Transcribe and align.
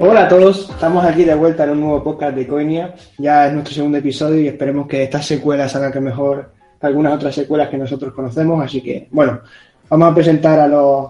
Hola 0.00 0.26
a 0.26 0.28
todos, 0.28 0.70
estamos 0.70 1.04
aquí 1.04 1.24
de 1.24 1.34
vuelta 1.34 1.64
en 1.64 1.70
un 1.70 1.80
nuevo 1.80 2.04
podcast 2.04 2.36
de 2.36 2.46
Coinia. 2.46 2.94
Ya 3.16 3.48
es 3.48 3.52
nuestro 3.52 3.74
segundo 3.74 3.98
episodio 3.98 4.40
y 4.40 4.46
esperemos 4.46 4.86
que 4.86 5.02
estas 5.02 5.26
secuelas 5.26 5.74
hagan 5.74 5.90
que 5.90 6.00
mejor 6.00 6.52
algunas 6.80 7.14
otras 7.14 7.34
secuelas 7.34 7.68
que 7.68 7.78
nosotros 7.78 8.14
conocemos. 8.14 8.64
Así 8.64 8.80
que, 8.80 9.08
bueno, 9.10 9.40
vamos 9.88 10.12
a 10.12 10.14
presentar 10.14 10.60
a 10.60 10.68
los 10.68 11.08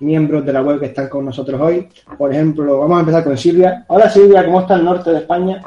miembros 0.00 0.44
de 0.44 0.52
la 0.52 0.62
web 0.62 0.80
que 0.80 0.86
están 0.86 1.08
con 1.08 1.24
nosotros 1.24 1.60
hoy. 1.60 1.88
Por 2.18 2.32
ejemplo, 2.32 2.80
vamos 2.80 2.96
a 2.96 3.00
empezar 3.00 3.22
con 3.22 3.38
Silvia. 3.38 3.84
Hola 3.86 4.10
Silvia, 4.10 4.44
¿cómo 4.44 4.62
está 4.62 4.74
el 4.74 4.84
norte 4.84 5.12
de 5.12 5.18
España? 5.18 5.62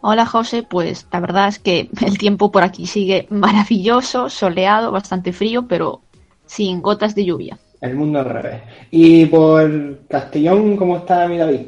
Hola 0.00 0.24
José, 0.24 0.62
pues 0.62 1.06
la 1.12 1.20
verdad 1.20 1.48
es 1.48 1.58
que 1.58 1.90
el 2.06 2.16
tiempo 2.16 2.50
por 2.50 2.62
aquí 2.62 2.86
sigue 2.86 3.26
maravilloso, 3.28 4.30
soleado, 4.30 4.90
bastante 4.90 5.34
frío, 5.34 5.66
pero 5.68 6.00
sin 6.46 6.80
gotas 6.80 7.14
de 7.14 7.26
lluvia. 7.26 7.58
El 7.82 7.94
mundo 7.94 8.20
al 8.20 8.24
revés. 8.24 8.62
Y 8.90 9.26
por 9.26 9.98
Castellón, 10.08 10.78
¿cómo 10.78 10.96
está 10.96 11.28
mi 11.28 11.36
David? 11.36 11.60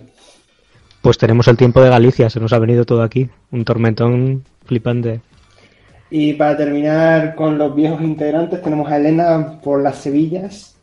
Pues 1.02 1.18
tenemos 1.18 1.48
el 1.48 1.56
tiempo 1.56 1.82
de 1.82 1.90
Galicia, 1.90 2.30
se 2.30 2.38
nos 2.38 2.52
ha 2.52 2.60
venido 2.60 2.84
todo 2.84 3.02
aquí. 3.02 3.28
Un 3.50 3.64
tormentón 3.64 4.44
flipante. 4.64 5.20
Y 6.10 6.34
para 6.34 6.56
terminar 6.56 7.34
con 7.34 7.58
los 7.58 7.74
viejos 7.74 8.00
integrantes, 8.02 8.62
tenemos 8.62 8.88
a 8.88 8.98
Elena 8.98 9.60
por 9.60 9.82
las 9.82 9.98
Sevillas. 9.98 10.76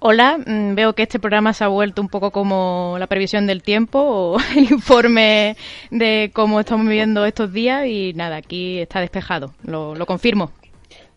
Hola, 0.00 0.38
mm, 0.44 0.74
veo 0.74 0.94
que 0.94 1.04
este 1.04 1.20
programa 1.20 1.52
se 1.52 1.62
ha 1.62 1.68
vuelto 1.68 2.02
un 2.02 2.08
poco 2.08 2.32
como 2.32 2.96
la 2.98 3.06
previsión 3.06 3.46
del 3.46 3.62
tiempo 3.62 4.00
o 4.00 4.38
el 4.56 4.64
informe 4.64 5.56
de 5.92 6.32
cómo 6.34 6.58
estamos 6.58 6.86
viviendo 6.86 7.24
estos 7.24 7.52
días 7.52 7.86
y 7.86 8.12
nada, 8.14 8.36
aquí 8.36 8.78
está 8.78 8.98
despejado, 8.98 9.52
lo, 9.62 9.94
lo 9.94 10.06
confirmo. 10.06 10.50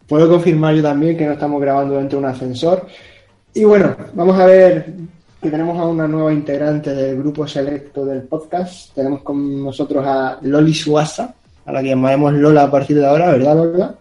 Puedo 0.06 0.30
confirmar 0.30 0.76
yo 0.76 0.84
también 0.84 1.18
que 1.18 1.26
no 1.26 1.32
estamos 1.32 1.60
grabando 1.60 1.96
dentro 1.96 2.20
de 2.20 2.26
un 2.26 2.32
ascensor. 2.32 2.86
Y 3.56 3.64
bueno, 3.64 3.96
vamos 4.14 4.38
a 4.38 4.46
ver 4.46 4.94
que 5.44 5.52
tenemos 5.52 5.78
a 5.78 5.86
una 5.86 6.08
nueva 6.08 6.32
integrante 6.32 6.96
del 6.96 7.18
grupo 7.18 7.46
selecto 7.46 8.06
del 8.06 8.22
podcast. 8.22 8.96
Tenemos 8.96 9.24
con 9.24 9.62
nosotros 9.62 10.02
a 10.08 10.40
Loli 10.42 10.74
Suasa, 10.74 11.36
a 11.66 11.72
la 11.74 11.82
que 11.82 11.90
llamaremos 11.90 12.32
Lola 12.32 12.64
a 12.64 12.72
partir 12.72 12.98
de 12.98 13.06
ahora, 13.06 13.30
¿verdad 13.30 13.56
Lola? 13.56 13.96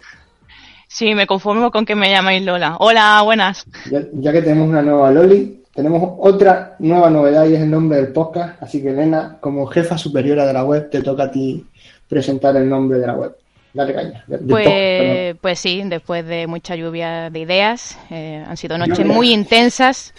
Sí, 0.87 1.17
me 1.17 1.27
conformo 1.27 1.73
con 1.73 1.85
que 1.85 1.97
me 1.97 2.11
llamáis 2.11 2.45
Lola. 2.45 2.77
Hola, 2.79 3.21
buenas. 3.25 3.67
Ya, 3.91 4.31
que 4.31 4.41
tenemos 4.41 4.69
una 4.69 4.83
nueva 4.83 5.11
Loli, 5.11 5.65
tenemos 5.75 6.15
otra 6.21 6.77
nueva 6.79 7.11
novedad 7.11 7.45
y 7.47 7.55
es 7.55 7.63
el 7.63 7.71
nombre 7.73 7.99
del 7.99 8.13
podcast. 8.13 8.63
Así 8.63 8.81
que, 8.81 8.91
Elena, 8.91 9.39
como 9.41 9.67
jefa 9.67 9.99
superiora 9.99 10.47
de 10.47 10.53
la 10.53 10.65
web, 10.65 10.91
te 10.91 11.03
toca 11.03 11.25
a 11.25 11.31
ti 11.33 11.67
presentar 12.07 12.55
el 12.55 12.69
nombre 12.69 13.01
de 13.01 13.07
la 13.09 13.15
web. 13.15 13.37
Dale 13.75 13.95
caña. 13.95 14.25
pues, 14.49 15.37
pues 15.41 15.59
sí, 15.59 15.83
después 15.87 16.25
de 16.25 16.47
mucha 16.47 16.77
lluvia 16.77 17.31
de 17.31 17.41
ideas, 17.41 17.99
eh, 18.11 18.45
han 18.47 18.57
sido 18.57 18.79
noches 18.79 19.05
muy 19.05 19.33
intensas. 19.33 20.15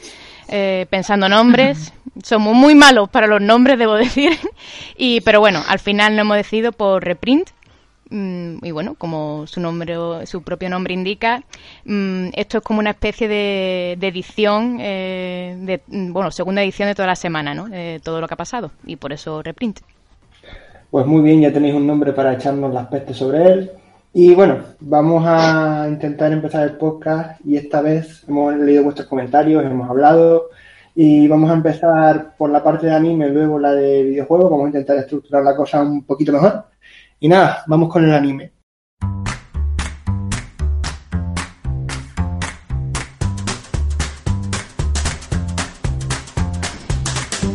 Eh, 0.47 0.85
pensando 0.89 1.29
nombres. 1.29 1.93
Somos 2.23 2.55
muy 2.55 2.75
malos 2.75 3.09
para 3.09 3.27
los 3.27 3.41
nombres, 3.41 3.79
debo 3.79 3.95
decir. 3.95 4.31
y, 4.97 5.21
pero 5.21 5.39
bueno, 5.39 5.63
al 5.67 5.79
final 5.79 6.15
nos 6.15 6.21
hemos 6.21 6.37
decidido 6.37 6.71
por 6.71 7.03
reprint, 7.03 7.49
Mm, 8.13 8.63
y 8.63 8.69
bueno, 8.69 8.93
como 8.93 9.47
su 9.47 9.59
nombre, 9.59 9.95
su 10.25 10.43
propio 10.43 10.69
nombre 10.69 10.93
indica, 10.93 11.41
mm, 11.85 12.27
esto 12.33 12.59
es 12.59 12.63
como 12.63 12.79
una 12.79 12.91
especie 12.91 13.27
de, 13.27 13.93
edición, 13.93 14.77
eh, 14.79 15.55
de, 15.59 15.81
mm, 15.87 16.13
bueno, 16.13 16.29
segunda 16.29 16.61
edición 16.61 16.87
de 16.89 16.93
toda 16.93 17.07
la 17.07 17.15
semana, 17.15 17.55
¿no? 17.55 17.65
De 17.67 17.99
todo 18.03 18.21
lo 18.21 18.27
que 18.27 18.35
ha 18.35 18.37
pasado 18.37 18.69
y 18.85 18.97
por 18.97 19.13
eso 19.13 19.41
reprint. 19.41 19.79
Pues 20.91 21.07
muy 21.07 21.23
bien, 21.23 21.41
ya 21.41 21.51
tenéis 21.51 21.73
un 21.73 21.87
nombre 21.87 22.13
para 22.13 22.33
echarnos 22.33 22.71
las 22.71 22.85
pestes 22.85 23.17
sobre 23.17 23.51
él. 23.51 23.71
Y 24.15 24.35
bueno, 24.35 24.59
vamos 24.79 25.23
a 25.25 25.87
intentar 25.89 26.31
empezar 26.31 26.63
el 26.65 26.77
podcast 26.77 27.41
y 27.43 27.57
esta 27.57 27.81
vez 27.81 28.23
hemos 28.27 28.55
leído 28.55 28.83
vuestros 28.83 29.07
comentarios, 29.07 29.65
hemos 29.65 29.89
hablado 29.89 30.49
y 30.93 31.27
vamos 31.27 31.49
a 31.49 31.55
empezar 31.55 32.35
por 32.37 32.51
la 32.51 32.63
parte 32.63 32.85
de 32.85 32.93
anime, 32.93 33.29
luego 33.29 33.57
la 33.57 33.71
de 33.71 34.03
videojuegos, 34.03 34.51
vamos 34.51 34.65
a 34.65 34.67
intentar 34.67 34.97
estructurar 34.97 35.43
la 35.43 35.55
cosa 35.55 35.81
un 35.81 36.03
poquito 36.05 36.31
mejor. 36.31 36.65
Y 37.19 37.27
nada, 37.27 37.63
vamos 37.65 37.89
con 37.89 38.05
el 38.05 38.13
anime. 38.13 38.51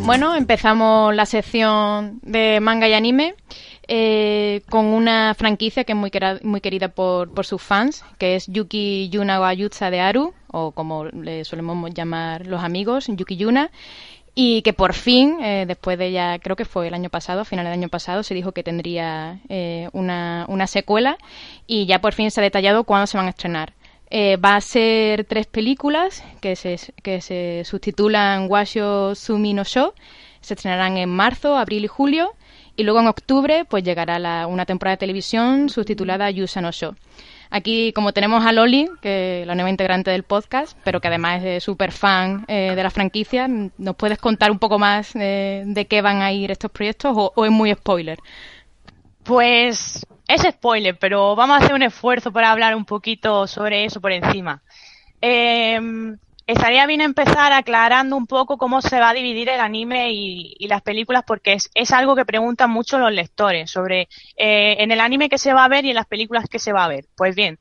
Bueno, 0.04 0.34
empezamos 0.34 1.14
la 1.14 1.24
sección 1.24 2.18
de 2.22 2.58
manga 2.60 2.88
y 2.88 2.94
anime 2.94 3.36
eh, 3.88 4.62
con 4.68 4.84
una 4.84 5.34
franquicia 5.34 5.84
que 5.84 5.92
es 5.92 5.98
muy, 5.98 6.10
muy 6.42 6.60
querida 6.60 6.88
por, 6.88 7.32
por, 7.32 7.46
sus 7.46 7.62
fans, 7.62 8.04
que 8.18 8.36
es 8.36 8.46
Yuki 8.46 9.08
Yuna 9.08 9.40
wa 9.40 9.52
Yutsa 9.54 9.90
de 9.90 10.00
Aru, 10.00 10.34
o 10.52 10.72
como 10.72 11.06
le 11.06 11.44
solemos 11.44 11.92
llamar 11.94 12.46
los 12.46 12.62
amigos, 12.62 13.06
Yuki 13.08 13.36
Yuna, 13.36 13.70
y 14.40 14.62
que 14.62 14.72
por 14.72 14.94
fin, 14.94 15.38
eh, 15.42 15.64
después 15.66 15.98
de 15.98 16.12
ya, 16.12 16.38
creo 16.38 16.54
que 16.54 16.64
fue 16.64 16.86
el 16.86 16.94
año 16.94 17.10
pasado, 17.10 17.40
a 17.40 17.44
finales 17.44 17.70
del 17.70 17.80
año 17.80 17.88
pasado, 17.88 18.22
se 18.22 18.34
dijo 18.34 18.52
que 18.52 18.62
tendría 18.62 19.40
eh, 19.48 19.88
una, 19.92 20.66
secuela 20.68 21.18
y 21.66 21.86
ya 21.86 22.00
por 22.00 22.12
fin 22.12 22.30
se 22.30 22.40
ha 22.40 22.44
detallado 22.44 22.84
cuándo 22.84 23.08
se 23.08 23.16
van 23.16 23.26
a 23.26 23.30
estrenar. 23.30 23.72
Eh, 24.10 24.36
va 24.36 24.54
a 24.54 24.60
ser 24.60 25.24
tres 25.24 25.46
películas 25.48 26.22
que 26.40 26.54
se, 26.54 26.78
que 27.02 27.20
se 27.20 27.62
subtitulan 27.64 28.46
Washo 28.48 29.16
Sumi 29.16 29.54
no 29.54 29.64
Sho, 29.64 29.92
se 30.40 30.54
estrenarán 30.54 30.98
en 30.98 31.08
marzo, 31.08 31.56
abril 31.56 31.84
y 31.84 31.88
julio 31.88 32.34
y 32.78 32.84
luego 32.84 33.00
en 33.00 33.08
octubre 33.08 33.64
pues 33.68 33.82
llegará 33.82 34.20
la, 34.20 34.46
una 34.46 34.64
temporada 34.64 34.94
de 34.94 35.00
televisión 35.00 35.68
subtitulada 35.68 36.30
Yusa 36.30 36.60
no 36.60 36.70
Sho. 36.70 36.94
Aquí, 37.50 37.92
como 37.92 38.12
tenemos 38.12 38.46
a 38.46 38.52
Loli, 38.52 38.88
que 39.02 39.42
la 39.46 39.56
nueva 39.56 39.68
integrante 39.68 40.12
del 40.12 40.22
podcast, 40.22 40.78
pero 40.84 41.00
que 41.00 41.08
además 41.08 41.42
es 41.42 41.64
súper 41.64 41.90
fan 41.90 42.44
eh, 42.46 42.74
de 42.76 42.82
la 42.82 42.90
franquicia, 42.90 43.48
¿nos 43.48 43.96
puedes 43.96 44.18
contar 44.18 44.52
un 44.52 44.60
poco 44.60 44.78
más 44.78 45.16
eh, 45.16 45.64
de 45.66 45.86
qué 45.86 46.02
van 46.02 46.22
a 46.22 46.30
ir 46.30 46.52
estos 46.52 46.70
proyectos 46.70 47.12
o, 47.16 47.44
es 47.44 47.50
muy 47.50 47.74
spoiler? 47.74 48.18
Pues 49.24 50.06
es 50.28 50.42
spoiler, 50.42 50.96
pero 51.00 51.34
vamos 51.34 51.56
a 51.56 51.64
hacer 51.64 51.74
un 51.74 51.82
esfuerzo 51.82 52.32
para 52.32 52.52
hablar 52.52 52.76
un 52.76 52.84
poquito 52.84 53.48
sobre 53.48 53.86
eso 53.86 54.00
por 54.00 54.12
encima. 54.12 54.62
Eh, 55.20 55.80
estaría 56.48 56.86
bien 56.86 57.02
empezar 57.02 57.52
aclarando 57.52 58.16
un 58.16 58.26
poco 58.26 58.56
cómo 58.56 58.80
se 58.80 58.98
va 58.98 59.10
a 59.10 59.14
dividir 59.14 59.50
el 59.50 59.60
anime 59.60 60.12
y, 60.12 60.66
las 60.66 60.80
películas, 60.80 61.22
porque 61.26 61.58
es, 61.74 61.92
algo 61.92 62.16
que 62.16 62.24
preguntan 62.24 62.70
mucho 62.70 62.98
los 62.98 63.12
lectores 63.12 63.70
sobre 63.70 64.08
eh, 64.36 64.76
en 64.78 64.90
el 64.90 65.00
anime 65.00 65.28
que 65.28 65.36
se 65.36 65.52
va 65.52 65.64
a 65.64 65.68
ver 65.68 65.84
y 65.84 65.90
en 65.90 65.94
las 65.94 66.06
películas 66.06 66.46
que 66.48 66.58
se 66.58 66.72
va 66.72 66.84
a 66.84 66.88
ver. 66.88 67.04
Pues 67.16 67.36
bien, 67.36 67.58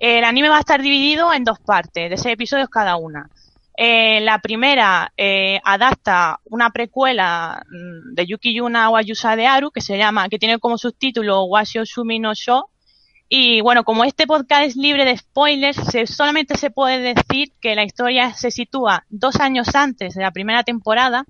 el 0.00 0.24
anime 0.24 0.48
va 0.48 0.56
a 0.56 0.60
estar 0.60 0.82
dividido 0.82 1.32
en 1.32 1.44
dos 1.44 1.60
partes, 1.60 2.10
de 2.10 2.16
seis 2.16 2.34
episodios 2.34 2.68
cada 2.68 2.96
una. 2.96 3.30
Eh, 3.76 4.20
la 4.20 4.40
primera 4.40 5.12
eh, 5.16 5.60
adapta 5.64 6.40
una 6.44 6.70
precuela 6.70 7.64
mm, 7.68 8.14
de 8.14 8.26
Yuki 8.26 8.54
Yuna 8.54 8.90
o 8.90 8.96
Ayusa 8.96 9.36
de 9.36 9.46
Aru 9.46 9.70
que 9.70 9.80
se 9.80 9.96
llama, 9.96 10.28
que 10.28 10.40
tiene 10.40 10.58
como 10.58 10.76
subtítulo 10.76 11.44
Washio 11.44 11.86
Sumi 11.86 12.18
no 12.18 12.34
Sho, 12.34 12.68
y 13.28 13.60
bueno, 13.62 13.84
como 13.84 14.04
este 14.04 14.26
podcast 14.26 14.64
es 14.64 14.76
libre 14.76 15.04
de 15.04 15.16
spoilers, 15.16 15.78
solamente 16.06 16.56
se 16.56 16.70
puede 16.70 17.14
decir 17.14 17.52
que 17.60 17.74
la 17.74 17.84
historia 17.84 18.34
se 18.34 18.50
sitúa 18.50 19.04
dos 19.08 19.36
años 19.36 19.74
antes 19.74 20.14
de 20.14 20.22
la 20.22 20.30
primera 20.30 20.62
temporada, 20.62 21.24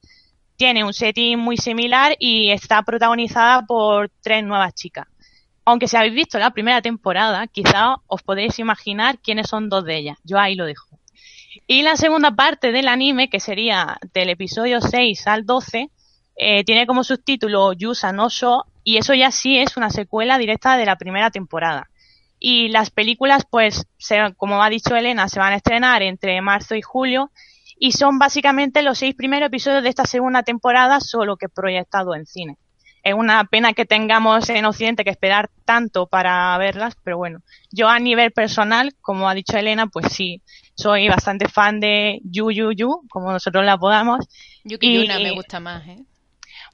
tiene 0.57 0.85
un 0.85 0.93
setting 0.93 1.39
muy 1.39 1.57
similar 1.57 2.17
y 2.19 2.51
está 2.51 2.83
protagonizada 2.83 3.63
por 3.63 4.11
tres 4.23 4.45
nuevas 4.45 4.75
chicas. 4.75 5.07
Aunque 5.65 5.89
si 5.89 5.97
habéis 5.97 6.15
visto 6.15 6.39
la 6.39 6.51
primera 6.51 6.83
temporada, 6.83 7.47
quizá 7.47 7.97
os 8.07 8.23
podéis 8.23 8.59
imaginar 8.59 9.19
quiénes 9.19 9.49
son 9.49 9.69
dos 9.69 9.85
de 9.85 9.97
ellas. 9.97 10.19
Yo 10.25 10.39
ahí 10.39 10.55
lo 10.57 10.67
dejo. 10.67 10.99
Y 11.67 11.83
la 11.83 11.97
segunda 11.97 12.33
parte 12.33 12.73
del 12.73 12.89
anime, 12.89 13.31
que 13.31 13.41
sería 13.41 13.97
del 14.13 14.29
episodio 14.31 14.81
6 14.81 15.27
al 15.27 15.47
12, 15.47 15.91
eh, 16.37 16.65
tiene 16.65 16.87
como 16.87 17.05
subtítulo 17.05 17.73
Yusa 17.73 18.13
no 18.13 18.29
Sho 18.29 18.67
y 18.85 18.99
eso 18.99 19.15
ya 19.15 19.31
sí 19.31 19.59
es 19.59 19.77
una 19.77 19.91
secuela 19.91 20.39
directa 20.39 20.77
de 20.77 20.87
la 20.87 20.97
primera 20.97 21.31
temporada. 21.31 21.91
Y 22.39 22.69
las 22.69 22.91
películas, 22.91 23.45
pues, 23.51 23.87
como 24.37 24.63
ha 24.63 24.69
dicho 24.69 24.95
Elena, 24.95 25.29
se 25.29 25.41
van 25.41 25.55
a 25.55 25.57
estrenar 25.57 26.03
entre 26.03 26.41
marzo 26.43 26.75
y 26.75 26.83
julio 26.83 27.31
y 27.79 27.93
son 27.93 28.19
básicamente 28.19 28.83
los 28.83 28.99
seis 28.99 29.15
primeros 29.15 29.47
episodios 29.49 29.83
de 29.83 29.89
esta 29.89 30.05
segunda 30.05 30.43
temporada, 30.43 31.01
solo 31.01 31.37
que 31.37 31.49
proyectado 31.49 32.15
en 32.15 32.27
cine. 32.27 32.59
Es 33.03 33.15
una 33.15 33.45
pena 33.45 33.73
que 33.73 33.85
tengamos 33.85 34.49
en 34.49 34.65
Occidente 34.65 35.05
que 35.05 35.11
esperar 35.11 35.51
tanto 35.65 36.07
para 36.07 36.57
verlas, 36.59 36.97
pero 37.03 37.19
bueno, 37.19 37.41
yo 37.71 37.89
a 37.89 37.99
nivel 37.99 38.33
personal, 38.33 38.95
como 39.01 39.29
ha 39.29 39.35
dicho 39.35 39.57
Elena, 39.59 39.87
pues 39.87 40.13
sí, 40.13 40.43
soy 40.75 41.09
bastante 41.09 41.49
fan 41.49 41.81
de 41.81 42.21
Yu 42.25 42.51
Yu 42.51 42.73
Yu, 42.73 43.03
como 43.11 43.33
nosotros 43.33 43.65
la 43.65 43.77
podamos. 43.77 44.27
Yuki 44.65 45.03
Yuna 45.03 45.19
me 45.19 45.33
gusta 45.33 45.61
más, 45.61 45.87
¿eh? 45.87 45.99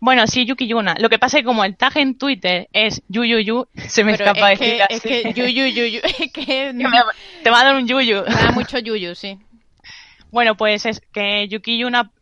Bueno, 0.01 0.27
sí, 0.27 0.47
Yuki 0.47 0.67
Yuna. 0.67 0.95
Lo 0.99 1.11
que 1.11 1.19
pasa 1.19 1.37
es 1.37 1.43
que 1.43 1.47
como 1.47 1.63
el 1.63 1.77
tag 1.77 1.99
en 1.99 2.17
Twitter 2.17 2.69
es 2.73 3.03
Yu 3.09 3.25
Yu 3.25 3.39
Yu, 3.39 3.69
se 3.87 4.03
me 4.03 4.13
escapa 4.13 4.53
es 4.53 4.59
decir 4.59 4.79
que, 4.89 4.95
Es 4.95 5.03
que 5.03 5.33
Yu 5.35 5.45
Yu 5.45 5.67
Yu, 5.67 5.85
yu 5.85 6.01
es 6.05 6.33
que... 6.33 6.75
te 7.45 7.51
va 7.51 7.61
a 7.61 7.65
dar 7.65 7.77
un 7.77 7.87
Yuyu. 7.87 8.25
Me 8.25 8.35
da 8.35 8.53
mucho 8.53 8.79
Yuyu, 8.79 9.15
sí. 9.15 9.39
Bueno, 10.33 10.57
pues 10.57 10.87
es 10.87 11.01
que 11.13 11.49
Yuki 11.49 11.79
Yuna... 11.79 12.13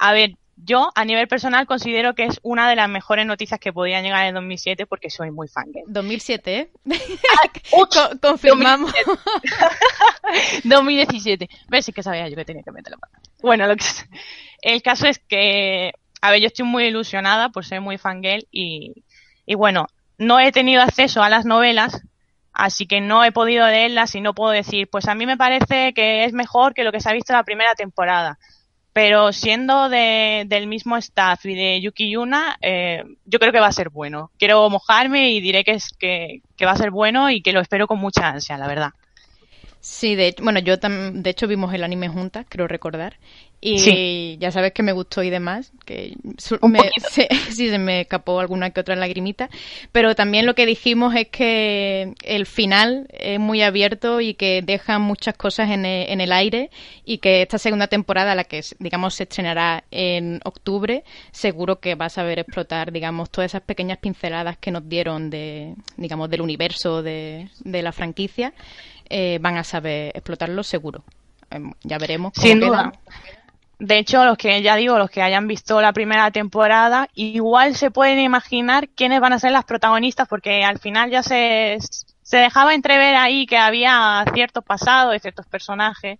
A 0.00 0.12
ver, 0.12 0.34
yo 0.56 0.90
a 0.94 1.04
nivel 1.04 1.28
personal 1.28 1.66
considero 1.66 2.14
que 2.14 2.24
es 2.24 2.40
una 2.42 2.68
de 2.68 2.74
las 2.76 2.88
mejores 2.88 3.24
noticias 3.26 3.60
que 3.60 3.72
podían 3.72 4.02
llegar 4.02 4.26
en 4.26 4.34
2007 4.34 4.86
porque 4.86 5.08
soy 5.08 5.30
muy 5.30 5.46
fan. 5.48 5.66
2007, 5.86 6.56
¿eh? 6.56 6.70
Ah, 6.90 8.16
confirmamos. 8.20 8.92
2017. 10.64 11.48
¿Ves? 11.68 11.88
Es 11.88 11.94
que 11.94 12.02
sabía 12.02 12.28
yo 12.28 12.36
que 12.36 12.44
tenía 12.44 12.64
que 12.64 12.72
meterlo. 12.72 12.98
Bueno, 13.40 13.66
lo 13.66 13.76
que... 13.76 13.84
el 14.62 14.82
caso 14.82 15.06
es 15.06 15.20
que 15.20 15.92
a 16.20 16.30
ver, 16.30 16.40
yo 16.40 16.46
estoy 16.46 16.66
muy 16.66 16.84
ilusionada 16.84 17.50
por 17.50 17.64
ser 17.64 17.80
muy 17.80 17.98
fangirl 17.98 18.46
y, 18.50 19.04
y 19.46 19.54
bueno, 19.54 19.86
no 20.18 20.40
he 20.40 20.52
tenido 20.52 20.82
acceso 20.82 21.22
a 21.22 21.28
las 21.28 21.46
novelas, 21.46 22.02
así 22.52 22.86
que 22.86 23.00
no 23.00 23.24
he 23.24 23.32
podido 23.32 23.66
leerlas 23.66 24.14
y 24.14 24.20
no 24.20 24.34
puedo 24.34 24.50
decir, 24.50 24.88
pues 24.90 25.06
a 25.08 25.14
mí 25.14 25.26
me 25.26 25.36
parece 25.36 25.94
que 25.94 26.24
es 26.24 26.32
mejor 26.32 26.74
que 26.74 26.84
lo 26.84 26.92
que 26.92 27.00
se 27.00 27.08
ha 27.08 27.14
visto 27.14 27.32
en 27.32 27.38
la 27.38 27.44
primera 27.44 27.74
temporada. 27.74 28.38
Pero 28.92 29.32
siendo 29.32 29.88
de, 29.88 30.44
del 30.48 30.66
mismo 30.66 30.96
staff 30.96 31.46
y 31.46 31.54
de 31.54 31.80
Yuki 31.80 32.10
Yuna, 32.10 32.58
eh, 32.60 33.04
yo 33.26 33.38
creo 33.38 33.52
que 33.52 33.60
va 33.60 33.68
a 33.68 33.72
ser 33.72 33.90
bueno. 33.90 34.32
Quiero 34.38 34.68
mojarme 34.70 35.30
y 35.30 35.40
diré 35.40 35.62
que, 35.62 35.72
es, 35.72 35.90
que, 35.96 36.42
va 36.64 36.72
a 36.72 36.76
ser 36.76 36.90
bueno 36.90 37.30
y 37.30 37.40
que 37.40 37.52
lo 37.52 37.60
espero 37.60 37.86
con 37.86 38.00
mucha 38.00 38.28
ansia, 38.28 38.58
la 38.58 38.66
verdad. 38.66 38.90
Sí, 39.78 40.16
de 40.16 40.34
bueno, 40.42 40.58
yo 40.58 40.76
de 40.78 41.30
hecho 41.30 41.46
vimos 41.46 41.72
el 41.72 41.84
anime 41.84 42.08
juntas, 42.08 42.44
creo 42.48 42.66
recordar, 42.66 43.18
y 43.60 44.36
ya 44.38 44.52
sabes 44.52 44.72
que 44.72 44.84
me 44.84 44.92
gustó 44.92 45.22
y 45.22 45.30
demás, 45.30 45.72
que 45.84 46.14
me, 46.62 46.80
se, 47.10 47.28
sí 47.50 47.68
se 47.68 47.78
me 47.78 48.02
escapó 48.02 48.38
alguna 48.38 48.70
que 48.70 48.80
otra 48.80 48.94
lagrimita, 48.94 49.50
pero 49.90 50.14
también 50.14 50.46
lo 50.46 50.54
que 50.54 50.64
dijimos 50.64 51.14
es 51.16 51.28
que 51.28 52.14
el 52.22 52.46
final 52.46 53.08
es 53.10 53.40
muy 53.40 53.62
abierto 53.62 54.20
y 54.20 54.34
que 54.34 54.62
deja 54.62 54.98
muchas 55.00 55.36
cosas 55.36 55.70
en 55.70 55.84
el, 55.84 56.08
en 56.10 56.20
el 56.20 56.32
aire 56.32 56.70
y 57.04 57.18
que 57.18 57.42
esta 57.42 57.58
segunda 57.58 57.88
temporada, 57.88 58.34
la 58.34 58.44
que 58.44 58.60
digamos 58.78 59.14
se 59.14 59.24
estrenará 59.24 59.84
en 59.90 60.40
octubre, 60.44 61.02
seguro 61.32 61.80
que 61.80 61.96
va 61.96 62.06
a 62.06 62.10
saber 62.10 62.38
explotar, 62.38 62.92
digamos, 62.92 63.30
todas 63.30 63.50
esas 63.50 63.62
pequeñas 63.62 63.98
pinceladas 63.98 64.56
que 64.58 64.70
nos 64.70 64.88
dieron 64.88 65.30
de, 65.30 65.74
digamos, 65.96 66.30
del 66.30 66.42
universo 66.42 67.02
de, 67.02 67.48
de 67.64 67.82
la 67.82 67.90
franquicia 67.90 68.52
eh, 69.10 69.38
van 69.40 69.56
a 69.56 69.64
saber 69.64 70.12
explotarlo 70.14 70.62
seguro. 70.62 71.02
Em, 71.50 71.72
ya 71.82 71.98
veremos. 71.98 72.32
Cómo 72.34 72.46
Sin 72.46 72.60
duda. 72.60 72.92
De 73.78 73.98
hecho, 73.98 74.24
los 74.24 74.36
que 74.36 74.60
ya 74.60 74.74
digo, 74.74 74.98
los 74.98 75.08
que 75.08 75.22
hayan 75.22 75.46
visto 75.46 75.80
la 75.80 75.92
primera 75.92 76.30
temporada, 76.32 77.08
igual 77.14 77.76
se 77.76 77.92
pueden 77.92 78.18
imaginar 78.18 78.88
quiénes 78.88 79.20
van 79.20 79.32
a 79.32 79.38
ser 79.38 79.52
las 79.52 79.64
protagonistas, 79.64 80.26
porque 80.26 80.64
al 80.64 80.80
final 80.80 81.10
ya 81.10 81.22
se, 81.22 81.78
se 82.22 82.36
dejaba 82.38 82.74
entrever 82.74 83.14
ahí 83.14 83.46
que 83.46 83.56
había 83.56 84.24
ciertos 84.34 84.64
pasados 84.64 85.12
de 85.12 85.20
ciertos 85.20 85.46
personajes. 85.46 86.18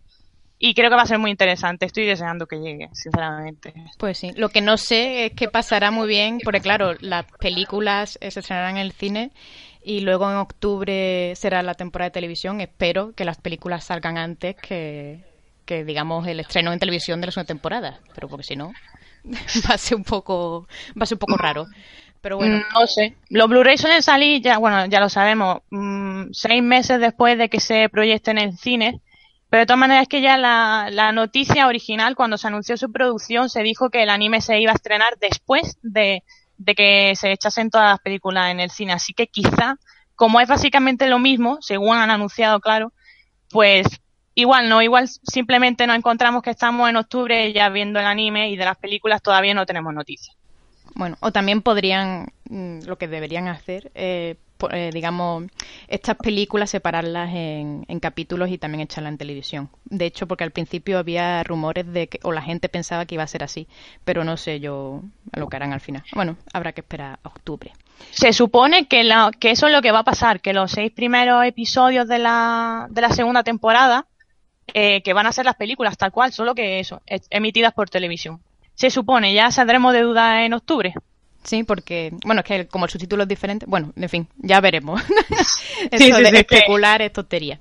Y 0.60 0.74
creo 0.74 0.90
que 0.90 0.96
va 0.96 1.02
a 1.02 1.06
ser 1.06 1.18
muy 1.18 1.30
interesante. 1.30 1.86
Estoy 1.86 2.04
deseando 2.04 2.46
que 2.46 2.56
llegue, 2.56 2.88
sinceramente. 2.92 3.72
Pues 3.96 4.18
sí. 4.18 4.32
Lo 4.36 4.48
que 4.48 4.60
no 4.60 4.76
sé 4.76 5.26
es 5.26 5.32
que 5.32 5.48
pasará 5.48 5.90
muy 5.92 6.08
bien, 6.08 6.38
porque 6.42 6.60
claro, 6.60 6.94
las 7.00 7.26
películas 7.38 8.18
se 8.20 8.40
estrenarán 8.40 8.76
en 8.76 8.82
el 8.82 8.92
cine 8.92 9.30
y 9.84 10.00
luego 10.00 10.28
en 10.30 10.36
octubre 10.36 11.34
será 11.36 11.62
la 11.62 11.74
temporada 11.74 12.08
de 12.08 12.14
televisión. 12.14 12.60
Espero 12.60 13.12
que 13.14 13.24
las 13.24 13.38
películas 13.38 13.84
salgan 13.84 14.18
antes 14.18 14.56
que, 14.56 15.22
que 15.68 15.84
digamos, 15.84 16.26
el 16.26 16.40
estreno 16.40 16.72
en 16.72 16.78
televisión 16.78 17.20
de 17.20 17.26
la 17.26 17.32
segunda 17.32 17.46
temporada. 17.46 18.00
Pero 18.14 18.26
porque 18.26 18.42
si 18.42 18.56
no, 18.56 18.72
va 19.68 19.74
a 19.74 19.78
ser 19.78 19.98
un 19.98 20.02
poco, 20.02 20.66
va 20.98 21.02
a 21.02 21.06
ser 21.06 21.16
un 21.16 21.20
poco 21.20 21.36
raro. 21.36 21.66
Pero 22.22 22.38
bueno. 22.38 22.56
Mm, 22.56 22.62
no 22.72 22.86
sé. 22.86 23.14
Los 23.28 23.48
Blu-ray 23.50 23.76
suelen 23.76 24.02
salir, 24.02 24.40
ya, 24.40 24.56
bueno, 24.56 24.86
ya 24.86 24.98
lo 24.98 25.10
sabemos, 25.10 25.58
mmm, 25.70 26.30
seis 26.32 26.62
meses 26.62 26.98
después 26.98 27.36
de 27.36 27.50
que 27.50 27.60
se 27.60 27.90
proyecten 27.90 28.38
en 28.38 28.56
cine. 28.56 29.02
Pero 29.50 29.60
de 29.60 29.66
todas 29.66 29.78
maneras 29.78 30.02
es 30.02 30.08
que 30.08 30.22
ya 30.22 30.38
la, 30.38 30.88
la 30.90 31.12
noticia 31.12 31.66
original, 31.66 32.16
cuando 32.16 32.38
se 32.38 32.46
anunció 32.46 32.78
su 32.78 32.90
producción, 32.90 33.50
se 33.50 33.62
dijo 33.62 33.90
que 33.90 34.02
el 34.02 34.10
anime 34.10 34.40
se 34.40 34.58
iba 34.58 34.72
a 34.72 34.74
estrenar 34.74 35.18
después 35.20 35.78
de, 35.82 36.22
de 36.56 36.74
que 36.74 37.12
se 37.14 37.30
echasen 37.30 37.70
todas 37.70 37.90
las 37.90 38.00
películas 38.00 38.50
en 38.50 38.60
el 38.60 38.70
cine. 38.70 38.94
Así 38.94 39.12
que 39.12 39.26
quizá, 39.26 39.76
como 40.16 40.40
es 40.40 40.48
básicamente 40.48 41.08
lo 41.08 41.18
mismo, 41.18 41.58
según 41.60 41.96
han 41.98 42.10
anunciado, 42.10 42.60
claro, 42.60 42.92
pues 43.50 43.86
igual 44.38 44.68
no, 44.68 44.80
igual 44.80 45.08
simplemente 45.08 45.84
nos 45.86 45.96
encontramos 45.96 46.42
que 46.44 46.50
estamos 46.50 46.88
en 46.88 46.96
octubre 46.96 47.52
ya 47.52 47.68
viendo 47.70 47.98
el 47.98 48.06
anime 48.06 48.50
y 48.50 48.56
de 48.56 48.64
las 48.64 48.76
películas 48.76 49.20
todavía 49.20 49.52
no 49.52 49.66
tenemos 49.66 49.92
noticias. 49.92 50.36
Bueno, 50.94 51.16
o 51.20 51.32
también 51.32 51.60
podrían, 51.60 52.28
mm, 52.48 52.84
lo 52.86 52.98
que 52.98 53.08
deberían 53.08 53.48
hacer, 53.48 53.90
eh, 53.96 54.36
eh, 54.70 54.90
digamos, 54.92 55.44
estas 55.88 56.16
películas 56.16 56.70
separarlas 56.70 57.34
en, 57.34 57.84
en, 57.88 58.00
capítulos 58.00 58.50
y 58.50 58.58
también 58.58 58.82
echarlas 58.82 59.12
en 59.12 59.18
televisión. 59.18 59.70
De 59.84 60.06
hecho, 60.06 60.28
porque 60.28 60.44
al 60.44 60.52
principio 60.52 60.98
había 60.98 61.42
rumores 61.42 61.92
de 61.92 62.06
que, 62.08 62.20
o 62.22 62.30
la 62.30 62.42
gente 62.42 62.68
pensaba 62.68 63.06
que 63.06 63.16
iba 63.16 63.24
a 63.24 63.28
ser 63.28 63.42
así, 63.42 63.66
pero 64.04 64.22
no 64.22 64.36
sé 64.36 64.60
yo 64.60 65.02
lo 65.32 65.48
que 65.48 65.56
harán 65.56 65.72
al 65.72 65.80
final. 65.80 66.04
Bueno, 66.14 66.36
habrá 66.52 66.72
que 66.72 66.80
esperar 66.80 67.18
a 67.22 67.28
octubre. 67.28 67.72
Se 68.10 68.32
supone 68.32 68.86
que, 68.86 69.02
la, 69.02 69.32
que 69.38 69.50
eso 69.50 69.66
es 69.66 69.72
lo 69.72 69.82
que 69.82 69.92
va 69.92 70.00
a 70.00 70.04
pasar, 70.04 70.40
que 70.40 70.52
los 70.52 70.70
seis 70.70 70.92
primeros 70.92 71.44
episodios 71.44 72.06
de 72.06 72.18
la, 72.18 72.86
de 72.90 73.00
la 73.00 73.10
segunda 73.10 73.42
temporada, 73.42 74.06
eh, 74.74 75.02
que 75.02 75.12
van 75.12 75.26
a 75.26 75.32
ser 75.32 75.44
las 75.44 75.56
películas 75.56 75.96
tal 75.96 76.12
cual, 76.12 76.32
solo 76.32 76.54
que 76.54 76.80
eso, 76.80 77.02
emitidas 77.30 77.72
por 77.72 77.90
televisión 77.90 78.40
se 78.78 78.90
supone, 78.90 79.34
ya 79.34 79.50
saldremos 79.50 79.92
de 79.92 80.02
duda 80.02 80.44
en 80.44 80.52
octubre. 80.52 80.94
Sí, 81.42 81.64
porque, 81.64 82.12
bueno, 82.24 82.42
es 82.42 82.46
que 82.46 82.68
como 82.68 82.84
el 82.84 82.90
subtítulo 82.90 83.24
es 83.24 83.28
diferente, 83.28 83.66
bueno, 83.66 83.92
en 83.96 84.08
fin, 84.08 84.28
ya 84.36 84.60
veremos. 84.60 85.02
Eso 85.90 86.04
sí, 86.04 86.12
sí, 86.12 86.22
de 86.22 86.38
especular 86.38 87.02
es 87.02 87.12
tontería. 87.12 87.58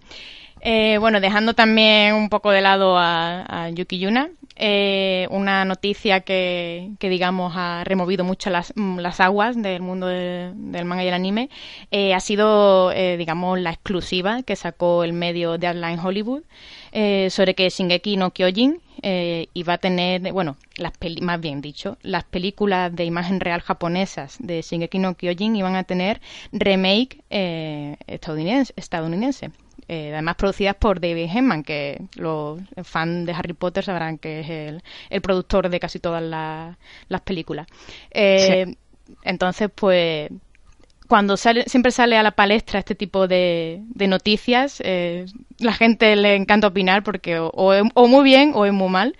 Eh, 0.62 0.98
bueno, 1.00 1.20
dejando 1.20 1.56
también 1.56 2.14
un 2.14 2.30
poco 2.30 2.52
de 2.52 2.62
lado 2.62 2.98
a, 2.98 3.46
a 3.48 3.70
Yuki 3.70 3.98
Yuna, 3.98 4.30
eh, 4.56 5.28
una 5.32 5.66
noticia 5.66 6.22
que, 6.22 6.92
que, 7.00 7.10
digamos, 7.10 7.54
ha 7.56 7.84
removido 7.84 8.24
mucho 8.24 8.52
las, 8.52 8.74
las 8.76 9.20
aguas 9.20 9.60
del 9.60 9.82
mundo 9.82 10.08
de, 10.08 10.52
del 10.54 10.86
manga 10.86 11.04
y 11.04 11.08
el 11.08 11.14
anime, 11.14 11.50
eh, 11.90 12.14
ha 12.14 12.20
sido, 12.20 12.92
eh, 12.92 13.18
digamos, 13.18 13.60
la 13.60 13.72
exclusiva 13.72 14.44
que 14.44 14.56
sacó 14.56 15.04
el 15.04 15.14
medio 15.14 15.58
Deadline 15.58 16.00
Hollywood 16.00 16.44
eh, 16.92 17.30
sobre 17.30 17.56
que 17.56 17.70
Shingeki 17.70 18.18
no 18.18 18.32
Kyojin 18.32 18.82
eh, 19.02 19.48
iba 19.54 19.74
a 19.74 19.78
tener, 19.78 20.32
bueno, 20.34 20.58
las 20.78 20.94
más 21.22 21.40
bien 21.40 21.62
dicho, 21.62 21.98
las 22.02 22.24
películas 22.24 22.96
de 22.96 23.06
imagen 23.06 23.40
real 23.40 23.62
japonesas 23.62 24.38
de 24.40 24.62
Shingeki 24.62 25.00
no 25.00 25.16
Kyojin 25.16 25.56
iban 25.56 25.76
a 25.76 25.84
tener 25.84 26.22
remake 26.52 27.22
eh, 27.30 27.98
estadounidense, 28.08 28.74
estadounidense. 28.76 29.52
Eh, 29.90 30.12
además 30.12 30.36
producidas 30.36 30.76
por 30.76 31.00
David 31.00 31.30
Hemman, 31.34 31.64
que 31.64 32.02
los 32.16 32.60
fans 32.84 33.26
de 33.26 33.32
Harry 33.32 33.54
Potter 33.54 33.86
sabrán 33.86 34.18
que 34.18 34.42
es 34.42 34.50
el, 34.50 34.84
el 35.10 35.22
productor 35.22 35.70
de 35.70 35.80
casi 35.80 36.00
todas 36.00 36.22
la, 36.22 36.78
las 37.08 37.22
películas. 37.22 37.68
Eh, 38.12 38.66
sí. 38.68 38.78
Entonces, 39.24 39.70
pues 39.74 40.30
cuando 41.08 41.38
sale, 41.38 41.64
siempre 41.68 41.92
sale 41.92 42.18
a 42.18 42.24
la 42.24 42.32
palestra 42.32 42.80
este 42.80 42.96
tipo 42.96 43.28
de, 43.28 43.82
de 43.88 44.08
noticias, 44.08 44.82
eh, 44.84 45.26
la 45.60 45.74
gente 45.74 46.16
le 46.16 46.36
encanta 46.36 46.68
opinar 46.68 47.04
porque 47.04 47.40
o, 47.40 47.50
o, 47.54 47.74
o, 47.94 48.08
muy 48.08 48.24
bien 48.24 48.52
o 48.54 48.66
es 48.66 48.74
muy 48.74 48.90
mal. 48.90 49.16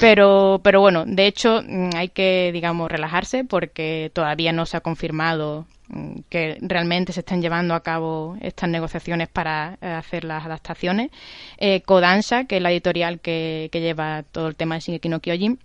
Pero, 0.00 0.60
pero 0.64 0.80
bueno, 0.80 1.04
de 1.06 1.26
hecho 1.26 1.62
mm, 1.66 1.90
hay 1.96 2.08
que, 2.08 2.50
digamos, 2.52 2.90
relajarse 2.90 3.44
porque 3.44 4.10
todavía 4.14 4.52
no 4.52 4.66
se 4.66 4.76
ha 4.76 4.80
confirmado 4.80 5.66
mm, 5.88 6.20
que 6.28 6.58
realmente 6.60 7.12
se 7.12 7.20
están 7.20 7.42
llevando 7.42 7.74
a 7.74 7.80
cabo 7.82 8.36
estas 8.40 8.70
negociaciones 8.70 9.28
para 9.28 9.78
eh, 9.80 9.86
hacer 9.86 10.24
las 10.24 10.44
adaptaciones. 10.44 11.10
Eh, 11.58 11.82
Kodansha, 11.82 12.44
que 12.44 12.56
es 12.56 12.62
la 12.62 12.70
editorial 12.70 13.20
que, 13.20 13.68
que 13.72 13.80
lleva 13.80 14.22
todo 14.22 14.48
el 14.48 14.56
tema 14.56 14.76
de 14.76 14.80
Shingeki 14.80 15.08
no 15.08 15.20
Kyojin, 15.20 15.58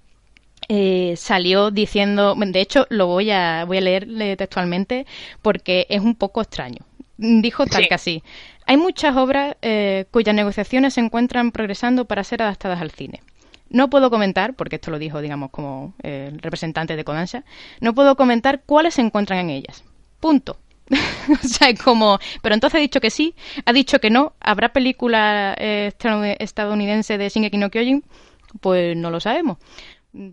eh, 0.73 1.15
salió 1.17 1.69
diciendo, 1.69 2.33
de 2.37 2.61
hecho 2.61 2.87
lo 2.89 3.05
voy 3.05 3.29
a, 3.29 3.65
voy 3.65 3.79
a 3.79 3.81
leer 3.81 4.07
textualmente 4.37 5.05
porque 5.41 5.85
es 5.89 5.99
un 5.99 6.15
poco 6.15 6.41
extraño. 6.41 6.85
Dijo 7.17 7.65
tal 7.65 7.83
sí. 7.83 7.89
que 7.89 7.93
así. 7.93 8.23
Hay 8.65 8.77
muchas 8.77 9.17
obras 9.17 9.57
eh, 9.61 10.05
cuyas 10.11 10.33
negociaciones 10.33 10.93
se 10.93 11.01
encuentran 11.01 11.51
progresando 11.51 12.05
para 12.05 12.23
ser 12.23 12.41
adaptadas 12.41 12.79
al 12.79 12.91
cine. 12.91 13.21
No 13.69 13.89
puedo 13.89 14.09
comentar, 14.09 14.53
porque 14.53 14.77
esto 14.77 14.91
lo 14.91 14.97
dijo, 14.97 15.19
digamos, 15.19 15.49
como 15.49 15.93
eh, 16.03 16.29
el 16.31 16.39
representante 16.39 16.95
de 16.95 17.03
Kodansha, 17.03 17.43
no 17.81 17.93
puedo 17.93 18.15
comentar 18.15 18.61
cuáles 18.65 18.93
se 18.93 19.01
encuentran 19.01 19.39
en 19.39 19.49
ellas. 19.49 19.83
Punto. 20.21 20.57
o 20.89 21.47
sea, 21.47 21.67
es 21.67 21.81
como, 21.81 22.17
pero 22.41 22.55
entonces 22.55 22.77
ha 22.77 22.81
dicho 22.81 23.01
que 23.01 23.09
sí, 23.09 23.35
ha 23.65 23.73
dicho 23.73 23.99
que 23.99 24.09
no, 24.09 24.35
¿habrá 24.39 24.71
película 24.71 25.53
eh, 25.57 25.91
estadounidense 26.39 27.17
de 27.17 27.27
Shingeki 27.27 27.57
no 27.57 27.69
Kyojin? 27.69 28.05
Pues 28.61 28.95
no 28.95 29.11
lo 29.11 29.19
sabemos 29.19 29.57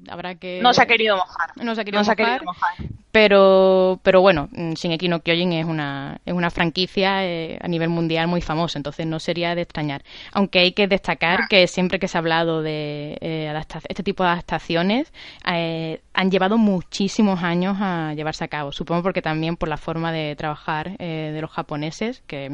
habrá 0.09 0.35
que 0.35 0.61
no 0.63 0.73
se 0.73 0.83
ha 0.83 0.87
querido 0.87 1.17
mojar. 1.17 1.51
No 1.57 1.75
se 1.75 1.81
ha 1.81 1.85
querido, 1.85 2.01
no 2.01 2.05
mojar, 2.05 2.17
se 2.17 2.23
ha 2.23 2.27
querido 2.27 2.45
mojar, 2.45 2.75
pero 3.13 3.99
pero 4.03 4.21
bueno 4.21 4.49
Shingeki 4.53 5.09
no 5.09 5.21
Kyojin 5.21 5.53
es 5.55 5.65
una 5.65 6.21
es 6.27 6.35
una 6.35 6.51
franquicia 6.51 7.25
eh, 7.25 7.59
a 7.61 7.67
nivel 7.67 7.89
mundial 7.89 8.29
muy 8.29 8.41
famosa 8.41 8.79
entonces 8.79 9.07
no 9.07 9.19
sería 9.19 9.55
de 9.55 9.63
extrañar. 9.63 10.05
Aunque 10.33 10.61
hay 10.61 10.73
que 10.73 10.87
destacar 10.87 11.41
ah. 11.43 11.47
que 11.49 11.67
siempre 11.67 11.99
que 11.99 12.09
se 12.09 12.19
ha 12.19 12.21
hablado 12.21 12.63
de 12.63 13.17
eh, 13.21 13.63
este 13.89 14.03
tipo 14.03 14.25
de 14.25 14.31
adaptaciones 14.31 15.13
eh, 15.51 16.01
han 16.13 16.31
llevado 16.31 16.59
muchísimos 16.59 17.43
años 17.43 17.77
a 17.81 18.15
llevarse 18.15 18.45
a 18.45 18.49
cabo. 18.49 18.73
Supongo 18.73 19.03
porque 19.03 19.23
también 19.23 19.57
por 19.57 19.69
la 19.69 19.79
forma 19.79 20.13
de 20.13 20.37
trabajar 20.37 20.97
eh, 20.99 21.31
de 21.33 21.41
los 21.41 21.51
japoneses 21.51 22.23
que 22.27 22.51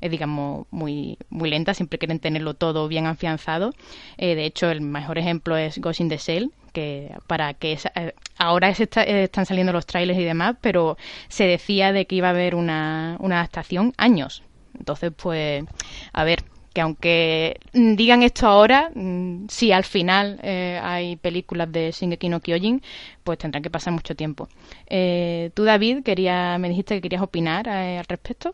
es 0.00 0.10
digamos 0.10 0.66
muy 0.70 1.18
muy 1.30 1.50
lenta 1.50 1.74
siempre 1.74 1.98
quieren 1.98 2.20
tenerlo 2.20 2.54
todo 2.54 2.88
bien 2.88 3.06
afianzado. 3.06 3.72
De 4.18 4.44
hecho 4.44 4.70
el 4.70 4.80
mejor 4.80 5.18
ejemplo 5.18 5.56
es 5.56 5.78
Ghost 5.78 6.00
in 6.00 6.08
the 6.08 6.18
Shell 6.18 6.52
que 6.74 7.14
para 7.26 7.54
que 7.54 7.72
esa, 7.72 7.90
eh, 7.94 8.14
ahora 8.36 8.68
está, 8.68 9.02
eh, 9.04 9.24
están 9.24 9.46
saliendo 9.46 9.72
los 9.72 9.86
trailers 9.86 10.18
y 10.18 10.24
demás, 10.24 10.56
pero 10.60 10.98
se 11.28 11.44
decía 11.44 11.92
de 11.92 12.04
que 12.04 12.16
iba 12.16 12.28
a 12.28 12.32
haber 12.32 12.54
una, 12.54 13.16
una 13.20 13.36
adaptación 13.36 13.94
años. 13.96 14.42
Entonces, 14.78 15.12
pues, 15.16 15.64
a 16.12 16.24
ver, 16.24 16.40
que 16.74 16.80
aunque 16.80 17.60
digan 17.72 18.22
esto 18.22 18.46
ahora, 18.48 18.90
mm, 18.94 19.46
si 19.48 19.70
al 19.72 19.84
final 19.84 20.40
eh, 20.42 20.78
hay 20.82 21.16
películas 21.16 21.70
de 21.70 21.92
Shingeki 21.92 22.28
no 22.28 22.40
Kyojin, 22.40 22.82
pues 23.22 23.38
tendrán 23.38 23.62
que 23.62 23.70
pasar 23.70 23.92
mucho 23.92 24.14
tiempo. 24.14 24.48
Eh, 24.88 25.50
tú, 25.54 25.62
David, 25.62 26.02
quería, 26.02 26.58
me 26.58 26.68
dijiste 26.68 26.96
que 26.96 27.00
querías 27.00 27.22
opinar 27.22 27.68
eh, 27.68 27.98
al 27.98 28.04
respecto. 28.06 28.50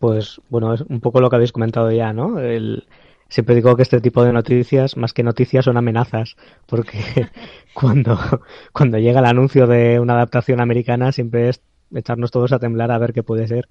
Pues 0.00 0.40
bueno, 0.48 0.74
es 0.74 0.80
un 0.82 1.00
poco 1.00 1.20
lo 1.20 1.30
que 1.30 1.36
habéis 1.36 1.52
comentado 1.52 1.90
ya, 1.92 2.12
¿no? 2.12 2.40
El, 2.40 2.84
siempre 3.28 3.54
digo 3.54 3.76
que 3.76 3.82
este 3.82 4.00
tipo 4.00 4.24
de 4.24 4.32
noticias, 4.32 4.96
más 4.96 5.12
que 5.12 5.22
noticias, 5.22 5.64
son 5.64 5.76
amenazas, 5.76 6.36
porque 6.66 6.98
cuando, 7.74 8.18
cuando 8.72 8.98
llega 8.98 9.20
el 9.20 9.26
anuncio 9.26 9.66
de 9.66 10.00
una 10.00 10.14
adaptación 10.14 10.60
americana 10.60 11.12
siempre 11.12 11.48
es 11.50 11.60
echarnos 11.94 12.30
todos 12.30 12.52
a 12.52 12.58
temblar 12.58 12.90
a 12.90 12.98
ver 12.98 13.12
qué 13.12 13.22
puede 13.22 13.46
ser. 13.46 13.68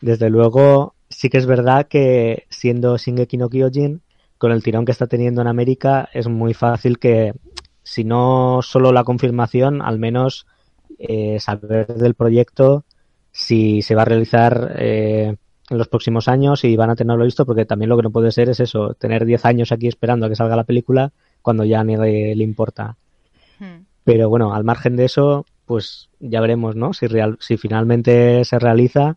Desde 0.00 0.30
luego, 0.30 0.94
sí 1.08 1.28
que 1.28 1.38
es 1.38 1.46
verdad 1.46 1.88
que 1.88 2.44
siendo 2.50 2.96
Shingeki 2.96 3.36
no 3.36 3.48
Kyojin, 3.48 4.02
con 4.38 4.52
el 4.52 4.62
tirón 4.62 4.84
que 4.84 4.92
está 4.92 5.06
teniendo 5.08 5.40
en 5.40 5.48
América, 5.48 6.08
es 6.12 6.28
muy 6.28 6.54
fácil 6.54 6.98
que, 6.98 7.34
si 7.82 8.04
no 8.04 8.60
solo 8.62 8.92
la 8.92 9.04
confirmación, 9.04 9.82
al 9.82 9.98
menos 9.98 10.46
eh, 10.98 11.38
saber 11.40 11.86
del 11.94 12.14
proyecto, 12.14 12.84
si 13.32 13.82
se 13.82 13.94
va 13.94 14.02
a 14.02 14.04
realizar 14.04 14.76
eh, 14.78 15.36
en 15.70 15.78
los 15.78 15.88
próximos 15.88 16.28
años 16.28 16.64
y 16.64 16.76
van 16.76 16.90
a 16.90 16.96
tenerlo 16.96 17.24
listo, 17.24 17.44
porque 17.44 17.66
también 17.66 17.88
lo 17.88 17.96
que 17.96 18.02
no 18.02 18.10
puede 18.10 18.32
ser 18.32 18.48
es 18.48 18.60
eso, 18.60 18.94
tener 18.94 19.24
10 19.24 19.44
años 19.44 19.72
aquí 19.72 19.86
esperando 19.86 20.26
a 20.26 20.28
que 20.28 20.36
salga 20.36 20.56
la 20.56 20.64
película 20.64 21.12
cuando 21.42 21.64
ya 21.64 21.84
ni 21.84 21.96
le 21.96 22.44
importa. 22.44 22.96
Hmm. 23.58 23.84
Pero 24.04 24.28
bueno, 24.28 24.54
al 24.54 24.64
margen 24.64 24.96
de 24.96 25.04
eso, 25.04 25.44
pues 25.66 26.08
ya 26.20 26.40
veremos, 26.40 26.76
¿no? 26.76 26.94
Si, 26.94 27.06
real, 27.06 27.36
si 27.40 27.58
finalmente 27.58 28.44
se 28.44 28.58
realiza, 28.58 29.16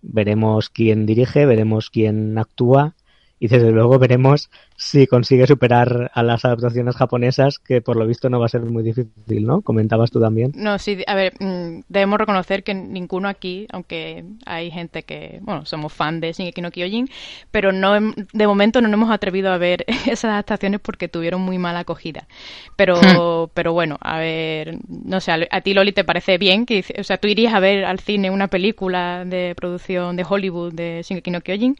veremos 0.00 0.70
quién 0.70 1.06
dirige, 1.06 1.46
veremos 1.46 1.90
quién 1.90 2.38
actúa 2.38 2.94
y 3.40 3.48
desde 3.48 3.70
luego 3.70 3.98
veremos 3.98 4.50
si 4.80 5.08
consigue 5.08 5.44
superar 5.48 6.08
a 6.14 6.22
las 6.22 6.44
adaptaciones 6.44 6.94
japonesas, 6.94 7.58
que 7.58 7.82
por 7.82 7.96
lo 7.96 8.06
visto 8.06 8.30
no 8.30 8.38
va 8.38 8.46
a 8.46 8.48
ser 8.48 8.62
muy 8.62 8.84
difícil, 8.84 9.44
¿no? 9.44 9.60
Comentabas 9.60 10.12
tú 10.12 10.20
también. 10.20 10.52
No, 10.54 10.78
sí, 10.78 11.02
a 11.08 11.16
ver, 11.16 11.34
mm, 11.40 11.80
debemos 11.88 12.16
reconocer 12.20 12.62
que 12.62 12.74
ninguno 12.74 13.28
aquí, 13.28 13.66
aunque 13.72 14.24
hay 14.46 14.70
gente 14.70 15.02
que, 15.02 15.40
bueno, 15.42 15.66
somos 15.66 15.92
fan 15.92 16.20
de 16.20 16.32
Shingeki 16.32 16.60
no 16.60 16.70
Kyojin, 16.70 17.08
pero 17.50 17.72
no, 17.72 18.12
de 18.32 18.46
momento 18.46 18.80
no 18.80 18.86
nos 18.86 18.94
hemos 18.94 19.10
atrevido 19.10 19.50
a 19.50 19.58
ver 19.58 19.84
esas 20.06 20.26
adaptaciones 20.26 20.78
porque 20.78 21.08
tuvieron 21.08 21.40
muy 21.40 21.58
mala 21.58 21.80
acogida. 21.80 22.28
Pero, 22.76 23.00
hmm. 23.00 23.50
pero 23.54 23.72
bueno, 23.72 23.98
a 24.00 24.18
ver, 24.18 24.78
no 24.86 25.20
sé, 25.20 25.32
a 25.50 25.60
ti 25.60 25.74
Loli 25.74 25.90
te 25.90 26.04
parece 26.04 26.38
bien 26.38 26.66
que, 26.66 26.84
o 26.96 27.02
sea, 27.02 27.18
tú 27.18 27.26
irías 27.26 27.52
a 27.52 27.58
ver 27.58 27.84
al 27.84 27.98
cine 27.98 28.30
una 28.30 28.46
película 28.46 29.24
de 29.24 29.54
producción 29.56 30.14
de 30.14 30.24
Hollywood 30.28 30.72
de 30.72 31.02
Shingeki 31.02 31.32
no 31.32 31.40
Kyojin. 31.40 31.74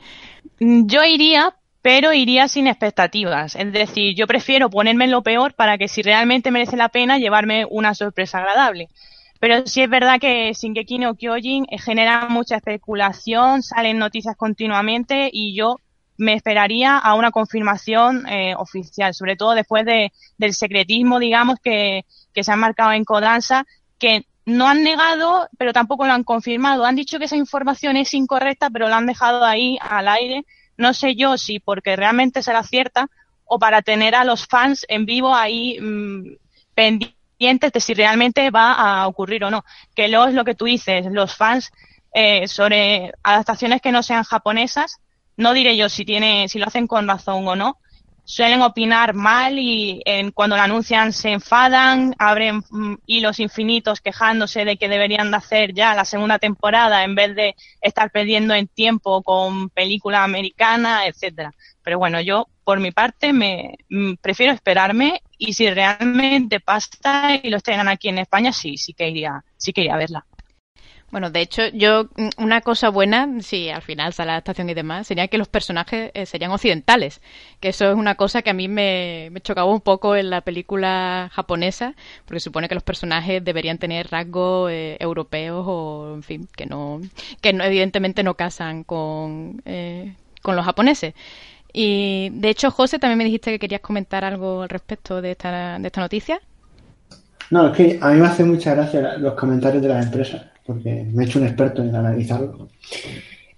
Yo 0.58 1.04
iría, 1.04 1.54
pero 1.82 2.12
iría 2.12 2.48
sin 2.48 2.66
expectativas. 2.66 3.54
Es 3.54 3.72
decir, 3.72 4.14
yo 4.16 4.26
prefiero 4.26 4.70
ponerme 4.70 5.04
en 5.04 5.10
lo 5.12 5.22
peor 5.22 5.54
para 5.54 5.78
que 5.78 5.88
si 5.88 6.02
realmente 6.02 6.50
merece 6.50 6.76
la 6.76 6.88
pena 6.88 7.18
llevarme 7.18 7.66
una 7.68 7.94
sorpresa 7.94 8.38
agradable. 8.38 8.88
Pero 9.40 9.66
sí 9.66 9.82
es 9.82 9.90
verdad 9.90 10.18
que 10.18 10.52
Shingeki 10.52 10.98
no 10.98 11.14
Kyojin 11.14 11.66
genera 11.78 12.26
mucha 12.28 12.56
especulación, 12.56 13.62
salen 13.62 13.98
noticias 13.98 14.36
continuamente 14.36 15.30
y 15.32 15.54
yo 15.54 15.76
me 16.16 16.34
esperaría 16.34 16.98
a 16.98 17.14
una 17.14 17.30
confirmación 17.30 18.26
eh, 18.28 18.56
oficial, 18.56 19.14
sobre 19.14 19.36
todo 19.36 19.54
después 19.54 19.84
de, 19.84 20.12
del 20.36 20.54
secretismo, 20.54 21.20
digamos, 21.20 21.60
que, 21.62 22.04
que 22.34 22.42
se 22.42 22.50
ha 22.50 22.56
marcado 22.56 22.90
en 22.92 23.04
Kodansa, 23.04 23.64
que 24.00 24.26
no 24.44 24.66
han 24.66 24.82
negado, 24.82 25.48
pero 25.56 25.72
tampoco 25.72 26.06
lo 26.06 26.12
han 26.12 26.24
confirmado. 26.24 26.84
Han 26.84 26.96
dicho 26.96 27.20
que 27.20 27.26
esa 27.26 27.36
información 27.36 27.96
es 27.96 28.14
incorrecta, 28.14 28.70
pero 28.70 28.88
la 28.88 28.96
han 28.96 29.06
dejado 29.06 29.44
ahí 29.44 29.78
al 29.80 30.08
aire 30.08 30.44
no 30.78 30.94
sé 30.94 31.14
yo 31.14 31.36
si 31.36 31.60
porque 31.60 31.96
realmente 31.96 32.42
será 32.42 32.62
cierta 32.62 33.10
o 33.44 33.58
para 33.58 33.82
tener 33.82 34.14
a 34.14 34.24
los 34.24 34.46
fans 34.46 34.86
en 34.88 35.04
vivo 35.04 35.34
ahí 35.34 35.78
mm, 35.80 36.36
pendientes 36.74 37.72
de 37.72 37.80
si 37.80 37.94
realmente 37.94 38.50
va 38.50 38.72
a 38.72 39.06
ocurrir 39.06 39.44
o 39.44 39.50
no. 39.50 39.64
Que 39.94 40.08
luego 40.08 40.26
es 40.26 40.34
lo 40.34 40.44
que 40.44 40.54
tú 40.54 40.64
dices, 40.64 41.06
los 41.10 41.36
fans 41.36 41.70
eh, 42.14 42.48
sobre 42.48 43.12
adaptaciones 43.22 43.82
que 43.82 43.92
no 43.92 44.02
sean 44.02 44.24
japonesas, 44.24 44.98
no 45.36 45.52
diré 45.52 45.76
yo 45.76 45.88
si 45.88 46.04
tiene, 46.04 46.48
si 46.48 46.58
lo 46.58 46.66
hacen 46.66 46.86
con 46.86 47.06
razón 47.06 47.46
o 47.46 47.56
no, 47.56 47.78
suelen 48.28 48.60
opinar 48.60 49.14
mal 49.14 49.58
y 49.58 50.02
en, 50.04 50.32
cuando 50.32 50.54
lo 50.54 50.60
anuncian 50.60 51.14
se 51.14 51.30
enfadan, 51.30 52.14
abren 52.18 52.62
mm, 52.68 52.96
hilos 53.06 53.40
infinitos 53.40 54.02
quejándose 54.02 54.66
de 54.66 54.76
que 54.76 54.90
deberían 54.90 55.30
de 55.30 55.38
hacer 55.38 55.72
ya 55.72 55.94
la 55.94 56.04
segunda 56.04 56.38
temporada 56.38 57.04
en 57.04 57.14
vez 57.14 57.34
de 57.34 57.56
estar 57.80 58.10
perdiendo 58.10 58.52
en 58.54 58.68
tiempo 58.68 59.22
con 59.22 59.70
película 59.70 60.24
americana, 60.24 61.06
etcétera. 61.06 61.54
Pero 61.82 61.98
bueno, 61.98 62.20
yo 62.20 62.48
por 62.64 62.80
mi 62.80 62.90
parte 62.90 63.32
me 63.32 63.78
mm, 63.88 64.16
prefiero 64.20 64.52
esperarme 64.52 65.22
y 65.38 65.54
si 65.54 65.70
realmente 65.70 66.60
pasa 66.60 67.34
y 67.42 67.48
lo 67.48 67.56
estrenan 67.56 67.88
aquí 67.88 68.10
en 68.10 68.18
España, 68.18 68.52
sí, 68.52 68.76
sí 68.76 68.92
que 68.92 69.08
iría, 69.08 69.42
sí 69.56 69.72
que 69.72 69.80
iría 69.80 69.94
a 69.94 69.98
verla. 69.98 70.26
Bueno, 71.10 71.30
de 71.30 71.40
hecho, 71.40 71.62
yo, 71.68 72.04
mm, 72.16 72.42
una 72.42 72.60
cosa 72.60 72.90
buena, 72.90 73.40
si 73.40 73.70
al 73.70 73.80
final 73.80 74.12
sale 74.12 74.26
la 74.28 74.32
adaptación 74.34 74.68
y 74.68 74.74
demás, 74.74 75.06
sería 75.06 75.28
que 75.28 75.38
los 75.38 75.48
personajes 75.48 76.10
eh, 76.12 76.26
serían 76.26 76.50
occidentales. 76.50 77.22
Que 77.60 77.70
eso 77.70 77.90
es 77.90 77.96
una 77.96 78.14
cosa 78.16 78.42
que 78.42 78.50
a 78.50 78.54
mí 78.54 78.68
me, 78.68 79.30
chocaba 79.42 79.70
un 79.72 79.80
poco 79.80 80.16
en 80.16 80.28
la 80.28 80.42
película 80.42 81.30
japonesa, 81.32 81.94
porque 82.26 82.40
supone 82.40 82.68
que 82.68 82.74
los 82.74 82.84
personajes 82.84 83.42
deberían 83.42 83.78
tener 83.78 84.08
rasgos 84.10 84.70
eh, 84.70 84.96
europeos 85.00 85.64
o, 85.66 86.12
en 86.14 86.22
fin, 86.22 86.48
que 86.54 86.66
no, 86.66 87.00
que 87.40 87.52
no, 87.54 87.64
evidentemente 87.64 88.22
no 88.22 88.34
casan 88.34 88.84
con, 88.84 89.62
eh, 89.64 90.14
con 90.42 90.56
los 90.56 90.64
japoneses. 90.64 91.14
Y 91.72 92.30
de 92.32 92.50
hecho, 92.50 92.70
José, 92.70 92.98
también 92.98 93.18
me 93.18 93.24
dijiste 93.24 93.50
que 93.52 93.58
querías 93.58 93.80
comentar 93.80 94.24
algo 94.24 94.62
al 94.62 94.68
respecto 94.68 95.22
de 95.22 95.32
esta, 95.32 95.78
de 95.78 95.86
esta 95.86 96.00
noticia. 96.02 96.40
No, 97.50 97.68
es 97.68 97.76
que 97.76 97.98
a 98.02 98.10
mí 98.10 98.20
me 98.20 98.26
hace 98.26 98.44
mucha 98.44 98.74
gracia 98.74 99.16
los 99.18 99.34
comentarios 99.34 99.82
de 99.82 99.88
las 99.88 100.04
empresas 100.04 100.42
porque 100.68 101.02
me 101.14 101.22
he 101.22 101.26
hecho 101.26 101.38
un 101.38 101.46
experto 101.46 101.82
en 101.82 101.96
analizarlo. 101.96 102.68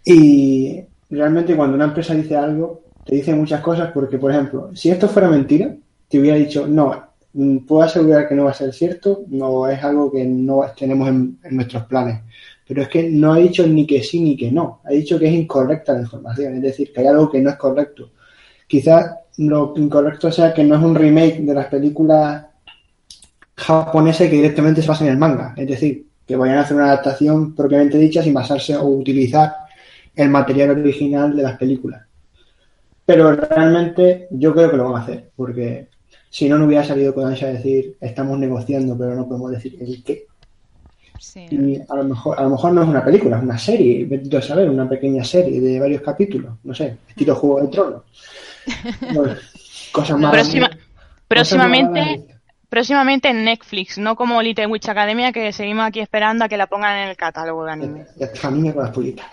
Y 0.04 0.80
realmente 1.10 1.56
cuando 1.56 1.74
una 1.74 1.86
empresa 1.86 2.14
dice 2.14 2.36
algo, 2.36 2.82
te 3.04 3.16
dice 3.16 3.34
muchas 3.34 3.60
cosas 3.60 3.90
porque, 3.92 4.16
por 4.16 4.30
ejemplo, 4.30 4.70
si 4.74 4.90
esto 4.90 5.08
fuera 5.08 5.28
mentira, 5.28 5.74
te 6.08 6.20
hubiera 6.20 6.36
dicho, 6.36 6.68
no, 6.68 6.94
mm, 7.32 7.58
puedo 7.66 7.82
asegurar 7.82 8.28
que 8.28 8.36
no 8.36 8.44
va 8.44 8.52
a 8.52 8.54
ser 8.54 8.72
cierto, 8.72 9.24
no 9.26 9.66
es 9.66 9.82
algo 9.82 10.12
que 10.12 10.24
no 10.24 10.62
tenemos 10.78 11.08
en, 11.08 11.36
nuestros 11.50 11.82
planes. 11.86 12.20
Pero 12.68 12.82
es 12.82 12.88
que 12.88 13.10
no 13.10 13.32
ha 13.32 13.38
dicho 13.38 13.66
ni 13.66 13.88
que 13.88 14.04
sí 14.04 14.20
ni 14.20 14.36
que 14.36 14.52
no, 14.52 14.80
ha 14.84 14.90
dicho 14.90 15.18
que 15.18 15.26
es 15.26 15.34
incorrecta 15.34 15.94
la 15.94 16.02
información, 16.02 16.54
es 16.54 16.62
decir, 16.62 16.92
que 16.92 17.00
hay 17.00 17.08
algo 17.08 17.28
que 17.28 17.40
no 17.40 17.50
es 17.50 17.56
correcto. 17.56 18.12
Quizás 18.68 19.16
lo 19.38 19.74
incorrecto 19.76 20.30
sea 20.30 20.54
que 20.54 20.62
no 20.62 20.76
es 20.76 20.82
un 20.82 20.94
remake 20.94 21.40
de 21.40 21.54
las 21.54 21.66
películas 21.66 22.46
japonesas 23.56 24.28
que 24.28 24.36
directamente 24.36 24.80
se 24.80 24.88
basan 24.88 25.08
en 25.08 25.14
el 25.14 25.18
manga, 25.18 25.54
es 25.56 25.66
decir, 25.66 26.09
que 26.30 26.36
vayan 26.36 26.58
a 26.58 26.60
hacer 26.60 26.76
una 26.76 26.86
adaptación 26.86 27.56
propiamente 27.56 27.98
dicha 27.98 28.22
sin 28.22 28.32
basarse 28.32 28.76
o 28.76 28.84
utilizar 28.84 29.52
el 30.14 30.30
material 30.30 30.70
original 30.70 31.36
de 31.36 31.42
las 31.42 31.58
películas. 31.58 32.02
Pero 33.04 33.32
realmente 33.32 34.28
yo 34.30 34.54
creo 34.54 34.70
que 34.70 34.76
lo 34.76 34.84
van 34.84 35.00
a 35.00 35.04
hacer, 35.04 35.30
porque 35.34 35.88
si 36.30 36.48
no, 36.48 36.56
no 36.56 36.66
hubiera 36.66 36.84
salido 36.84 37.12
con 37.12 37.26
Ansha 37.26 37.46
a 37.46 37.54
decir 37.54 37.96
estamos 38.00 38.38
negociando, 38.38 38.96
pero 38.96 39.16
no 39.16 39.26
podemos 39.26 39.50
decir 39.50 39.76
el 39.80 40.04
qué. 40.04 40.26
Y 41.50 41.80
a 41.80 41.96
lo 41.96 42.04
mejor, 42.04 42.38
a 42.38 42.44
lo 42.44 42.50
mejor 42.50 42.72
no 42.74 42.82
es 42.84 42.88
una 42.88 43.04
película, 43.04 43.36
es 43.36 43.42
una 43.42 43.58
serie, 43.58 44.08
a 44.32 44.40
saber, 44.40 44.70
una 44.70 44.88
pequeña 44.88 45.24
serie 45.24 45.60
de 45.60 45.80
varios 45.80 46.00
capítulos, 46.00 46.54
no 46.62 46.72
sé, 46.72 46.96
estilo 47.08 47.34
Juego 47.34 47.60
de 47.62 47.68
Tronos. 47.68 48.02
cosas 49.92 50.16
más. 50.16 50.30
próximamente, 51.26 52.29
próximamente 52.70 53.28
en 53.28 53.44
Netflix, 53.44 53.98
no 53.98 54.16
como 54.16 54.40
Little 54.40 54.68
Witch 54.68 54.88
Academia, 54.88 55.32
que 55.32 55.52
seguimos 55.52 55.86
aquí 55.86 56.00
esperando 56.00 56.44
a 56.44 56.48
que 56.48 56.56
la 56.56 56.68
pongan 56.68 56.96
en 56.96 57.08
el 57.10 57.16
catálogo 57.16 57.64
de 57.66 57.72
anime. 57.72 58.06
Ya 58.16 58.26
está 58.26 58.48
con 58.48 58.76
las 58.76 58.90
pullitas. 58.90 59.26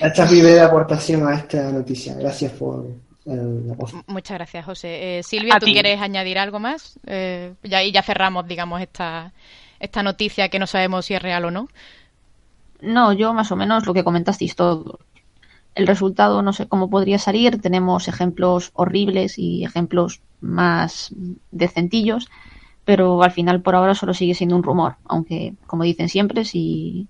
esta 0.00 0.24
es 0.24 0.30
mi 0.30 0.40
breve 0.40 0.60
aportación 0.60 1.26
a 1.26 1.34
esta 1.34 1.72
noticia. 1.72 2.14
Gracias 2.14 2.52
por 2.52 2.86
el 3.26 3.74
Muchas 4.06 4.38
gracias, 4.38 4.64
José. 4.64 5.18
Eh, 5.18 5.22
Silvia, 5.22 5.58
¿tú 5.58 5.66
quieres 5.66 6.00
añadir 6.00 6.38
algo 6.38 6.60
más? 6.60 7.00
Eh, 7.06 7.54
ya, 7.64 7.82
y 7.82 7.90
ya 7.90 8.02
cerramos, 8.02 8.46
digamos, 8.46 8.80
esta, 8.80 9.32
esta 9.80 10.02
noticia 10.02 10.48
que 10.48 10.58
no 10.58 10.66
sabemos 10.66 11.06
si 11.06 11.14
es 11.14 11.22
real 11.22 11.46
o 11.46 11.50
no. 11.50 11.68
No, 12.80 13.12
yo 13.14 13.32
más 13.32 13.50
o 13.50 13.56
menos 13.56 13.86
lo 13.86 13.94
que 13.94 14.04
comentasteis 14.04 14.54
todo 14.54 15.00
el 15.76 15.86
resultado 15.86 16.42
no 16.42 16.52
sé 16.52 16.66
cómo 16.66 16.90
podría 16.90 17.18
salir. 17.18 17.60
Tenemos 17.60 18.08
ejemplos 18.08 18.70
horribles 18.72 19.38
y 19.38 19.62
ejemplos 19.62 20.22
más 20.40 21.14
decentillos, 21.50 22.28
pero 22.84 23.22
al 23.22 23.30
final 23.30 23.60
por 23.60 23.76
ahora 23.76 23.94
solo 23.94 24.14
sigue 24.14 24.34
siendo 24.34 24.56
un 24.56 24.62
rumor, 24.62 24.96
aunque 25.04 25.54
como 25.66 25.84
dicen 25.84 26.08
siempre, 26.08 26.46
si, 26.46 27.08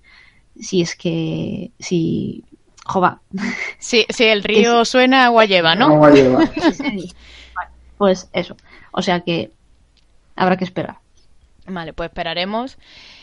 si 0.59 0.81
es 0.81 0.95
que 0.95 1.71
si 1.79 2.43
jova. 2.85 3.21
Si, 3.79 4.05
si 4.09 4.25
el 4.25 4.43
río 4.43 4.83
suena, 4.85 5.25
agua 5.25 5.45
lleva, 5.45 5.75
¿no? 5.75 5.85
Agua 5.85 6.11
lleva. 6.11 6.43
pues 7.97 8.29
eso. 8.33 8.57
O 8.91 9.01
sea 9.01 9.21
que 9.21 9.51
habrá 10.35 10.57
que 10.57 10.65
esperar. 10.65 10.97
Vale, 11.67 11.93
pues 11.93 12.09
esperaremos 12.09 12.77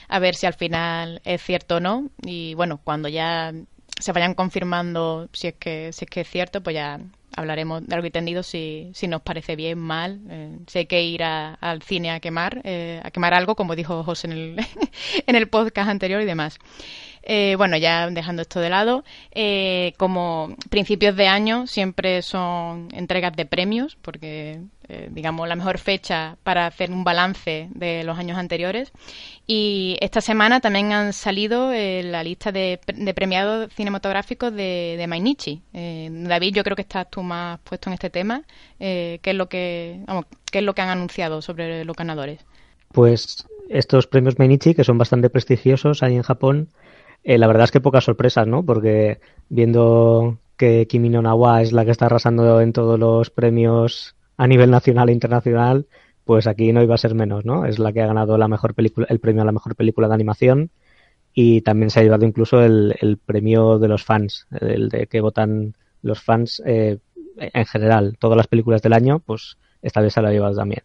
a 0.09 0.19
ver 0.21 0.37
si 0.37 0.47
al 0.47 0.55
final 0.55 1.21
es 1.25 1.43
cierto 1.43 1.77
o 1.77 1.81
no. 1.81 2.09
Y 2.23 2.55
bueno, 2.55 2.81
cuando 2.83 3.09
ya 3.09 3.53
se 3.99 4.13
vayan 4.13 4.35
confirmando 4.35 5.29
si 5.33 5.49
es 5.49 5.55
que 5.55 5.93
si 5.93 6.05
es 6.05 6.11
que 6.11 6.21
es 6.23 6.29
cierto, 6.29 6.63
pues 6.63 6.75
ya 6.75 7.01
hablaremos 7.37 7.87
de 7.87 7.95
algo 7.95 8.07
entendido 8.07 8.43
si, 8.43 8.91
si 8.95 9.09
nos 9.09 9.23
parece 9.23 9.57
bien, 9.57 9.79
mal, 9.79 10.21
eh, 10.29 10.59
si 10.67 10.79
hay 10.79 10.87
que 10.87 11.03
ir 11.03 11.23
al 11.23 11.83
cine 11.83 12.11
a 12.11 12.21
quemar, 12.21 12.61
eh, 12.65 13.01
a 13.03 13.11
quemar 13.11 13.35
algo, 13.35 13.57
como 13.57 13.77
dijo 13.77 14.05
José 14.05 14.29
en 14.29 14.33
el, 14.33 14.57
en 15.27 15.37
el 15.37 15.49
podcast 15.49 15.89
anterior 15.89 16.21
y 16.23 16.27
demás. 16.27 16.59
Eh, 17.27 17.55
bueno, 17.57 17.79
ya 17.79 18.11
dejando 18.11 18.43
esto 18.43 18.61
de 18.61 18.69
lado, 18.69 19.03
eh, 19.33 19.95
como 19.97 20.55
principios 20.69 21.17
de 21.17 21.27
año 21.27 21.67
siempre 21.67 22.21
son 22.21 22.89
entregas 22.93 23.35
de 23.35 23.47
premios, 23.47 23.97
porque 24.03 24.61
eh, 24.89 25.09
digamos 25.11 25.49
la 25.49 25.57
mejor 25.57 25.79
fecha 25.79 26.37
para 26.43 26.67
hacer 26.67 26.91
un 26.91 27.03
balance 27.03 27.69
de 27.71 28.05
los 28.05 28.19
años 28.19 28.37
anteriores. 28.37 28.93
Y 29.47 29.97
esta 30.01 30.21
semana 30.21 30.61
también 30.61 30.93
han 30.93 31.15
salido 31.15 31.71
la 31.73 32.23
lista 32.23 32.53
de, 32.53 32.79
premiados 33.15 33.73
cinematográficos 33.73 34.55
de, 34.55 34.97
de 34.99 35.07
Mainichi. 35.07 35.63
David, 35.73 36.55
yo 36.55 36.63
creo 36.63 36.77
que 36.77 36.83
estás 36.83 37.09
tú 37.11 37.23
más 37.23 37.59
puesto 37.61 37.89
en 37.89 37.95
este 37.95 38.11
tema. 38.11 38.43
¿qué 38.79 39.21
es 39.23 39.35
lo 39.35 39.49
que, 39.49 40.01
vamos, 40.07 40.27
qué 40.51 40.59
es 40.59 40.65
lo 40.65 40.75
que 40.75 40.83
han 40.83 40.91
anunciado 40.91 41.41
sobre 41.41 41.85
los 41.85 41.97
ganadores? 41.97 42.45
Pues 42.93 43.47
estos 43.69 44.07
premios 44.07 44.39
Mainichi, 44.39 44.75
que 44.75 44.85
son 44.85 44.99
bastante 44.99 45.31
prestigiosos 45.31 46.03
ahí 46.03 46.17
en 46.17 46.23
Japón, 46.23 46.69
eh, 47.25 47.39
la 47.39 47.47
verdad 47.47 47.65
es 47.65 47.71
que 47.71 47.81
pocas 47.81 48.05
sorpresas, 48.05 48.47
¿no? 48.47 48.65
Porque 48.65 49.19
viendo 49.49 50.39
que 50.57 50.87
Kimi 50.87 51.09
no 51.09 51.23
Nawa 51.23 51.63
es 51.63 51.73
la 51.73 51.85
que 51.85 51.91
está 51.91 52.07
arrasando 52.07 52.61
en 52.61 52.73
todos 52.73 52.99
los 52.99 53.31
premios 53.31 54.15
a 54.37 54.47
nivel 54.47 54.71
nacional 54.71 55.09
e 55.09 55.13
internacional, 55.13 55.87
pues 56.25 56.47
aquí 56.47 56.73
no 56.73 56.83
iba 56.83 56.95
a 56.95 56.99
ser 56.99 57.15
menos, 57.15 57.45
¿no? 57.45 57.67
Es 57.67 57.79
la 57.79 57.93
que 57.93 58.03
ha 58.03 58.07
ganado 58.07 58.39
la 58.39 58.49
mejor 58.49 58.75
película, 58.75 59.07
el 59.11 59.21
premio 59.21 59.43
a 59.43 59.47
la 59.47 59.53
mejor 59.53 59.75
película 59.75 60.09
de 60.09 60.15
animación 60.15 60.71
y 61.33 61.63
también 61.63 61.91
se 61.91 62.01
ha 62.01 62.03
llevado 62.03 62.25
incluso 62.25 62.63
el, 62.63 62.95
el 63.01 63.17
premio 63.19 63.79
de 63.79 63.89
los 63.89 64.05
fans, 64.05 64.47
el 64.61 64.89
de 64.89 65.07
que 65.07 65.21
votan 65.21 65.75
los 66.03 66.23
fans 66.23 66.63
eh, 66.65 66.99
en 67.37 67.67
general, 67.67 68.17
todas 68.19 68.37
las 68.37 68.47
películas 68.47 68.83
del 68.83 68.93
año, 68.93 69.19
pues 69.19 69.57
esta 69.83 70.01
vez 70.01 70.13
se 70.13 70.23
la 70.23 70.29
ha 70.29 70.33
llevado 70.33 70.55
también. 70.55 70.83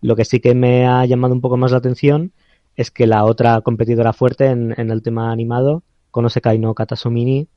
Lo 0.00 0.16
que 0.16 0.24
sí 0.24 0.40
que 0.40 0.54
me 0.54 0.86
ha 0.86 1.04
llamado 1.06 1.34
un 1.34 1.40
poco 1.40 1.56
más 1.56 1.70
la 1.70 1.78
atención 1.78 2.32
es 2.76 2.90
que 2.90 3.06
la 3.06 3.24
otra 3.24 3.60
competidora 3.60 4.12
fuerte 4.12 4.46
en, 4.46 4.72
el 4.78 5.02
tema 5.02 5.30
animado, 5.30 5.82
Konosekai 6.10 6.58
no 6.58 6.74
Katasumini, 6.74 7.48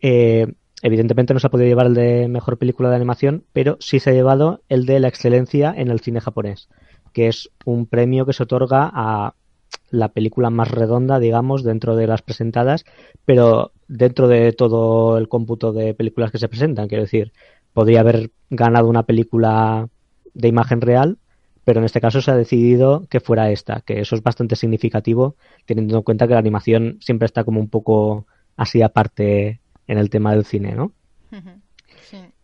eh, 0.00 0.52
evidentemente 0.82 1.32
no 1.32 1.40
se 1.40 1.46
ha 1.46 1.50
podido 1.50 1.68
llevar 1.68 1.86
el 1.86 1.94
de 1.94 2.28
mejor 2.28 2.58
película 2.58 2.90
de 2.90 2.96
animación, 2.96 3.44
pero 3.52 3.76
sí 3.80 4.00
se 4.00 4.10
ha 4.10 4.12
llevado 4.12 4.60
el 4.68 4.86
de 4.86 5.00
la 5.00 5.08
excelencia 5.08 5.72
en 5.76 5.90
el 5.90 6.00
cine 6.00 6.20
japonés, 6.20 6.68
que 7.12 7.28
es 7.28 7.50
un 7.64 7.86
premio 7.86 8.26
que 8.26 8.32
se 8.32 8.42
otorga 8.42 8.90
a 8.92 9.34
la 9.90 10.08
película 10.08 10.50
más 10.50 10.70
redonda, 10.70 11.18
digamos, 11.18 11.62
dentro 11.62 11.96
de 11.96 12.06
las 12.06 12.22
presentadas, 12.22 12.84
pero 13.24 13.72
dentro 13.88 14.28
de 14.28 14.52
todo 14.52 15.18
el 15.18 15.28
cómputo 15.28 15.72
de 15.72 15.94
películas 15.94 16.30
que 16.30 16.38
se 16.38 16.48
presentan. 16.48 16.88
Quiero 16.88 17.04
decir, 17.04 17.32
podría 17.72 18.00
haber 18.00 18.30
ganado 18.50 18.88
una 18.88 19.04
película 19.04 19.88
de 20.34 20.48
imagen 20.48 20.80
real, 20.80 21.18
pero 21.64 21.80
en 21.80 21.86
este 21.86 22.00
caso 22.00 22.20
se 22.20 22.30
ha 22.30 22.36
decidido 22.36 23.06
que 23.08 23.20
fuera 23.20 23.50
esta, 23.50 23.80
que 23.80 24.00
eso 24.00 24.14
es 24.14 24.22
bastante 24.22 24.56
significativo, 24.56 25.36
teniendo 25.64 25.96
en 25.96 26.02
cuenta 26.02 26.26
que 26.26 26.34
la 26.34 26.40
animación 26.40 26.98
siempre 27.00 27.26
está 27.26 27.44
como 27.44 27.60
un 27.60 27.68
poco 27.68 28.26
así 28.56 28.82
aparte 28.82 29.60
en 29.86 29.98
el 29.98 30.10
tema 30.10 30.32
del 30.34 30.44
cine, 30.44 30.74
¿no? 30.74 30.92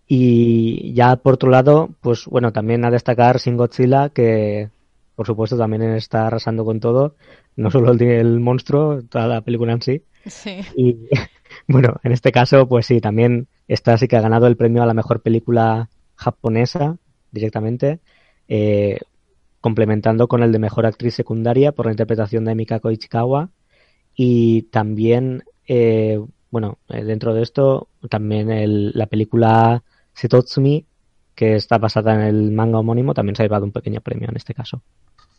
Y 0.07 0.93
ya 0.93 1.15
por 1.17 1.35
otro 1.35 1.51
lado, 1.51 1.91
pues 2.01 2.27
bueno, 2.27 2.53
también 2.53 2.85
a 2.85 2.91
destacar 2.91 3.39
Sin 3.39 3.57
Godzilla, 3.57 4.09
que 4.09 4.69
por 5.15 5.27
supuesto 5.27 5.57
también 5.57 5.83
está 5.83 6.27
arrasando 6.27 6.65
con 6.65 6.81
todo, 6.81 7.15
no 7.55 7.71
solo 7.71 7.93
el, 7.93 8.03
el 8.03 8.41
monstruo, 8.41 9.03
toda 9.03 9.29
la 9.29 9.43
película 9.43 9.73
en 9.73 9.83
sí. 9.83 10.03
sí. 10.27 10.61
Y 10.75 10.97
bueno, 11.69 12.01
en 12.03 12.13
este 12.13 12.33
caso, 12.33 12.67
pues 12.67 12.87
sí, 12.87 13.01
también 13.01 13.47
esta 13.69 13.97
sí 13.99 14.09
que 14.09 14.17
ha 14.17 14.21
ganado 14.21 14.49
el 14.49 14.57
premio 14.57 14.83
a 14.83 14.87
la 14.87 14.95
mejor 14.95 15.21
película 15.21 15.91
japonesa 16.17 16.97
directamente. 17.31 18.01
Eh, 18.49 18.99
complementando 19.61 20.29
con 20.29 20.43
el 20.43 20.53
de 20.53 20.59
mejor 20.59 20.87
actriz 20.87 21.15
secundaria 21.15 21.73
por 21.73 21.87
la 21.87 21.93
interpretación 21.93 22.45
de 22.45 22.55
Mikako 22.55 22.91
Ichikawa 22.91 23.51
y 24.15 24.63
también 24.63 25.45
eh, 25.69 26.21
bueno 26.51 26.79
eh, 26.89 27.05
dentro 27.05 27.35
de 27.35 27.43
esto 27.43 27.89
también 28.09 28.51
el, 28.51 28.93
la 28.95 29.07
película 29.07 29.83
Setotsumi 30.15 30.87
que 31.35 31.57
está 31.57 31.79
basada 31.79 32.15
en 32.15 32.21
el 32.23 32.53
manga 32.53 32.79
homónimo 32.79 33.15
también 33.15 33.37
se 33.37 33.43
ha 33.43 33.47
llevado 33.47 33.65
un 33.65 33.73
pequeño 33.73 34.01
premio 34.01 34.29
en 34.29 34.37
este 34.37 34.55
caso 34.55 34.83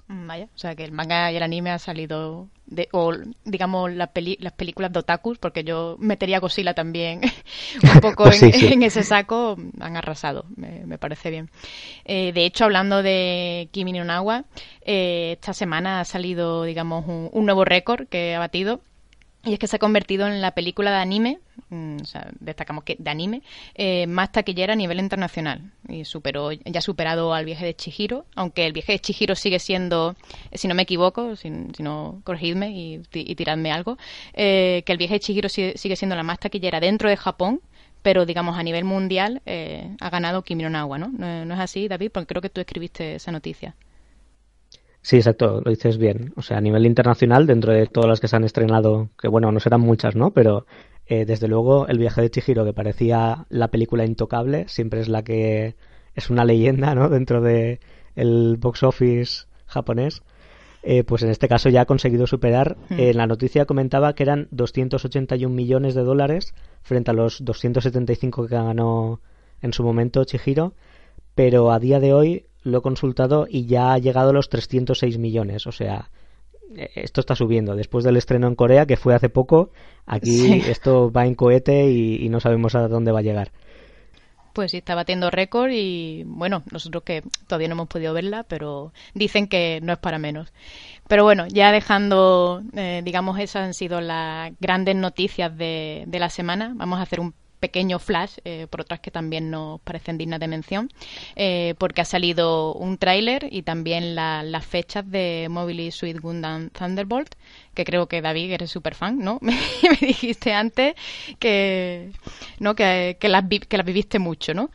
vaya, 0.08 0.46
o 0.46 0.58
sea 0.58 0.76
que 0.76 0.84
el 0.84 0.92
manga 0.92 1.32
y 1.32 1.38
el 1.38 1.44
anime 1.44 1.72
ha 1.72 1.80
salido 1.80 2.48
de, 2.66 2.88
o 2.92 3.14
digamos 3.46 3.94
las 3.94 4.10
películas 4.10 4.92
de 4.92 5.00
otakus, 5.00 5.38
porque 5.38 5.64
yo 5.64 5.96
metería 6.00 6.40
Godzilla 6.40 6.74
también 6.74 7.22
un 7.96 8.00
poco 8.02 8.26
pues 8.26 8.42
en, 8.44 8.84
ese 8.84 9.04
saco, 9.04 9.58
han 9.80 9.98
arrasado, 9.98 10.46
me, 10.56 10.98
parece 10.98 11.30
bien. 11.30 11.50
Eh, 12.06 12.32
de 12.34 12.46
hecho, 12.46 12.66
hablando 12.66 13.04
de 13.04 13.70
Kimi 13.72 13.94
no 13.94 14.04
Nawa, 14.04 14.46
eh, 14.82 15.34
esta 15.34 15.54
semana 15.54 16.00
ha 16.00 16.06
salido, 16.06 16.64
digamos, 16.64 17.06
un 17.08 17.46
nuevo 17.46 17.66
récord 17.66 18.08
que 18.08 18.36
ha 18.36 18.40
batido 18.40 18.82
y 19.44 19.54
es 19.54 19.60
que 19.60 19.68
se 19.68 19.78
ha 19.78 19.80
convertido 19.80 20.28
en 20.28 20.40
la 20.40 20.52
película 20.52 20.92
de 20.92 20.98
anime, 20.98 21.40
mm, 21.70 21.98
o 22.02 22.06
sea, 22.06 22.30
destacamos 22.40 22.84
que 22.84 22.96
de 23.00 23.10
anime, 23.10 23.42
eh, 23.74 24.06
más 24.06 24.32
taquillera 24.32 24.74
a 24.74 24.76
nivel 24.76 25.00
internacional. 25.00 25.72
Y 25.90 26.06
superó, 26.06 26.52
ya 26.52 26.78
ha 26.78 26.82
superado 26.82 27.34
al 27.34 27.46
viaje 27.46 27.66
de 27.66 27.76
Chihiro, 27.76 28.26
aunque 28.36 28.68
el 28.68 28.74
viaje 28.74 28.94
de 28.94 29.00
Chihiro 29.00 29.36
sigue 29.36 29.58
siendo, 29.58 30.16
si 30.54 30.68
no 30.68 30.76
me 30.76 30.84
equivoco, 30.84 31.36
si, 31.36 31.50
no, 31.50 32.22
corregidme 32.24 32.70
y, 32.72 33.00
tiradme 33.36 33.72
algo, 33.72 33.98
eh, 34.34 34.84
que 34.86 34.92
el 34.92 35.00
viaje 35.00 35.16
de 35.16 35.20
Chihiro 35.22 35.50
sigue, 35.50 35.96
siendo 35.96 36.16
la 36.16 36.24
más 36.24 36.40
taquillera 36.40 36.80
dentro 36.80 37.10
de 37.10 37.18
Japón, 37.18 37.62
pero 38.04 38.26
digamos 38.26 38.58
a 38.58 38.64
nivel 38.64 38.84
mundial 38.84 39.42
eh, 39.46 39.96
ha 40.00 40.10
ganado 40.10 40.44
Kimi 40.44 40.64
no 40.64 40.70
¿no? 40.70 40.98
¿no? 40.98 41.46
¿no? 41.46 41.54
es 41.54 41.60
así, 41.60 41.88
David? 41.88 42.12
Porque 42.12 42.28
creo 42.28 42.42
que 42.42 42.50
tú 42.50 42.62
escribiste 42.62 43.16
esa 43.16 43.32
noticia. 43.32 43.76
Sí, 45.02 45.18
exacto, 45.18 45.62
lo 45.64 45.72
dices 45.72 45.98
bien. 45.98 46.32
O 46.36 46.42
sea, 46.42 46.58
a 46.58 46.62
nivel 46.62 46.86
internacional, 46.86 47.48
dentro 47.48 47.74
de 47.74 47.88
todas 47.88 48.08
las 48.08 48.20
que 48.20 48.28
se 48.28 48.36
han 48.36 48.44
estrenado, 48.44 49.10
que 49.20 49.28
bueno, 49.28 49.52
no 49.52 49.60
serán 49.60 49.82
muchas, 49.82 50.16
¿no? 50.16 50.32
Pero 50.32 50.66
eh, 51.08 51.26
desde 51.26 51.48
luego 51.48 51.88
el 51.88 51.98
viaje 51.98 52.22
de 52.22 52.30
Chihiro, 52.30 52.64
que 52.66 52.74
parecía 52.74 53.46
la 53.50 53.70
película 53.70 54.06
intocable, 54.06 54.68
siempre 54.68 55.02
es 55.02 55.10
la 55.10 55.24
que 55.24 55.76
es 56.14 56.30
una 56.30 56.46
leyenda, 56.46 56.94
¿no? 56.94 57.10
Dentro 57.10 57.42
de 57.42 57.80
el 58.16 58.58
box 58.58 58.84
office 58.84 59.46
japonés. 59.66 60.22
Eh, 60.84 61.04
pues 61.04 61.22
en 61.22 61.30
este 61.30 61.48
caso 61.48 61.70
ya 61.70 61.82
ha 61.82 61.86
conseguido 61.86 62.28
superar. 62.28 62.78
Hmm. 62.90 63.00
En 63.00 63.18
la 63.18 63.28
noticia 63.28 63.66
comentaba 63.66 64.14
que 64.14 64.24
eran 64.24 64.48
281 64.52 65.54
millones 65.54 65.96
de 65.96 66.04
dólares 66.04 66.54
frente 66.82 67.12
a 67.12 67.14
los 67.14 67.44
275 67.44 68.48
que 68.48 68.56
ganó 68.56 69.22
en 69.62 69.74
su 69.74 69.84
momento 69.84 70.24
Chihiro, 70.24 70.74
pero 71.36 71.72
a 71.72 71.80
día 71.80 72.00
de 72.00 72.14
hoy 72.14 72.46
lo 72.64 72.80
he 72.80 72.82
consultado 72.82 73.48
y 73.50 73.66
ya 73.66 73.94
ha 73.94 73.98
llegado 73.98 74.30
a 74.30 74.34
los 74.34 74.50
306 74.50 75.18
millones. 75.18 75.68
O 75.68 75.72
sea, 75.72 76.10
e, 76.76 76.90
esto 76.96 77.22
está 77.22 77.36
subiendo. 77.36 77.76
Después 77.76 78.04
del 78.04 78.18
estreno 78.18 78.48
en 78.48 78.56
Corea, 78.56 78.86
que 78.86 78.98
fue 78.98 79.16
hace 79.16 79.30
poco, 79.30 79.72
aquí 80.06 80.54
esto 80.68 81.12
va 81.12 81.26
en 81.26 81.36
cohete 81.36 81.90
y, 81.90 82.30
no 82.30 82.40
sabemos 82.40 82.76
a 82.76 82.88
dónde 82.88 83.12
va 83.12 83.20
a 83.20 83.24
llegar. 83.24 83.52
Pues 84.54 84.72
sí, 84.72 84.78
está 84.78 84.96
batiendo 84.96 85.32
récord 85.32 85.72
y 85.72 86.24
bueno, 86.26 86.64
nosotros 86.72 87.04
que 87.04 87.24
todavía 87.48 87.70
no 87.70 87.74
hemos 87.74 87.88
podido 87.88 88.14
verla, 88.14 88.44
pero 88.44 88.92
dicen 89.14 89.48
que 89.48 89.80
no 89.82 89.94
es 89.94 90.00
para 90.00 90.20
menos. 90.20 90.52
Pero 91.08 91.24
bueno, 91.24 91.48
ya 91.48 91.72
dejando, 91.72 92.62
eh, 92.76 93.02
digamos, 93.04 93.40
esas 93.40 93.66
han 93.66 93.74
sido 93.74 94.02
las 94.02 94.52
grandes 94.60 94.98
noticias 94.98 95.58
de, 95.58 96.04
de 96.06 96.20
la 96.20 96.30
semana, 96.30 96.74
vamos 96.76 97.00
a 97.00 97.04
hacer 97.04 97.22
un 97.22 97.34
pequeño 97.62 98.00
flash, 98.00 98.40
eh, 98.44 98.68
por 98.70 98.82
otras 98.82 99.00
que 99.00 99.12
también 99.12 99.50
nos 99.52 99.80
parecen 99.82 100.18
dignas 100.18 100.40
de 100.42 100.48
mención, 100.48 100.90
eh, 101.36 101.76
porque 101.78 102.02
ha 102.02 102.06
salido 102.06 102.74
un 102.74 102.98
tráiler 102.98 103.48
y 103.50 103.62
también 103.62 104.16
las 104.16 104.66
fechas 104.66 105.10
de 105.10 105.48
Mobile 105.50 105.92
Suit 105.92 106.20
Gundam 106.20 106.72
Thunderbolt, 106.72 107.36
que 107.74 107.86
creo 107.86 108.08
que 108.08 108.22
David 108.22 108.52
eres 108.52 108.72
súper 108.72 108.96
fan, 108.96 109.20
¿no? 109.20 109.38
me, 109.42 109.56
dijiste 110.02 110.52
antes 110.52 110.96
que, 111.40 112.12
¿no? 112.60 112.76
que, 112.76 113.16
que, 113.20 113.30
las, 113.30 113.46
que 113.48 113.78
las 113.78 113.86
viviste 113.86 114.20
mucho, 114.20 114.54
¿no? 114.54 114.72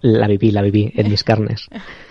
La 0.00 0.28
viví, 0.28 0.52
la 0.52 0.62
viví 0.62 0.92
en 0.94 1.10
mis 1.10 1.24
carnes. 1.24 1.68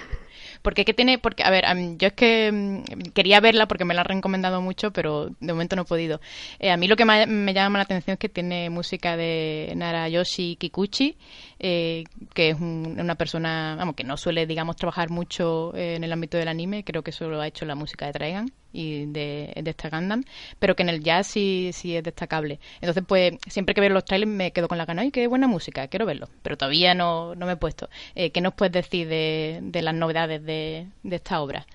Porque 0.62 0.86
qué 0.86 0.94
tiene, 0.94 1.18
porque 1.18 1.44
a 1.44 1.50
ver, 1.50 1.66
yo 1.98 2.08
es 2.08 2.14
que 2.14 2.52
mm, 2.52 3.12
quería 3.14 3.40
verla 3.40 3.68
porque 3.68 3.86
me 3.86 3.94
la 3.94 4.02
han 4.02 4.08
recomendado 4.08 4.62
mucho, 4.62 4.92
pero 4.92 5.30
de 5.40 5.54
momento 5.54 5.76
no 5.76 5.84
he 5.84 5.86
podido. 5.86 6.22
Eh, 6.60 6.72
a 6.72 6.78
mí 6.78 6.88
lo 6.88 6.96
que 6.96 7.06
me, 7.06 7.54
llama 7.54 7.80
la 7.80 7.84
atención 7.84 8.14
es 8.14 8.20
que 8.20 8.30
tiene 8.30 8.70
música 8.70 9.18
de 9.18 9.74
Narayoshi 9.76 10.56
Kikuchi, 10.58 11.18
eh, 11.60 12.04
que 12.34 12.50
es 12.50 12.60
una 12.60 13.16
persona, 13.16 13.76
vamos, 13.78 13.96
que 13.96 14.04
no 14.04 14.18
suele, 14.18 14.46
digamos, 14.46 14.76
trabajar 14.76 15.10
mucho 15.10 15.76
en 15.76 16.04
el 16.04 16.12
ámbito 16.12 16.38
del 16.38 16.48
anime, 16.48 16.84
creo 16.84 17.04
que 17.04 17.12
solo 17.12 17.42
ha 17.42 17.48
hecho 17.48 17.66
la 17.66 17.76
música 17.76 18.06
de 18.06 18.14
Trigun 18.14 18.52
y 18.78 19.08
de, 19.08 19.54
de 19.62 19.70
esta 19.72 19.90
Gundam, 19.90 20.24
pero 20.60 20.76
que 20.76 20.84
en 20.84 20.90
el 20.90 21.04
jazz 21.04 21.28
sí, 21.28 21.72
sí 21.74 21.96
es 21.96 22.04
destacable. 22.04 22.60
Entonces, 22.80 23.04
pues, 23.08 23.34
siempre 23.48 23.74
que 23.74 23.82
veo 23.82 23.90
los 23.90 24.06
trailers 24.06 24.32
me 24.32 24.52
quedo 24.52 24.68
con 24.68 24.78
la 24.78 24.86
gana, 24.86 25.02
¡ay, 25.02 25.12
qué 25.12 25.26
buena 25.28 25.48
música! 25.48 25.88
Quiero 25.88 26.06
verlo, 26.06 26.30
pero 26.44 26.58
todavía 26.58 26.94
no, 26.94 27.34
no 27.36 27.48
me 27.48 27.54
he 27.54 27.58
puesto. 27.58 27.90
Eh, 28.14 28.30
¿Qué 28.32 28.40
nos 28.40 28.54
puedes 28.54 28.74
decir 28.74 29.08
de, 29.08 29.60
de 29.64 29.82
las 29.82 29.96
novedades 29.96 30.44
de, 30.46 30.88
de 31.02 31.16
esta 31.16 31.42
obra? 31.42 31.66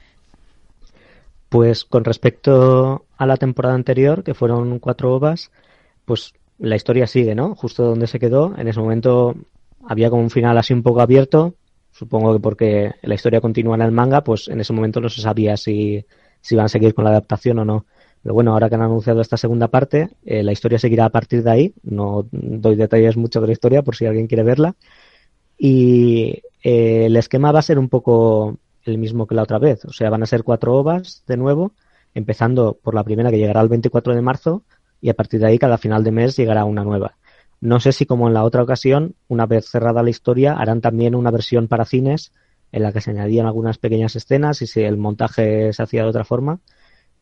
Pues 1.48 1.84
con 1.84 2.04
respecto 2.04 3.04
a 3.16 3.26
la 3.26 3.36
temporada 3.36 3.74
anterior, 3.74 4.22
que 4.22 4.34
fueron 4.34 4.78
cuatro 4.78 5.14
ovas, 5.14 5.50
pues 6.04 6.32
la 6.58 6.76
historia 6.76 7.06
sigue, 7.06 7.34
¿no? 7.34 7.54
Justo 7.56 7.82
donde 7.82 8.06
se 8.06 8.20
quedó. 8.20 8.54
En 8.56 8.68
ese 8.68 8.80
momento 8.80 9.34
había 9.86 10.08
como 10.08 10.22
un 10.22 10.30
final 10.30 10.56
así 10.56 10.72
un 10.72 10.82
poco 10.82 11.00
abierto. 11.00 11.56
Supongo 11.90 12.32
que 12.32 12.40
porque 12.40 12.92
la 13.02 13.14
historia 13.14 13.40
continúa 13.40 13.74
en 13.74 13.82
el 13.82 13.92
manga, 13.92 14.22
pues 14.24 14.48
en 14.48 14.60
ese 14.60 14.72
momento 14.72 15.00
no 15.00 15.10
se 15.10 15.20
sabía 15.20 15.58
si, 15.58 16.06
si 16.42 16.54
iban 16.54 16.66
a 16.66 16.68
seguir 16.68 16.94
con 16.94 17.04
la 17.04 17.10
adaptación 17.10 17.58
o 17.60 17.64
no. 17.64 17.86
Pero 18.22 18.34
bueno, 18.34 18.52
ahora 18.52 18.68
que 18.68 18.74
han 18.76 18.82
anunciado 18.82 19.20
esta 19.20 19.36
segunda 19.36 19.68
parte, 19.68 20.10
eh, 20.24 20.42
la 20.42 20.52
historia 20.52 20.78
seguirá 20.78 21.06
a 21.06 21.10
partir 21.10 21.42
de 21.42 21.50
ahí. 21.50 21.74
No 21.82 22.28
doy 22.30 22.76
detalles 22.76 23.16
mucho 23.16 23.40
de 23.40 23.46
la 23.48 23.52
historia 23.52 23.82
por 23.82 23.96
si 23.96 24.06
alguien 24.06 24.26
quiere 24.26 24.42
verla. 24.42 24.74
Y 25.58 26.42
eh, 26.62 27.06
el 27.06 27.16
esquema 27.16 27.52
va 27.52 27.60
a 27.60 27.62
ser 27.62 27.78
un 27.78 27.88
poco 27.88 28.58
el 28.84 28.98
mismo 28.98 29.26
que 29.26 29.34
la 29.34 29.42
otra 29.42 29.58
vez. 29.58 29.84
O 29.84 29.92
sea, 29.92 30.10
van 30.10 30.22
a 30.22 30.26
ser 30.26 30.44
cuatro 30.44 30.74
ovas 30.74 31.24
de 31.26 31.36
nuevo, 31.36 31.72
empezando 32.14 32.78
por 32.82 32.94
la 32.94 33.04
primera 33.04 33.30
que 33.30 33.38
llegará 33.38 33.60
el 33.60 33.68
24 33.68 34.14
de 34.14 34.22
marzo 34.22 34.62
y 35.00 35.08
a 35.08 35.14
partir 35.14 35.40
de 35.40 35.46
ahí 35.46 35.58
cada 35.58 35.78
final 35.78 36.04
de 36.04 36.12
mes 36.12 36.36
llegará 36.36 36.64
una 36.64 36.84
nueva. 36.84 37.16
No 37.60 37.80
sé 37.80 37.92
si 37.92 38.06
como 38.06 38.28
en 38.28 38.34
la 38.34 38.44
otra 38.44 38.62
ocasión, 38.62 39.14
una 39.28 39.46
vez 39.46 39.66
cerrada 39.68 40.02
la 40.02 40.10
historia, 40.10 40.54
harán 40.54 40.80
también 40.80 41.14
una 41.14 41.30
versión 41.30 41.68
para 41.68 41.84
cines 41.84 42.32
en 42.72 42.82
la 42.82 42.92
que 42.92 43.00
se 43.00 43.10
añadían 43.10 43.46
algunas 43.46 43.78
pequeñas 43.78 44.16
escenas 44.16 44.62
y 44.62 44.66
si 44.66 44.82
el 44.82 44.96
montaje 44.96 45.72
se 45.72 45.82
hacía 45.82 46.02
de 46.02 46.08
otra 46.08 46.24
forma. 46.24 46.60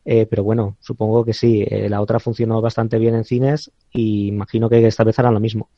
Eh, 0.03 0.25
pero 0.25 0.43
bueno, 0.43 0.77
supongo 0.79 1.23
que 1.23 1.33
sí. 1.33 1.63
Eh, 1.67 1.89
la 1.89 2.01
otra 2.01 2.19
funcionó 2.19 2.61
bastante 2.61 2.97
bien 2.97 3.13
en 3.13 3.25
cines 3.25 3.71
y 3.91 4.27
imagino 4.27 4.69
que 4.69 4.87
esta 4.87 5.03
vez 5.03 5.19
harán 5.19 5.33
lo 5.33 5.39
mismo. 5.39 5.69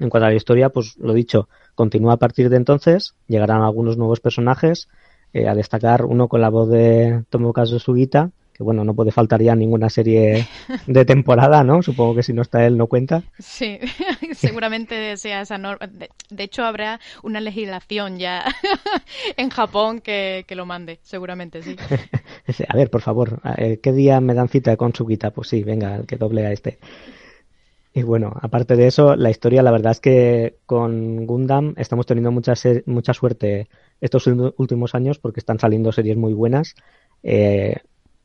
En 0.00 0.08
cuanto 0.10 0.26
a 0.26 0.30
la 0.30 0.34
historia, 0.34 0.70
pues 0.70 0.96
lo 0.96 1.12
dicho, 1.12 1.48
continúa 1.74 2.14
a 2.14 2.16
partir 2.16 2.48
de 2.48 2.56
entonces, 2.56 3.14
llegarán 3.28 3.62
algunos 3.62 3.96
nuevos 3.96 4.18
personajes, 4.18 4.88
eh, 5.32 5.46
a 5.46 5.54
destacar 5.54 6.04
uno 6.04 6.26
con 6.26 6.40
la 6.40 6.48
voz 6.48 6.68
de 6.68 7.24
Tomokazu 7.28 7.78
Sugita, 7.78 8.32
que 8.54 8.62
bueno, 8.62 8.84
no 8.84 8.94
puede 8.94 9.10
faltar 9.10 9.42
ya 9.42 9.56
ninguna 9.56 9.90
serie 9.90 10.46
de 10.86 11.04
temporada, 11.04 11.64
¿no? 11.64 11.82
Supongo 11.82 12.14
que 12.14 12.22
si 12.22 12.32
no 12.32 12.42
está 12.42 12.64
él 12.64 12.78
no 12.78 12.86
cuenta. 12.86 13.24
Sí, 13.38 13.80
seguramente 14.32 15.16
sea 15.16 15.40
esa 15.40 15.58
norma. 15.58 15.88
De, 15.88 16.44
hecho, 16.44 16.64
habrá 16.64 17.00
una 17.22 17.40
legislación 17.40 18.18
ya 18.18 18.44
en 19.36 19.50
Japón 19.50 20.00
que, 20.00 20.44
lo 20.50 20.66
mande, 20.66 21.00
seguramente, 21.02 21.62
sí. 21.62 21.76
a 22.68 22.76
ver, 22.76 22.90
por 22.90 23.00
favor, 23.00 23.40
¿qué 23.82 23.92
día 23.92 24.20
me 24.20 24.34
dan 24.34 24.48
cita 24.48 24.76
con 24.76 24.94
Sugita? 24.94 25.32
Pues 25.32 25.48
sí, 25.48 25.64
venga, 25.64 26.04
que 26.06 26.16
doble 26.16 26.46
a 26.46 26.52
este. 26.52 26.78
Y 27.96 28.02
bueno, 28.02 28.32
aparte 28.40 28.74
de 28.74 28.88
eso, 28.88 29.14
la 29.14 29.30
historia, 29.30 29.62
la 29.62 29.70
verdad 29.70 29.92
es 29.92 30.00
que 30.00 30.56
con 30.66 31.26
Gundam 31.26 31.74
estamos 31.76 32.06
teniendo 32.06 32.32
mucha, 32.32 32.54
mucha 32.86 33.14
suerte 33.14 33.68
estos 34.00 34.26
últimos 34.26 34.96
años 34.96 35.18
porque 35.20 35.38
están 35.38 35.60
saliendo 35.60 35.92
series 35.92 36.16
muy 36.16 36.32
buenas. 36.32 36.74
Eh, 37.22 37.76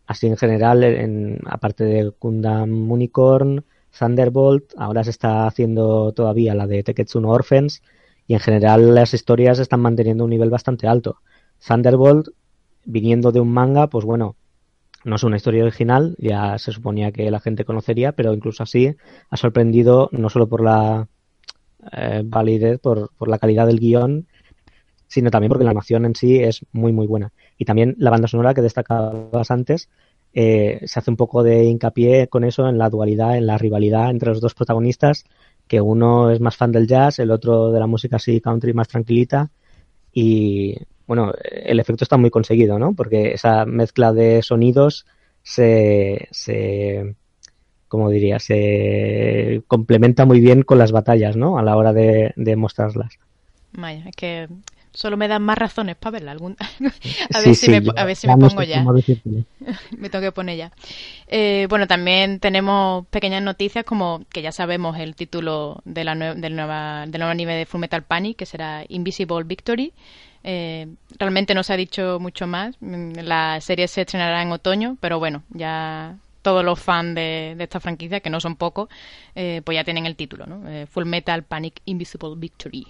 así 0.09 0.25
en 0.25 0.37
general, 0.37 0.83
en, 0.83 1.39
aparte 1.45 1.83
de 1.83 2.11
Gundam 2.19 2.91
Unicorn, 2.91 3.63
Thunderbolt, 3.97 4.73
ahora 4.75 5.03
se 5.03 5.11
está 5.11 5.45
haciendo 5.45 6.13
todavía 6.13 6.55
la 6.55 6.65
de 6.65 6.81
Teketsuno 6.81 7.29
Orphans 7.29 7.83
y 8.25 8.33
en 8.33 8.39
general 8.39 8.95
las 8.95 9.13
historias 9.13 9.59
están 9.59 9.81
manteniendo 9.81 10.23
un 10.23 10.31
nivel 10.31 10.49
bastante 10.49 10.87
alto. 10.87 11.17
Thunderbolt, 11.65 12.29
viniendo 12.85 13.31
de 13.31 13.39
un 13.39 13.53
manga, 13.53 13.85
pues 13.85 14.03
bueno, 14.03 14.35
no 15.03 15.15
es 15.15 15.23
una 15.23 15.35
historia 15.35 15.63
original, 15.63 16.15
ya 16.17 16.57
se 16.57 16.71
suponía 16.71 17.11
que 17.11 17.29
la 17.29 17.39
gente 17.39 17.63
conocería, 17.63 18.13
pero 18.13 18.33
incluso 18.33 18.63
así 18.63 18.95
ha 19.29 19.37
sorprendido 19.37 20.09
no 20.11 20.31
solo 20.31 20.49
por 20.49 20.63
la 20.63 21.07
eh, 21.91 22.23
validez, 22.25 22.79
por, 22.79 23.11
por, 23.15 23.27
la 23.27 23.37
calidad 23.37 23.67
del 23.67 23.79
guion, 23.79 24.25
sino 25.05 25.29
también 25.29 25.49
porque 25.49 25.65
la 25.65 25.69
animación 25.69 26.05
en 26.05 26.15
sí 26.15 26.39
es 26.39 26.65
muy, 26.71 26.93
muy 26.93 27.05
buena. 27.05 27.31
Y 27.59 27.65
también 27.65 27.95
la 27.99 28.09
banda 28.09 28.27
sonora 28.27 28.55
que 28.55 28.63
destacabas 28.63 29.51
antes, 29.51 29.89
eh, 30.33 30.79
se 30.85 30.99
hace 30.99 31.11
un 31.11 31.17
poco 31.17 31.43
de 31.43 31.65
hincapié 31.65 32.27
con 32.27 32.43
eso 32.43 32.67
en 32.67 32.79
la 32.79 32.89
dualidad, 32.89 33.37
en 33.37 33.45
la 33.45 33.59
rivalidad 33.59 34.09
entre 34.09 34.29
los 34.29 34.41
dos 34.41 34.55
protagonistas, 34.55 35.25
que 35.67 35.79
uno 35.81 36.31
es 36.31 36.39
más 36.39 36.57
fan 36.57 36.71
del 36.71 36.87
jazz, 36.87 37.19
el 37.19 37.29
otro 37.29 37.71
de 37.71 37.79
la 37.79 37.85
música 37.85 38.15
así 38.15 38.41
country 38.41 38.73
más 38.73 38.87
tranquilita. 38.87 39.51
Y 40.11 40.75
bueno, 41.05 41.33
el 41.43 41.79
efecto 41.79 42.03
está 42.03 42.17
muy 42.17 42.31
conseguido, 42.31 42.79
¿no? 42.79 42.93
Porque 42.93 43.33
esa 43.33 43.65
mezcla 43.65 44.13
de 44.13 44.41
sonidos 44.41 45.05
se, 45.43 46.27
se 46.31 47.15
como 47.89 48.09
diría, 48.09 48.39
se 48.39 49.63
complementa 49.67 50.25
muy 50.25 50.39
bien 50.39 50.61
con 50.61 50.77
las 50.77 50.91
batallas, 50.91 51.35
¿no? 51.35 51.57
A 51.57 51.63
la 51.63 51.75
hora 51.75 51.91
de, 51.91 52.55
mostrarlas. 52.55 53.17
Vaya, 53.73 54.05
es 54.07 54.15
que 54.15 54.47
solo 54.93 55.17
me 55.17 55.27
dan 55.27 55.41
más 55.41 55.57
razones 55.57 55.95
para 55.95 56.11
verla. 56.11 56.31
Algún... 56.31 56.55
a, 57.33 57.39
ver 57.41 57.55
si 57.55 57.69
me, 57.69 57.81
a 57.95 58.05
ver 58.05 58.15
si 58.15 58.27
me 58.27 58.37
pongo 58.37 58.63
ya. 58.63 58.83
me 59.97 60.09
tengo 60.09 60.23
que 60.23 60.31
poner 60.31 60.57
ya. 60.57 60.71
Eh, 61.27 61.67
bueno, 61.69 61.87
también 61.87 62.39
tenemos 62.39 63.05
pequeñas 63.07 63.43
noticias 63.43 63.85
como 63.85 64.25
que 64.31 64.41
ya 64.41 64.51
sabemos 64.51 64.97
el 64.97 65.15
título 65.15 65.81
de 65.85 66.03
la 66.03 66.15
del, 66.15 66.55
nueva, 66.55 67.05
del 67.07 67.19
nuevo 67.19 67.31
anime 67.31 67.55
de 67.55 67.65
Full 67.65 67.81
Metal 67.81 68.03
Panic, 68.03 68.37
que 68.37 68.45
será 68.45 68.83
Invisible 68.87 69.43
Victory. 69.43 69.93
Eh, 70.43 70.87
realmente 71.17 71.53
no 71.53 71.63
se 71.63 71.73
ha 71.73 71.77
dicho 71.77 72.17
mucho 72.19 72.47
más. 72.47 72.75
Mm, 72.79 73.13
la 73.23 73.59
serie 73.61 73.87
se 73.87 74.01
estrenará 74.01 74.41
en 74.41 74.51
otoño, 74.51 74.97
pero 74.99 75.19
bueno, 75.19 75.43
ya 75.49 76.17
todos 76.41 76.63
los 76.63 76.79
fans 76.79 77.15
de, 77.15 77.55
esta 77.59 77.79
franquicia, 77.79 78.21
que 78.21 78.29
no 78.29 78.39
son 78.39 78.55
pocos, 78.55 78.89
eh, 79.35 79.61
pues 79.63 79.75
ya 79.75 79.83
tienen 79.83 80.05
el 80.05 80.15
título, 80.15 80.45
¿no? 80.45 80.67
Eh, 80.69 80.85
Full 80.87 81.05
Metal 81.05 81.43
Panic 81.43 81.81
Invisible 81.85 82.35
Victory. 82.37 82.87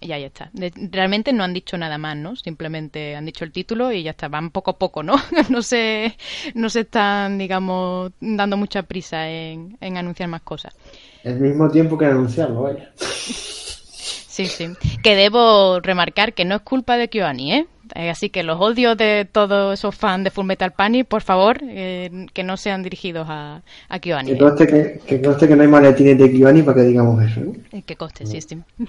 Y, 0.00 0.12
ahí 0.12 0.24
está. 0.24 0.50
realmente 0.90 1.32
no 1.32 1.44
han 1.44 1.52
dicho 1.52 1.76
nada 1.76 1.98
más, 1.98 2.16
¿no? 2.16 2.34
Simplemente 2.36 3.16
han 3.16 3.26
dicho 3.26 3.44
el 3.44 3.52
título 3.52 3.92
y 3.92 4.02
ya 4.02 4.12
está. 4.12 4.28
Van 4.28 4.50
poco 4.50 4.72
a 4.72 4.78
poco, 4.78 5.02
¿no? 5.02 5.16
no 5.50 5.62
se, 5.62 6.16
no 6.54 6.70
se 6.70 6.80
están, 6.80 7.38
digamos, 7.38 8.12
dando 8.20 8.56
mucha 8.56 8.82
prisa 8.84 9.28
en, 9.28 9.76
en 9.80 9.96
anunciar 9.96 10.28
más 10.28 10.42
cosas. 10.42 10.74
El 11.22 11.38
mismo 11.40 11.70
tiempo 11.70 11.98
que 11.98 12.06
anunciarlo, 12.06 12.62
vaya. 12.62 12.90
Sí, 12.96 14.46
sí. 14.46 14.68
Que 15.02 15.16
debo 15.16 15.80
remarcar 15.80 16.32
que 16.32 16.44
no 16.44 16.54
es 16.56 16.62
culpa 16.62 16.96
de 16.96 17.08
Kyoani, 17.08 17.52
¿eh? 17.52 17.66
¿Eh? 17.94 18.10
Así 18.10 18.30
que 18.30 18.42
los 18.42 18.60
odios 18.60 18.96
de 18.96 19.26
todos 19.30 19.78
esos 19.78 19.94
fans 19.94 20.24
de 20.24 20.30
Full 20.30 20.46
Metal 20.46 20.72
Panic, 20.72 21.06
por 21.06 21.22
favor, 21.22 21.58
eh, 21.62 22.26
que 22.32 22.42
no 22.42 22.56
sean 22.56 22.82
dirigidos 22.82 23.26
a, 23.28 23.62
a 23.88 23.98
Kyoani. 23.98 24.32
Que 24.32 24.38
conste 24.38 24.66
que, 24.66 25.00
que, 25.06 25.22
conste 25.22 25.48
que 25.48 25.56
no 25.56 25.62
hay 25.62 25.68
maletines 25.68 26.18
de 26.18 26.30
Kyoani 26.30 26.62
para 26.62 26.76
que 26.76 26.88
digamos 26.88 27.22
eso. 27.22 27.40
¿eh? 27.72 27.82
Que 27.84 27.96
conste, 27.96 28.26
sí, 28.26 28.40
sí. 28.40 28.58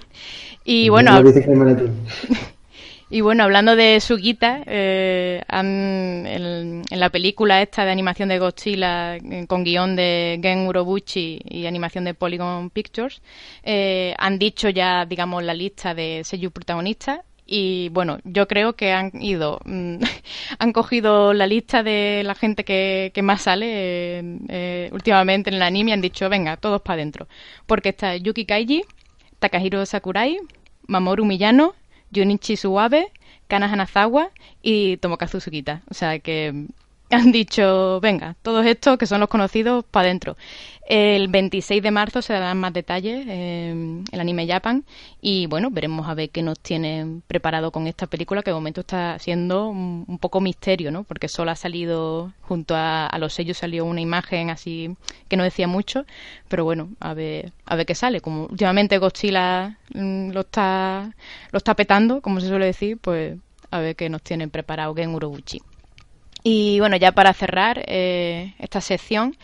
Y 0.64 0.88
bueno... 0.88 1.20
Y 3.12 3.20
bueno, 3.20 3.44
hablando 3.44 3.76
de 3.76 4.00
Sugita, 4.00 4.62
eh, 4.64 5.42
en, 5.46 6.82
la 6.88 7.10
película 7.10 7.60
esta 7.60 7.84
de 7.84 7.90
animación 7.90 8.30
de 8.30 8.38
Godzilla 8.38 9.18
con 9.48 9.64
guion 9.64 9.96
de 9.96 10.40
Gen 10.42 10.66
Urobuchi 10.66 11.38
y 11.44 11.66
animación 11.66 12.04
de 12.04 12.14
Polygon 12.14 12.70
Pictures, 12.70 13.20
eh, 13.64 14.14
han 14.16 14.38
dicho 14.38 14.70
ya, 14.70 15.04
digamos, 15.04 15.42
la 15.42 15.52
lista 15.52 15.92
de 15.92 16.22
sellos 16.24 16.52
protagonistas 16.52 17.20
y 17.54 17.90
bueno, 17.90 18.18
yo 18.24 18.48
creo 18.48 18.72
que 18.76 18.92
han 18.92 19.10
ido, 19.20 19.60
mm, 19.66 19.96
han 20.58 20.72
cogido 20.72 21.34
la 21.34 21.46
lista 21.46 21.82
de 21.82 22.22
la 22.24 22.34
gente 22.34 22.64
que, 22.64 23.12
más 23.22 23.42
sale 23.42 23.66
eh, 24.48 24.88
últimamente 24.90 25.50
en 25.50 25.56
el 25.56 25.62
anime 25.62 25.90
y 25.90 25.92
han 25.92 26.00
dicho, 26.00 26.30
venga, 26.30 26.56
todos 26.56 26.80
para 26.80 26.94
adentro. 26.94 27.28
Porque 27.66 27.90
está 27.90 28.16
Yuki 28.16 28.46
Kaiji, 28.46 28.84
Takahiro 29.38 29.84
Sakurai, 29.84 30.38
Mamoru 30.86 31.26
Miyano, 31.26 31.74
Junichi 32.14 32.56
Suabe, 32.56 33.12
Kana 33.48 33.70
Hanazawa 33.70 34.30
y 34.62 34.96
Tomokazu 34.96 35.38
Sugita. 35.38 35.82
O 35.90 35.94
sea 35.94 36.20
que 36.20 36.68
han 37.16 37.30
dicho, 37.32 38.00
venga, 38.00 38.36
todos 38.42 38.64
estos 38.66 38.96
que 38.98 39.06
son 39.06 39.20
los 39.20 39.28
conocidos 39.28 39.84
para 39.84 40.06
adentro. 40.06 40.36
El 40.88 41.28
26 41.28 41.82
de 41.82 41.90
marzo 41.90 42.22
se 42.22 42.32
darán 42.32 42.58
más 42.58 42.72
detalles 42.72 43.26
en 43.28 44.04
el 44.10 44.20
Anime 44.20 44.46
Japan 44.46 44.84
y 45.20 45.46
bueno, 45.46 45.70
veremos 45.70 46.08
a 46.08 46.14
ver 46.14 46.30
qué 46.30 46.42
nos 46.42 46.58
tienen 46.58 47.22
preparado 47.26 47.70
con 47.70 47.86
esta 47.86 48.06
película 48.06 48.42
que 48.42 48.50
de 48.50 48.54
momento 48.54 48.80
está 48.80 49.18
siendo 49.18 49.68
un, 49.68 50.18
poco 50.20 50.40
misterio, 50.40 50.90
¿no? 50.90 51.04
Porque 51.04 51.28
solo 51.28 51.50
ha 51.50 51.56
salido, 51.56 52.32
junto 52.42 52.74
a, 52.76 53.10
los 53.18 53.32
sellos 53.32 53.58
salió 53.58 53.84
una 53.84 54.00
imagen 54.00 54.50
así 54.50 54.96
que 55.28 55.36
no 55.36 55.44
decía 55.44 55.68
mucho, 55.68 56.04
pero 56.48 56.64
bueno, 56.64 56.90
a 56.98 57.14
ver, 57.14 57.52
a 57.64 57.76
ver 57.76 57.86
qué 57.86 57.94
sale. 57.94 58.20
Como 58.20 58.46
últimamente 58.46 58.98
Godzilla 58.98 59.78
mm, 59.94 60.30
lo 60.30 60.40
está, 60.40 61.14
lo 61.52 61.58
está 61.58 61.74
petando, 61.74 62.20
como 62.22 62.40
se 62.40 62.48
suele 62.48 62.66
decir, 62.66 62.98
pues 62.98 63.38
a 63.70 63.78
ver 63.80 63.96
qué 63.96 64.08
nos 64.08 64.22
tienen 64.22 64.50
preparado 64.50 64.94
Gen 64.94 65.14
Urobuchi. 65.14 65.60
Y 66.42 66.80
bueno, 66.80 66.96
ya 66.96 67.12
para 67.12 67.32
cerrar 67.32 67.84
eh, 67.86 68.54
esta 68.58 68.80
sección, 68.80 69.36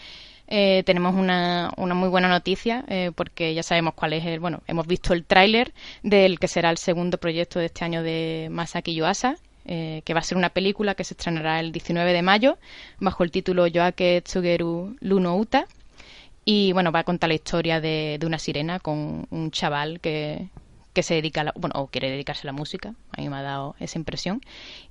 eh, 0.48 0.82
tenemos 0.84 1.14
una, 1.14 1.72
una, 1.76 1.94
muy 1.94 2.08
buena 2.08 2.28
noticia 2.28 2.84
eh, 2.88 3.12
porque 3.14 3.54
ya 3.54 3.62
sabemos 3.62 3.94
cuál 3.94 4.14
es 4.14 4.24
el, 4.24 4.40
bueno, 4.40 4.62
hemos 4.66 4.86
visto 4.86 5.12
el 5.12 5.24
tráiler 5.24 5.72
del 6.02 6.38
que 6.40 6.48
será 6.48 6.70
el 6.70 6.78
segundo 6.78 7.18
proyecto 7.18 7.58
de 7.60 7.66
este 7.66 7.84
año 7.84 8.02
de 8.02 8.48
Masaki 8.50 8.94
Yuasa, 8.94 9.36
que 9.66 10.14
va 10.14 10.20
a 10.20 10.22
ser 10.22 10.38
una 10.38 10.48
película 10.48 10.94
que 10.94 11.04
se 11.04 11.12
estrenará 11.12 11.60
el 11.60 11.72
19 11.72 12.14
de 12.14 12.22
mayo 12.22 12.56
bajo 13.00 13.22
el 13.22 13.30
título 13.30 13.66
Yoake 13.66 14.22
Tsugeru 14.22 14.96
Luno 15.00 15.36
Uta. 15.36 15.66
Y 16.46 16.72
bueno, 16.72 16.90
va 16.90 17.00
a 17.00 17.04
contar 17.04 17.28
la 17.28 17.34
historia 17.34 17.78
de, 17.78 18.16
de 18.18 18.26
una 18.26 18.38
sirena 18.38 18.80
con 18.80 19.26
un 19.30 19.50
chaval 19.50 20.00
que, 20.00 20.48
que 20.92 21.02
se 21.02 21.14
dedica 21.14 21.42
a 21.42 21.44
la, 21.44 21.52
bueno, 21.56 21.74
o 21.80 21.86
quiere 21.88 22.10
dedicarse 22.10 22.46
a 22.46 22.52
la 22.52 22.52
música, 22.52 22.94
a 23.16 23.20
mí 23.20 23.28
me 23.28 23.36
ha 23.36 23.42
dado 23.42 23.76
esa 23.78 23.98
impresión. 23.98 24.40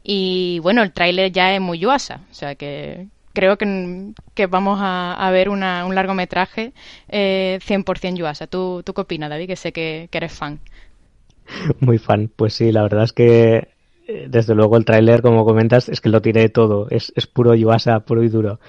Y 0.03 0.60
bueno, 0.60 0.83
el 0.83 0.93
tráiler 0.93 1.31
ya 1.31 1.53
es 1.53 1.62
muy 1.62 1.79
yuasa, 1.79 2.21
o 2.31 2.33
sea 2.33 2.55
que, 2.55 3.07
creo 3.38 3.55
que, 3.55 4.13
que 4.33 4.47
vamos 4.47 4.79
a, 4.81 5.29
ver 5.31 5.49
un 5.49 5.60
largometraje 5.60 6.73
eh, 7.07 7.60
100% 7.62 8.15
Yuasa. 8.17 8.47
¿Tú, 8.47 8.81
¿Tú 8.83 8.95
qué 8.95 9.01
opinas, 9.01 9.29
David? 9.29 9.45
Que 9.45 9.55
sé 9.55 9.71
que, 9.71 10.10
eres 10.12 10.33
fan. 10.33 10.60
Muy 11.79 11.99
fan. 11.99 12.31
Pues 12.36 12.55
sí, 12.55 12.71
la 12.71 12.81
verdad 12.81 13.03
es 13.03 13.13
que 13.13 13.67
eh, 14.07 14.25
desde 14.27 14.55
luego 14.55 14.75
el 14.75 14.86
tráiler, 14.86 15.21
como 15.21 15.45
comentas, 15.45 15.88
es 15.88 16.01
que 16.01 16.10
lo 16.10 16.23
tiene 16.23 16.49
todo. 16.49 16.88
Es, 16.89 17.13
es 17.15 17.27
puro 17.27 17.53
Yuasa, 17.53 17.99
puro 17.99 18.23
y 18.23 18.29
duro. 18.29 18.60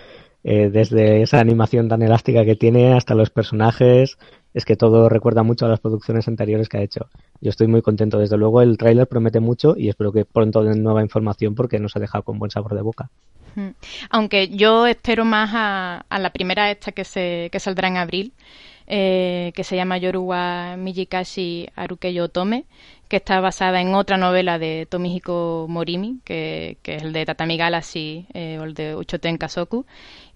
Eh, 0.45 0.69
desde 0.71 1.23
esa 1.23 1.41
animación 1.41 1.89
tan 1.89 2.03
elástica 2.03 2.45
que 2.45 2.55
tiene 2.55 2.93
hasta 2.93 3.15
los 3.15 3.31
personajes, 3.31 4.19
es 4.55 4.65
que 4.65 4.77
todo 4.77 5.09
recuerda 5.09 5.43
mucho 5.43 5.67
a 5.67 5.69
las 5.69 5.81
producciones 5.81 6.29
anteriores 6.29 6.69
que 6.69 6.79
ha 6.79 6.83
hecho. 6.83 7.09
Yo 7.41 7.51
estoy 7.51 7.67
muy 7.67 7.83
contento. 7.83 8.19
Desde 8.19 8.37
luego 8.37 8.63
el 8.63 8.79
tráiler 8.79 9.07
promete 9.07 9.41
mucho 9.41 9.75
y 9.77 9.89
espero 9.89 10.13
que 10.13 10.25
pronto 10.25 10.63
den 10.65 10.83
nueva 10.83 11.03
información 11.03 11.55
porque 11.55 11.79
nos 11.79 11.97
ha 11.97 12.01
dejado 12.01 12.25
con 12.25 12.39
buen 12.39 12.51
sabor 12.51 12.75
de 12.75 12.83
boca. 12.83 13.11
Aunque 14.11 14.49
yo 14.49 14.87
espero 14.87 15.25
más 15.25 15.51
a, 15.53 16.19
la 16.19 16.31
primera 16.31 16.71
esta 16.71 16.93
que, 16.93 17.05
se, 17.05 17.49
que 17.51 17.61
saldrá 17.61 17.89
en 17.89 17.97
abril, 17.97 18.33
eh, 18.87 19.53
que 19.55 19.65
se 19.65 19.77
llama 19.77 19.99
Yoruba 19.99 20.77
Mijikashi 20.77 21.69
Arukeyo 21.75 22.25
Otome, 22.25 22.65
que 23.09 23.17
está 23.17 23.41
basada 23.41 23.81
en 23.81 23.95
otra 23.95 24.17
novela 24.17 24.59
de 24.59 24.87
Tomihiko 24.89 25.67
Morimi, 25.69 26.21
que, 26.25 26.79
es 26.85 27.03
el 27.03 27.13
de 27.13 27.27
Tatami 27.27 27.57
Galaxy 27.57 28.27
eh, 28.33 28.59
o 28.61 28.65
el 28.65 28.75
de 28.75 28.95
Uchoten 28.97 29.39
Kasoku. 29.39 29.87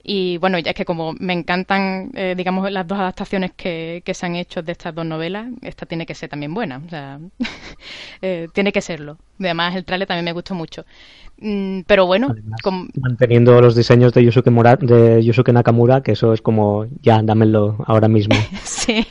Y 0.02 0.38
bueno, 0.38 0.58
ya 0.58 0.70
es 0.70 0.76
que 0.76 0.84
como 0.84 1.12
me 1.18 1.32
encantan, 1.32 2.10
eh, 2.14 2.34
digamos, 2.36 2.70
las 2.70 2.86
dos 2.86 2.98
adaptaciones 2.98 3.52
que, 3.52 4.02
que, 4.04 4.14
se 4.14 4.26
han 4.26 4.36
hecho 4.36 4.62
de 4.62 4.72
estas 4.72 4.94
dos 4.94 5.06
novelas, 5.06 5.48
esta 5.62 5.86
tiene 5.86 6.06
que 6.06 6.14
ser 6.14 6.28
también 6.28 6.54
buena. 6.54 6.82
O 6.84 6.88
sea, 6.88 7.20
tiene 8.52 8.72
que 8.72 8.80
serlo. 8.80 9.18
Además, 9.38 9.76
el 9.76 9.84
trailer 9.84 10.08
también 10.08 10.24
me 10.24 10.32
gustó 10.32 10.54
mucho. 10.54 10.84
Mm, 11.44 11.80
pero 11.88 12.06
bueno, 12.06 12.32
manteniendo 13.00 13.60
los 13.60 13.74
diseños 13.74 14.12
de 14.12 14.24
Yusuke, 14.24 14.48
de 14.80 15.24
Yusuke 15.24 15.52
Nakamura, 15.52 16.00
que 16.00 16.12
eso 16.12 16.32
es 16.32 16.40
como, 16.40 16.86
ya, 17.00 17.20
dámelo 17.20 17.78
ahora 17.86 18.06
mismo. 18.06 18.36
sí, 18.62 19.04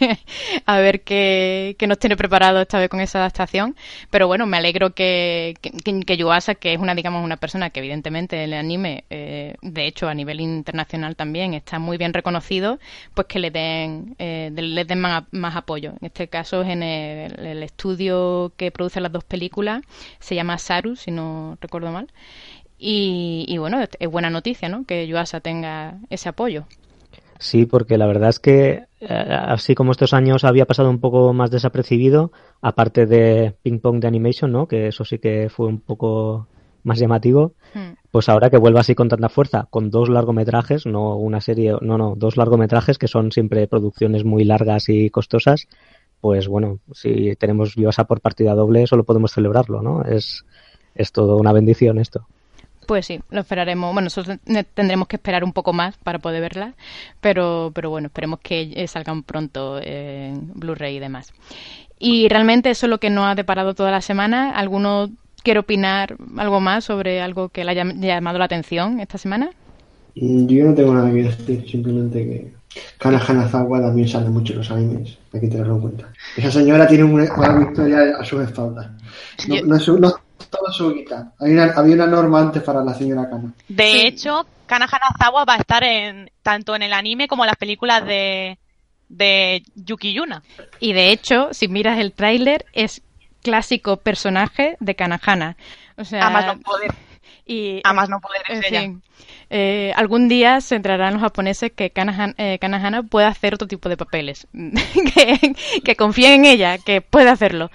a 0.66 0.80
ver 0.80 1.02
qué, 1.02 1.76
nos 1.86 2.00
tiene 2.00 2.16
preparado 2.16 2.62
esta 2.62 2.80
vez 2.80 2.88
con 2.88 3.02
esa 3.02 3.20
adaptación. 3.20 3.76
Pero 4.10 4.28
bueno, 4.28 4.46
me 4.46 4.56
alegro 4.56 4.92
que, 4.92 5.56
que, 5.62 6.18
Yuasa, 6.18 6.56
que 6.56 6.74
es 6.74 6.80
una, 6.80 6.96
digamos, 6.96 7.22
una 7.24 7.36
persona 7.36 7.70
que 7.70 7.82
evidentemente 7.82 8.46
el 8.46 8.54
anime, 8.54 9.04
eh, 9.10 9.56
de 9.62 9.86
hecho 9.86 10.08
a 10.08 10.14
nivel 10.14 10.40
internacional 10.40 11.18
también 11.18 11.54
está 11.54 11.80
muy 11.80 11.98
bien 11.98 12.14
reconocido, 12.14 12.80
pues 13.14 13.28
que 13.28 13.40
le 13.40 13.52
den, 13.52 14.16
eh, 14.20 14.52
le 14.56 14.86
den 14.86 15.02
más, 15.02 15.56
apoyo. 15.56 15.92
En 16.00 16.06
este 16.06 16.30
caso 16.30 16.62
es 16.62 16.70
en 16.70 16.82
el 16.82 17.62
estudio 17.62 18.54
que 18.56 18.72
produce 18.72 19.02
las 19.02 19.12
dos 19.12 19.26
películas, 19.26 19.82
se 20.20 20.36
llama 20.36 20.58
Saru, 20.58 20.96
si 20.96 21.12
no 21.12 21.58
recuerdo 21.60 21.92
mal. 21.92 22.08
Y, 22.84 23.56
bueno, 23.60 23.80
es 23.82 24.10
buena 24.10 24.32
noticia, 24.32 24.68
¿no? 24.68 24.86
Que 24.86 25.06
Yuasa 25.06 25.40
tenga 25.40 26.00
ese 26.10 26.30
apoyo. 26.30 26.66
Sí, 27.38 27.68
porque 27.68 27.98
la 27.98 28.08
verdad 28.08 28.30
es 28.30 28.40
que 28.40 28.86
eh, 29.02 29.08
así 29.08 29.76
como 29.76 29.92
estos 29.92 30.14
años 30.14 30.44
había 30.44 30.66
pasado 30.66 30.90
un 30.90 31.00
poco 31.00 31.32
más 31.32 31.52
desapercibido, 31.52 32.32
aparte 32.62 33.06
de 33.06 33.56
Ping 33.62 33.80
Pong 33.80 34.00
de 34.00 34.08
Animation, 34.08 34.52
¿no? 34.52 34.68
Que 34.68 34.88
eso 34.88 35.06
sí 35.06 35.20
que 35.20 35.50
fue 35.50 35.68
un 35.68 35.80
poco 35.80 36.48
más 36.84 37.00
llamativo, 37.00 37.54
hmm. 37.74 37.94
pues 38.12 38.30
ahora 38.30 38.50
que 38.50 38.58
vuelva 38.58 38.80
así 38.80 38.96
con 38.96 39.10
tanta 39.10 39.30
fuerza, 39.30 39.68
con 39.70 39.90
dos 39.90 40.10
largometrajes, 40.10 40.86
no 40.86 41.16
una 41.16 41.42
serie, 41.42 41.76
no, 41.82 41.98
no, 41.98 42.16
dos 42.16 42.38
largometrajes 42.38 42.98
que 42.98 43.08
son 43.08 43.32
siempre 43.32 43.68
producciones 43.68 44.24
muy 44.26 44.44
largas 44.44 44.90
y 44.90 45.10
costosas, 45.10 45.68
pues 46.20 46.48
bueno, 46.48 46.80
si 46.94 47.36
tenemos 47.36 47.76
Yuasa 47.76 48.06
por 48.06 48.22
partida 48.22 48.54
doble, 48.54 48.88
solo 48.88 49.04
podemos 49.04 49.32
celebrarlo, 49.32 49.82
¿no? 49.82 50.04
Es, 50.04 50.46
es 50.96 51.12
todo 51.12 51.38
una 51.38 51.52
bendición 51.52 52.00
esto. 52.00 52.26
Pues 52.88 53.06
sí, 53.06 53.22
lo 53.30 53.42
esperaremos. 53.42 53.94
Bueno, 53.94 54.06
nosotros 54.06 54.38
tendremos 54.74 55.08
que 55.08 55.16
esperar 55.16 55.44
un 55.44 55.54
poco 55.54 55.72
más 55.72 55.98
para 55.98 56.20
poder 56.20 56.42
verla, 56.42 56.74
pero, 57.22 57.72
pero 57.74 57.90
bueno, 57.90 58.08
esperemos 58.08 58.40
que 58.40 58.74
eh, 58.76 58.88
salgan 58.88 59.24
pronto 59.24 59.80
en 59.82 60.52
Blu-ray 60.56 60.98
y 60.98 61.00
demás. 61.00 61.32
Y 62.00 62.28
realmente 62.28 62.72
eso 62.72 62.88
es 62.88 62.90
lo 62.90 63.00
que 63.00 63.10
nos 63.10 63.26
ha 63.26 63.36
deparado 63.36 63.76
toda 63.76 63.92
la 63.92 64.02
semana. 64.02 64.52
¿Alguno 64.52 65.12
quiere 65.44 65.60
opinar 65.60 66.18
algo 66.38 66.60
más 66.60 66.84
sobre 66.84 67.22
algo 67.22 67.50
que 67.50 67.64
le 67.64 67.72
haya 67.72 67.86
llamado 67.86 68.40
la 68.40 68.46
atención 68.46 69.00
esta 69.00 69.18
semana? 69.18 69.52
Mm, 70.16 70.48
yo 70.48 70.66
no 70.66 70.74
tengo 70.74 70.94
nada 70.94 71.12
que 71.12 71.24
decir, 71.24 71.70
simplemente 71.70 72.20
que 72.26 72.54
Kana 72.98 73.20
Hanazawa 73.20 73.82
también 73.82 74.08
sale 74.08 74.30
mucho 74.30 74.54
en 74.54 74.60
los 74.60 74.72
animes, 74.72 75.18
hay 75.34 75.42
que 75.42 75.48
tenerlo 75.48 75.76
en 75.76 75.82
cuenta. 75.82 76.10
Esa 76.38 76.52
señora 76.52 76.88
tiene 76.88 77.04
una, 77.04 77.24
victoria 77.24 78.18
a 78.20 78.24
sus 78.26 78.42
espaldas. 78.42 78.90
No, 79.48 79.62
no, 79.64 79.76
es, 79.76 79.88
no, 79.88 80.14
todo 80.50 80.72
su 80.72 80.94
guita. 80.94 81.34
había 81.40 81.96
una 81.96 82.08
norma 82.08 82.40
antes 82.40 82.64
para 82.64 82.84
la 82.84 82.94
señora 82.94 83.30
Kana. 83.30 83.54
De 83.68 84.08
hecho, 84.08 84.46
Kana 84.66 84.88
Hanazawa 84.92 85.46
va 85.46 85.56
a 85.56 85.58
estar 85.58 85.84
en 85.84 86.32
tanto 86.42 86.76
en 86.76 86.84
el 86.84 86.94
anime 86.94 87.28
como 87.28 87.44
en 87.44 87.48
las 87.48 87.58
películas 87.58 88.06
de, 88.06 88.58
de 89.10 89.64
Yuki 89.76 90.14
Yuna. 90.14 90.44
Y 90.80 90.94
de 90.94 91.12
hecho, 91.12 91.50
si 91.52 91.68
miras 91.68 92.00
el 92.00 92.14
tráiler, 92.14 92.66
es 92.74 93.02
clásico 93.42 93.98
personaje 93.98 94.78
de 94.80 94.96
Kanahana. 94.96 95.58
O 95.98 96.06
sea, 96.06 96.28
a 96.28 96.30
más 96.30 96.46
no 96.46 96.60
poder. 96.62 96.92
Y, 97.46 97.82
a 97.84 97.94
más 97.94 98.10
no 98.10 98.20
poder 98.22 98.42
en 98.48 99.02
eh, 99.54 99.92
algún 99.98 100.30
día 100.30 100.62
se 100.62 100.76
entrarán 100.76 101.14
los 101.14 101.22
japoneses 101.22 101.74
que 101.74 101.90
Kanahana, 101.90 102.34
eh, 102.38 103.04
puede 103.10 103.28
hacer 103.28 103.54
otro 103.54 103.68
tipo 103.68 103.90
de 103.90 103.98
papeles. 103.98 104.48
que, 105.14 105.56
que 105.84 105.96
confíen 105.98 106.32
en 106.32 106.46
ella, 106.46 106.78
que 106.78 107.02
puede 107.02 107.30
hacerlo. 107.30 107.70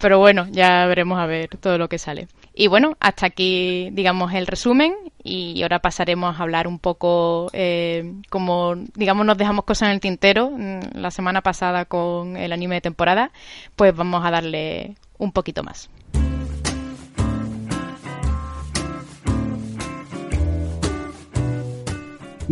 Pero 0.00 0.18
bueno, 0.18 0.46
ya 0.50 0.86
veremos 0.86 1.18
a 1.18 1.26
ver 1.26 1.48
todo 1.60 1.76
lo 1.76 1.88
que 1.88 1.98
sale. 1.98 2.26
Y 2.54 2.68
bueno, 2.68 2.96
hasta 3.00 3.26
aquí, 3.26 3.90
digamos, 3.92 4.32
el 4.32 4.46
resumen 4.46 4.94
y 5.22 5.60
ahora 5.62 5.80
pasaremos 5.80 6.38
a 6.38 6.42
hablar 6.42 6.66
un 6.66 6.78
poco, 6.78 7.50
eh, 7.52 8.14
como, 8.30 8.74
digamos, 8.94 9.26
nos 9.26 9.36
dejamos 9.36 9.66
cosas 9.66 9.88
en 9.88 9.94
el 9.94 10.00
tintero 10.00 10.50
mm, 10.50 10.96
la 10.96 11.10
semana 11.10 11.42
pasada 11.42 11.84
con 11.84 12.38
el 12.38 12.52
anime 12.52 12.76
de 12.76 12.80
temporada, 12.80 13.30
pues 13.76 13.94
vamos 13.94 14.24
a 14.24 14.30
darle 14.30 14.94
un 15.18 15.32
poquito 15.32 15.62
más. 15.62 15.90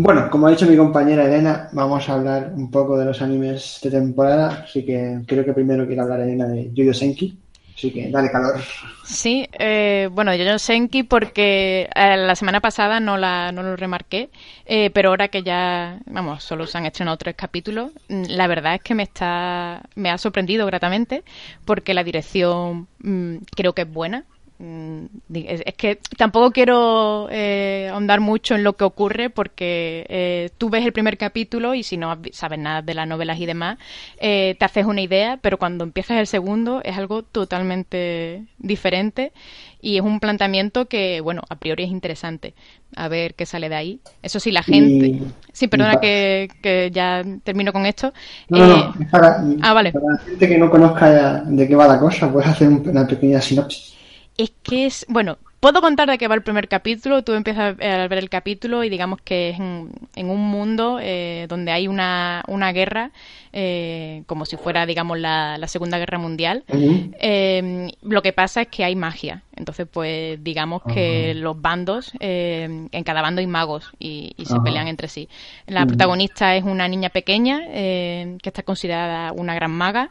Bueno, 0.01 0.31
como 0.31 0.47
ha 0.47 0.51
dicho 0.53 0.65
mi 0.65 0.77
compañera 0.77 1.25
Elena, 1.25 1.69
vamos 1.73 2.09
a 2.09 2.13
hablar 2.13 2.53
un 2.55 2.71
poco 2.71 2.97
de 2.97 3.05
los 3.05 3.21
animes 3.21 3.81
de 3.83 3.91
temporada, 3.91 4.63
así 4.63 4.87
que 4.87 5.23
creo 5.27 5.45
que 5.45 5.53
primero 5.53 5.89
quiero 5.89 6.03
hablar 6.03 6.21
Elena 6.21 6.47
de 6.47 6.71
Yuyo 6.73 6.95
Senki, 6.95 7.37
así 7.75 7.91
que 7.91 8.09
dale 8.09 8.31
calor. 8.31 8.61
Sí, 9.03 9.49
eh, 9.59 10.09
bueno, 10.13 10.33
Yuyo 10.37 10.57
Senki 10.61 11.03
porque 11.03 11.91
eh, 11.93 12.17
la 12.17 12.37
semana 12.37 12.61
pasada 12.61 13.01
no, 13.01 13.17
la, 13.17 13.51
no 13.51 13.65
lo 13.65 13.75
remarqué, 13.75 14.31
eh, 14.67 14.91
pero 14.91 15.09
ahora 15.09 15.27
que 15.27 15.43
ya, 15.43 15.99
vamos, 16.07 16.45
solo 16.45 16.69
se 16.69 16.79
han 16.79 16.87
estrenado 16.87 17.17
tres 17.17 17.35
capítulos, 17.35 17.91
mm, 18.09 18.23
la 18.29 18.47
verdad 18.47 18.77
es 18.77 18.83
que 18.83 18.95
me 18.95 19.03
está, 19.03 19.83
me 19.97 20.11
ha 20.11 20.19
sorprendido 20.19 20.65
gratamente 20.67 21.25
porque 21.65 21.93
la 21.93 22.05
dirección 22.05 22.87
mm, 23.01 23.39
creo 23.57 23.73
que 23.73 23.83
es 23.83 23.93
buena, 23.93 24.27
es 24.61 25.75
que 25.77 26.01
tampoco 26.17 26.51
quiero 26.51 27.29
eh, 27.31 27.89
ahondar 27.93 28.21
mucho 28.21 28.57
en 28.57 28.65
lo 28.65 28.73
que 28.73 28.83
ocurre 28.83 29.31
porque 29.31 30.05
eh, 30.09 30.51
tú 30.59 30.69
ves 30.69 30.85
el 30.85 30.93
primer 30.93 31.17
capítulo 31.17 31.75
y 31.75 31.85
si 31.85 31.97
no 31.97 32.19
sabes 32.33 32.59
nada 32.59 32.83
de 32.83 32.95
las 32.95 33.07
novelas 33.07 33.39
y 33.39 33.47
demás, 33.47 33.79
eh, 34.21 34.57
te 34.59 34.65
haces 34.65 34.85
una 34.85 35.01
idea, 35.01 35.39
pero 35.41 35.59
cuando 35.59 35.85
empiezas 35.85 36.19
el 36.19 36.27
segundo 36.27 36.81
es 36.83 36.99
algo 36.99 37.23
totalmente 37.23 38.47
diferente 38.59 39.33
y 39.81 39.97
es 39.97 40.03
un 40.03 40.19
planteamiento 40.19 40.87
que, 40.87 41.21
bueno, 41.21 41.43
a 41.49 41.55
priori 41.55 41.85
es 41.85 41.91
interesante. 41.91 42.55
A 42.97 43.07
ver 43.07 43.35
qué 43.35 43.47
sale 43.47 43.69
de 43.69 43.77
ahí. 43.77 44.01
Eso 44.23 44.41
sí, 44.41 44.51
la 44.51 44.65
gente... 44.65 45.21
Sí, 45.53 45.69
perdona 45.69 46.01
que, 46.01 46.49
que, 46.63 46.91
ya 46.93 47.23
termino 47.45 47.73
con 47.73 47.87
esto. 47.87 48.13
No, 48.49 48.67
no, 48.67 48.95
para, 49.11 49.45
ah, 49.63 49.73
vale. 49.75 49.93
para 49.93 50.07
la 50.15 50.19
gente 50.19 50.49
que 50.49 50.59
no 50.59 50.69
conozca 50.69 51.43
de 51.45 51.69
qué 51.69 51.77
va 51.77 51.87
la 51.87 52.01
cosa, 52.01 52.33
puedes 52.33 52.49
hacer 52.49 52.69
una 52.69 53.07
pequeña 53.07 53.41
sinopsis 53.41 53.98
es 54.39 54.53
que 54.63 54.87
es, 54.87 55.05
bueno, 55.09 55.37
puedo 55.61 55.81
contar 55.81 56.09
de 56.09 56.19
qué 56.19 56.29
va 56.29 56.37
el 56.37 56.43
primer 56.43 56.69
capítulo, 56.69 57.23
tú 57.23 57.33
empiezas 57.33 57.77
a 57.81 58.07
ver 58.07 58.19
el 58.19 58.31
capítulo 58.31 58.85
y 58.85 58.89
digamos 58.89 59.21
que 59.21 59.51
es 59.51 59.59
en, 59.59 60.31
un 60.31 60.41
mundo 60.41 60.99
eh, 61.03 61.47
donde 61.49 61.73
hay 61.73 61.89
una, 61.89 62.45
una 62.47 62.73
guerra, 62.73 63.11
eh, 63.53 64.23
como 64.27 64.45
si 64.45 64.57
fuera, 64.57 64.87
digamos, 64.87 65.19
la, 65.19 65.59
Segunda 65.67 65.99
Guerra 65.99 66.19
Mundial. 66.19 66.65
Eh, 66.69 67.93
lo 68.03 68.23
que 68.23 68.33
pasa 68.33 68.63
es 68.63 68.69
que 68.69 68.85
hay 68.85 68.97
magia. 68.97 69.43
Entonces, 69.55 69.89
pues 69.91 70.43
digamos 70.43 70.83
que 70.83 71.35
los 71.35 71.61
bandos, 71.61 72.13
en 72.21 72.89
cada 73.05 73.23
bando 73.23 73.41
hay 73.41 73.47
magos 73.49 73.91
y, 73.99 74.35
se 74.45 74.61
pelean 74.61 74.87
entre 74.87 75.09
sí. 75.09 75.29
La 75.67 75.85
protagonista 75.85 76.55
es 76.55 76.63
una 76.63 76.87
niña 76.87 77.11
pequeña 77.11 77.67
que 77.67 78.39
está 78.45 78.63
considerada 78.63 79.33
una 79.33 79.55
gran 79.55 79.73
maga 79.73 80.09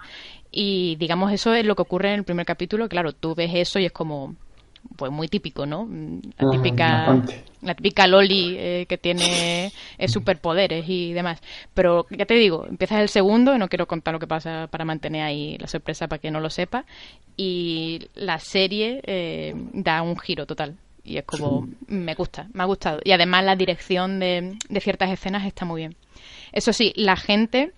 y 0.59 0.95
digamos, 0.95 1.31
eso 1.31 1.53
es 1.53 1.63
lo 1.63 1.75
que 1.75 1.83
ocurre 1.83 2.09
en 2.09 2.15
el 2.15 2.23
primer 2.23 2.43
capítulo. 2.43 2.89
Claro, 2.89 3.13
tú 3.13 3.35
ves 3.35 3.51
eso 3.53 3.77
y 3.77 3.85
es 3.85 3.91
como, 3.91 4.35
pues 4.95 5.11
muy 5.11 5.27
típico, 5.27 5.67
¿no? 5.67 5.87
La 6.39 6.49
típica, 6.49 7.23
la 7.61 7.75
típica 7.75 8.07
Loli 8.07 8.55
eh, 8.57 8.85
que 8.89 8.97
tiene 8.97 9.71
eh, 9.99 10.07
superpoderes 10.07 10.83
y 10.87 11.13
demás. 11.13 11.41
Pero 11.75 12.07
ya 12.09 12.25
te 12.25 12.33
digo, 12.33 12.65
empiezas 12.67 13.01
el 13.01 13.09
segundo, 13.09 13.53
y 13.53 13.59
no 13.59 13.69
quiero 13.69 13.87
contar 13.87 14.15
lo 14.15 14.19
que 14.19 14.25
pasa 14.25 14.67
para 14.71 14.83
mantener 14.83 15.21
ahí 15.21 15.59
la 15.59 15.67
sorpresa 15.67 16.07
para 16.07 16.19
que 16.19 16.31
no 16.31 16.39
lo 16.39 16.49
sepa. 16.49 16.85
Y 17.35 18.07
la 18.15 18.39
serie 18.39 19.01
eh, 19.05 19.53
da 19.73 20.01
un 20.01 20.17
giro 20.17 20.47
total. 20.47 20.75
Y 21.03 21.17
es 21.17 21.23
como, 21.23 21.67
me 21.85 22.15
gusta, 22.15 22.47
me 22.53 22.63
ha 22.63 22.65
gustado. 22.65 22.99
Y 23.03 23.11
además 23.11 23.45
la 23.45 23.55
dirección 23.55 24.19
de, 24.19 24.57
de 24.67 24.81
ciertas 24.81 25.11
escenas 25.11 25.45
está 25.45 25.65
muy 25.65 25.81
bien. 25.81 25.95
Eso 26.51 26.73
sí, 26.73 26.93
la 26.95 27.15
gente 27.15 27.73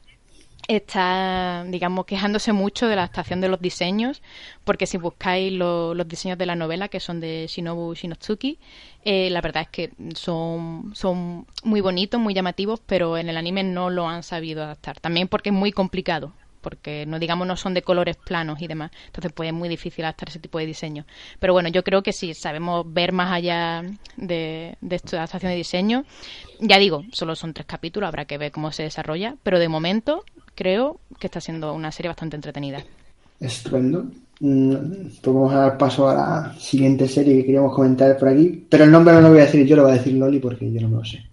está, 0.69 1.65
digamos, 1.67 2.05
quejándose 2.05 2.53
mucho 2.53 2.88
de 2.88 2.95
la 2.95 3.01
adaptación 3.01 3.41
de 3.41 3.49
los 3.49 3.60
diseños, 3.60 4.21
porque 4.63 4.86
si 4.86 4.97
buscáis 4.97 5.51
los 5.51 6.08
diseños 6.08 6.38
de 6.38 6.45
la 6.45 6.55
novela, 6.55 6.89
que 6.89 6.99
son 6.99 7.19
de 7.19 7.47
Shinobu 7.47 7.95
Shinotsuki, 7.95 8.60
eh, 9.03 9.29
la 9.32 9.41
verdad 9.41 9.63
es 9.63 9.69
que 9.69 9.91
son, 10.13 10.91
son 10.93 11.47
muy 11.63 11.82
bonitos, 11.82 12.21
muy 12.21 12.36
llamativos, 12.36 12.79
pero 12.86 13.17
en 13.17 13.29
el 13.29 13.38
anime 13.38 13.63
no 13.63 13.89
lo 13.89 14.08
han 14.08 14.21
sabido 14.21 14.63
adaptar. 14.63 14.99
También 14.99 15.27
porque 15.27 15.49
es 15.49 15.55
muy 15.55 15.71
complicado 15.71 16.34
porque 16.62 17.05
no 17.05 17.19
digamos 17.19 17.47
no 17.47 17.55
son 17.55 17.73
de 17.73 17.82
colores 17.82 18.17
planos 18.17 18.62
y 18.62 18.67
demás. 18.67 18.91
Entonces 19.05 19.32
pues 19.34 19.47
es 19.47 19.53
muy 19.53 19.69
difícil 19.69 20.03
adaptar 20.03 20.27
ese 20.27 20.39
tipo 20.39 20.60
de 20.60 20.65
diseño. 20.65 21.05
Pero 21.39 21.53
bueno, 21.53 21.69
yo 21.69 21.86
creo 21.86 22.03
que 22.03 22.12
si 22.12 22.34
sabemos 22.34 22.86
ver 22.86 23.13
más 23.13 23.32
allá 23.32 23.84
de, 24.17 24.75
de 24.82 24.95
esta 24.95 25.17
adaptación 25.17 25.51
de 25.51 25.55
diseño, 25.55 26.03
ya 26.60 26.77
digo, 26.77 27.05
solo 27.13 27.38
son 27.38 27.53
tres 27.53 27.65
capítulos, 27.65 28.10
habrá 28.10 28.25
que 28.25 28.38
ver 28.38 28.51
cómo 28.51 28.73
se 28.73 28.84
desarrolla, 28.84 29.36
pero 29.41 29.58
de 29.58 29.69
momento 29.69 30.25
creo 30.60 31.00
que 31.17 31.28
está 31.28 31.39
siendo 31.39 31.74
una 31.74 31.89
serie 31.89 32.10
bastante 32.10 32.36
entretenida. 32.36 32.84
Estupendo. 33.39 34.08
Mm, 34.41 34.74
pues 35.22 35.36
vamos 35.36 35.54
a 35.54 35.60
dar 35.60 35.78
paso 35.78 36.10
a 36.10 36.13
la 36.13 36.56
siguiente 36.60 37.08
serie 37.08 37.36
que 37.38 37.45
queríamos 37.45 37.74
comentar 37.74 38.17
por 38.17 38.28
aquí, 38.28 38.65
pero 38.69 38.84
el 38.84 38.91
nombre 38.91 39.13
no 39.13 39.22
lo 39.22 39.30
voy 39.30 39.39
a 39.39 39.45
decir 39.45 39.65
yo, 39.65 39.78
lo 39.78 39.84
va 39.84 39.91
a 39.91 39.98
decir 39.98 40.13
Loli 40.13 40.39
porque 40.39 40.69
yo 40.69 40.82
no 40.82 40.89
me 40.89 40.98
lo 40.98 41.06
sé. 41.06 41.24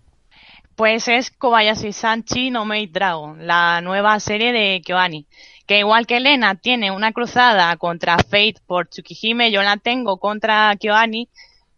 Pues 0.77 1.09
es 1.09 1.31
Kobayashi 1.31 1.93
Sanchi 1.93 2.51
no 2.51 2.65
Maid 2.65 2.91
Dragon, 2.93 3.45
la 3.45 3.81
nueva 3.81 4.21
serie 4.21 4.53
de 4.53 4.81
Kyoani. 4.85 5.27
Que 5.67 5.81
igual 5.81 6.07
que 6.07 6.19
Elena 6.19 6.55
tiene 6.55 6.93
una 6.93 7.12
cruzada 7.12 7.77
contra 7.77 8.19
Fate 8.19 8.61
por 8.65 8.87
Tsukihime, 8.87 9.51
yo 9.51 9.62
la 9.62 9.77
tengo 9.77 10.19
contra 10.19 10.77
Kyoani 10.77 11.29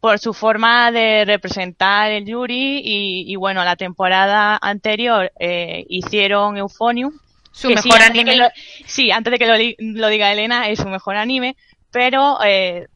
por 0.01 0.19
su 0.19 0.35
forma 0.35 0.93
de 0.93 1.25
representar 1.25 2.11
el 2.11 2.27
Yuri 2.27 2.83
y, 2.85 3.35
bueno, 3.37 3.65
la 3.65 3.77
temporada 3.77 4.59
anterior 4.61 5.33
eh, 5.41 5.87
hicieron 5.89 6.59
Euphonium. 6.59 7.13
Su 7.59 7.71
mejor 7.71 8.01
anime. 8.03 8.51
sí, 8.87 9.11
antes 9.11 9.33
de 9.33 9.39
que 9.39 9.77
lo, 9.79 10.09
diga 10.09 10.33
Elena, 10.33 10.69
es 10.69 10.79
su 10.79 10.89
mejor 10.89 11.17
anime, 11.17 11.57
pero 11.91 12.39
eh, 12.45 12.87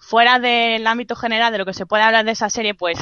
fuera 0.00 0.40
del 0.40 0.84
ámbito 0.88 1.14
general 1.14 1.52
de 1.52 1.58
lo 1.58 1.64
que 1.64 1.74
se 1.74 1.86
puede 1.86 2.02
hablar 2.02 2.24
de 2.24 2.32
esa 2.32 2.50
serie, 2.50 2.74
pues 2.74 2.98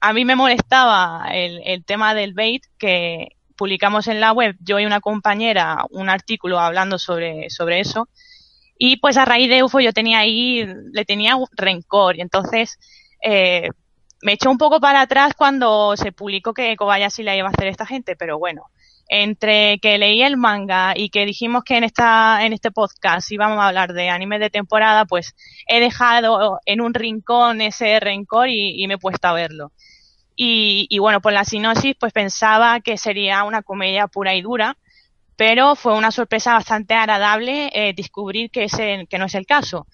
a 0.00 0.14
mí 0.14 0.24
me 0.24 0.34
molestaba 0.34 1.26
el, 1.30 1.84
tema 1.84 2.14
del 2.14 2.32
bait 2.32 2.64
que 2.78 3.36
publicamos 3.54 4.08
en 4.08 4.18
la 4.18 4.32
web, 4.32 4.56
yo 4.60 4.80
y 4.80 4.86
una 4.86 5.00
compañera, 5.00 5.84
un 5.90 6.08
artículo 6.08 6.58
hablando 6.58 6.98
sobre, 6.98 7.50
sobre 7.50 7.80
eso. 7.80 8.08
Y 8.78 8.96
pues 8.96 9.18
a 9.18 9.26
raíz 9.26 9.50
de 9.50 9.62
UFO 9.62 9.80
yo 9.80 9.92
tenía 9.92 10.20
ahí, 10.20 10.66
le 10.90 11.04
tenía 11.04 11.36
rencor. 11.52 12.16
Y 12.16 12.22
entonces 12.22 12.78
eh, 13.22 13.68
me 14.22 14.32
echó 14.32 14.50
un 14.50 14.58
poco 14.58 14.80
para 14.80 15.02
atrás 15.02 15.34
cuando 15.36 15.96
se 15.98 16.12
publicó 16.12 16.54
que 16.54 16.76
Kobayashi 16.76 17.22
la 17.22 17.36
iba 17.36 17.48
a 17.48 17.50
hacer 17.50 17.68
esta 17.68 17.84
gente, 17.84 18.16
pero 18.16 18.38
bueno, 18.38 18.70
entre 19.08 19.78
que 19.78 19.98
leí 19.98 20.22
el 20.22 20.36
manga 20.36 20.94
y 20.96 21.10
que 21.10 21.26
dijimos 21.26 21.64
que 21.64 21.76
en 21.76 21.84
esta 21.84 22.44
en 22.44 22.52
este 22.52 22.70
podcast 22.70 23.30
íbamos 23.30 23.58
a 23.58 23.68
hablar 23.68 23.92
de 23.92 24.10
anime 24.10 24.38
de 24.38 24.50
temporada, 24.50 25.04
pues 25.04 25.34
he 25.68 25.80
dejado 25.80 26.60
en 26.66 26.80
un 26.80 26.94
rincón 26.94 27.60
ese 27.60 28.00
rencor 28.00 28.48
y, 28.48 28.82
y 28.82 28.86
me 28.88 28.94
he 28.94 28.98
puesto 28.98 29.28
a 29.28 29.32
verlo. 29.32 29.72
Y, 30.38 30.98
bueno, 30.98 31.22
por 31.22 31.32
la 31.32 31.44
sinopsis, 31.44 31.96
pues 31.98 32.12
pensaba 32.12 32.80
que 32.80 32.98
sería 32.98 33.44
una 33.44 33.62
comedia 33.62 34.06
pura 34.06 34.34
y 34.34 34.42
dura, 34.42 34.76
pero 35.34 35.76
fue 35.76 35.94
una 35.94 36.10
sorpresa 36.10 36.52
bastante 36.52 36.94
agradable 36.94 37.70
eh, 37.72 37.94
descubrir 37.94 38.50
que, 38.50 38.66
que 39.08 39.18
no 39.18 39.24
es 39.24 39.34
el 39.34 39.46
caso. 39.46 39.86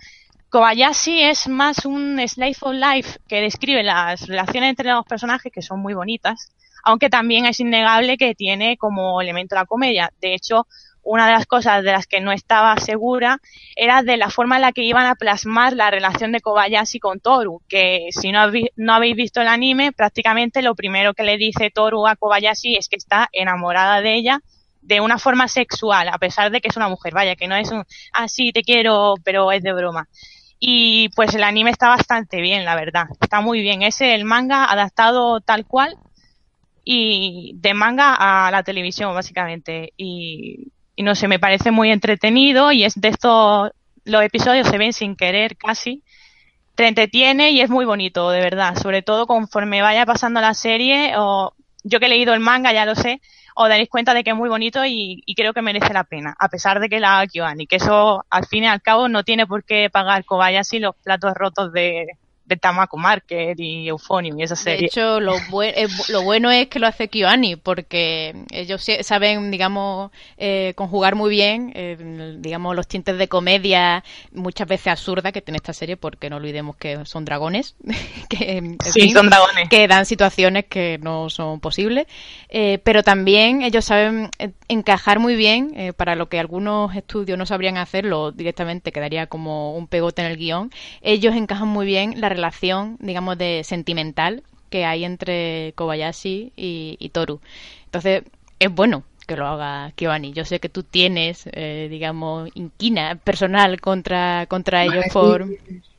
Kobayashi 0.51 1.23
es 1.23 1.49
más 1.49 1.87
un 1.87 2.21
slice 2.29 2.59
of 2.63 2.75
life 2.75 3.21
que 3.29 3.41
describe 3.41 3.85
las 3.85 4.27
relaciones 4.27 4.71
entre 4.71 4.91
los 4.91 5.07
personajes 5.07 5.53
que 5.53 5.63
son 5.63 5.81
muy 5.81 5.95
bonitas, 5.95 6.53
aunque 6.83 7.11
también 7.11 7.47
es 7.47 7.61
innegable 7.61 8.17
que 8.17 8.35
tiene 8.35 8.77
como 8.77 9.21
elemento 9.21 9.55
la 9.55 9.67
comedia. 9.67 10.13
De 10.21 10.35
hecho, 10.35 10.67
una 11.03 11.27
de 11.27 11.33
las 11.33 11.47
cosas 11.47 11.83
de 11.83 11.93
las 11.93 12.07
que 12.07 12.21
no 12.21 12.33
estaba 12.33 12.77
segura 12.77 13.41
era 13.75 14.03
de 14.03 14.17
la 14.17 14.31
forma 14.31 14.57
en 14.57 14.63
la 14.63 14.73
que 14.73 14.85
iban 14.85 15.07
a 15.07 15.17
plasmar 15.17 15.73
la 15.73 15.91
relación 15.91 16.33
de 16.33 16.41
Kobayashi 16.41 17.01
con 17.01 17.21
Toru, 17.21 17.61
que 17.69 18.09
si 18.11 18.31
no, 18.31 18.51
no 18.77 18.95
habéis 18.95 19.17
visto 19.17 19.41
el 19.41 19.49
anime, 19.49 19.93
prácticamente 19.93 20.63
lo 20.63 20.75
primero 20.75 21.15
que 21.15 21.25
le 21.25 21.37
dice 21.37 21.71
Toru 21.71 22.07
a 22.07 22.17
Kobayashi 22.17 22.77
es 22.77 22.89
que 22.89 22.97
está 22.97 23.29
enamorada 23.33 24.01
de 24.01 24.15
ella 24.15 24.41
de 24.81 25.01
una 25.01 25.19
forma 25.19 25.49
sexual, 25.49 26.09
a 26.09 26.19
pesar 26.19 26.51
de 26.51 26.61
que 26.61 26.69
es 26.69 26.77
una 26.77 26.89
mujer, 26.89 27.15
vaya, 27.15 27.37
que 27.37 27.47
no 27.47 27.57
es 27.57 27.71
un, 27.71 27.85
ah, 28.13 28.29
sí, 28.29 28.53
te 28.53 28.63
quiero, 28.63 29.15
pero 29.25 29.53
es 29.53 29.63
de 29.63 29.73
broma. 29.73 30.09
Y 30.59 31.09
pues 31.11 31.35
el 31.35 31.43
anime 31.43 31.71
está 31.71 31.89
bastante 31.89 32.41
bien, 32.41 32.65
la 32.65 32.77
verdad, 32.77 33.07
está 33.21 33.41
muy 33.41 33.61
bien. 33.63 33.83
Es 33.83 34.01
el 34.01 34.25
manga 34.25 34.65
adaptado 34.65 35.41
tal 35.41 35.67
cual 35.67 35.97
y 36.85 37.53
de 37.57 37.75
manga 37.75 38.15
a 38.47 38.51
la 38.51 38.63
televisión, 38.63 39.15
básicamente. 39.15 39.93
Y 39.97 40.73
y 40.97 41.03
no 41.03 41.15
sé, 41.15 41.29
me 41.29 41.39
parece 41.39 41.71
muy 41.71 41.91
entretenido 41.91 42.73
y 42.73 42.85
es 42.85 43.01
de 43.01 43.09
estos, 43.09 43.71
los 44.05 44.23
episodios 44.23 44.69
se 44.69 44.79
ven 44.79 44.93
sin 44.93 45.17
querer 45.17 45.57
casi, 45.57 46.03
te 46.75 46.87
entretiene 46.87 47.51
y 47.51 47.61
es 47.61 47.71
muy 47.71 47.85
bonito, 47.85 48.31
de 48.31 48.41
verdad, 48.41 48.77
sobre 48.77 49.03
todo 49.03 49.27
conforme 49.27 49.83
vaya 49.83 50.07
pasando 50.07 50.41
la 50.41 50.55
serie, 50.55 51.15
o 51.17 51.55
yo 51.85 51.99
que 51.99 52.07
he 52.07 52.09
leído 52.09 52.35
el 52.35 52.41
manga 52.41 52.73
ya 52.73 52.85
lo 52.85 52.95
sé, 52.95 53.21
os 53.55 53.69
daréis 53.69 53.89
cuenta 53.89 54.15
de 54.15 54.25
que 54.25 54.31
es 54.31 54.37
muy 54.37 54.49
bonito 54.49 54.85
y, 54.85 55.23
creo 55.37 55.53
que 55.53 55.63
merece 55.63 55.93
la 55.93 56.05
pena, 56.05 56.35
a 56.39 56.49
pesar 56.49 56.81
de 56.81 56.89
que 56.89 57.01
la 57.01 57.19
haga 57.19 57.27
Kyoani, 57.27 57.67
que 57.67 57.77
eso 57.77 58.25
al 58.31 58.47
fin 58.47 58.65
y 58.65 58.67
al 58.67 58.83
cabo 58.83 59.09
no 59.09 59.25
tiene 59.25 59.47
por 59.47 59.65
qué 59.65 59.89
pagar 59.91 60.25
Kobayashi 60.25 60.79
los 60.79 60.97
platos 60.97 61.33
rotos 61.35 61.73
de, 61.73 62.07
de 62.45 62.57
Tamako 62.57 62.97
Market 62.97 63.59
y 63.59 63.89
Euphonium 63.89 64.39
y 64.39 64.43
esa 64.43 64.57
serie. 64.57 64.81
De 64.81 64.87
hecho, 64.87 65.21
lo, 65.21 65.35
eh, 65.63 65.87
lo 66.09 66.23
bueno 66.23 66.51
es 66.51 66.69
que 66.69 66.79
lo 66.79 66.87
hace 66.87 67.09
Kyoani, 67.09 67.57
porque 67.57 68.35
ellos 68.51 68.85
saben, 69.03 69.51
digamos, 69.51 70.11
eh, 70.37 70.73
conjugar 70.77 71.15
muy 71.15 71.31
bien, 71.31 71.73
eh, 71.75 72.37
digamos, 72.39 72.75
los 72.75 72.89
tintes 72.89 73.19
de 73.19 73.29
comedia, 73.29 74.05
muchas 74.33 74.67
veces 74.67 74.89
absurda 74.89 75.33
que 75.33 75.41
tiene 75.41 75.57
esta 75.57 75.73
serie, 75.73 75.97
porque 75.97 76.31
no 76.31 76.37
olvidemos 76.37 76.77
que 76.77 77.05
son 77.05 77.25
dragones, 77.25 77.77
que, 78.29 78.77
sí, 78.85 79.11
son 79.11 79.31
dragones. 79.31 79.69
que 79.69 79.87
dan 79.87 80.07
situaciones 80.07 80.65
que 80.67 80.99
no 80.99 81.31
son 81.31 81.61
posibles, 81.61 82.07
pero 82.83 83.03
también 83.03 83.63
ellos 83.63 83.85
saben 83.85 84.31
encajar 84.69 85.19
muy 85.19 85.37
bien, 85.37 85.95
para 85.97 86.17
lo 86.17 86.29
que 86.29 86.39
algunos 86.39 86.95
estudios 86.97 87.39
no 87.39 87.47
sabrían 87.47 87.77
hacerlo, 87.77 88.33
directamente 88.33 88.93
quedaría 88.93 89.27
como 89.27 89.75
un 89.75 89.87
pegote 89.87 90.23
en 90.23 90.31
el 90.31 90.37
guion, 90.37 90.71
ellos 91.01 91.35
encajan 91.35 91.69
muy 91.69 91.87
bien 91.87 92.21
la 92.21 92.29
relación, 92.35 92.97
digamos, 93.01 93.39
de 93.39 93.63
sentimental 93.65 94.43
que 94.71 94.85
hay 94.85 95.05
entre 95.05 95.73
Kobayashi 95.77 96.53
y, 96.57 97.09
Toru. 97.11 97.41
Entonces, 97.85 98.23
es 98.59 98.75
bueno 98.75 99.05
que 99.27 99.37
lo 99.37 99.47
haga 99.47 99.93
Kyoani. 99.95 100.33
Yo 100.33 100.45
sé 100.45 100.61
que 100.61 100.69
tú 100.69 100.83
tienes, 100.83 101.45
eh, 101.53 101.89
digamos, 101.91 102.51
inquina 102.55 103.17
personal 103.17 103.81
contra, 103.81 104.47
contra 104.47 104.85
ellos 104.85 105.05
por... 105.13 105.47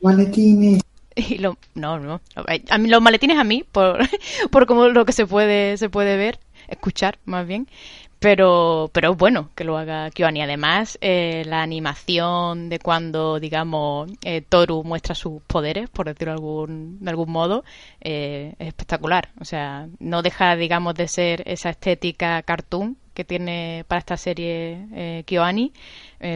Maletines. 0.02 0.82
Y 1.16 1.38
lo, 1.38 1.58
no, 1.76 2.00
no. 2.00 2.22
A 2.70 2.78
mí, 2.80 2.90
los 2.90 3.00
maletines 3.00 3.38
a 3.38 3.44
mí, 3.44 3.64
por, 3.72 4.00
por 4.50 4.66
como 4.66 4.88
lo 4.88 5.06
que 5.06 5.12
se 5.12 5.28
puede, 5.28 5.78
se 5.78 5.88
puede 5.88 6.18
ver, 6.18 6.40
escuchar 6.68 7.20
más 7.26 7.46
bien 7.46 7.68
pero, 8.24 8.90
pero 8.94 9.16
bueno 9.16 9.50
que 9.54 9.66
lo 9.66 9.78
haga 9.78 10.10
Kyoani. 10.10 10.42
Además, 10.42 10.98
eh, 11.02 11.44
la 11.46 11.62
animación 11.62 12.70
de 12.70 12.80
cuando, 12.80 13.38
digamos, 13.38 14.10
eh, 14.24 14.40
Toru 14.40 14.86
muestra 14.86 15.14
sus 15.14 15.42
poderes, 15.42 15.90
por 15.90 16.06
decirlo 16.06 16.32
de 16.32 16.38
algún, 16.38 17.00
de 17.02 17.10
algún 17.10 17.30
modo, 17.30 17.66
eh, 18.00 18.56
es 18.60 18.70
espectacular. 18.70 19.28
O 19.42 19.46
sea, 19.46 19.90
no 20.00 20.22
deja, 20.22 20.56
digamos, 20.56 20.96
de 20.96 21.10
ser 21.10 21.44
esa 21.46 21.70
estética 21.70 22.42
cartoon 22.44 22.96
que 23.14 23.26
tiene 23.26 23.84
para 23.90 24.00
esta 24.00 24.16
serie 24.16 24.88
eh, 24.94 25.24
Kyoani, 25.26 25.74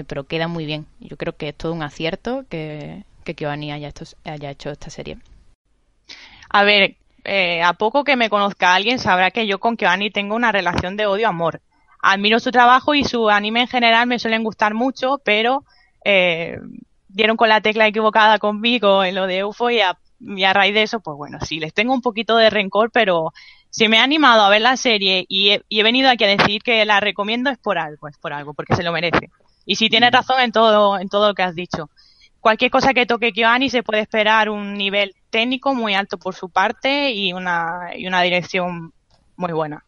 pero 0.08 0.26
queda 0.26 0.50
muy 0.50 0.66
bien. 0.66 0.88
Yo 1.00 1.16
creo 1.16 1.38
que 1.38 1.50
es 1.50 1.56
todo 1.56 1.72
un 1.72 1.84
acierto 1.84 2.44
que, 2.50 3.06
que 3.24 3.34
Kyoani 3.34 3.72
haya, 3.72 3.94
hecho 4.52 4.72
esta 4.72 4.90
serie. 4.90 5.20
A 6.50 6.66
ver, 6.66 6.98
a 7.64 7.74
poco 7.74 8.04
que 8.04 8.18
me 8.18 8.30
conozca 8.30 8.76
alguien 8.76 9.00
sabrá 9.00 9.32
que 9.32 9.48
yo 9.48 9.60
con 9.60 9.78
Kyoani 9.78 10.12
tengo 10.12 10.36
una 10.36 10.52
relación 10.52 10.98
de 10.98 11.06
odio-amor 11.06 11.62
admiro 12.08 12.40
su 12.40 12.52
trabajo 12.52 12.96
y 12.96 13.04
su 13.04 13.30
anime 13.30 13.62
en 13.62 13.68
general 13.68 14.08
me 14.08 14.20
suelen 14.20 14.44
gustar 14.44 14.74
mucho, 14.74 15.20
pero 15.24 15.66
eh, 16.06 16.58
dieron 17.10 17.36
con 17.36 17.50
la 17.50 17.62
tecla 17.62 17.86
equivocada 17.86 18.40
conmigo 18.40 19.04
en 19.04 19.16
lo 19.16 19.28
de 19.28 19.44
UFO 19.44 19.70
y 19.70 19.82
a, 19.82 19.98
raíz 20.54 20.74
de 20.74 20.84
eso, 20.84 21.02
pues 21.02 21.18
bueno, 21.18 21.40
sí, 21.42 21.60
les 21.60 21.74
tengo 21.74 21.94
un 21.94 22.02
poquito 22.02 22.38
de 22.38 22.50
rencor, 22.50 22.92
pero 22.92 23.34
si 23.70 23.90
me 23.90 24.00
ha 24.00 24.04
animado 24.04 24.42
a 24.42 24.50
ver 24.50 24.62
la 24.62 24.78
serie 24.78 25.26
y 25.28 25.60
he, 25.70 25.84
venido 25.84 26.10
aquí 26.10 26.24
a 26.24 26.28
decir 26.38 26.64
que 26.64 26.86
la 26.86 27.00
recomiendo 27.02 27.50
es 27.50 27.58
por 27.58 27.78
algo, 27.78 28.08
es 28.08 28.18
por 28.18 28.32
algo, 28.32 28.54
porque 28.54 28.76
se 28.76 28.84
lo 28.84 28.94
merece. 28.94 29.30
Y 29.66 29.76
si 29.76 29.90
tienes 29.90 30.12
mm. 30.12 30.16
razón 30.16 30.40
en 30.40 30.52
todo, 30.54 30.98
en 31.00 31.10
todo 31.10 31.28
lo 31.28 31.34
que 31.34 31.44
has 31.44 31.56
dicho. 31.56 31.90
Cualquier 32.40 32.72
cosa 32.72 32.94
que 32.94 33.06
toque 33.06 33.34
Kyoani 33.34 33.70
se 33.70 33.84
puede 33.84 34.02
esperar 34.02 34.50
un 34.50 34.76
nivel 34.76 35.14
técnico 35.30 35.76
muy 35.76 35.94
alto 35.94 36.18
por 36.18 36.36
su 36.36 36.50
parte 36.50 37.12
y 37.12 37.34
una, 37.34 37.92
y 37.98 38.08
una 38.08 38.22
dirección 38.22 38.94
muy 39.36 39.52
buena. 39.52 39.84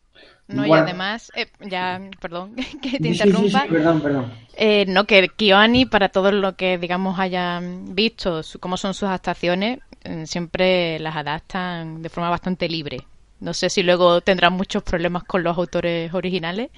No, 0.50 0.66
y 0.66 0.72
además, 0.72 1.32
eh, 1.36 1.48
ya, 1.62 2.02
perdón 2.20 2.56
que 2.82 3.00
te 3.00 3.08
interrumpa. 3.08 3.66
perdón, 3.70 4.02
perdón. 4.02 4.34
Eh, 4.56 4.86
no, 4.88 5.06
que 5.06 5.30
Kyoani, 5.30 5.86
para 5.86 6.10
todo 6.10 6.32
lo 6.32 6.56
que, 6.56 6.78
digamos, 6.78 7.20
hayan 7.20 7.96
visto, 7.96 8.42
cómo 8.60 8.76
son 8.76 8.94
sus 8.94 9.10
actuaciones, 9.10 9.80
eh, 10.04 10.26
siempre 10.26 11.00
las 11.00 11.16
adaptan 11.16 12.02
de 12.02 12.10
forma 12.10 12.30
bastante 12.30 12.68
libre. 12.68 13.06
No 13.40 13.54
sé 13.54 13.70
si 13.70 13.84
luego 13.84 14.22
tendrán 14.22 14.54
muchos 14.54 14.84
problemas 14.84 15.24
con 15.24 15.44
los 15.44 15.58
autores 15.58 16.14
originales, 16.14 16.70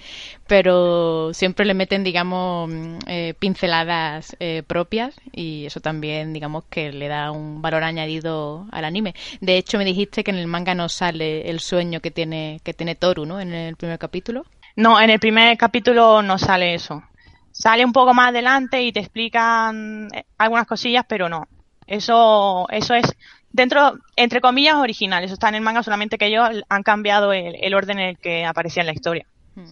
pero 0.47 1.33
siempre 1.33 1.65
le 1.65 1.73
meten, 1.73 2.03
digamos, 2.03 2.69
mm, 2.69 2.97
eh, 3.07 3.33
pinceladas 3.39 4.35
eh, 4.39 4.63
propias 4.65 5.15
y 5.31 5.65
eso 5.65 5.79
también, 5.79 6.33
digamos, 6.33 6.65
que 6.69 6.91
le 6.91 7.07
da 7.07 7.31
un 7.31 7.61
valor 7.61 7.83
añadido 7.83 8.67
al 8.71 8.85
anime. 8.85 9.15
De 9.39 9.57
hecho, 9.57 9.77
me 9.77 9.85
dijiste 9.85 10.23
que 10.23 10.31
en 10.31 10.37
el 10.37 10.47
manga 10.47 10.75
no 10.75 10.87
sale 10.89 11.49
el 11.49 11.59
sueño 11.59 11.99
que 11.99 12.11
tiene 12.11 12.61
que 12.63 12.73
tiene 12.73 12.95
Toru, 12.95 13.25
¿no? 13.25 13.39
En 13.39 13.53
el 13.53 13.75
primer 13.75 13.97
capítulo. 13.97 14.45
No, 14.75 15.01
en 15.01 15.09
el 15.09 15.19
primer 15.19 15.57
capítulo 15.57 16.21
no 16.21 16.37
sale 16.37 16.75
eso. 16.75 17.03
Sale 17.51 17.83
un 17.83 17.91
poco 17.91 18.13
más 18.13 18.29
adelante 18.29 18.81
y 18.81 18.91
te 18.91 18.99
explican 18.99 20.07
eh, 20.13 20.25
algunas 20.37 20.67
cosillas, 20.67 21.05
pero 21.07 21.27
no. 21.27 21.47
Eso, 21.87 22.67
eso 22.69 22.93
es 22.93 23.05
dentro, 23.53 23.97
entre 24.15 24.41
comillas, 24.41 24.75
original. 24.75 25.23
Eso 25.23 25.33
está 25.33 25.49
en 25.49 25.55
el 25.55 25.61
manga, 25.61 25.83
solamente 25.83 26.17
que 26.17 26.27
ellos 26.27 26.49
han 26.69 26.83
cambiado 26.83 27.33
el, 27.33 27.73
orden 27.73 27.99
en 27.99 28.09
el 28.09 28.17
que 28.17 28.45
aparecía 28.45 28.81
en 28.81 28.87
la 28.87 28.93
historia. 28.93 29.25
Hmm. 29.55 29.71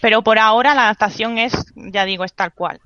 Pero 0.00 0.22
por 0.22 0.38
ahora 0.38 0.74
la 0.74 0.84
adaptación 0.84 1.38
es, 1.38 1.52
ya 1.74 2.04
digo, 2.04 2.24
es 2.24 2.32
tal 2.32 2.52
cual. 2.52 2.80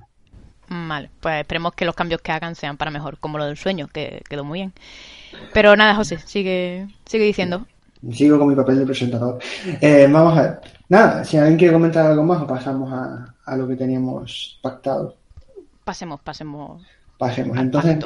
Vale, 0.69 1.09
pues 1.19 1.41
esperemos 1.41 1.73
que 1.73 1.85
los 1.85 1.95
cambios 1.95 2.21
que 2.21 2.31
hagan 2.31 2.55
sean 2.55 2.77
para 2.77 2.91
mejor, 2.91 3.17
como 3.17 3.39
lo 3.39 3.45
del 3.45 3.57
sueño, 3.57 3.87
que 3.87 4.21
quedó 4.29 4.43
muy 4.43 4.59
bien. 4.59 4.73
Pero 5.53 5.75
nada, 5.75 5.95
José, 5.95 6.19
sigue, 6.19 6.87
sigue 7.05 7.25
diciendo. 7.25 7.65
Sigo 8.11 8.37
con 8.37 8.47
mi 8.47 8.55
papel 8.55 8.79
de 8.79 8.85
presentador. 8.85 9.39
Eh, 9.81 10.07
vamos 10.09 10.37
a 10.37 10.41
ver. 10.41 10.59
Nada, 10.87 11.23
si 11.23 11.37
alguien 11.37 11.57
quiere 11.57 11.73
comentar 11.73 12.05
algo 12.05 12.23
más, 12.23 12.41
o 12.41 12.47
pasamos 12.47 12.91
a, 12.93 13.33
a 13.45 13.57
lo 13.57 13.67
que 13.67 13.75
teníamos 13.75 14.59
pactado. 14.61 15.15
Pasemos, 15.83 16.21
pasemos. 16.21 16.83
Pasemos. 17.17 17.57
Entonces, 17.57 17.97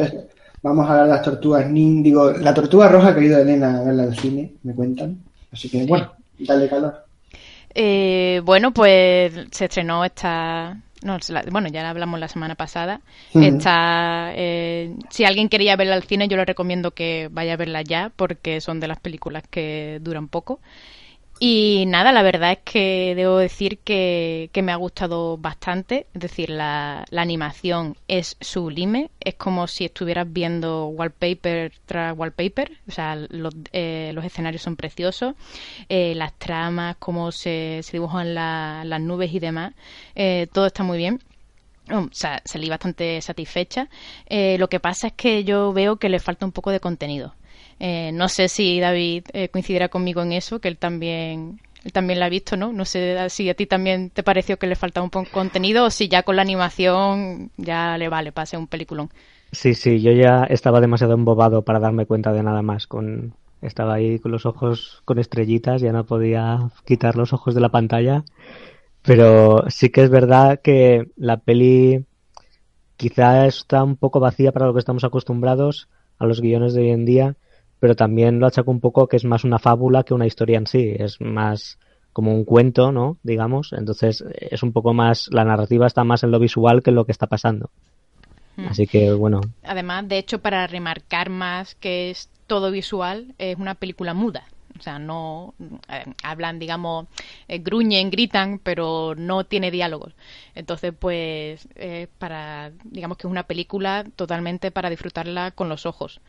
Vamos 0.63 0.87
a 0.87 0.91
hablar 0.91 1.07
de 1.07 1.11
las 1.11 1.21
tortugas 1.21 1.69
nin, 1.69 2.01
digo, 2.01 2.31
la 2.31 2.53
tortuga 2.53 2.87
roja 2.87 3.13
que 3.13 3.19
ha 3.19 3.23
ido 3.25 3.37
Elena 3.37 3.79
a 3.79 3.83
verla 3.83 4.03
al 4.03 4.17
cine, 4.17 4.53
me 4.63 4.73
cuentan. 4.73 5.17
Así 5.51 5.69
que 5.69 5.85
bueno, 5.85 6.13
dale 6.39 6.69
calor. 6.69 7.05
Eh, 7.75 8.41
bueno, 8.45 8.71
pues 8.73 9.33
se 9.51 9.65
estrenó 9.65 10.05
esta. 10.05 10.77
No, 11.01 11.17
bueno, 11.51 11.67
ya 11.67 11.83
la 11.83 11.89
hablamos 11.89 12.17
la 12.17 12.29
semana 12.29 12.55
pasada. 12.55 13.01
Esta, 13.33 14.31
eh, 14.35 14.95
si 15.09 15.25
alguien 15.25 15.49
quería 15.49 15.75
verla 15.75 15.95
al 15.95 16.03
cine, 16.03 16.29
yo 16.29 16.37
le 16.37 16.45
recomiendo 16.45 16.91
que 16.91 17.27
vaya 17.29 17.53
a 17.53 17.57
verla 17.57 17.81
ya, 17.81 18.09
porque 18.15 18.61
son 18.61 18.79
de 18.79 18.87
las 18.87 19.01
películas 19.01 19.43
que 19.49 19.99
duran 20.01 20.29
poco. 20.29 20.61
Y 21.39 21.85
nada, 21.87 22.11
la 22.11 22.23
verdad 22.23 22.53
es 22.53 22.59
que 22.59 23.13
debo 23.15 23.37
decir 23.37 23.79
que, 23.79 24.49
me 24.63 24.71
ha 24.71 24.75
gustado 24.75 25.37
bastante. 25.37 26.07
Es 26.13 26.21
decir, 26.21 26.49
la, 26.49 27.05
animación 27.11 27.97
es 28.07 28.37
sublime. 28.39 29.11
Es 29.19 29.35
como 29.35 29.67
si 29.67 29.85
estuvieras 29.85 30.31
viendo 30.31 30.87
wallpaper 30.87 31.73
tras 31.85 32.17
wallpaper. 32.17 32.77
O 32.87 32.91
sea, 32.91 33.15
los, 33.15 33.53
eh, 33.73 34.15
escenarios 34.23 34.61
son 34.61 34.75
preciosos. 34.75 35.35
Eh, 35.89 36.13
las 36.15 36.33
tramas, 36.37 36.95
cómo 36.97 37.31
se, 37.31 37.81
se 37.83 37.93
dibujan 37.93 38.33
las 38.35 39.01
nubes 39.01 39.33
y 39.33 39.39
demás. 39.39 39.73
Eh, 40.15 40.47
todo 40.53 40.67
está 40.67 40.83
muy 40.83 40.97
bien. 40.97 41.19
o 41.91 42.07
sea, 42.11 42.41
salí 42.45 42.69
bastante 42.69 43.21
satisfecha. 43.21 43.89
lo 44.29 44.69
que 44.69 44.79
pasa 44.79 45.07
es 45.07 45.13
que 45.13 45.43
yo 45.43 45.73
veo 45.73 45.97
que 45.97 46.09
le 46.09 46.19
falta 46.19 46.45
un 46.45 46.51
poco 46.53 46.71
de 46.71 46.79
contenido. 46.79 47.35
Eh, 47.79 48.11
no 48.13 48.29
sé 48.29 48.47
si 48.47 48.79
David 48.79 49.25
eh, 49.33 49.49
coincidirá 49.49 49.89
conmigo 49.89 50.21
en 50.21 50.31
eso, 50.31 50.59
que 50.59 50.67
él 50.67 50.77
también, 50.77 51.59
él 51.83 51.91
también 51.91 52.19
lo 52.19 52.25
ha 52.25 52.29
visto, 52.29 52.57
¿no? 52.57 52.71
No 52.71 52.85
sé 52.85 53.29
si 53.29 53.49
a 53.49 53.53
ti 53.53 53.65
también 53.65 54.09
te 54.09 54.23
pareció 54.23 54.57
que 54.57 54.67
le 54.67 54.75
faltaba 54.75 55.03
un 55.03 55.09
poco 55.09 55.25
de 55.25 55.31
contenido 55.31 55.85
o 55.85 55.89
si 55.89 56.07
ya 56.07 56.23
con 56.23 56.35
la 56.35 56.41
animación 56.41 57.51
ya 57.57 57.97
le 57.97 58.09
vale 58.09 58.31
para 58.31 58.45
ser 58.45 58.59
un 58.59 58.67
peliculón. 58.67 59.09
Sí, 59.51 59.75
sí, 59.75 60.01
yo 60.01 60.11
ya 60.11 60.45
estaba 60.45 60.81
demasiado 60.81 61.13
embobado 61.13 61.61
para 61.61 61.79
darme 61.79 62.05
cuenta 62.05 62.33
de 62.33 62.41
nada 62.41 62.61
más. 62.61 62.87
Con 62.87 63.35
Estaba 63.63 63.93
ahí 63.93 64.19
con 64.19 64.31
los 64.31 64.45
ojos 64.45 65.01
con 65.05 65.19
estrellitas, 65.19 65.81
ya 65.81 65.93
no 65.93 66.05
podía 66.05 66.69
quitar 66.85 67.15
los 67.15 67.31
ojos 67.31 67.55
de 67.55 67.61
la 67.61 67.69
pantalla. 67.69 68.25
Pero 69.03 69.63
sí 69.69 69.89
que 69.89 70.03
es 70.03 70.09
verdad 70.09 70.59
que 70.61 71.07
la 71.15 71.37
peli 71.37 72.05
quizá 72.97 73.45
está 73.47 73.83
un 73.83 73.95
poco 73.95 74.19
vacía 74.19 74.51
para 74.51 74.65
lo 74.65 74.73
que 74.73 74.79
estamos 74.79 75.05
acostumbrados 75.05 75.87
a 76.19 76.25
los 76.25 76.41
guiones 76.41 76.73
de 76.73 76.81
hoy 76.81 76.89
en 76.89 77.05
día 77.05 77.35
pero 77.83 77.97
también 77.97 78.39
lo 78.39 78.47
achaco 78.47 78.71
un 78.71 78.79
poco 78.79 79.07
que 79.09 79.17
es 79.17 79.25
más 79.25 79.43
una 79.43 79.59
fábula 79.59 80.03
que 80.03 80.13
una 80.13 80.25
historia 80.25 80.57
en 80.57 80.67
sí, 80.67 80.95
es 80.97 81.19
más 81.19 81.77
como 82.13 82.33
un 82.33 82.45
cuento, 82.45 82.93
¿no? 82.93 83.17
Digamos, 83.23 83.73
entonces 83.73 84.23
es 84.39 84.63
un 84.63 84.71
poco 84.71 84.93
más, 84.93 85.27
la 85.33 85.43
narrativa 85.43 85.85
está 85.85 86.05
más 86.05 86.23
en 86.23 86.31
lo 86.31 86.39
visual 86.39 86.81
que 86.81 86.91
en 86.91 86.95
lo 86.95 87.03
que 87.05 87.11
está 87.11 87.27
pasando. 87.27 87.71
Hmm. 88.55 88.67
Así 88.69 88.87
que 88.87 89.11
bueno. 89.11 89.41
Además, 89.63 90.07
de 90.07 90.17
hecho, 90.17 90.39
para 90.39 90.65
remarcar 90.65 91.29
más 91.29 91.75
que 91.75 92.09
es 92.09 92.29
todo 92.47 92.71
visual, 92.71 93.35
es 93.37 93.57
una 93.57 93.75
película 93.75 94.13
muda. 94.13 94.45
O 94.79 94.81
sea, 94.81 94.97
no 94.97 95.53
eh, 95.89 96.05
hablan, 96.23 96.59
digamos, 96.59 97.07
eh, 97.49 97.57
gruñen, 97.59 98.11
gritan, 98.11 98.59
pero 98.63 99.13
no 99.17 99.43
tiene 99.43 99.71
diálogos. 99.71 100.15
Entonces, 100.55 100.93
pues, 100.97 101.67
para, 102.17 102.71
digamos 102.85 103.17
que 103.17 103.27
es 103.27 103.31
una 103.31 103.43
película 103.43 104.05
totalmente 104.15 104.71
para 104.71 104.89
disfrutarla 104.89 105.51
con 105.51 105.67
los 105.67 105.85
ojos. 105.85 106.21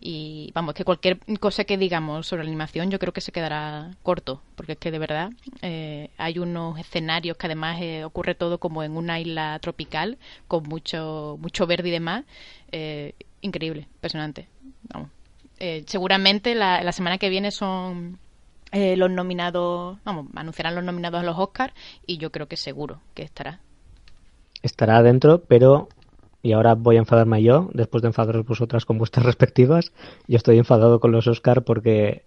Y 0.00 0.52
vamos, 0.54 0.74
que 0.74 0.84
cualquier 0.84 1.18
cosa 1.40 1.64
que 1.64 1.76
digamos 1.76 2.26
sobre 2.26 2.44
la 2.44 2.48
animación 2.48 2.90
yo 2.90 3.00
creo 3.00 3.12
que 3.12 3.20
se 3.20 3.32
quedará 3.32 3.90
corto, 4.02 4.40
porque 4.54 4.72
es 4.72 4.78
que 4.78 4.92
de 4.92 4.98
verdad 4.98 5.30
eh, 5.60 6.10
hay 6.18 6.38
unos 6.38 6.78
escenarios 6.78 7.36
que 7.36 7.46
además 7.46 7.80
eh, 7.80 8.04
ocurre 8.04 8.36
todo 8.36 8.58
como 8.58 8.84
en 8.84 8.96
una 8.96 9.18
isla 9.18 9.58
tropical, 9.60 10.18
con 10.46 10.62
mucho, 10.64 11.36
mucho 11.40 11.66
verde 11.66 11.88
y 11.88 11.92
demás. 11.92 12.24
Eh, 12.70 13.14
increíble, 13.40 13.88
impresionante. 13.94 14.48
Vamos. 14.92 15.10
seguramente 15.86 16.54
la, 16.54 16.82
la 16.84 16.92
semana 16.92 17.18
que 17.18 17.28
viene 17.28 17.50
son 17.50 18.18
los 18.72 19.10
nominados, 19.10 19.98
vamos, 20.04 20.26
anunciarán 20.36 20.74
los 20.76 20.84
nominados 20.84 21.20
a 21.20 21.24
los 21.24 21.38
Oscars 21.38 21.74
y 22.06 22.18
yo 22.18 22.30
creo 22.30 22.46
que 22.46 22.56
seguro 22.56 23.00
que 23.14 23.22
estará. 23.22 23.60
Estará 24.62 25.02
dentro, 25.02 25.42
pero 25.42 25.88
y 26.42 26.52
ahora 26.52 26.74
voy 26.74 26.96
a 26.96 27.00
enfadarme 27.00 27.42
yo, 27.42 27.70
después 27.72 28.02
de 28.02 28.08
enfadaros 28.08 28.46
vosotras 28.46 28.84
con 28.84 28.98
vuestras 28.98 29.26
respectivas. 29.26 29.92
Yo 30.26 30.36
estoy 30.36 30.58
enfadado 30.58 31.00
con 31.00 31.12
los 31.12 31.26
Oscar 31.26 31.62
porque, 31.64 32.22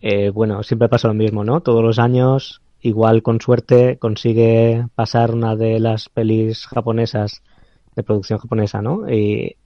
eh, 0.00 0.30
bueno, 0.30 0.62
siempre 0.62 0.88
pasa 0.88 1.08
lo 1.08 1.14
mismo, 1.14 1.44
¿no? 1.44 1.60
Todos 1.60 1.82
los 1.82 1.98
años, 1.98 2.62
igual 2.80 3.22
con 3.22 3.40
suerte, 3.40 3.98
consigue 3.98 4.86
pasar 4.94 5.32
una 5.32 5.56
de 5.56 5.80
las 5.80 6.08
pelis 6.08 6.66
japonesas 6.66 7.42
de 7.94 8.02
producción 8.02 8.38
japonesa, 8.38 8.80
¿no? 8.80 9.08
Y, 9.10 9.56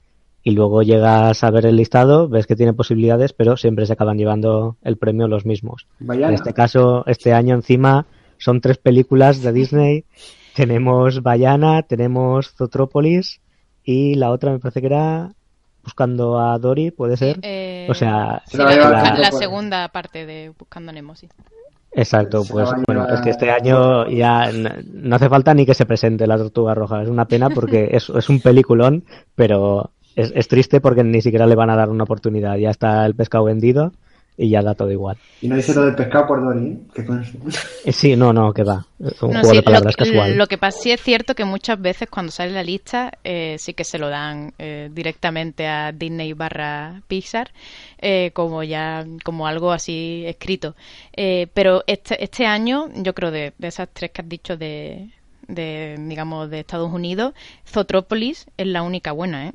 y 0.43 0.51
luego 0.51 0.83
llegas 0.83 1.43
a 1.45 1.51
ver 1.51 1.67
el 1.67 1.77
listado, 1.77 2.29
ves 2.29 2.47
que 2.47 2.57
tiene 2.57 2.73
posibilidades, 2.73 3.33
pero 3.33 3.57
siempre 3.57 3.87
se 3.87 3.93
acaban 3.93 4.19
llevando 4.19 4.77
el 4.83 4.97
premio 4.97 5.29
los 5.29 5.47
mismos. 5.47 5.87
En 6.01 6.35
este 6.35 6.53
caso, 6.53 7.05
este 7.07 7.33
año 7.33 7.55
encima 7.55 8.07
son 8.39 8.61
tres 8.61 8.79
películas 8.79 9.43
de 9.43 9.53
Disney. 9.53 10.05
Tenemos 10.55 11.23
Bayana, 11.23 11.83
tenemos 11.83 12.55
Zootropolis 12.55 13.41
y 13.87 14.17
la 14.17 14.31
otra 14.31 14.51
me 14.51 14.59
parece 14.59 14.81
que 14.81 14.89
era 14.89 15.31
Buscando 15.85 16.41
a 16.41 16.59
Dory, 16.59 16.91
puede 16.91 17.17
ser. 17.17 17.39
o 17.89 17.95
sea, 17.95 18.43
la, 18.53 19.31
segunda 19.31 19.89
parte 19.89 20.27
de 20.27 20.53
Buscando 20.59 20.91
a 20.91 20.93
Nemo, 20.93 21.15
sí. 21.15 21.29
Exacto, 21.93 22.43
pues 22.51 22.69
bueno, 22.87 23.09
es 23.09 23.21
que 23.21 23.31
este 23.31 23.51
año 23.51 24.07
ya 24.09 24.51
no 24.53 25.17
hace 25.17 25.31
falta 25.31 25.55
ni 25.55 25.65
que 25.65 25.73
se 25.73 25.87
presente 25.87 26.27
la 26.27 26.37
Tortuga 26.37 26.75
Roja. 26.75 27.03
Es 27.03 27.09
una 27.09 27.27
pena 27.27 27.49
porque 27.49 27.89
es, 27.93 28.11
es 28.11 28.29
un 28.29 28.41
peliculón, 28.41 29.05
pero 29.37 29.93
es, 30.17 30.33
es 30.35 30.49
triste 30.49 30.81
porque 30.81 31.05
ni 31.05 31.23
siquiera 31.23 31.47
le 31.47 31.55
van 31.55 31.71
a 31.71 31.77
dar 31.77 31.89
una 31.89 32.05
oportunidad. 32.05 32.57
Ya 32.57 32.71
está 32.71 33.07
el 33.07 33.15
pescado 33.15 33.45
vendido 33.45 33.93
y 34.37 34.51
ya 34.51 34.63
da 34.63 34.75
todo 34.75 34.91
igual. 34.91 35.17
Y 35.41 35.49
no 35.49 35.57
dice 35.57 35.75
lo 35.75 35.85
del 35.85 35.95
pescado 35.95 36.27
por 36.27 36.43
Dory, 36.43 36.79
¿eh? 36.97 37.07
Eh, 37.85 37.93
Sí, 37.93 38.17
no, 38.17 38.33
no, 38.33 38.53
que 38.53 38.63
va. 38.63 38.87
Un 38.99 39.33
juego 39.33 39.53
de 39.53 39.63
palabras 39.63 39.95
lo, 39.99 40.05
casual. 40.05 40.37
Lo 40.37 40.47
que 40.47 40.59
pasa 40.59 40.79
sí 40.79 40.91
es 40.91 41.01
cierto 41.03 41.35
que 41.35 41.45
muchas 41.45 41.81
veces 41.81 42.09
cuando 42.11 42.33
sale 42.33 42.53
la 42.53 42.63
lista 42.63 43.13
eh, 43.25 43.57
sí 43.59 43.75
que 43.75 43.85
se 43.85 43.99
lo 43.99 44.09
dan 44.09 44.53
directamente 44.91 45.67
a 45.67 45.93
Disney 45.93 46.33
barra 46.33 47.03
Pixar 47.09 47.51
como 48.33 48.63
ya 48.63 49.07
como 49.25 49.47
algo 49.47 49.73
así 49.73 50.25
escrito. 50.27 50.75
pero 51.55 51.83
este, 51.87 52.23
este 52.23 52.47
año 52.47 52.89
yo 52.95 53.15
creo 53.15 53.31
de, 53.31 53.53
de 53.59 53.69
esas 53.69 53.89
tres 53.93 54.11
que 54.11 54.23
has 54.23 54.29
dicho 54.29 54.57
de, 54.57 55.11
de 55.49 55.97
digamos 55.99 56.51
de 56.51 56.61
Estados 56.61 56.93
Unidos, 56.93 57.35
Zootropolis 57.67 58.47
es 58.57 58.67
la 58.67 58.83
única 58.83 59.13
buena, 59.13 59.49
¿eh? 59.49 59.53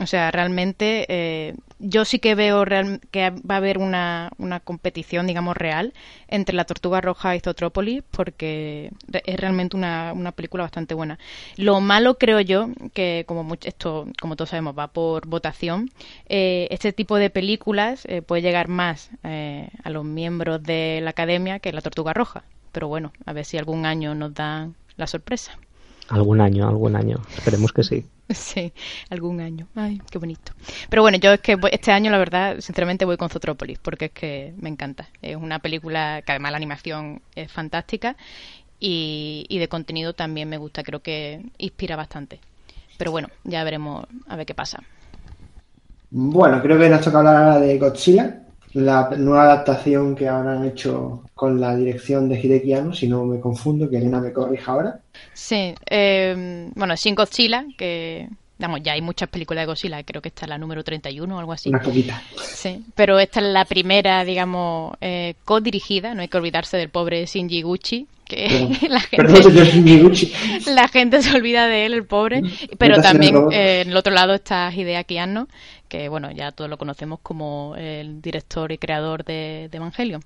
O 0.00 0.06
sea, 0.06 0.30
realmente 0.30 1.04
eh, 1.08 1.54
yo 1.82 2.04
sí 2.04 2.20
que 2.20 2.34
veo 2.34 2.64
que 3.10 3.30
va 3.30 3.54
a 3.54 3.58
haber 3.58 3.78
una, 3.78 4.30
una, 4.38 4.60
competición, 4.60 5.26
digamos, 5.26 5.56
real 5.56 5.92
entre 6.28 6.54
La 6.54 6.64
Tortuga 6.64 7.00
Roja 7.00 7.34
y 7.36 7.40
Zotrópolis 7.40 8.02
porque 8.10 8.90
es 9.12 9.36
realmente 9.38 9.76
una, 9.76 10.12
una, 10.14 10.32
película 10.32 10.62
bastante 10.62 10.94
buena. 10.94 11.18
Lo 11.56 11.80
malo 11.80 12.18
creo 12.18 12.40
yo, 12.40 12.68
que 12.94 13.24
como 13.26 13.54
esto, 13.60 14.06
como 14.20 14.36
todos 14.36 14.50
sabemos, 14.50 14.78
va 14.78 14.88
por 14.88 15.26
votación, 15.26 15.90
eh, 16.28 16.68
este 16.70 16.92
tipo 16.92 17.16
de 17.16 17.30
películas 17.30 18.04
eh, 18.06 18.22
puede 18.22 18.42
llegar 18.42 18.68
más 18.68 19.10
a 19.22 19.90
los 19.90 20.04
miembros 20.04 20.62
de 20.62 21.00
la 21.02 21.10
academia 21.10 21.58
que 21.58 21.72
La 21.72 21.80
Tortuga 21.80 22.12
Roja. 22.12 22.44
Pero 22.70 22.88
bueno, 22.88 23.12
a 23.26 23.32
ver 23.32 23.44
si 23.44 23.58
algún 23.58 23.86
año 23.86 24.14
nos 24.14 24.32
dan 24.34 24.74
la 24.96 25.06
sorpresa. 25.06 25.58
Algún 26.12 26.42
año, 26.42 26.68
algún 26.68 26.94
año. 26.94 27.16
Esperemos 27.34 27.72
que 27.72 27.82
sí. 27.82 28.04
Sí, 28.28 28.72
algún 29.10 29.40
año. 29.40 29.66
Ay, 29.74 30.00
qué 30.10 30.18
bonito. 30.18 30.52
Pero 30.88 31.02
bueno, 31.02 31.18
yo 31.18 31.32
es 31.32 31.40
que 31.40 31.58
este 31.70 31.90
año, 31.90 32.10
la 32.10 32.18
verdad, 32.18 32.60
sinceramente 32.60 33.04
voy 33.04 33.16
con 33.16 33.28
Zotrópolis, 33.28 33.78
porque 33.78 34.06
es 34.06 34.10
que 34.12 34.54
me 34.58 34.70
encanta. 34.70 35.08
Es 35.20 35.36
una 35.36 35.58
película 35.58 36.22
que 36.24 36.32
además 36.32 36.52
la 36.52 36.56
animación 36.58 37.20
es 37.34 37.50
fantástica 37.50 38.16
y, 38.78 39.44
y 39.48 39.58
de 39.58 39.68
contenido 39.68 40.14
también 40.14 40.48
me 40.48 40.56
gusta. 40.58 40.82
Creo 40.82 41.00
que 41.00 41.42
inspira 41.58 41.96
bastante. 41.96 42.40
Pero 42.98 43.10
bueno, 43.10 43.28
ya 43.44 43.64
veremos 43.64 44.06
a 44.28 44.36
ver 44.36 44.46
qué 44.46 44.54
pasa. 44.54 44.82
Bueno, 46.10 46.60
creo 46.62 46.78
que 46.78 46.90
nos 46.90 47.00
toca 47.00 47.18
hablar 47.18 47.36
ahora 47.36 47.58
de 47.60 47.78
Godzilla, 47.78 48.42
la 48.74 49.10
nueva 49.16 49.44
adaptación 49.44 50.14
que 50.14 50.28
ahora 50.28 50.52
han 50.52 50.64
hecho 50.64 51.22
con 51.34 51.60
la 51.60 51.76
dirección 51.76 52.28
de 52.28 52.40
Hideki 52.40 52.72
Anno, 52.74 52.94
si 52.94 53.08
no 53.08 53.24
me 53.24 53.40
confundo, 53.40 53.88
que 53.88 53.98
Elena 53.98 54.20
me 54.20 54.32
corrija 54.32 54.72
ahora. 54.72 55.00
Sí, 55.32 55.74
eh, 55.88 56.70
bueno, 56.74 56.96
sin 56.96 57.14
Godzilla, 57.14 57.64
que 57.76 58.28
Vamos, 58.62 58.80
ya 58.82 58.92
hay 58.92 59.02
muchas 59.02 59.28
películas 59.28 59.62
de 59.62 59.66
Godzilla, 59.66 60.02
creo 60.04 60.22
que 60.22 60.28
esta 60.28 60.44
es 60.44 60.48
la 60.48 60.56
número 60.56 60.84
31 60.84 61.34
o 61.34 61.38
algo 61.38 61.52
así. 61.52 61.68
Una 61.68 61.80
poquita. 61.80 62.22
Sí, 62.40 62.84
pero 62.94 63.18
esta 63.18 63.40
es 63.40 63.46
la 63.46 63.64
primera, 63.64 64.24
digamos, 64.24 64.94
eh, 65.00 65.34
co-dirigida, 65.44 66.14
no 66.14 66.22
hay 66.22 66.28
que 66.28 66.36
olvidarse 66.36 66.76
del 66.76 66.88
pobre 66.88 67.26
Shinji 67.26 67.62
Gucci, 67.62 68.06
que 68.32 68.78
la, 68.88 69.00
gente, 69.00 70.22
la 70.66 70.88
gente 70.88 71.22
se 71.22 71.36
olvida 71.36 71.66
de 71.66 71.86
él, 71.86 71.94
el 71.94 72.06
pobre, 72.06 72.42
pero 72.78 73.00
también 73.02 73.36
eh, 73.52 73.82
en 73.82 73.90
el 73.90 73.96
otro 73.96 74.12
lado 74.12 74.34
está 74.34 74.72
Hideaki 74.72 75.18
Anno, 75.18 75.48
que 75.88 76.08
bueno, 76.08 76.30
ya 76.30 76.52
todos 76.52 76.70
lo 76.70 76.78
conocemos 76.78 77.20
como 77.22 77.74
el 77.76 78.22
director 78.22 78.72
y 78.72 78.78
creador 78.78 79.24
de, 79.24 79.68
Evangelion. 79.70 80.22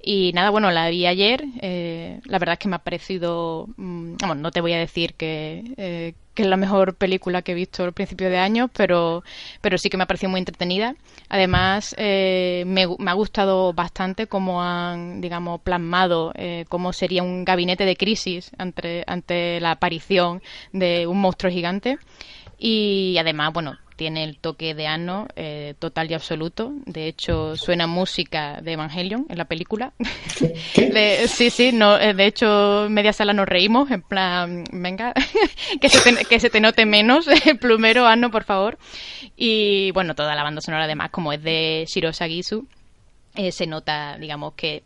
Y 0.00 0.32
nada, 0.34 0.50
bueno, 0.50 0.70
la 0.70 0.88
vi 0.88 1.06
ayer, 1.06 1.44
eh, 1.60 2.20
la 2.24 2.38
verdad 2.38 2.54
es 2.54 2.58
que 2.60 2.68
me 2.68 2.76
ha 2.76 2.84
parecido, 2.84 3.66
mm, 3.76 4.14
vamos, 4.20 4.36
no 4.36 4.50
te 4.52 4.60
voy 4.60 4.74
a 4.74 4.78
decir 4.78 5.14
que, 5.14 5.64
eh, 5.76 6.14
que 6.38 6.44
es 6.44 6.48
la 6.48 6.56
mejor 6.56 6.94
película 6.94 7.42
que 7.42 7.50
he 7.50 7.54
visto 7.56 7.82
al 7.82 7.92
principio 7.92 8.30
de 8.30 8.38
año, 8.38 8.68
pero, 8.68 9.24
pero 9.60 9.76
sí 9.76 9.90
que 9.90 9.96
me 9.96 10.04
ha 10.04 10.06
parecido 10.06 10.30
muy 10.30 10.38
entretenida. 10.38 10.94
Además, 11.28 11.96
eh, 11.98 12.62
me, 12.64 12.86
me, 12.96 13.10
ha 13.10 13.14
gustado 13.14 13.72
bastante 13.72 14.28
cómo 14.28 14.62
han, 14.62 15.20
digamos, 15.20 15.60
plasmado 15.62 16.32
cómo 16.68 16.92
sería 16.92 17.24
un 17.24 17.44
gabinete 17.44 17.84
de 17.84 17.96
crisis 17.96 18.52
ante, 18.56 19.02
ante 19.08 19.58
la 19.58 19.72
aparición 19.72 20.40
de 20.72 21.08
un 21.08 21.20
monstruo 21.20 21.50
gigante. 21.50 21.98
Y 22.56 23.16
además, 23.18 23.52
bueno, 23.52 23.76
tiene 23.98 24.22
el 24.22 24.38
toque 24.38 24.74
de 24.74 24.86
Anno 24.86 25.26
eh, 25.34 25.74
total 25.78 26.10
y 26.10 26.14
absoluto. 26.14 26.72
De 26.86 27.08
hecho, 27.08 27.56
suena 27.56 27.88
música 27.88 28.60
de 28.62 28.72
Evangelion 28.74 29.26
en 29.28 29.36
la 29.36 29.46
película. 29.46 29.92
sí, 31.26 31.50
sí, 31.50 31.72
no, 31.72 31.98
eh, 31.98 32.14
de 32.14 32.26
hecho, 32.26 32.86
media 32.88 33.12
sala 33.12 33.32
nos 33.32 33.48
reímos, 33.48 33.90
en 33.90 34.02
plan, 34.02 34.64
venga, 34.72 35.12
que, 35.80 35.88
se 35.88 36.12
te, 36.12 36.24
que 36.24 36.40
se 36.40 36.48
te 36.48 36.60
note 36.60 36.86
menos, 36.86 37.26
plumero 37.60 38.06
Anno, 38.06 38.30
por 38.30 38.44
favor. 38.44 38.78
Y 39.36 39.90
bueno, 39.90 40.14
toda 40.14 40.36
la 40.36 40.44
banda 40.44 40.60
sonora 40.60 40.84
además, 40.84 41.10
como 41.10 41.32
es 41.32 41.42
de 41.42 41.84
Shiro 41.88 42.12
Sagisu, 42.12 42.68
eh, 43.38 43.52
se 43.52 43.68
nota, 43.68 44.18
digamos, 44.18 44.54
que, 44.54 44.82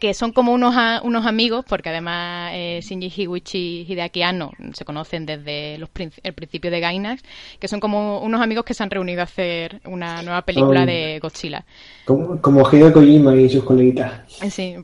que 0.00 0.14
son 0.14 0.32
como 0.32 0.54
unos, 0.54 0.74
unos 1.02 1.26
amigos, 1.26 1.62
porque 1.68 1.90
además 1.90 2.52
eh, 2.54 2.80
Shinji 2.82 3.12
Higuchi 3.14 3.58
y 3.58 3.92
Hideaki 3.92 4.22
Anno 4.22 4.50
se 4.72 4.86
conocen 4.86 5.26
desde 5.26 5.76
los 5.76 5.90
el 6.22 6.32
principio 6.32 6.70
de 6.70 6.80
Gainax, 6.80 7.22
que 7.58 7.68
son 7.68 7.80
como 7.80 8.20
unos 8.20 8.40
amigos 8.40 8.64
que 8.64 8.72
se 8.72 8.82
han 8.82 8.88
reunido 8.88 9.20
a 9.20 9.24
hacer 9.24 9.82
una 9.84 10.22
nueva 10.22 10.40
película 10.40 10.86
de 10.86 11.18
Godzilla. 11.20 11.66
Como, 12.06 12.40
como 12.40 12.66
Hideo 12.66 12.94
Kojima 12.94 13.36
y 13.36 13.50
sus 13.50 13.62
coleguitas. 13.62 14.22
Sí, 14.48 14.74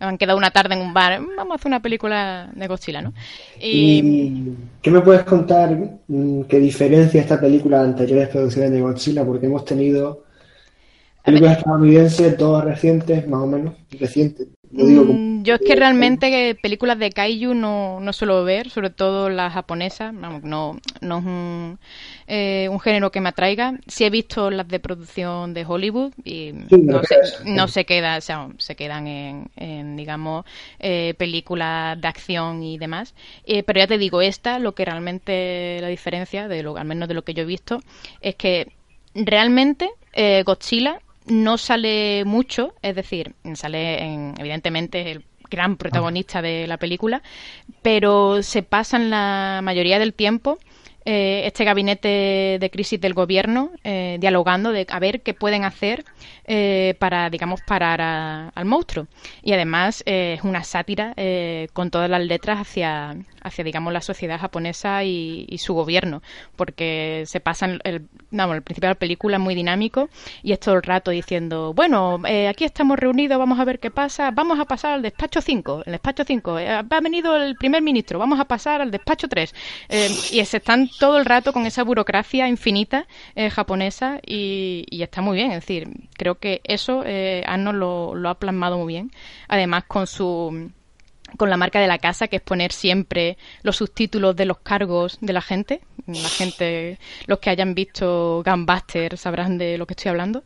han 0.00 0.18
quedado 0.18 0.36
una 0.36 0.50
tarde 0.50 0.74
en 0.74 0.82
un 0.82 0.92
bar, 0.92 1.18
vamos 1.34 1.52
a 1.52 1.54
hacer 1.54 1.68
una 1.68 1.80
película 1.80 2.50
de 2.52 2.66
Godzilla, 2.66 3.00
¿no? 3.00 3.14
Y... 3.58 4.52
qué 4.82 4.90
me 4.90 5.00
puedes 5.00 5.22
contar 5.22 5.74
mm, 6.08 6.42
qué 6.42 6.58
diferencia 6.58 7.22
esta 7.22 7.40
película 7.40 7.78
de 7.78 7.84
anteriores 7.88 8.28
producciones 8.28 8.70
de 8.70 8.82
Godzilla? 8.82 9.24
Porque 9.24 9.46
hemos 9.46 9.64
tenido 9.64 10.24
Películas 11.24 11.58
estadounidenses, 11.58 12.36
todas 12.36 12.64
recientes, 12.64 13.28
más 13.28 13.42
o 13.42 13.46
menos, 13.46 13.74
recientes. 13.98 14.48
Mm, 14.72 15.42
yo 15.42 15.56
es 15.56 15.60
que 15.60 15.74
realmente 15.74 16.54
películas 16.54 16.98
de 16.98 17.10
kaiju 17.10 17.54
no, 17.54 17.98
no 18.00 18.12
suelo 18.12 18.44
ver, 18.44 18.70
sobre 18.70 18.90
todo 18.90 19.28
las 19.28 19.52
japonesas, 19.52 20.14
no, 20.14 20.40
no 21.00 21.18
es 21.18 21.24
un, 21.24 21.78
eh, 22.28 22.68
un 22.70 22.78
género 22.78 23.10
que 23.10 23.20
me 23.20 23.30
atraiga. 23.30 23.74
Sí 23.88 24.04
he 24.04 24.10
visto 24.10 24.50
las 24.50 24.68
de 24.68 24.78
producción 24.78 25.54
de 25.54 25.64
Hollywood 25.66 26.12
y 26.24 26.52
no, 26.52 27.02
se, 27.02 27.16
no 27.44 27.66
se, 27.66 27.84
queda, 27.84 28.16
o 28.18 28.20
sea, 28.20 28.48
se 28.58 28.76
quedan 28.76 29.06
en, 29.08 29.96
digamos, 29.96 30.44
eh, 30.78 31.14
películas 31.18 32.00
de 32.00 32.06
acción 32.06 32.62
y 32.62 32.78
demás. 32.78 33.14
Eh, 33.44 33.64
pero 33.64 33.80
ya 33.80 33.88
te 33.88 33.98
digo, 33.98 34.22
esta, 34.22 34.60
lo 34.60 34.74
que 34.74 34.84
realmente 34.84 35.78
la 35.80 35.88
diferencia, 35.88 36.46
de 36.46 36.62
lo, 36.62 36.76
al 36.76 36.86
menos 36.86 37.08
de 37.08 37.14
lo 37.14 37.22
que 37.22 37.34
yo 37.34 37.42
he 37.42 37.46
visto, 37.46 37.80
es 38.20 38.36
que 38.36 38.72
realmente 39.14 39.90
Godzilla 40.44 41.00
no 41.30 41.58
sale 41.58 42.24
mucho, 42.24 42.74
es 42.82 42.94
decir, 42.94 43.34
sale 43.54 44.02
en, 44.02 44.34
evidentemente 44.38 45.10
el 45.10 45.24
gran 45.50 45.76
protagonista 45.76 46.42
de 46.42 46.66
la 46.66 46.76
película, 46.76 47.22
pero 47.82 48.42
se 48.42 48.62
pasan 48.62 49.10
la 49.10 49.60
mayoría 49.62 49.98
del 49.98 50.14
tiempo 50.14 50.58
eh, 51.06 51.46
este 51.46 51.64
gabinete 51.64 52.58
de 52.60 52.70
crisis 52.70 53.00
del 53.00 53.14
gobierno 53.14 53.70
eh, 53.84 54.18
dialogando 54.20 54.70
de 54.70 54.86
a 54.90 54.98
ver 54.98 55.22
qué 55.22 55.32
pueden 55.32 55.64
hacer 55.64 56.04
eh, 56.44 56.94
para, 56.98 57.30
digamos, 57.30 57.62
parar 57.62 58.00
al 58.54 58.64
monstruo. 58.66 59.06
Y 59.42 59.52
además 59.52 60.02
es 60.06 60.42
una 60.42 60.62
sátira 60.62 61.14
con 61.72 61.90
todas 61.90 62.10
las 62.10 62.22
letras 62.22 62.60
hacia, 62.60 63.16
hacia 63.42 63.64
digamos, 63.64 63.92
la 63.92 64.00
sociedad 64.00 64.38
japonesa 64.38 65.04
y, 65.04 65.46
su 65.58 65.74
gobierno, 65.74 66.22
porque 66.56 67.24
se 67.26 67.38
pasan, 67.40 67.80
el, 67.84 68.06
el 68.30 68.62
principio 68.62 68.88
de 68.88 68.94
la 68.94 68.98
película 68.98 69.36
es 69.36 69.42
muy 69.42 69.54
dinámico 69.54 70.08
y 70.42 70.52
es 70.52 70.60
todo 70.60 70.76
el 70.76 70.82
rato 70.82 71.10
diciendo, 71.10 71.74
bueno, 71.74 72.18
aquí 72.48 72.64
estamos 72.64 72.98
reunidos, 72.98 73.38
vamos 73.38 73.58
a 73.58 73.64
ver 73.64 73.78
qué 73.78 73.90
pasa, 73.90 74.30
vamos 74.30 74.58
a 74.58 74.64
pasar 74.64 74.92
al 74.92 75.02
despacho 75.02 75.42
5, 75.42 75.82
el 75.84 75.92
despacho 75.92 76.24
5, 76.24 76.56
ha 76.56 77.00
venido 77.00 77.36
el 77.36 77.56
primer 77.56 77.82
ministro, 77.82 78.18
vamos 78.18 78.40
a 78.40 78.46
pasar 78.46 78.80
al 78.80 78.90
despacho 78.90 79.28
3. 79.28 79.54
y 80.32 80.44
se 80.44 80.56
están 80.56 80.88
todo 80.98 81.18
el 81.18 81.26
rato 81.26 81.52
con 81.52 81.66
esa 81.66 81.82
burocracia 81.82 82.48
infinita 82.48 83.06
eh, 83.34 83.50
japonesa 83.50 84.20
y, 84.26 84.86
está 84.90 85.22
muy 85.22 85.36
bien. 85.36 85.52
Es 85.52 85.60
decir, 85.60 85.88
creo 86.16 86.36
que 86.36 86.60
eso 86.64 87.02
eh, 87.04 87.42
Arno 87.46 87.72
lo, 87.72 88.28
ha 88.28 88.34
plasmado 88.34 88.78
muy 88.78 88.92
bien. 88.94 89.10
Además, 89.48 89.84
con 89.86 90.06
su 90.06 90.70
con 91.36 91.50
la 91.50 91.56
marca 91.56 91.80
de 91.80 91.86
la 91.86 91.98
casa, 91.98 92.28
que 92.28 92.36
es 92.36 92.42
poner 92.42 92.72
siempre 92.72 93.36
los 93.62 93.76
subtítulos 93.76 94.36
de 94.36 94.46
los 94.46 94.58
cargos 94.58 95.18
de 95.20 95.32
la 95.32 95.40
gente. 95.40 95.80
La 96.06 96.28
gente, 96.28 96.98
los 97.26 97.38
que 97.38 97.50
hayan 97.50 97.74
visto 97.74 98.42
Gunbuster 98.44 99.16
sabrán 99.16 99.58
de 99.58 99.78
lo 99.78 99.86
que 99.86 99.94
estoy 99.94 100.10
hablando. 100.10 100.42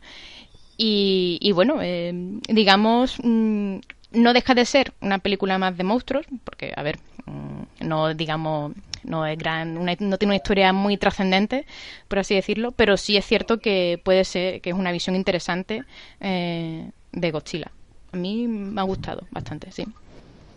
Y, 0.77 1.51
bueno, 1.53 1.77
eh, 1.81 2.11
digamos, 2.49 3.17
mm, 3.23 3.77
no 4.11 4.33
deja 4.33 4.53
de 4.53 4.65
ser 4.65 4.93
una 5.01 5.19
película 5.19 5.57
más 5.57 5.77
de 5.77 5.83
monstruos, 5.83 6.25
porque, 6.43 6.73
a 6.75 6.83
ver, 6.83 6.99
mm, 7.25 7.87
no 7.87 8.13
digamos 8.13 8.73
no 9.05 9.25
es 9.25 9.37
gran, 9.37 9.73
no 9.75 10.17
tiene 10.17 10.31
una 10.31 10.35
historia 10.35 10.73
muy 10.73 10.97
trascendente, 10.97 11.65
por 12.07 12.19
así 12.19 12.35
decirlo, 12.35 12.71
pero 12.71 12.97
sí 12.97 13.17
es 13.17 13.25
cierto 13.25 13.59
que 13.59 14.01
puede 14.03 14.23
ser 14.25 14.61
que 14.61 14.71
es 14.71 14.75
una 14.75 14.91
visión 14.91 15.15
interesante 15.15 15.83
eh, 16.19 16.89
de 17.11 17.31
Godzilla. 17.31 17.71
A 18.11 18.17
mí 18.17 18.47
me 18.47 18.81
ha 18.81 18.83
gustado 18.83 19.27
bastante, 19.31 19.71
sí. 19.71 19.85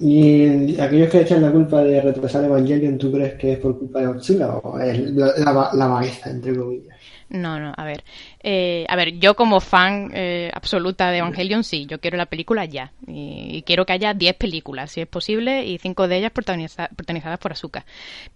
¿Y 0.00 0.80
aquellos 0.80 1.10
que 1.10 1.22
echan 1.22 1.42
la 1.42 1.50
culpa 1.50 1.82
de 1.82 2.00
retrasar 2.00 2.44
Evangelion, 2.44 2.98
tú 2.98 3.10
crees 3.10 3.34
que 3.34 3.52
es 3.52 3.58
por 3.58 3.78
culpa 3.78 4.00
de 4.00 4.06
Godzilla 4.06 4.48
o 4.48 4.78
es 4.78 5.10
la, 5.12 5.32
la, 5.36 5.70
la 5.72 6.06
entre 6.26 6.56
comillas? 6.56 6.96
No, 7.30 7.58
no, 7.60 7.74
a 7.76 7.84
ver. 7.84 8.04
Eh, 8.42 8.86
a 8.88 8.96
ver, 8.96 9.18
yo 9.18 9.34
como 9.34 9.60
fan 9.60 10.10
eh, 10.14 10.50
absoluta 10.54 11.10
de 11.10 11.18
Evangelion, 11.18 11.62
sí, 11.62 11.86
yo 11.86 12.00
quiero 12.00 12.16
la 12.16 12.26
película 12.26 12.64
ya. 12.64 12.92
Y, 13.06 13.62
quiero 13.66 13.84
que 13.84 13.92
haya 13.92 14.14
10 14.14 14.34
películas, 14.36 14.92
si 14.92 15.00
es 15.02 15.08
posible, 15.08 15.66
y 15.66 15.78
5 15.78 16.08
de 16.08 16.16
ellas 16.16 16.32
protagonizadas 16.32 17.38
por 17.38 17.52
Asuka. 17.52 17.84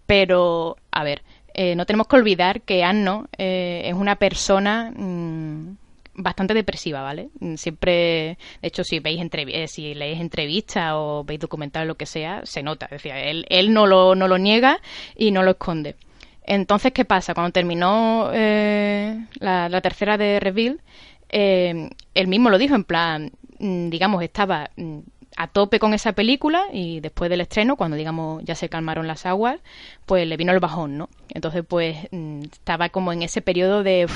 Pero, 0.06 0.76
a 0.90 1.04
ver, 1.04 1.22
eh, 1.54 1.74
no 1.74 1.86
tenemos 1.86 2.06
que 2.06 2.16
olvidar 2.16 2.62
que 2.62 2.84
Anno 2.84 3.28
es 3.38 3.94
una 3.94 4.16
persona 4.16 4.92
mm, 4.94 5.76
bastante 6.14 6.54
depresiva, 6.54 7.02
¿vale? 7.02 7.30
Siempre, 7.56 8.38
de 8.60 8.68
hecho, 8.68 8.84
si 8.84 9.00
veis 9.00 9.20
si 9.68 9.94
leéis 9.94 10.20
entrevistas 10.20 10.92
o 10.94 11.24
veis 11.24 11.40
documentales, 11.40 11.88
lo 11.88 11.96
que 11.96 12.06
sea, 12.06 12.44
se 12.44 12.62
nota. 12.62 12.86
Es 12.86 13.02
decir, 13.02 13.12
él, 13.12 13.46
él 13.48 13.72
no, 13.72 13.86
lo, 13.86 14.14
no 14.14 14.28
lo 14.28 14.38
niega 14.38 14.80
y 15.16 15.30
no 15.30 15.42
lo 15.42 15.52
esconde. 15.52 15.96
Entonces, 16.44 16.92
¿qué 16.92 17.04
pasa? 17.04 17.34
Cuando 17.34 17.52
terminó 17.52 18.30
eh, 18.32 19.26
la, 19.38 19.80
tercera 19.80 20.18
de 20.18 20.40
Reveal, 20.40 20.80
eh, 21.28 21.90
él 22.14 22.28
mismo 22.28 22.50
lo 22.50 22.58
dijo, 22.58 22.74
en 22.74 22.84
plan, 22.84 23.32
mm, 23.58 23.88
digamos, 23.88 24.22
estaba 24.22 24.70
mm, 24.76 24.98
a 25.36 25.46
tope 25.48 25.78
con 25.78 25.94
esa 25.94 26.12
película 26.12 26.64
y 26.72 27.00
después 27.00 27.30
del 27.30 27.40
estreno, 27.40 27.76
cuando 27.76 27.96
digamos 27.96 28.42
ya 28.44 28.54
se 28.54 28.68
calmaron 28.68 29.06
las 29.06 29.24
aguas, 29.24 29.60
pues 30.04 30.26
le 30.26 30.36
vino 30.36 30.52
el 30.52 30.60
bajón, 30.60 30.98
¿no? 30.98 31.08
Entonces, 31.28 31.64
pues 31.66 31.96
mm, 32.10 32.42
estaba 32.52 32.88
como 32.88 33.12
en 33.12 33.22
ese 33.22 33.40
periodo 33.40 33.82
de 33.82 34.06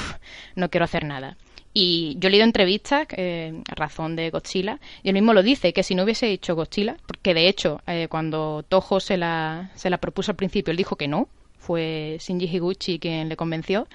no 0.56 0.68
quiero 0.68 0.84
hacer 0.84 1.04
nada. 1.04 1.36
Y 1.78 2.16
yo 2.18 2.28
he 2.28 2.30
leído 2.30 2.46
entrevistas 2.46 3.06
eh, 3.10 3.52
a 3.70 3.74
razón 3.74 4.16
de 4.16 4.30
Godzilla 4.30 4.80
y 5.02 5.10
él 5.10 5.12
mismo 5.12 5.34
lo 5.34 5.42
dice, 5.42 5.74
que 5.74 5.82
si 5.82 5.94
no 5.94 6.04
hubiese 6.04 6.30
hecho 6.30 6.56
Godzilla, 6.56 6.96
porque 7.06 7.34
de 7.34 7.48
hecho 7.48 7.82
eh, 7.86 8.06
cuando 8.08 8.64
Toho 8.66 8.98
se 8.98 9.18
la, 9.18 9.72
se 9.74 9.90
la 9.90 9.98
propuso 9.98 10.30
al 10.30 10.36
principio, 10.36 10.70
él 10.70 10.78
dijo 10.78 10.96
que 10.96 11.06
no, 11.06 11.28
fue 11.58 12.16
Shinji 12.18 12.46
Higuchi 12.46 12.98
quien 12.98 13.28
le 13.28 13.36
convenció, 13.36 13.88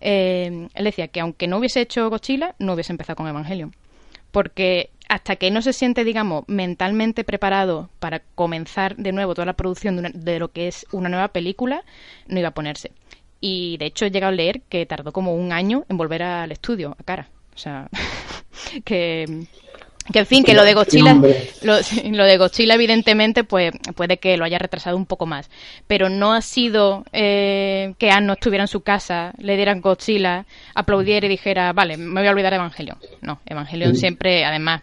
eh, 0.00 0.68
él 0.72 0.84
decía 0.84 1.08
que 1.08 1.18
aunque 1.18 1.48
no 1.48 1.58
hubiese 1.58 1.80
hecho 1.80 2.08
Godzilla, 2.10 2.54
no 2.60 2.74
hubiese 2.74 2.92
empezado 2.92 3.16
con 3.16 3.26
Evangelion. 3.26 3.74
Porque 4.30 4.90
hasta 5.08 5.34
que 5.34 5.50
no 5.50 5.62
se 5.62 5.72
siente, 5.72 6.04
digamos, 6.04 6.44
mentalmente 6.46 7.24
preparado 7.24 7.90
para 7.98 8.20
comenzar 8.36 8.94
de 8.94 9.10
nuevo 9.10 9.34
toda 9.34 9.46
la 9.46 9.54
producción 9.56 9.96
de, 9.96 10.10
de 10.14 10.38
lo 10.38 10.52
que 10.52 10.68
es 10.68 10.86
una 10.92 11.08
nueva 11.08 11.26
película, 11.26 11.82
no 12.28 12.38
iba 12.38 12.50
a 12.50 12.54
ponerse. 12.54 12.92
Y 13.40 13.76
de 13.78 13.86
hecho 13.86 14.06
he 14.06 14.10
llegado 14.10 14.32
a 14.32 14.36
leer 14.36 14.62
que 14.68 14.86
tardó 14.86 15.12
como 15.12 15.34
un 15.34 15.52
año 15.52 15.84
en 15.88 15.96
volver 15.96 16.22
al 16.22 16.52
estudio, 16.52 16.96
a 16.98 17.02
cara. 17.02 17.28
O 17.54 17.58
sea, 17.58 17.88
que, 18.84 19.46
que 20.12 20.18
en 20.18 20.26
fin, 20.26 20.44
que 20.44 20.54
lo 20.54 20.64
de 20.64 20.74
Godzilla, 20.74 21.14
lo, 21.62 21.76
lo, 22.10 22.24
de 22.24 22.38
Godzilla 22.38 22.74
evidentemente 22.74 23.44
pues 23.44 23.72
puede 23.94 24.18
que 24.18 24.36
lo 24.36 24.44
haya 24.44 24.58
retrasado 24.58 24.96
un 24.96 25.06
poco 25.06 25.26
más, 25.26 25.50
pero 25.86 26.08
no 26.08 26.32
ha 26.32 26.42
sido 26.42 27.04
eh, 27.12 27.94
que 27.98 28.10
Anno 28.10 28.34
estuviera 28.34 28.64
en 28.64 28.68
su 28.68 28.80
casa, 28.80 29.32
le 29.38 29.56
dieran 29.56 29.80
Godzilla, 29.80 30.46
aplaudiera 30.74 31.26
y 31.26 31.30
dijera, 31.30 31.72
vale, 31.72 31.96
me 31.96 32.20
voy 32.20 32.28
a 32.28 32.32
olvidar 32.32 32.54
Evangelion. 32.54 32.98
No, 33.22 33.40
Evangelion 33.46 33.94
sí. 33.94 34.00
siempre, 34.00 34.44
además, 34.44 34.82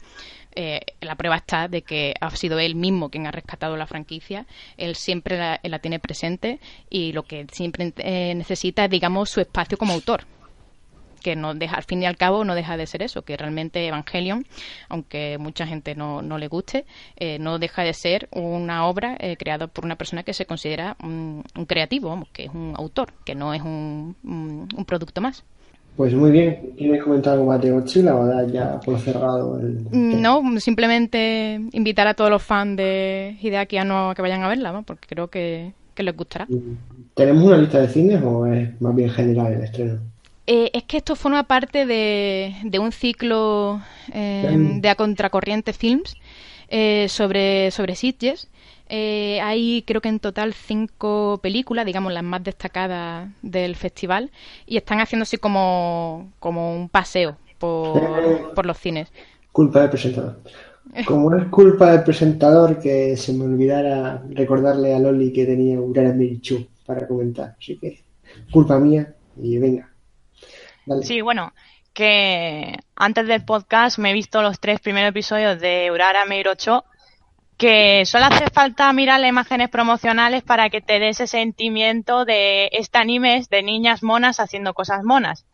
eh, 0.56 0.82
la 1.01 1.16
prueba 1.16 1.38
está 1.38 1.68
de 1.68 1.82
que 1.82 2.14
ha 2.20 2.30
sido 2.32 2.60
él 2.60 2.76
mismo 2.76 3.10
quien 3.10 3.28
ha 3.28 3.32
rescatado 3.32 3.78
la 3.78 3.88
franquicia, 3.88 4.45
él 4.78 4.95
siempre 4.95 5.38
la, 5.38 5.80
tiene 5.80 5.99
presente 5.99 6.60
y 6.89 7.12
lo 7.14 7.24
que 7.24 7.45
siempre 7.51 7.93
eh, 7.97 8.34
necesita 8.36 8.86
es, 8.86 8.91
digamos, 8.91 9.30
su 9.30 9.41
espacio 9.41 9.78
como 9.78 9.93
autor 9.93 10.26
que 11.24 11.36
no 11.36 11.56
deja, 11.56 11.78
al 11.78 11.84
fin 11.84 12.04
y 12.04 12.06
al 12.06 12.18
cabo 12.18 12.43
no 12.43 12.54
deja 12.54 12.78
de 12.78 12.86
ser 12.86 13.01
eso, 13.01 13.24
que 13.24 13.36
realmente 13.38 13.88
Evangelion, 13.88 14.45
aunque 14.89 15.38
mucha 15.39 15.66
gente 15.66 15.95
no, 15.95 16.22
no 16.22 16.38
le 16.38 16.47
guste, 16.47 16.86
eh, 17.16 17.39
no 17.39 17.58
deja 17.58 17.82
de 17.84 17.93
ser 17.93 18.28
una 18.32 18.86
obra 18.86 19.16
eh, 19.20 19.38
creada 19.38 19.68
por 19.68 19.86
una 19.86 19.95
persona 19.95 20.24
que 20.24 20.34
se 20.34 20.45
considera 20.45 20.95
un, 21.01 21.43
un 21.56 21.66
creativo, 21.66 22.28
que 22.34 22.43
es 22.45 22.51
un 22.54 22.76
autor, 22.78 23.14
que 23.26 23.34
no 23.34 23.54
es 23.54 23.62
un, 23.62 24.16
un, 24.24 24.68
un 24.76 24.86
producto 24.86 25.22
más. 25.22 25.43
Pues 25.95 26.13
muy 26.13 26.31
bien. 26.31 26.73
¿Quieres 26.75 27.03
comentar 27.03 27.33
algo 27.33 27.45
más 27.45 27.61
de 27.61 27.71
Godzilla 27.71 28.15
o 28.15 28.47
ya 28.47 28.79
por 28.79 28.99
cerrado 28.99 29.59
el.? 29.59 29.85
No, 29.91 30.41
simplemente 30.59 31.61
invitar 31.71 32.07
a 32.07 32.15
todos 32.15 32.31
los 32.31 32.41
fans 32.41 32.77
de 32.77 33.37
Hideaki 33.39 33.77
Anno 33.77 34.09
a 34.09 34.15
que 34.15 34.21
vayan 34.21 34.43
a 34.43 34.47
verla, 34.47 34.71
¿no? 34.71 34.83
porque 34.83 35.07
creo 35.07 35.27
que, 35.27 35.73
que, 35.93 36.03
les 36.03 36.15
gustará. 36.15 36.47
¿Tenemos 37.13 37.43
una 37.43 37.57
lista 37.57 37.79
de 37.79 37.87
cines 37.89 38.23
o 38.23 38.45
es 38.47 38.81
más 38.81 38.95
bien 38.95 39.09
general 39.09 39.53
el 39.53 39.63
estreno? 39.63 39.99
Eh, 40.45 40.71
es 40.73 40.83
que 40.83 40.97
esto 40.97 41.15
forma 41.15 41.43
parte 41.43 41.85
de, 41.85 42.55
de 42.63 42.79
un 42.79 42.91
ciclo 42.91 43.81
eh, 44.11 44.77
de 44.81 44.89
A 44.89 44.95
Contracorriente 44.95 45.71
Films 45.71 46.17
eh, 46.69 47.07
sobre, 47.07 47.71
sobre 47.71 47.95
Sitges. 47.95 48.49
Eh, 48.95 49.41
hay 49.41 49.83
creo 49.87 50.01
que 50.01 50.09
en 50.09 50.19
total 50.19 50.53
cinco 50.53 51.39
películas, 51.41 51.83
digamos 51.83 52.13
las 52.13 52.21
más 52.21 52.43
destacadas 52.43 53.27
del 53.41 53.75
festival, 53.75 54.29
y 54.67 54.77
están 54.77 54.99
haciendo 54.99 55.23
así 55.23 55.37
como, 55.37 56.31
como 56.39 56.75
un 56.75 56.89
paseo 56.89 57.35
por, 57.57 58.53
por 58.53 58.67
los 58.67 58.77
cines. 58.77 59.11
Culpa 59.51 59.79
del 59.81 59.89
presentador. 59.89 60.41
Como 61.07 61.35
es 61.35 61.47
culpa 61.47 61.91
del 61.91 62.03
presentador 62.03 62.79
que 62.79 63.17
se 63.17 63.33
me 63.33 63.45
olvidara 63.45 64.21
recordarle 64.29 64.93
a 64.93 64.99
Loli 64.99 65.33
que 65.33 65.47
tenía 65.47 65.81
Urara 65.81 66.13
Mirichu 66.13 66.67
para 66.85 67.07
comentar. 67.07 67.55
Así 67.57 67.79
que 67.79 67.99
culpa 68.51 68.77
mía 68.77 69.15
y 69.41 69.57
venga. 69.57 69.89
Dale. 70.85 71.03
Sí, 71.03 71.19
bueno, 71.21 71.51
que 71.93 72.77
antes 72.95 73.25
del 73.25 73.43
podcast 73.43 73.97
me 73.97 74.11
he 74.11 74.13
visto 74.13 74.43
los 74.43 74.59
tres 74.59 74.79
primeros 74.81 75.09
episodios 75.09 75.59
de 75.59 75.89
Urara 75.91 76.25
Meirocho 76.25 76.85
que 77.64 78.05
solo 78.05 78.26
hace 78.26 78.49
falta 78.49 78.91
mirar 78.91 79.22
las 79.22 79.30
imágenes 79.30 79.70
promocionales 79.70 80.43
para 80.43 80.70
que 80.70 80.82
te 80.82 80.99
dé 80.99 81.07
ese 81.07 81.28
sentimiento 81.28 82.26
de 82.26 82.68
este 82.74 82.97
anime 82.97 83.38
es 83.38 83.47
de 83.47 83.64
niñas 83.64 84.03
monas 84.03 84.41
haciendo 84.41 84.74
cosas 84.74 85.05
monas. 85.05 85.45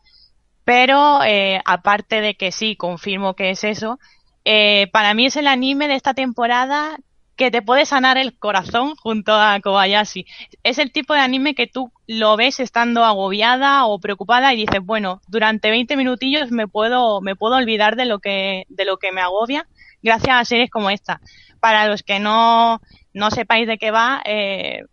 Pero 0.63 1.23
eh, 1.23 1.61
aparte 1.65 2.19
de 2.19 2.33
que 2.33 2.51
sí, 2.51 2.75
confirmo 2.75 3.35
que 3.35 3.51
es 3.51 3.63
eso, 3.63 3.99
eh, 4.43 4.87
para 4.91 5.13
mí 5.13 5.27
es 5.27 5.35
el 5.35 5.45
anime 5.45 5.87
de 5.87 5.93
esta 5.93 6.15
temporada 6.15 6.97
que 7.35 7.51
te 7.51 7.61
puede 7.61 7.85
sanar 7.85 8.17
el 8.17 8.35
corazón 8.39 8.95
junto 8.95 9.35
a 9.35 9.59
Kobayashi. 9.59 10.25
Es 10.63 10.79
el 10.79 10.91
tipo 10.91 11.13
de 11.13 11.19
anime 11.19 11.53
que 11.53 11.67
tú 11.67 11.91
lo 12.07 12.35
ves 12.37 12.59
estando 12.59 13.05
agobiada 13.05 13.85
o 13.85 13.99
preocupada 13.99 14.51
y 14.51 14.57
dices, 14.57 14.79
bueno, 14.83 15.21
durante 15.27 15.69
20 15.69 15.95
minutillos 15.95 16.49
me 16.49 16.67
puedo, 16.67 17.21
me 17.21 17.35
puedo 17.35 17.55
olvidar 17.55 17.95
de 17.95 18.05
lo 18.05 18.17
que, 18.17 18.65
de 18.67 18.85
lo 18.85 18.97
que 18.97 19.11
me 19.11 19.21
agobia 19.21 19.67
gracias 20.01 20.35
a 20.35 20.45
series 20.45 20.69
como 20.69 20.89
esta. 20.89 21.21
Para 21.59 21.87
los 21.87 22.03
que 22.03 22.19
no, 22.19 22.81
no 23.13 23.31
sepáis 23.31 23.67
de 23.67 23.77
qué 23.77 23.91
va, 23.91 24.21
eh, 24.25 24.83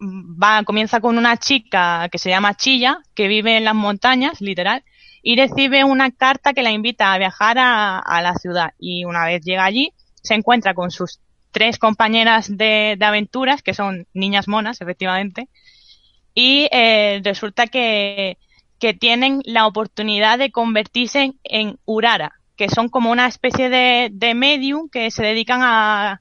va, 0.00 0.62
comienza 0.64 1.00
con 1.00 1.18
una 1.18 1.36
chica 1.36 2.08
que 2.10 2.18
se 2.18 2.30
llama 2.30 2.54
Chilla, 2.54 2.98
que 3.14 3.28
vive 3.28 3.56
en 3.56 3.64
las 3.64 3.74
montañas, 3.74 4.40
literal, 4.40 4.84
y 5.22 5.36
recibe 5.36 5.84
una 5.84 6.10
carta 6.10 6.52
que 6.52 6.62
la 6.62 6.70
invita 6.70 7.12
a 7.12 7.18
viajar 7.18 7.58
a, 7.58 7.98
a 7.98 8.22
la 8.22 8.34
ciudad. 8.34 8.74
Y 8.78 9.04
una 9.04 9.24
vez 9.24 9.42
llega 9.42 9.64
allí, 9.64 9.92
se 10.22 10.34
encuentra 10.34 10.74
con 10.74 10.90
sus 10.90 11.20
tres 11.50 11.78
compañeras 11.78 12.48
de, 12.48 12.96
de 12.98 13.04
aventuras, 13.04 13.62
que 13.62 13.74
son 13.74 14.06
niñas 14.12 14.48
monas, 14.48 14.80
efectivamente, 14.80 15.48
y 16.34 16.68
eh, 16.72 17.20
resulta 17.22 17.68
que, 17.68 18.38
que 18.80 18.92
tienen 18.92 19.40
la 19.44 19.66
oportunidad 19.66 20.36
de 20.36 20.50
convertirse 20.50 21.22
en, 21.22 21.38
en 21.44 21.78
Urara, 21.84 22.32
que 22.56 22.68
son 22.68 22.88
como 22.88 23.10
una 23.10 23.26
especie 23.26 23.68
de, 23.68 24.10
de 24.12 24.34
medium 24.34 24.88
que 24.88 25.10
se 25.10 25.22
dedican 25.22 25.60
a, 25.62 26.20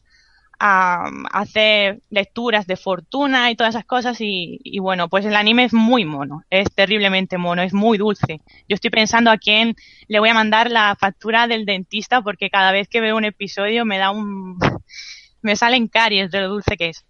a, 0.59 1.09
hacer 1.31 2.01
lecturas 2.09 2.65
de 2.67 2.77
fortuna 2.77 3.51
y 3.51 3.55
todas 3.55 3.75
esas 3.75 3.86
cosas 3.86 4.21
y, 4.21 4.59
y, 4.63 4.79
bueno, 4.79 5.09
pues 5.09 5.25
el 5.25 5.36
anime 5.36 5.65
es 5.65 5.73
muy 5.73 6.05
mono, 6.05 6.43
es 6.49 6.73
terriblemente 6.73 7.38
mono, 7.38 7.61
es 7.61 7.73
muy 7.73 7.97
dulce. 7.97 8.41
Yo 8.69 8.75
estoy 8.75 8.89
pensando 8.89 9.29
a 9.29 9.38
quién 9.38 9.75
le 10.07 10.19
voy 10.19 10.29
a 10.29 10.34
mandar 10.34 10.71
la 10.71 10.95
factura 10.99 11.47
del 11.47 11.65
dentista 11.65 12.21
porque 12.21 12.49
cada 12.49 12.71
vez 12.71 12.88
que 12.88 13.01
veo 13.01 13.17
un 13.17 13.25
episodio 13.25 13.86
me 13.86 13.97
da 13.97 14.11
un... 14.11 14.57
me 15.41 15.55
salen 15.55 15.89
caries 15.89 16.31
de 16.31 16.39
lo 16.39 16.47
dulce 16.49 16.77
que 16.77 16.89
es. 16.89 17.05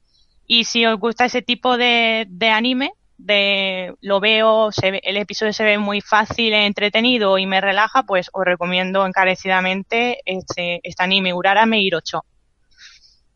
Y 0.48 0.66
si 0.66 0.86
os 0.86 1.00
gusta 1.00 1.26
ese 1.26 1.42
tipo 1.42 1.78
de, 1.78 2.26
de 2.30 2.50
anime, 2.50 2.92
de 3.18 3.94
lo 4.02 4.20
veo, 4.20 4.72
se 4.72 4.92
ve, 4.92 5.02
el 5.04 5.18
episodio 5.18 5.54
se 5.54 5.64
ve 5.64 5.78
muy 5.78 6.02
fácil, 6.02 6.54
entretenido 6.54 7.38
y 7.38 7.46
me 7.46 7.62
relaja, 7.62 8.04
pues 8.04 8.30
os 8.34 8.46
recomiendo 8.46 9.06
encarecidamente 9.06 10.20
este, 10.26 10.82
este 10.84 11.04
anime 11.04 11.34
Urara 11.34 11.66
Meirocho. 11.66 12.26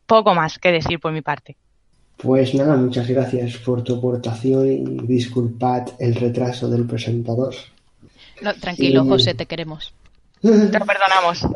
Poco 0.06 0.34
más 0.34 0.58
que 0.58 0.72
decir 0.72 0.98
por 1.00 1.12
mi 1.12 1.22
parte. 1.22 1.56
Pues 2.16 2.54
nada, 2.54 2.76
muchas 2.76 3.06
gracias 3.06 3.58
por 3.58 3.82
tu 3.84 3.96
aportación 3.96 4.66
y 4.66 5.06
disculpad 5.06 5.88
el 6.00 6.14
retraso 6.14 6.68
del 6.68 6.84
presentador. 6.84 7.54
No, 8.40 8.54
tranquilo, 8.54 9.04
y... 9.04 9.08
José, 9.08 9.34
te 9.34 9.46
queremos. 9.46 9.94
te 10.40 10.50
lo 10.50 10.86
perdonamos. 10.86 11.46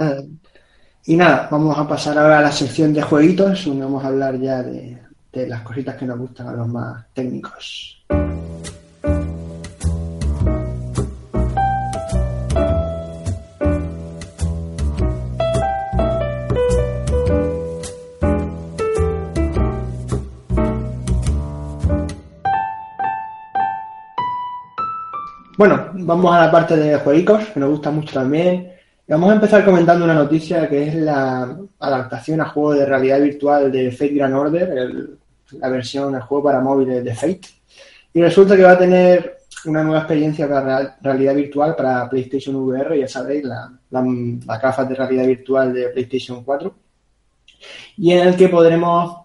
Y 1.04 1.16
nada, 1.16 1.48
vamos 1.50 1.76
a 1.76 1.88
pasar 1.88 2.16
ahora 2.16 2.38
a 2.38 2.42
la 2.42 2.52
sección 2.52 2.92
de 2.92 3.02
jueguitos, 3.02 3.64
donde 3.64 3.84
vamos 3.84 4.04
a 4.04 4.08
hablar 4.08 4.38
ya 4.38 4.62
de, 4.62 5.01
de 5.32 5.48
las 5.48 5.62
cositas 5.62 5.96
que 5.96 6.04
nos 6.04 6.18
gustan 6.18 6.48
a 6.48 6.52
los 6.52 6.68
más 6.68 7.06
técnicos. 7.14 8.04
Bueno, 25.56 25.90
vamos 25.92 26.34
a 26.34 26.46
la 26.46 26.50
parte 26.50 26.76
de 26.76 26.98
jueguicos, 26.98 27.44
que 27.50 27.60
nos 27.60 27.70
gusta 27.70 27.90
mucho 27.90 28.12
también. 28.14 28.72
Vamos 29.06 29.30
a 29.30 29.34
empezar 29.34 29.64
comentando 29.64 30.04
una 30.04 30.14
noticia 30.14 30.68
que 30.68 30.88
es 30.88 30.94
la 30.94 31.56
adaptación 31.78 32.40
a 32.40 32.46
juego 32.46 32.74
de 32.74 32.86
realidad 32.86 33.20
virtual 33.20 33.70
de 33.70 33.92
Fate 33.92 34.14
Grand 34.14 34.34
Order, 34.34 34.70
el, 34.76 35.18
la 35.55 35.68
versión, 35.68 36.14
el 36.14 36.22
juego 36.22 36.44
para 36.44 36.61
móviles 36.61 37.05
de 37.05 37.14
Fate. 37.14 37.48
Y 38.14 38.20
resulta 38.20 38.57
que 38.57 38.62
va 38.62 38.72
a 38.72 38.78
tener 38.78 39.38
una 39.66 39.82
nueva 39.82 40.00
experiencia 40.00 40.48
para 40.48 40.96
realidad 41.00 41.34
virtual 41.34 41.76
para 41.76 42.09
PlayStation 42.09 42.57
VR, 42.57 42.98
ya 42.98 43.09
sabéis, 43.09 43.44
la, 43.44 43.72
la, 43.90 44.05
la 44.46 44.59
gafas 44.59 44.88
de 44.88 44.94
realidad 44.94 45.26
virtual 45.26 45.72
de 45.72 45.88
PlayStation 45.88 46.42
4. 46.42 46.74
Y 47.98 48.12
en 48.12 48.28
el 48.28 48.36
que 48.36 48.48
podremos, 48.48 49.18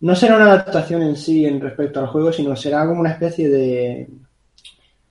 no 0.00 0.16
será 0.16 0.36
una 0.36 0.46
adaptación 0.46 1.02
en 1.02 1.16
sí 1.16 1.46
en 1.46 1.60
respecto 1.60 2.00
al 2.00 2.08
juego, 2.08 2.32
sino 2.32 2.56
será 2.56 2.86
como 2.86 3.00
una 3.00 3.12
especie 3.12 3.48
de, 3.48 4.08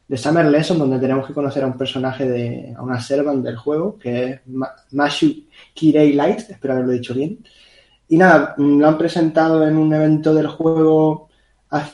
de 0.08 0.18
Summer 0.18 0.46
Lesson, 0.46 0.78
donde 0.78 1.00
tenemos 1.00 1.26
que 1.26 1.34
conocer 1.34 1.64
a 1.64 1.68
un 1.68 1.78
personaje 1.78 2.28
de, 2.28 2.74
a 2.78 2.82
una 2.82 3.00
servant 3.00 3.44
del 3.44 3.56
juego, 3.56 3.98
que 3.98 4.24
es 4.24 4.40
Mashu 4.92 5.46
Kirei 5.74 6.14
Light, 6.14 6.40
espero 6.50 6.74
haberlo 6.74 6.92
dicho 6.92 7.14
bien. 7.14 7.40
Y 8.08 8.18
nada, 8.18 8.54
lo 8.58 8.88
han 8.88 8.98
presentado 8.98 9.68
en 9.68 9.78
un 9.78 9.94
evento 9.94 10.34
del 10.34 10.48
juego 10.48 11.30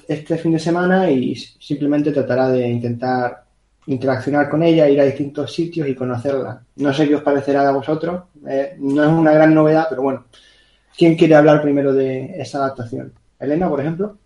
este 0.08 0.38
fin 0.38 0.52
de 0.52 0.60
semana 0.60 1.10
y 1.10 1.36
simplemente 1.36 2.12
tratará 2.12 2.50
de 2.50 2.68
intentar 2.68 3.46
interaccionar 3.88 4.50
con 4.50 4.62
ella, 4.64 4.90
ir 4.90 5.00
a 5.02 5.06
distintos 5.06 5.54
sitios 5.54 5.88
y 5.88 5.96
conocerla. 5.96 6.62
No 6.76 6.94
sé 6.94 7.08
qué 7.08 7.16
os 7.16 7.24
parecerá 7.24 7.68
a 7.68 7.72
vosotros. 7.72 8.24
Eh, 8.48 8.76
no 8.80 9.04
es 9.04 9.10
una 9.10 9.32
gran 9.32 9.54
novedad, 9.54 9.88
pero 9.90 10.04
bueno. 10.04 10.26
¿Quién 10.96 11.16
quiere 11.16 11.36
hablar 11.36 11.62
primero 11.62 11.94
de 11.94 12.40
esa 12.40 12.60
adaptación? 12.60 13.14
Elena, 13.40 13.70
por 13.70 13.80
ejemplo. 13.80 14.18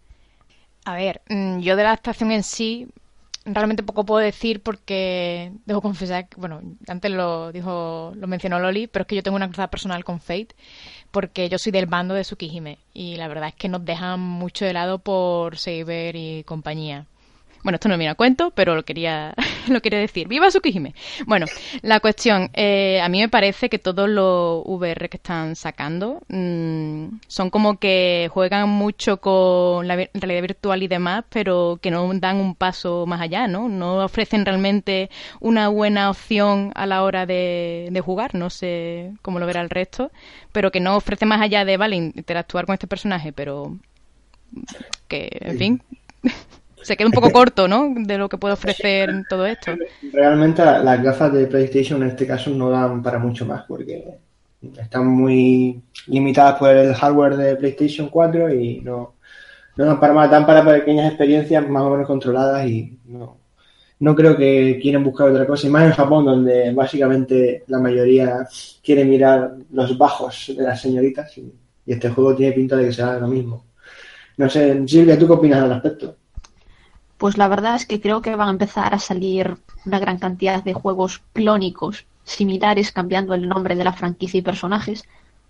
A 0.86 0.96
ver, 0.96 1.22
mm, 1.30 1.60
yo 1.60 1.76
de 1.76 1.84
la 1.84 1.90
adaptación 1.90 2.32
en 2.32 2.44
sí 2.44 2.88
realmente 3.46 3.84
poco 3.84 4.06
puedo 4.06 4.20
decir 4.20 4.62
porque 4.62 5.52
debo 5.66 5.82
confesar 5.82 6.28
que, 6.28 6.40
bueno, 6.40 6.62
antes 6.88 7.12
lo 7.12 7.52
dijo, 7.52 8.14
lo 8.16 8.28
mencionó 8.28 8.60
Loli, 8.60 8.88
pero 8.88 9.04
es 9.04 9.08
que 9.08 9.16
yo 9.16 9.24
tengo 9.24 9.38
una 9.38 9.48
cruzada 9.48 9.70
personal 9.70 10.04
con 10.04 10.20
Fate 10.20 10.56
porque 11.12 11.50
yo 11.50 11.58
soy 11.58 11.72
del 11.72 11.86
bando 11.86 12.14
de 12.16 12.24
Tsukihime 12.24 12.80
y 12.94 13.16
la 13.18 13.28
verdad 13.28 13.50
es 13.50 13.56
que 13.56 13.70
nos 13.70 13.86
dejan 13.86 14.20
mucho 14.20 14.66
de 14.66 14.74
lado 14.74 15.00
por 15.00 15.58
Saber 15.58 16.16
y 16.16 16.44
compañía. 16.44 17.06
Bueno, 17.66 17.78
esto 17.78 17.90
no 17.90 17.98
me 17.98 18.08
a 18.08 18.14
cuento, 18.14 18.52
pero 18.52 18.76
lo 18.76 18.86
quería, 18.86 19.34
lo 19.70 19.82
quería 19.82 19.98
decir. 19.98 20.28
¡Viva 20.28 20.50
Tsukihime! 20.50 20.94
Bueno, 21.26 21.48
la 21.82 22.00
cuestión, 22.00 22.52
eh, 22.54 23.02
a 23.02 23.10
mí 23.10 23.20
me 23.20 23.28
parece 23.28 23.70
que 23.70 23.80
todos 23.80 24.08
los 24.08 24.62
VR 24.66 25.10
que 25.10 25.18
están 25.18 25.56
sacando 25.56 26.22
mmm, 26.28 27.08
son 27.28 27.50
como 27.50 27.80
que 27.80 28.30
juegan 28.32 28.70
mucho 28.70 29.18
con 29.18 29.88
la 29.88 29.96
realidad 29.96 30.42
virtual 30.44 30.84
y 30.84 30.88
demás, 30.88 31.24
pero 31.28 31.80
que 31.82 31.90
no 31.90 32.08
dan 32.14 32.38
un 32.38 32.54
paso 32.54 33.08
más 33.08 33.20
allá, 33.20 33.48
¿no? 33.48 33.68
No 33.68 34.06
ofrecen 34.06 34.46
realmente 34.46 35.10
una 35.40 35.68
buena 35.70 36.12
opción 36.12 36.72
a 36.76 36.86
la 36.86 37.02
hora 37.02 37.26
de, 37.26 37.88
de 37.90 38.00
jugar, 38.00 38.36
no 38.36 38.52
sé 38.52 39.12
cómo 39.24 39.40
lo 39.40 39.48
verá 39.48 39.62
el 39.62 39.72
resto, 39.72 40.12
pero 40.52 40.70
que 40.70 40.82
no 40.82 40.96
ofrece 40.96 41.26
más 41.26 41.42
allá 41.42 41.66
de, 41.66 41.78
vale, 41.78 41.96
interactuar 41.96 42.68
con 42.68 42.74
este 42.74 42.86
personaje, 42.86 43.34
pero 43.34 43.76
que, 45.08 45.30
en 45.42 45.58
fin 45.58 45.82
se 46.86 46.96
queda 46.96 47.08
un 47.08 47.14
poco 47.14 47.32
corto, 47.32 47.68
¿no? 47.68 47.94
De 47.96 48.18
lo 48.18 48.30
que 48.30 48.38
puede 48.38 48.54
ofrecer 48.54 49.24
todo 49.28 49.46
esto. 49.46 49.72
Realmente 50.14 50.64
las 50.64 51.02
gafas 51.02 51.34
de 51.34 51.48
PlayStation 51.48 52.02
en 52.04 52.10
este 52.10 52.28
caso 52.28 52.52
no 52.52 52.70
dan 52.70 53.02
para 53.02 53.18
mucho 53.18 53.46
más 53.46 53.64
porque 53.68 54.20
están 54.78 55.08
muy 55.08 55.82
limitadas 56.08 56.60
por 56.60 56.70
el 56.70 56.94
hardware 56.94 57.38
de 57.38 57.56
PlayStation 57.56 58.10
4 58.10 58.54
y 58.54 58.82
no, 58.82 59.16
no 59.76 59.86
dan 59.86 60.00
para 60.00 60.14
más, 60.14 60.30
dan 60.30 60.46
para 60.46 60.64
pequeñas 60.64 61.08
experiencias 61.08 61.68
más 61.68 61.84
o 61.84 61.90
menos 61.90 62.08
controladas 62.08 62.68
y 62.68 62.98
no, 63.06 63.38
no 64.00 64.16
creo 64.16 64.38
que 64.38 64.80
quieran 64.82 65.04
buscar 65.04 65.30
otra 65.30 65.48
cosa. 65.48 65.68
Y 65.68 65.72
más 65.72 65.86
en 65.86 65.92
Japón, 65.92 66.26
donde 66.26 66.72
básicamente 66.72 67.64
la 67.68 67.80
mayoría 67.80 68.48
quiere 68.84 69.06
mirar 69.06 69.56
los 69.72 69.98
bajos 69.98 70.54
de 70.56 70.64
las 70.64 70.80
señoritas 70.80 71.36
y, 71.38 71.52
y 71.86 71.94
este 71.94 72.10
juego 72.10 72.36
tiene 72.36 72.54
pinta 72.54 72.76
de 72.76 72.86
que 72.86 72.94
sea 72.94 73.20
lo 73.20 73.28
mismo. 73.28 73.66
No 74.38 74.50
sé, 74.50 74.88
Silvia, 74.88 75.18
¿tú 75.18 75.28
qué 75.28 75.34
opinas 75.34 75.64
al 75.64 75.70
respecto? 75.70 76.18
Pues 77.18 77.38
la 77.38 77.48
verdad 77.48 77.76
es 77.76 77.86
que 77.86 78.02
creo 78.02 78.22
que 78.22 78.36
van 78.36 78.50
a 78.50 78.52
empezar 78.52 78.94
a 78.94 79.00
salir 79.00 79.58
una 79.86 80.00
gran 80.00 80.18
cantidad 80.18 80.64
de 80.64 80.74
juegos 80.74 81.22
clónicos 81.34 82.06
similares 82.26 82.92
cambiando 82.92 83.34
el 83.34 83.48
nombre 83.48 83.76
de 83.76 83.84
la 83.84 83.94
franquicia 83.94 84.40
y 84.40 84.42
personajes 84.42 85.04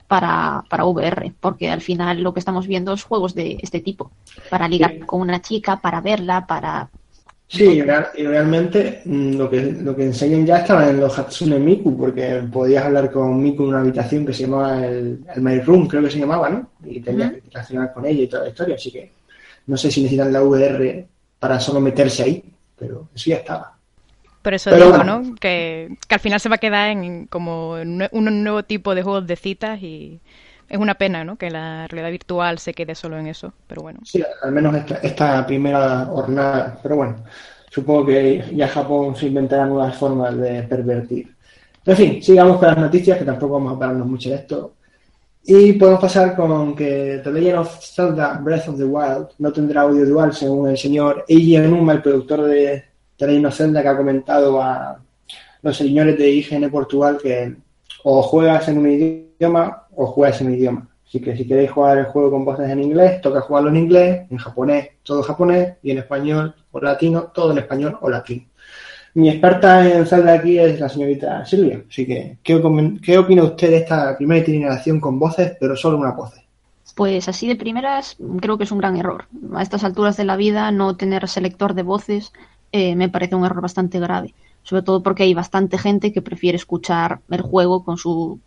para, 0.07 0.63
para 0.69 0.85
VR, 0.85 1.33
porque 1.39 1.69
al 1.69 1.81
final 1.81 2.21
lo 2.21 2.33
que 2.33 2.39
estamos 2.39 2.67
viendo 2.67 2.93
es 2.93 3.03
juegos 3.03 3.33
de 3.33 3.57
este 3.61 3.79
tipo, 3.79 4.11
para 4.49 4.67
ligar 4.67 4.99
con 5.05 5.21
una 5.21 5.41
chica, 5.41 5.77
para 5.77 6.01
verla, 6.01 6.45
para... 6.45 6.89
Sí, 7.47 7.63
y 7.63 7.81
realmente 8.23 9.01
mm, 9.05 9.37
lo 9.37 9.49
que, 9.49 9.61
lo 9.61 9.95
que 9.95 10.05
enseñan 10.05 10.45
ya 10.45 10.57
estaba 10.57 10.89
en 10.89 10.99
los 10.99 11.17
Hatsune 11.17 11.59
Miku, 11.59 11.95
porque 11.95 12.43
podías 12.51 12.85
hablar 12.85 13.11
con 13.11 13.41
Miku 13.41 13.63
en 13.63 13.69
una 13.69 13.79
habitación 13.81 14.25
que 14.25 14.33
se 14.33 14.43
llamaba 14.43 14.85
el, 14.85 15.23
el 15.33 15.41
My 15.41 15.59
Room, 15.59 15.87
creo 15.87 16.03
que 16.03 16.09
se 16.09 16.19
llamaba, 16.19 16.49
¿no? 16.49 16.69
Y 16.83 16.99
tenías 17.01 17.31
que 17.31 17.37
interaccionar 17.37 17.93
con 17.93 18.05
ella 18.05 18.23
y 18.23 18.27
toda 18.27 18.43
la 18.43 18.49
historia, 18.49 18.75
así 18.75 18.91
que 18.91 19.11
no 19.67 19.77
sé 19.77 19.91
si 19.91 20.01
necesitan 20.01 20.33
la 20.33 20.43
VR 20.43 21.07
para 21.45 21.59
solo 21.59 21.79
meterse 21.79 22.23
ahí, 22.23 22.43
pero 22.75 23.07
eso 23.13 23.29
ya 23.29 23.35
estaba. 23.35 23.77
Por 24.41 24.55
eso 24.55 24.75
digo, 24.75 25.03
¿no? 25.03 25.35
Que, 25.39 25.95
al 26.09 26.19
final 26.19 26.39
se 26.39 26.49
va 26.49 26.55
a 26.55 26.57
quedar 26.57 26.89
en 26.89 27.27
como 27.27 27.73
un 27.73 28.43
nuevo 28.43 28.63
tipo 28.63 28.95
de 28.95 29.03
juegos 29.03 29.27
de 29.27 29.35
citas 29.35 29.79
y 29.79 30.19
es 30.67 30.79
una 30.79 30.95
pena, 30.95 31.23
¿no? 31.23 31.35
Que 31.35 31.51
la 31.51 31.85
realidad 31.87 32.09
virtual 32.09 32.57
se 32.57 32.73
quede 32.73 32.95
solo 32.95 33.19
en 33.19 33.27
eso, 33.27 33.53
pero 33.67 33.83
bueno. 33.83 33.99
Sí, 34.03 34.23
al 34.41 34.51
menos 34.51 34.73
esta, 34.75 34.95
esta 34.95 35.45
primera 35.45 36.05
jornada, 36.05 36.79
pero 36.81 36.95
bueno, 36.95 37.17
supongo 37.69 38.07
que 38.07 38.43
ya 38.55 38.67
Japón 38.67 39.15
se 39.15 39.27
inventará 39.27 39.67
nuevas 39.67 39.95
formas 39.95 40.35
de 40.35 40.63
pervertir. 40.63 41.31
En 41.85 41.95
fin, 41.95 42.23
sigamos 42.23 42.57
con 42.57 42.69
las 42.69 42.77
noticias, 42.79 43.19
que 43.19 43.25
tampoco 43.25 43.53
vamos 43.53 43.75
a 43.75 43.79
pararnos 43.79 44.07
mucho 44.07 44.31
de 44.31 44.35
esto. 44.37 44.73
Y 45.47 45.73
podemos 45.73 46.01
pasar 46.01 46.35
con 46.35 46.75
que 46.75 47.21
The 47.23 47.31
Legend 47.31 47.59
of 47.59 47.79
Zelda 47.79 48.39
Breath 48.41 48.67
of 48.67 48.77
the 48.77 48.83
Wild 48.83 49.27
no 49.37 49.53
tendrá 49.53 49.81
audio 49.81 50.03
dual, 50.03 50.33
según 50.33 50.69
el 50.69 50.77
señor 50.77 51.23
Eiji 51.27 51.57
Enuma, 51.57 51.93
el 51.93 52.01
productor 52.01 52.45
de 52.45 52.83
The 53.15 53.27
Legend 53.27 53.45
of 53.45 53.55
Zelda, 53.55 53.83
que 53.83 53.87
ha 53.87 53.95
comentado 53.95 54.59
a 54.59 54.99
los 55.61 55.77
señores 55.77 56.17
de 56.17 56.31
IGN 56.31 56.71
Portugal 56.71 57.19
que 57.21 57.55
o 58.03 58.23
juegas 58.23 58.67
en 58.69 58.79
un 58.79 58.89
idioma 58.89 59.83
o 59.95 60.07
juegas 60.07 60.41
en 60.41 60.47
un 60.47 60.53
idioma. 60.55 60.89
Así 61.07 61.21
que 61.21 61.37
si 61.37 61.47
queréis 61.47 61.69
jugar 61.69 61.99
el 61.99 62.05
juego 62.05 62.31
con 62.31 62.43
voces 62.43 62.67
en 62.67 62.81
inglés, 62.81 63.21
toca 63.21 63.41
jugarlo 63.41 63.69
en 63.69 63.77
inglés, 63.77 64.25
en 64.31 64.37
japonés, 64.37 64.89
todo 65.03 65.21
japonés, 65.21 65.75
y 65.83 65.91
en 65.91 65.99
español 65.99 66.55
o 66.71 66.79
latino, 66.79 67.31
todo 67.31 67.51
en 67.51 67.59
español 67.59 67.99
o 68.01 68.09
latino. 68.09 68.45
Mi 69.15 69.29
experta 69.29 69.89
en 69.89 70.05
Zelda 70.05 70.33
aquí 70.33 70.59
es 70.59 70.77
la 70.77 70.89
señorita 70.89 71.45
Silvia. 71.45 71.81
Así 71.89 72.05
que, 72.05 72.37
¿qué, 72.43 72.55
opina 72.55 73.43
usted 73.43 73.69
de 73.69 73.77
esta 73.77 74.17
primera 74.17 74.41
itineración 74.41 74.99
con 74.99 75.17
voces, 75.17 75.55
pero 75.57 75.77
solo 75.77 75.97
una 75.97 76.11
voz? 76.11 76.33
Pues 76.95 77.29
así 77.29 77.47
de 77.47 77.55
primeras, 77.55 78.17
creo 78.41 78.57
que 78.57 78.65
es 78.65 78.73
un 78.73 78.79
gran 78.79 78.97
error. 78.97 79.27
A 79.53 79.61
estas 79.61 79.85
alturas 79.85 80.17
de 80.17 80.25
la 80.25 80.35
vida, 80.35 80.69
no 80.71 80.97
tener 80.97 81.29
selector 81.29 81.75
de 81.75 81.83
voces 81.83 82.33
eh, 82.73 82.97
me 82.97 83.07
parece 83.07 83.35
un 83.35 83.45
error 83.45 83.61
bastante 83.61 84.01
grave. 84.01 84.33
Sobre 84.63 84.81
todo 84.81 85.01
porque 85.01 85.23
hay 85.23 85.33
bastante 85.33 85.77
gente 85.77 86.11
que 86.11 86.21
prefiere 86.21 86.57
escuchar 86.57 87.21
el 87.29 87.41
juego 87.41 87.85
con 87.85 87.97
sus 87.97 88.39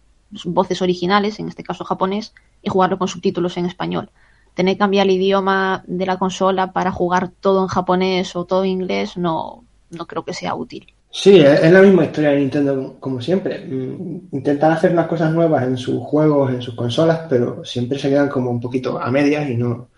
voces 0.45 0.83
originales, 0.83 1.41
en 1.41 1.49
este 1.49 1.65
caso 1.65 1.87
japonés, 1.87 2.35
y 2.61 2.69
jugarlo 2.69 2.99
con 2.99 3.09
subtítulos 3.09 3.57
en 3.57 3.65
español. 3.65 4.11
Tener 4.53 4.75
que 4.75 4.81
cambiar 4.81 5.07
el 5.07 5.13
idioma 5.13 5.83
de 5.87 6.05
la 6.05 6.19
consola 6.19 6.73
para 6.73 6.93
jugar 6.93 7.31
todo 7.31 7.63
en 7.63 7.69
japonés 7.69 8.37
o 8.37 8.45
todo 8.45 8.65
en 8.65 8.71
inglés 8.71 9.17
no, 9.17 9.65
no 9.91 10.07
creo 10.07 10.25
que 10.25 10.35
sea 10.35 10.55
útil. 10.55 10.87
Sí, 11.11 11.41
es 11.41 11.73
la 11.73 11.81
misma 11.81 12.05
historia 12.05 12.31
de 12.31 12.41
Nintendo 12.41 12.97
como 13.01 13.21
siempre. 13.21 13.65
Mm, 13.67 14.29
intentan 14.33 14.73
hacer 14.73 14.93
unas 14.93 15.07
cosas 15.07 15.33
nuevas 15.33 15.65
en 15.65 15.77
sus 15.77 16.03
juegos, 16.03 16.53
en 16.53 16.61
sus 16.61 16.75
consolas, 16.75 17.23
pero 17.29 17.65
siempre 17.65 17.99
se 17.99 18.11
quedan 18.11 18.29
como 18.29 18.51
un 18.51 18.61
poquito 18.61 19.01
a 19.01 19.11
medias 19.11 19.49
y 19.49 19.57
no, 19.57 19.89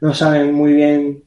no 0.00 0.14
saben 0.14 0.54
muy 0.54 0.74
bien 0.74 1.24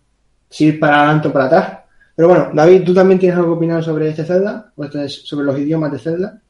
si 0.49 0.65
ir 0.65 0.79
para 0.79 0.99
adelante 0.99 1.27
o 1.29 1.33
para 1.33 1.45
atrás. 1.45 1.79
Pero 2.15 2.27
bueno, 2.27 2.49
David, 2.53 2.83
¿tú 2.83 2.93
también 2.93 3.19
tienes 3.19 3.37
algo 3.37 3.53
que 3.53 3.57
opinar 3.57 3.83
sobre 3.83 4.09
este 4.09 4.23
Zelda? 4.23 4.71
¿O 4.75 4.83
este 4.83 5.09
sobre 5.09 5.45
los 5.45 5.57
idiomas 5.57 5.91
de 5.91 5.99
Zelda? 5.99 6.41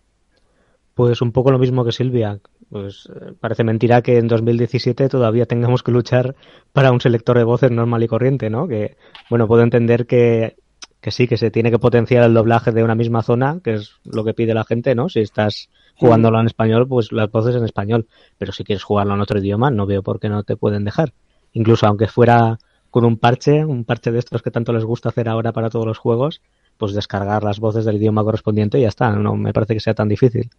Pues 0.93 1.21
un 1.21 1.31
poco 1.31 1.51
lo 1.51 1.59
mismo 1.59 1.85
que 1.85 1.93
Silvia. 1.93 2.39
Pues 2.69 3.09
eh, 3.15 3.33
parece 3.39 3.63
mentira 3.63 4.01
que 4.01 4.17
en 4.17 4.27
2017 4.27 5.07
todavía 5.07 5.45
tengamos 5.45 5.83
que 5.83 5.91
luchar 5.91 6.35
para 6.73 6.91
un 6.91 6.99
selector 6.99 7.37
de 7.37 7.43
voces 7.43 7.71
normal 7.71 8.03
y 8.03 8.07
corriente, 8.07 8.49
¿no? 8.49 8.67
Que, 8.67 8.97
bueno, 9.29 9.47
puedo 9.47 9.63
entender 9.63 10.05
que 10.05 10.57
que 11.03 11.11
sí, 11.11 11.27
que 11.27 11.35
se 11.35 11.51
tiene 11.51 11.69
que 11.69 11.79
potenciar 11.79 12.23
el 12.23 12.33
doblaje 12.33 12.71
de 12.71 12.81
una 12.81 12.95
misma 12.95 13.23
zona, 13.23 13.59
que 13.61 13.73
es 13.73 13.91
lo 14.05 14.23
que 14.23 14.33
pide 14.33 14.53
la 14.53 14.63
gente, 14.63 14.95
¿no? 14.95 15.09
Si 15.09 15.19
estás 15.19 15.69
jugándolo 15.97 16.39
en 16.39 16.45
español, 16.45 16.87
pues 16.87 17.11
las 17.11 17.29
voces 17.29 17.57
en 17.57 17.65
español. 17.65 18.07
Pero 18.37 18.53
si 18.53 18.63
quieres 18.63 18.83
jugarlo 18.83 19.13
en 19.13 19.19
otro 19.19 19.37
idioma, 19.37 19.69
no 19.69 19.85
veo 19.85 20.01
por 20.01 20.21
qué 20.21 20.29
no 20.29 20.43
te 20.43 20.55
pueden 20.55 20.85
dejar. 20.85 21.11
Incluso 21.51 21.87
aunque 21.87 22.07
fuera 22.07 22.57
con 22.89 23.03
un 23.03 23.17
parche, 23.17 23.65
un 23.65 23.83
parche 23.83 24.13
de 24.13 24.19
estos 24.19 24.41
que 24.41 24.49
tanto 24.49 24.71
les 24.71 24.85
gusta 24.85 25.09
hacer 25.09 25.27
ahora 25.27 25.51
para 25.51 25.69
todos 25.69 25.85
los 25.85 25.97
juegos, 25.97 26.41
pues 26.77 26.93
descargar 26.93 27.43
las 27.43 27.59
voces 27.59 27.83
del 27.83 27.97
idioma 27.97 28.23
correspondiente 28.23 28.79
y 28.79 28.83
ya 28.83 28.87
está. 28.87 29.11
No 29.11 29.35
me 29.35 29.51
parece 29.51 29.73
que 29.73 29.81
sea 29.81 29.93
tan 29.93 30.07
difícil. 30.07 30.49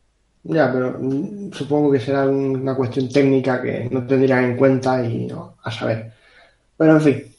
Ya, 0.42 0.70
pero 0.70 0.98
mm, 1.00 1.52
supongo 1.52 1.90
que 1.90 2.00
será 2.00 2.28
una 2.28 2.74
cuestión 2.76 3.08
técnica 3.08 3.62
que 3.62 3.88
no 3.90 4.06
tendrían 4.06 4.44
en 4.44 4.56
cuenta 4.58 5.02
y 5.02 5.26
no, 5.26 5.56
a 5.64 5.70
saber. 5.70 6.12
Pero 6.76 6.92
en 6.92 7.00
fin, 7.00 7.33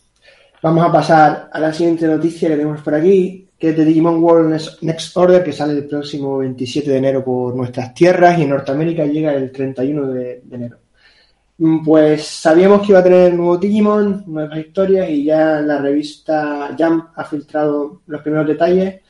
Vamos 0.62 0.86
a 0.86 0.92
pasar 0.92 1.50
a 1.52 1.60
la 1.60 1.74
siguiente 1.74 2.08
noticia 2.08 2.50
que 2.50 2.56
tenemos 2.56 2.82
por 2.82 2.96
aquí, 2.96 3.48
que 3.60 3.70
es 3.70 3.78
de 3.78 3.86
Digimon 3.86 4.24
World 4.24 4.60
Next 4.82 5.16
Order, 5.16 5.44
que 5.44 5.52
sale 5.52 5.74
el 5.74 5.86
próximo 5.86 6.40
27 6.40 6.90
de 6.90 6.98
enero 6.98 7.24
por 7.24 7.56
nuestras 7.56 7.94
tierras 7.94 8.40
y 8.40 8.44
en 8.44 8.50
Norteamérica 8.50 9.06
llega 9.06 9.34
el 9.34 9.52
31 9.52 10.08
de, 10.08 10.42
enero. 10.50 10.78
Mm, 11.58 11.84
pues 11.84 12.26
sabíamos 12.26 12.82
que 12.82 12.94
iba 12.94 13.00
a 13.00 13.04
tener 13.04 13.34
nuevo 13.34 13.58
Digimon, 13.58 14.24
nuevas 14.28 14.58
historias 14.58 15.10
y 15.10 15.26
ya 15.26 15.62
la 15.62 15.78
revista 15.80 16.76
Jump 16.78 17.10
ha 17.16 17.24
filtrado 17.26 18.02
los 18.08 18.22
primeros 18.22 18.48
detalles. 18.48 19.02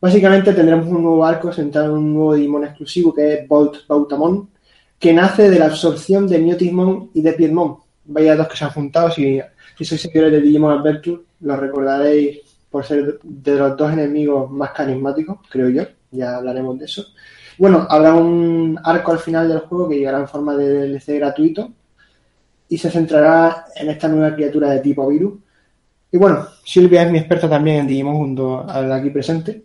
Básicamente 0.00 0.52
tendremos 0.52 0.86
un 0.86 1.02
nuevo 1.02 1.24
arco 1.24 1.52
centrado 1.52 1.96
en 1.96 2.02
un 2.04 2.14
nuevo 2.14 2.34
Digimon 2.34 2.64
exclusivo 2.64 3.12
que 3.12 3.34
es 3.34 3.48
Bolt 3.48 3.86
Bautamon, 3.88 4.48
que 4.98 5.12
nace 5.12 5.50
de 5.50 5.58
la 5.58 5.66
absorción 5.66 6.28
de 6.28 6.38
Newtismon 6.38 7.10
y 7.14 7.22
de 7.22 7.32
Piedmon. 7.32 7.78
Vaya 8.04 8.36
dos 8.36 8.48
que 8.48 8.56
se 8.56 8.64
han 8.64 8.70
juntado 8.70 9.10
y 9.16 9.40
si 9.80 9.86
sois 9.86 10.02
seguidores 10.02 10.32
de 10.32 10.42
Digimon 10.42 10.78
Adventure, 10.78 11.22
lo 11.40 11.56
recordaréis 11.56 12.40
por 12.70 12.84
ser 12.84 13.18
de 13.22 13.54
los 13.54 13.74
dos 13.78 13.90
enemigos 13.90 14.50
más 14.50 14.72
carismáticos, 14.72 15.38
creo 15.48 15.70
yo. 15.70 15.84
Ya 16.10 16.36
hablaremos 16.36 16.78
de 16.78 16.84
eso. 16.84 17.06
Bueno, 17.56 17.86
habrá 17.88 18.14
un 18.14 18.78
arco 18.84 19.12
al 19.12 19.20
final 19.20 19.48
del 19.48 19.60
juego 19.60 19.88
que 19.88 19.96
llegará 19.96 20.18
en 20.18 20.28
forma 20.28 20.54
de 20.54 20.86
DLC 20.86 21.16
gratuito 21.16 21.72
y 22.68 22.76
se 22.76 22.90
centrará 22.90 23.64
en 23.74 23.88
esta 23.88 24.06
nueva 24.06 24.34
criatura 24.34 24.68
de 24.68 24.80
tipo 24.80 25.08
virus. 25.08 25.38
Y 26.12 26.18
bueno, 26.18 26.46
Silvia 26.62 27.04
es 27.04 27.10
mi 27.10 27.18
experta 27.18 27.48
también 27.48 27.78
en 27.78 27.86
Digimon 27.86 28.16
junto 28.16 28.68
a 28.68 28.82
la 28.82 28.96
aquí 28.96 29.08
presente. 29.08 29.64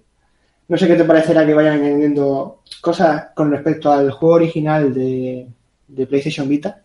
No 0.69 0.77
sé 0.77 0.87
qué 0.87 0.95
te 0.95 1.03
parecerá 1.03 1.45
que 1.45 1.53
vayan 1.53 1.81
añadiendo 1.81 2.61
cosas 2.79 3.27
con 3.35 3.51
respecto 3.51 3.91
al 3.91 4.11
juego 4.11 4.35
original 4.35 4.93
de 4.93 6.07
PlayStation 6.07 6.47
Vita. 6.47 6.84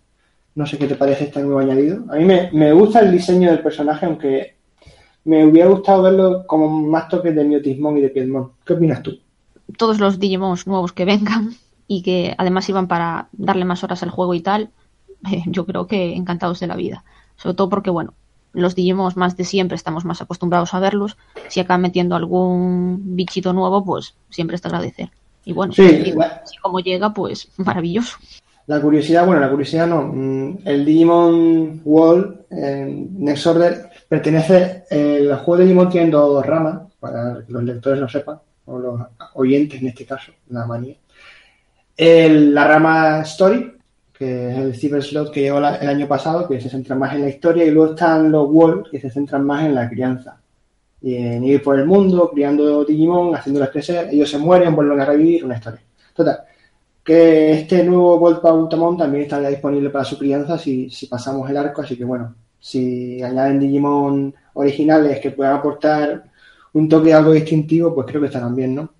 No 0.55 0.66
sé 0.66 0.78
qué 0.78 0.86
te 0.86 0.96
parece 0.96 1.24
este 1.24 1.42
nuevo 1.42 1.61
añadido. 1.61 2.05
A 2.11 2.16
mí 2.16 2.24
me, 2.24 2.51
me 2.53 2.72
gusta 2.72 3.01
el 3.01 3.12
diseño 3.12 3.51
del 3.51 3.61
personaje, 3.62 4.07
aunque 4.07 4.57
me 5.24 5.44
hubiera 5.46 5.68
gustado 5.68 6.03
verlo 6.03 6.44
como 6.46 6.68
más 6.68 7.09
toques 7.09 7.34
de 7.34 7.44
Miotismon 7.44 7.98
y 7.98 8.01
de 8.01 8.09
Piedmon. 8.09 8.53
¿Qué 8.64 8.72
opinas 8.74 9.03
tú? 9.03 9.18
Todos 9.76 10.01
los 10.01 10.18
Digimons 10.18 10.66
nuevos 10.66 10.92
que 10.92 11.05
vengan 11.05 11.55
y 11.86 12.03
que 12.03 12.34
además 12.38 12.68
iban 12.68 12.88
para 12.88 13.28
darle 13.32 13.64
más 13.64 13.84
horas 13.84 14.03
al 14.03 14.11
juego 14.11 14.34
y 14.34 14.40
tal, 14.40 14.70
eh, 15.30 15.42
yo 15.46 15.66
creo 15.66 15.86
que 15.86 16.14
encantados 16.14 16.61
de 16.61 16.66
la 16.66 16.76
vida. 16.76 17.05
Sobre 17.36 17.55
todo 17.55 17.68
porque, 17.68 17.90
bueno, 17.90 18.14
los 18.53 18.74
Digimons 18.74 19.16
más 19.16 19.36
de 19.36 19.44
siempre 19.44 19.76
estamos 19.76 20.05
más 20.05 20.20
acostumbrados 20.20 20.74
a 20.74 20.80
verlos. 20.80 21.16
Si 21.48 21.61
acá 21.61 21.78
metiendo 21.78 22.16
algún 22.16 23.14
bichito 23.14 23.53
nuevo, 23.53 23.84
pues 23.84 24.14
siempre 24.30 24.57
está 24.57 24.68
agradecer. 24.68 25.11
Y 25.44 25.53
bueno, 25.53 25.72
Sí, 25.72 25.82
igual. 25.82 26.40
si 26.44 26.57
como 26.59 26.80
llega, 26.80 27.14
pues 27.14 27.48
maravilloso. 27.57 28.18
La 28.67 28.81
curiosidad, 28.81 29.27
bueno, 29.27 29.41
la 29.41 29.51
curiosidad 29.51 29.87
no. 29.87 30.03
mm, 30.03 30.59
El 30.65 30.85
Digimon 30.85 31.83
en 32.51 33.25
Next 33.25 33.47
Order 33.47 33.91
pertenece. 34.09 34.85
El 34.91 35.35
juego 35.37 35.57
de 35.59 35.65
Digimon 35.65 35.89
tiene 35.91 36.11
dos 36.11 36.45
ramas, 36.47 36.83
para 37.01 37.43
que 37.45 37.53
los 37.53 37.65
lectores 37.65 37.99
lo 38.01 38.09
sepan, 38.09 38.39
o 38.67 38.79
los 38.79 39.01
oyentes 39.35 39.81
en 39.81 39.89
este 39.89 40.05
caso, 40.07 40.33
la 40.51 40.67
manía. 40.67 40.97
El- 41.97 42.55
la 42.55 42.67
rama 42.67 43.21
Story, 43.23 43.73
que 44.13 44.51
es 44.51 44.59
el 44.59 44.75
Cyber 44.75 45.03
Slot 45.03 45.33
que 45.33 45.41
llegó 45.43 45.59
el 45.59 45.65
año 45.65 46.07
pasado, 46.07 46.47
que 46.47 46.61
se 46.61 46.69
centra 46.69 46.95
más 46.95 47.15
en 47.15 47.23
la 47.23 47.29
historia, 47.29 47.65
y 47.65 47.71
luego 47.71 47.95
están 47.95 48.31
los 48.31 48.49
Wall, 48.51 48.85
que 48.91 49.01
se 49.01 49.11
centran 49.11 49.45
más 49.45 49.65
en 49.65 49.75
la 49.75 49.89
crianza. 49.89 50.39
Y 51.03 51.17
en 51.17 51.43
ir 51.45 51.63
por 51.63 51.79
el 51.79 51.87
mundo, 51.87 52.31
criando 52.33 52.85
Digimon, 52.85 53.35
haciéndolos 53.35 53.71
crecer, 53.71 54.09
ellos 54.13 54.31
se 54.31 54.39
mueren, 54.39 54.75
vuelven 54.77 55.01
a 55.01 55.05
revivir, 55.07 55.45
una 55.45 55.57
historia. 55.57 55.81
Total, 56.15 56.41
que 57.11 57.51
este 57.55 57.83
nuevo 57.83 58.21
Volt 58.21 58.45
Automon 58.45 58.97
también 58.97 59.25
estaría 59.25 59.49
disponible 59.49 59.91
para 59.91 60.05
su 60.05 60.17
crianza 60.17 60.57
si, 60.57 60.89
si 60.91 61.07
pasamos 61.07 61.51
el 61.51 61.57
arco, 61.57 61.83
así 61.83 61.97
que 61.97 62.05
bueno, 62.05 62.37
si 62.61 63.21
añaden 63.21 63.59
Digimon 63.59 64.33
originales 64.55 65.19
que 65.19 65.33
puedan 65.33 65.57
aportar 65.57 66.31
un 66.73 66.89
toque 66.89 67.13
algo 67.13 67.33
distintivo, 67.33 67.93
pues 67.93 68.07
creo 68.07 68.21
que 68.21 68.29
estarán 68.29 68.55
bien, 68.55 68.77
¿no? 68.77 68.95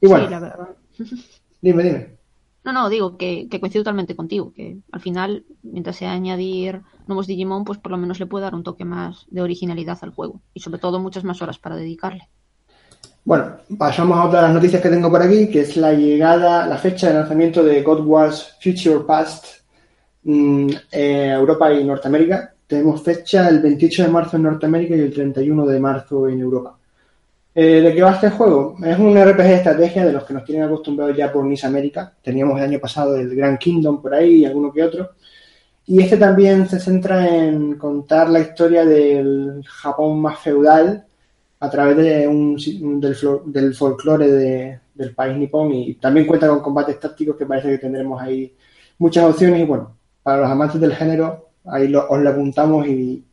Y 0.00 0.06
bueno, 0.06 0.24
Sí, 0.24 0.30
la 0.30 0.40
verdad. 0.40 0.68
dime, 1.60 1.82
dime. 1.82 2.16
No, 2.64 2.72
no, 2.72 2.88
digo 2.88 3.18
que, 3.18 3.48
que 3.50 3.60
coincido 3.60 3.84
totalmente 3.84 4.16
contigo, 4.16 4.54
que 4.54 4.78
al 4.90 5.00
final, 5.02 5.44
mientras 5.62 5.96
sea 5.96 6.12
añadir 6.12 6.80
nuevos 7.06 7.26
Digimon, 7.26 7.64
pues 7.64 7.78
por 7.78 7.92
lo 7.92 7.98
menos 7.98 8.18
le 8.18 8.24
puede 8.24 8.44
dar 8.44 8.54
un 8.54 8.62
toque 8.62 8.86
más 8.86 9.26
de 9.28 9.42
originalidad 9.42 9.98
al 10.00 10.14
juego 10.14 10.40
y 10.54 10.60
sobre 10.60 10.78
todo 10.78 11.00
muchas 11.00 11.24
más 11.24 11.42
horas 11.42 11.58
para 11.58 11.76
dedicarle. 11.76 12.30
Bueno, 13.22 13.58
pasamos 13.78 14.18
a 14.18 14.24
otra 14.24 14.40
de 14.40 14.46
las 14.46 14.54
noticias 14.54 14.80
que 14.80 14.88
tengo 14.88 15.10
por 15.10 15.22
aquí, 15.22 15.48
que 15.48 15.60
es 15.60 15.76
la 15.76 15.92
llegada, 15.92 16.66
la 16.66 16.78
fecha 16.78 17.08
de 17.08 17.14
lanzamiento 17.14 17.62
de 17.62 17.82
God 17.82 18.06
Wars 18.06 18.56
Future 18.62 19.04
Past 19.06 19.46
mm, 20.22 20.70
eh, 20.90 21.32
Europa 21.34 21.72
y 21.72 21.84
Norteamérica. 21.84 22.54
Tenemos 22.66 23.02
fecha 23.02 23.48
el 23.48 23.60
28 23.60 24.04
de 24.04 24.08
marzo 24.08 24.36
en 24.36 24.44
Norteamérica 24.44 24.96
y 24.96 25.00
el 25.00 25.12
31 25.12 25.66
de 25.66 25.80
marzo 25.80 26.28
en 26.28 26.40
Europa. 26.40 26.78
Eh, 27.54 27.82
¿De 27.82 27.94
qué 27.94 28.02
va 28.02 28.12
este 28.12 28.30
juego? 28.30 28.76
Es 28.82 28.98
un 28.98 29.14
RPG 29.14 29.36
de 29.36 29.54
estrategia 29.54 30.06
de 30.06 30.12
los 30.12 30.24
que 30.24 30.34
nos 30.34 30.44
tienen 30.44 30.64
acostumbrados 30.64 31.16
ya 31.16 31.30
por 31.30 31.44
Nice 31.44 31.66
América. 31.66 32.14
Teníamos 32.22 32.58
el 32.58 32.64
año 32.64 32.78
pasado 32.78 33.16
el 33.16 33.34
Grand 33.36 33.58
Kingdom 33.58 34.00
por 34.00 34.14
ahí 34.14 34.36
y 34.36 34.44
alguno 34.46 34.72
que 34.72 34.82
otro. 34.82 35.10
Y 35.86 36.00
este 36.02 36.16
también 36.16 36.68
se 36.68 36.80
centra 36.80 37.28
en 37.28 37.74
contar 37.74 38.30
la 38.30 38.40
historia 38.40 38.84
del 38.84 39.62
Japón 39.66 40.20
más 40.20 40.38
feudal 40.38 41.06
a 41.60 41.70
través 41.70 41.96
de 41.96 42.26
un, 42.26 42.56
del, 43.00 43.16
del 43.46 43.74
folclore 43.74 44.28
de- 44.30 44.80
del 44.94 45.14
país 45.14 45.36
nipón 45.36 45.72
y 45.72 45.94
también 45.94 46.26
cuenta 46.26 46.48
con 46.48 46.60
combates 46.60 46.98
tácticos 47.00 47.36
que 47.36 47.46
parece 47.46 47.68
que 47.70 47.78
tendremos 47.78 48.20
ahí 48.20 48.54
muchas 48.98 49.24
opciones 49.24 49.60
y 49.60 49.64
bueno, 49.64 49.96
para 50.22 50.42
los 50.42 50.50
amantes 50.50 50.80
del 50.80 50.94
género 50.94 51.50
ahí 51.66 51.88
lo- 51.88 52.08
os 52.08 52.20
lo 52.20 52.30
apuntamos 52.30 52.86
y 52.86 53.24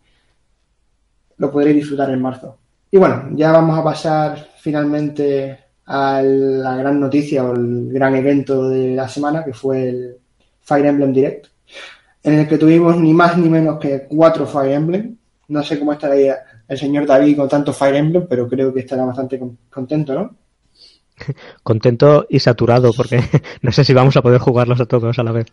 lo 1.38 1.51
podréis 1.51 1.78
disfrutar 1.78 2.09
en 2.09 2.21
marzo. 2.21 2.57
Y 2.91 2.97
bueno, 2.97 3.30
ya 3.34 3.51
vamos 3.51 3.78
a 3.78 3.84
pasar 3.84 4.47
finalmente 4.59 5.59
a 5.86 6.21
la 6.21 6.75
gran 6.78 6.99
noticia 6.99 7.43
o 7.45 7.53
el 7.53 7.89
gran 7.93 8.15
evento 8.15 8.69
de 8.69 8.95
la 8.95 9.07
semana 9.07 9.43
que 9.43 9.53
fue 9.53 9.89
el 9.89 10.17
Fire 10.61 10.86
Emblem 10.86 11.13
Direct 11.13 11.47
en 12.23 12.34
el 12.39 12.47
que 12.47 12.57
tuvimos 12.57 12.97
ni 12.97 13.13
más 13.13 13.38
ni 13.38 13.49
menos 13.49 13.80
que 13.80 14.05
cuatro 14.07 14.45
Fire 14.45 14.73
Emblem. 14.73 15.15
No 15.49 15.63
sé 15.63 15.80
cómo 15.80 15.93
estaría 15.93 16.38
el 16.68 16.78
señor 16.78 17.05
David 17.05 17.38
con 17.38 17.49
tanto 17.49 17.74
Fire 17.74 17.95
Emblem, 17.95 18.26
pero 18.30 18.47
creo 18.47 18.74
que 18.74 18.82
estará 18.82 19.05
bastante 19.05 19.39
con- 19.39 19.57
contento, 19.70 20.13
¿no? 20.13 20.36
Contento 21.63 22.26
y 22.30 22.39
saturado 22.39 22.91
porque 22.93 23.20
no 23.61 23.72
sé 23.72 23.84
si 23.84 23.93
vamos 23.93 24.15
a 24.18 24.22
poder 24.22 24.39
jugarlos 24.39 24.80
a 24.80 24.86
todos 24.86 25.18
a 25.18 25.24
la 25.24 25.32
vez. 25.32 25.47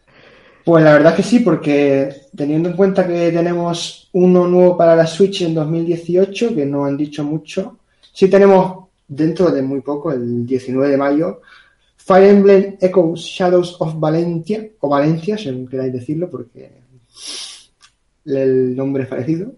Pues 0.65 0.83
la 0.83 0.95
verdad 0.95 1.15
que 1.15 1.23
sí, 1.23 1.41
porque 1.41 2.09
teniendo 2.35 2.71
en 2.71 2.77
cuenta 2.77 3.07
que 3.07 3.31
tenemos 3.31 4.09
uno 4.13 4.49
nuevo 4.49 4.77
para 4.79 4.97
la 4.97 5.07
Switch 5.07 5.43
en 5.43 5.55
2018, 5.55 6.55
que 6.55 6.65
no 6.65 6.87
han 6.87 6.97
dicho 6.97 7.23
mucho, 7.23 7.79
sí 8.13 8.29
tenemos 8.29 8.85
dentro 9.07 9.51
de 9.51 9.61
muy 9.61 9.83
poco, 9.83 10.11
el 10.13 10.47
19 10.47 10.89
de 10.91 10.97
mayo, 10.97 11.41
Fire 11.97 12.31
Emblem 12.31 12.77
Echoes 12.81 13.21
Shadows 13.21 13.77
of 13.79 13.95
Valencia, 13.99 14.67
o 14.81 14.89
Valencia, 14.89 15.37
si 15.37 15.67
queráis 15.67 15.93
decirlo, 15.93 16.31
porque 16.31 16.71
el 18.25 18.75
nombre 18.75 19.03
es 19.03 19.09
parecido. 19.09 19.53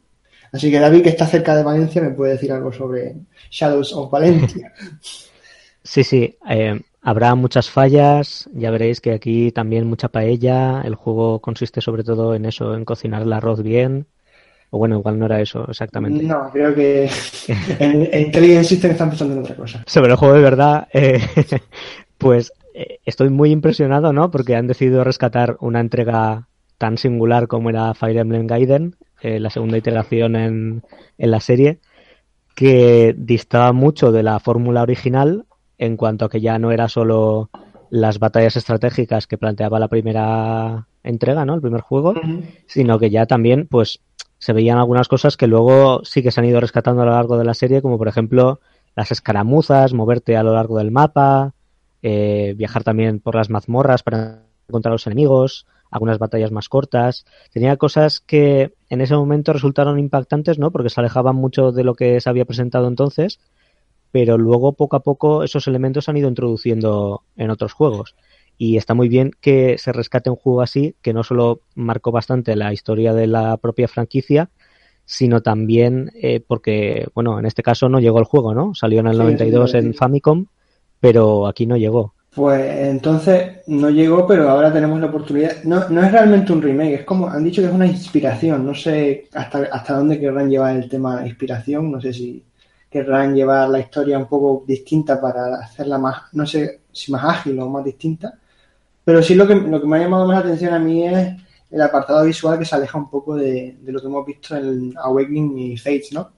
Así 0.52 0.70
que 0.70 0.78
David, 0.78 1.02
que 1.02 1.08
está 1.10 1.26
cerca 1.26 1.54
de 1.54 1.62
Valencia, 1.62 2.02
me 2.02 2.10
puede 2.10 2.32
decir 2.32 2.52
algo 2.52 2.72
sobre 2.72 3.16
Shadows 3.50 3.92
of 3.92 4.10
Valencia. 4.10 4.72
Sí, 5.86 6.02
sí, 6.02 6.36
eh, 6.50 6.80
habrá 7.00 7.36
muchas 7.36 7.70
fallas, 7.70 8.50
ya 8.52 8.72
veréis 8.72 9.00
que 9.00 9.12
aquí 9.12 9.52
también 9.52 9.86
mucha 9.86 10.08
paella, 10.08 10.82
el 10.84 10.96
juego 10.96 11.38
consiste 11.38 11.80
sobre 11.80 12.02
todo 12.02 12.34
en 12.34 12.44
eso, 12.44 12.74
en 12.74 12.84
cocinar 12.84 13.22
el 13.22 13.32
arroz 13.32 13.62
bien, 13.62 14.08
o 14.70 14.78
bueno, 14.78 14.98
igual 14.98 15.16
no 15.16 15.26
era 15.26 15.40
eso 15.40 15.64
exactamente. 15.68 16.24
No, 16.24 16.50
creo 16.52 16.74
que 16.74 17.08
en, 17.78 18.08
en 18.12 18.22
Intelligent 18.22 18.64
System 18.64 18.90
están 18.90 19.10
pensando 19.10 19.34
en 19.34 19.40
otra 19.40 19.54
cosa. 19.54 19.84
Sobre 19.86 20.10
el 20.10 20.16
juego 20.16 20.34
de 20.34 20.42
verdad, 20.42 20.88
eh, 20.92 21.20
pues 22.18 22.52
eh, 22.74 22.98
estoy 23.04 23.30
muy 23.30 23.52
impresionado, 23.52 24.12
¿no? 24.12 24.32
Porque 24.32 24.56
han 24.56 24.66
decidido 24.66 25.04
rescatar 25.04 25.56
una 25.60 25.78
entrega 25.78 26.48
tan 26.78 26.98
singular 26.98 27.46
como 27.46 27.70
era 27.70 27.94
Fire 27.94 28.18
Emblem 28.18 28.48
Gaiden, 28.48 28.96
eh, 29.20 29.40
la 29.40 29.50
segunda 29.50 29.78
iteración 29.78 30.36
en, 30.36 30.82
en 31.18 31.30
la 31.30 31.40
serie, 31.40 31.80
que 32.54 33.14
distaba 33.16 33.72
mucho 33.72 34.12
de 34.12 34.22
la 34.22 34.38
fórmula 34.40 34.82
original 34.82 35.46
en 35.78 35.96
cuanto 35.96 36.24
a 36.24 36.30
que 36.30 36.40
ya 36.40 36.58
no 36.58 36.72
era 36.72 36.88
solo 36.88 37.50
las 37.90 38.18
batallas 38.18 38.56
estratégicas 38.56 39.26
que 39.26 39.38
planteaba 39.38 39.78
la 39.78 39.88
primera 39.88 40.86
entrega, 41.02 41.44
¿no? 41.44 41.54
El 41.54 41.60
primer 41.60 41.82
juego, 41.82 42.14
sino 42.66 42.98
que 42.98 43.10
ya 43.10 43.26
también, 43.26 43.68
pues, 43.70 44.00
se 44.38 44.52
veían 44.52 44.78
algunas 44.78 45.08
cosas 45.08 45.36
que 45.36 45.46
luego 45.46 46.04
sí 46.04 46.22
que 46.22 46.30
se 46.30 46.40
han 46.40 46.46
ido 46.46 46.60
rescatando 46.60 47.02
a 47.02 47.06
lo 47.06 47.12
largo 47.12 47.38
de 47.38 47.44
la 47.44 47.54
serie, 47.54 47.82
como 47.82 47.98
por 47.98 48.08
ejemplo 48.08 48.60
las 48.94 49.12
escaramuzas, 49.12 49.92
moverte 49.92 50.36
a 50.36 50.42
lo 50.42 50.54
largo 50.54 50.78
del 50.78 50.90
mapa, 50.90 51.54
eh, 52.02 52.54
viajar 52.56 52.84
también 52.84 53.20
por 53.20 53.34
las 53.34 53.50
mazmorras 53.50 54.02
para 54.02 54.42
encontrar 54.68 54.92
a 54.92 54.94
los 54.94 55.06
enemigos, 55.06 55.66
algunas 55.90 56.18
batallas 56.18 56.52
más 56.52 56.68
cortas. 56.68 57.24
Tenía 57.52 57.76
cosas 57.76 58.20
que 58.20 58.74
en 58.88 59.00
ese 59.00 59.14
momento 59.14 59.52
resultaron 59.52 59.98
impactantes, 59.98 60.58
¿no? 60.58 60.70
Porque 60.70 60.90
se 60.90 61.00
alejaban 61.00 61.36
mucho 61.36 61.72
de 61.72 61.84
lo 61.84 61.94
que 61.94 62.20
se 62.20 62.28
había 62.28 62.44
presentado 62.44 62.88
entonces, 62.88 63.40
pero 64.12 64.38
luego 64.38 64.72
poco 64.72 64.96
a 64.96 65.00
poco 65.00 65.42
esos 65.42 65.66
elementos 65.68 66.04
se 66.04 66.10
han 66.10 66.16
ido 66.16 66.28
introduciendo 66.28 67.22
en 67.36 67.50
otros 67.50 67.72
juegos. 67.72 68.14
Y 68.58 68.78
está 68.78 68.94
muy 68.94 69.08
bien 69.08 69.32
que 69.40 69.76
se 69.78 69.92
rescate 69.92 70.30
un 70.30 70.36
juego 70.36 70.62
así, 70.62 70.94
que 71.02 71.12
no 71.12 71.22
solo 71.22 71.60
marcó 71.74 72.10
bastante 72.10 72.56
la 72.56 72.72
historia 72.72 73.12
de 73.12 73.26
la 73.26 73.56
propia 73.58 73.86
franquicia, 73.86 74.50
sino 75.04 75.40
también 75.40 76.10
eh, 76.14 76.40
porque, 76.40 77.06
bueno, 77.14 77.38
en 77.38 77.46
este 77.46 77.62
caso 77.62 77.88
no 77.88 78.00
llegó 78.00 78.18
el 78.18 78.24
juego, 78.24 78.54
¿no? 78.54 78.74
Salió 78.74 79.00
en 79.00 79.06
el 79.08 79.12
Sí, 79.14 79.18
92 79.18 79.46
en 79.46 79.60
efectivamente. 79.60 79.98
Famicom, 79.98 80.46
pero 81.00 81.46
aquí 81.46 81.66
no 81.66 81.76
llegó. 81.76 82.15
Pues 82.36 82.86
entonces 82.88 83.62
no 83.66 83.88
llegó, 83.88 84.26
pero 84.26 84.50
ahora 84.50 84.70
tenemos 84.70 85.00
la 85.00 85.06
oportunidad. 85.06 85.64
No, 85.64 85.88
no 85.88 86.02
es 86.02 86.12
realmente 86.12 86.52
un 86.52 86.60
remake, 86.60 86.92
es 86.96 87.04
como 87.06 87.30
han 87.30 87.42
dicho 87.42 87.62
que 87.62 87.68
es 87.68 87.72
una 87.72 87.86
inspiración. 87.86 88.66
No 88.66 88.74
sé 88.74 89.30
hasta, 89.32 89.60
hasta 89.72 89.94
dónde 89.96 90.20
querrán 90.20 90.50
llevar 90.50 90.76
el 90.76 90.86
tema 90.86 91.26
inspiración. 91.26 91.90
No 91.90 91.98
sé 91.98 92.12
si 92.12 92.44
querrán 92.90 93.34
llevar 93.34 93.70
la 93.70 93.80
historia 93.80 94.18
un 94.18 94.26
poco 94.26 94.64
distinta 94.66 95.18
para 95.18 95.54
hacerla 95.56 95.96
más, 95.96 96.24
no 96.32 96.44
sé 96.44 96.82
si 96.92 97.10
más 97.10 97.24
ágil 97.24 97.58
o 97.58 97.70
más 97.70 97.82
distinta. 97.82 98.34
Pero 99.02 99.22
sí 99.22 99.34
lo 99.34 99.46
que, 99.46 99.54
lo 99.54 99.80
que 99.80 99.86
me 99.86 99.96
ha 99.96 100.00
llamado 100.00 100.26
más 100.26 100.34
la 100.36 100.40
atención 100.40 100.74
a 100.74 100.78
mí 100.78 101.06
es 101.08 101.36
el 101.70 101.80
apartado 101.80 102.22
visual 102.22 102.58
que 102.58 102.66
se 102.66 102.74
aleja 102.74 102.98
un 102.98 103.08
poco 103.08 103.34
de, 103.34 103.78
de 103.80 103.92
lo 103.92 103.98
que 103.98 104.08
hemos 104.08 104.26
visto 104.26 104.54
en 104.54 104.92
Awakening 104.94 105.58
y 105.58 105.76
Fates, 105.78 106.12
¿no? 106.12 106.20
¿A 106.20 106.28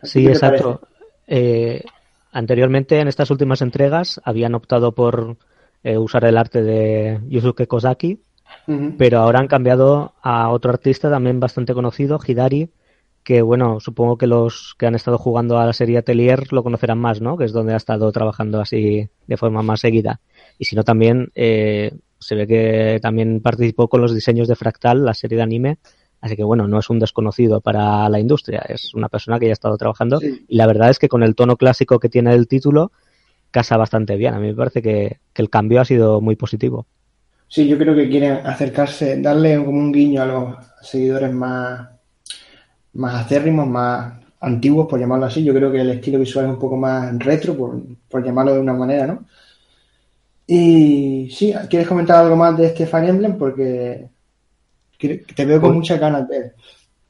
ti 0.00 0.08
Sí, 0.08 0.26
exacto. 0.26 0.80
Eh, 1.26 1.84
anteriormente, 2.32 3.00
en 3.00 3.08
estas 3.08 3.30
últimas 3.30 3.62
entregas, 3.62 4.20
habían 4.24 4.54
optado 4.54 4.92
por 4.92 5.36
eh, 5.82 5.98
usar 5.98 6.24
el 6.24 6.36
arte 6.36 6.62
de 6.62 7.20
Yusuke 7.28 7.66
Kozaki, 7.66 8.20
pero 8.96 9.20
ahora 9.20 9.40
han 9.40 9.46
cambiado 9.46 10.14
a 10.22 10.50
otro 10.50 10.70
artista 10.70 11.10
también 11.10 11.38
bastante 11.38 11.74
conocido, 11.74 12.18
Hidari, 12.26 12.70
que 13.22 13.42
bueno, 13.42 13.78
supongo 13.80 14.16
que 14.16 14.26
los 14.26 14.74
que 14.78 14.86
han 14.86 14.94
estado 14.94 15.18
jugando 15.18 15.58
a 15.58 15.66
la 15.66 15.74
serie 15.74 15.98
Atelier 15.98 16.50
lo 16.52 16.62
conocerán 16.62 16.98
más, 16.98 17.20
¿no? 17.20 17.36
Que 17.36 17.44
es 17.44 17.52
donde 17.52 17.74
ha 17.74 17.76
estado 17.76 18.10
trabajando 18.10 18.60
así 18.60 19.08
de 19.26 19.36
forma 19.36 19.62
más 19.62 19.80
seguida. 19.80 20.20
Y 20.58 20.64
si 20.64 20.76
no, 20.76 20.82
también 20.82 21.30
eh, 21.34 21.92
se 22.18 22.34
ve 22.34 22.46
que 22.46 22.98
también 23.02 23.40
participó 23.40 23.88
con 23.88 24.00
los 24.00 24.14
diseños 24.14 24.48
de 24.48 24.56
Fractal, 24.56 25.04
la 25.04 25.14
serie 25.14 25.36
de 25.36 25.42
anime. 25.42 25.78
Así 26.20 26.36
que 26.36 26.42
bueno, 26.42 26.66
no 26.66 26.78
es 26.78 26.90
un 26.90 26.98
desconocido 26.98 27.60
para 27.60 28.08
la 28.08 28.18
industria, 28.18 28.64
es 28.68 28.92
una 28.94 29.08
persona 29.08 29.38
que 29.38 29.46
ya 29.46 29.52
ha 29.52 29.54
estado 29.54 29.76
trabajando. 29.76 30.20
Y 30.22 30.56
la 30.56 30.66
verdad 30.66 30.90
es 30.90 30.98
que 30.98 31.08
con 31.08 31.22
el 31.22 31.34
tono 31.34 31.56
clásico 31.56 32.00
que 32.00 32.08
tiene 32.08 32.34
el 32.34 32.48
título, 32.48 32.90
casa 33.50 33.76
bastante 33.76 34.16
bien. 34.16 34.34
A 34.34 34.40
mí 34.40 34.48
me 34.48 34.54
parece 34.54 34.82
que, 34.82 35.18
que 35.32 35.42
el 35.42 35.50
cambio 35.50 35.80
ha 35.80 35.84
sido 35.84 36.20
muy 36.20 36.36
positivo. 36.36 36.86
Sí, 37.46 37.66
yo 37.66 37.78
creo 37.78 37.94
que 37.94 38.10
quieren 38.10 38.46
acercarse, 38.46 39.20
darle 39.22 39.56
como 39.56 39.78
un 39.78 39.92
guiño 39.92 40.22
a 40.22 40.26
los 40.26 40.56
seguidores 40.82 41.32
más, 41.32 41.88
más 42.92 43.24
acérrimos, 43.24 43.66
más 43.66 44.14
antiguos, 44.40 44.86
por 44.86 45.00
llamarlo 45.00 45.26
así. 45.26 45.42
Yo 45.42 45.54
creo 45.54 45.72
que 45.72 45.80
el 45.80 45.90
estilo 45.90 46.18
visual 46.18 46.46
es 46.46 46.50
un 46.52 46.58
poco 46.58 46.76
más 46.76 47.18
retro, 47.18 47.56
por, 47.56 47.80
por 48.08 48.24
llamarlo 48.24 48.54
de 48.54 48.60
una 48.60 48.74
manera, 48.74 49.06
¿no? 49.06 49.24
Y 50.46 51.28
sí, 51.30 51.54
¿quieres 51.68 51.88
comentar 51.88 52.24
algo 52.24 52.36
más 52.36 52.56
de 52.56 52.66
este 52.66 52.86
Fire 52.86 53.08
Emblem? 53.08 53.36
Porque 53.36 54.08
te 54.98 55.46
veo 55.46 55.60
con 55.60 55.74
muchas 55.74 56.00
ganas 56.00 56.28
de 56.28 56.52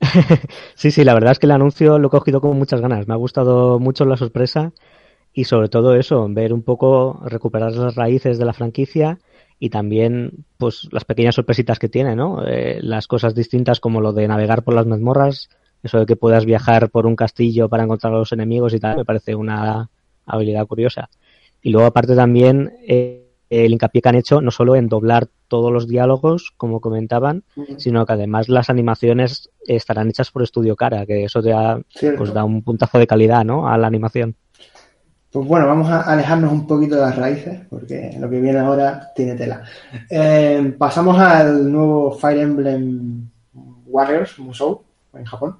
sí, 0.75 0.91
sí, 0.91 1.05
la 1.05 1.15
verdad 1.15 1.33
es 1.33 1.39
que 1.39 1.47
el 1.47 1.53
anuncio 1.53 1.99
lo 1.99 2.09
he 2.09 2.11
cogido 2.11 2.41
con 2.41 2.57
muchas 2.57 2.81
ganas. 2.81 3.09
Me 3.09 3.15
ha 3.15 3.17
gustado 3.17 3.79
mucho 3.79 4.05
la 4.05 4.17
sorpresa 4.17 4.73
y 5.33 5.45
sobre 5.45 5.69
todo 5.69 5.95
eso, 5.95 6.27
ver 6.29 6.53
un 6.53 6.63
poco, 6.63 7.21
recuperar 7.25 7.73
las 7.73 7.95
raíces 7.95 8.39
de 8.39 8.45
la 8.45 8.53
franquicia 8.53 9.19
y 9.59 9.71
también 9.71 10.45
pues 10.57 10.89
las 10.93 11.05
pequeñas 11.05 11.35
sorpresitas 11.35 11.79
que 11.79 11.89
tiene, 11.89 12.15
¿no? 12.15 12.47
Eh, 12.47 12.79
las 12.81 13.07
cosas 13.07 13.35
distintas 13.35 13.81
como 13.81 14.01
lo 14.01 14.13
de 14.13 14.29
navegar 14.29 14.63
por 14.63 14.75
las 14.75 14.87
mazmorras, 14.87 15.49
eso 15.83 15.99
de 15.99 16.07
que 16.07 16.17
puedas 16.17 16.45
viajar 16.45 16.91
por 16.91 17.07
un 17.07 17.17
castillo 17.17 17.69
para 17.69 17.85
encontrar 17.85 18.13
a 18.13 18.19
los 18.19 18.33
enemigos 18.33 18.75
y 18.75 18.81
tal, 18.81 18.97
me 18.97 19.05
parece 19.05 19.35
una 19.35 19.91
habilidad 20.27 20.67
curiosa. 20.67 21.09
Y 21.63 21.71
luego 21.71 21.87
aparte 21.89 22.15
también 22.15 22.73
eh, 22.87 23.28
el 23.51 23.73
hincapié 23.73 24.03
que 24.03 24.09
han 24.09 24.15
hecho 24.15 24.41
no 24.41 24.51
solo 24.51 24.77
en 24.77 24.89
doblar 24.89 25.29
todos 25.49 25.73
los 25.73 25.89
diálogos, 25.89 26.53
como 26.57 26.81
comentaban, 26.81 27.45
sino 27.79 28.05
que 28.05 28.13
además 28.13 28.49
las 28.49 28.71
animaciones 28.71 29.51
estarán 29.67 30.11
hechas 30.11 30.31
por 30.31 30.43
Estudio 30.43 30.77
Cara, 30.77 31.07
que 31.07 31.25
eso 31.25 31.41
da, 31.41 31.81
pues, 32.17 32.35
da 32.35 32.45
un 32.45 32.63
puntazo 32.63 32.99
de 32.99 33.07
calidad 33.07 33.45
¿no? 33.45 33.69
a 33.69 33.79
la 33.79 33.87
animación. 33.87 34.37
Pues 35.31 35.47
bueno, 35.47 35.67
vamos 35.67 35.91
a 35.91 36.01
alejarnos 36.01 36.51
un 36.51 36.67
poquito 36.67 36.95
de 36.95 37.03
las 37.03 37.17
raíces, 37.17 37.61
porque 37.69 38.17
lo 38.19 38.31
que 38.31 38.41
viene 38.41 38.59
ahora 38.59 39.13
tiene 39.15 39.35
tela. 39.35 39.63
Eh, 40.09 40.75
pasamos 40.79 41.19
al 41.19 41.71
nuevo 41.71 42.13
Fire 42.13 42.41
Emblem 42.41 43.29
Warriors, 43.87 44.39
Musou, 44.39 44.83
en 45.15 45.25
Japón. 45.25 45.57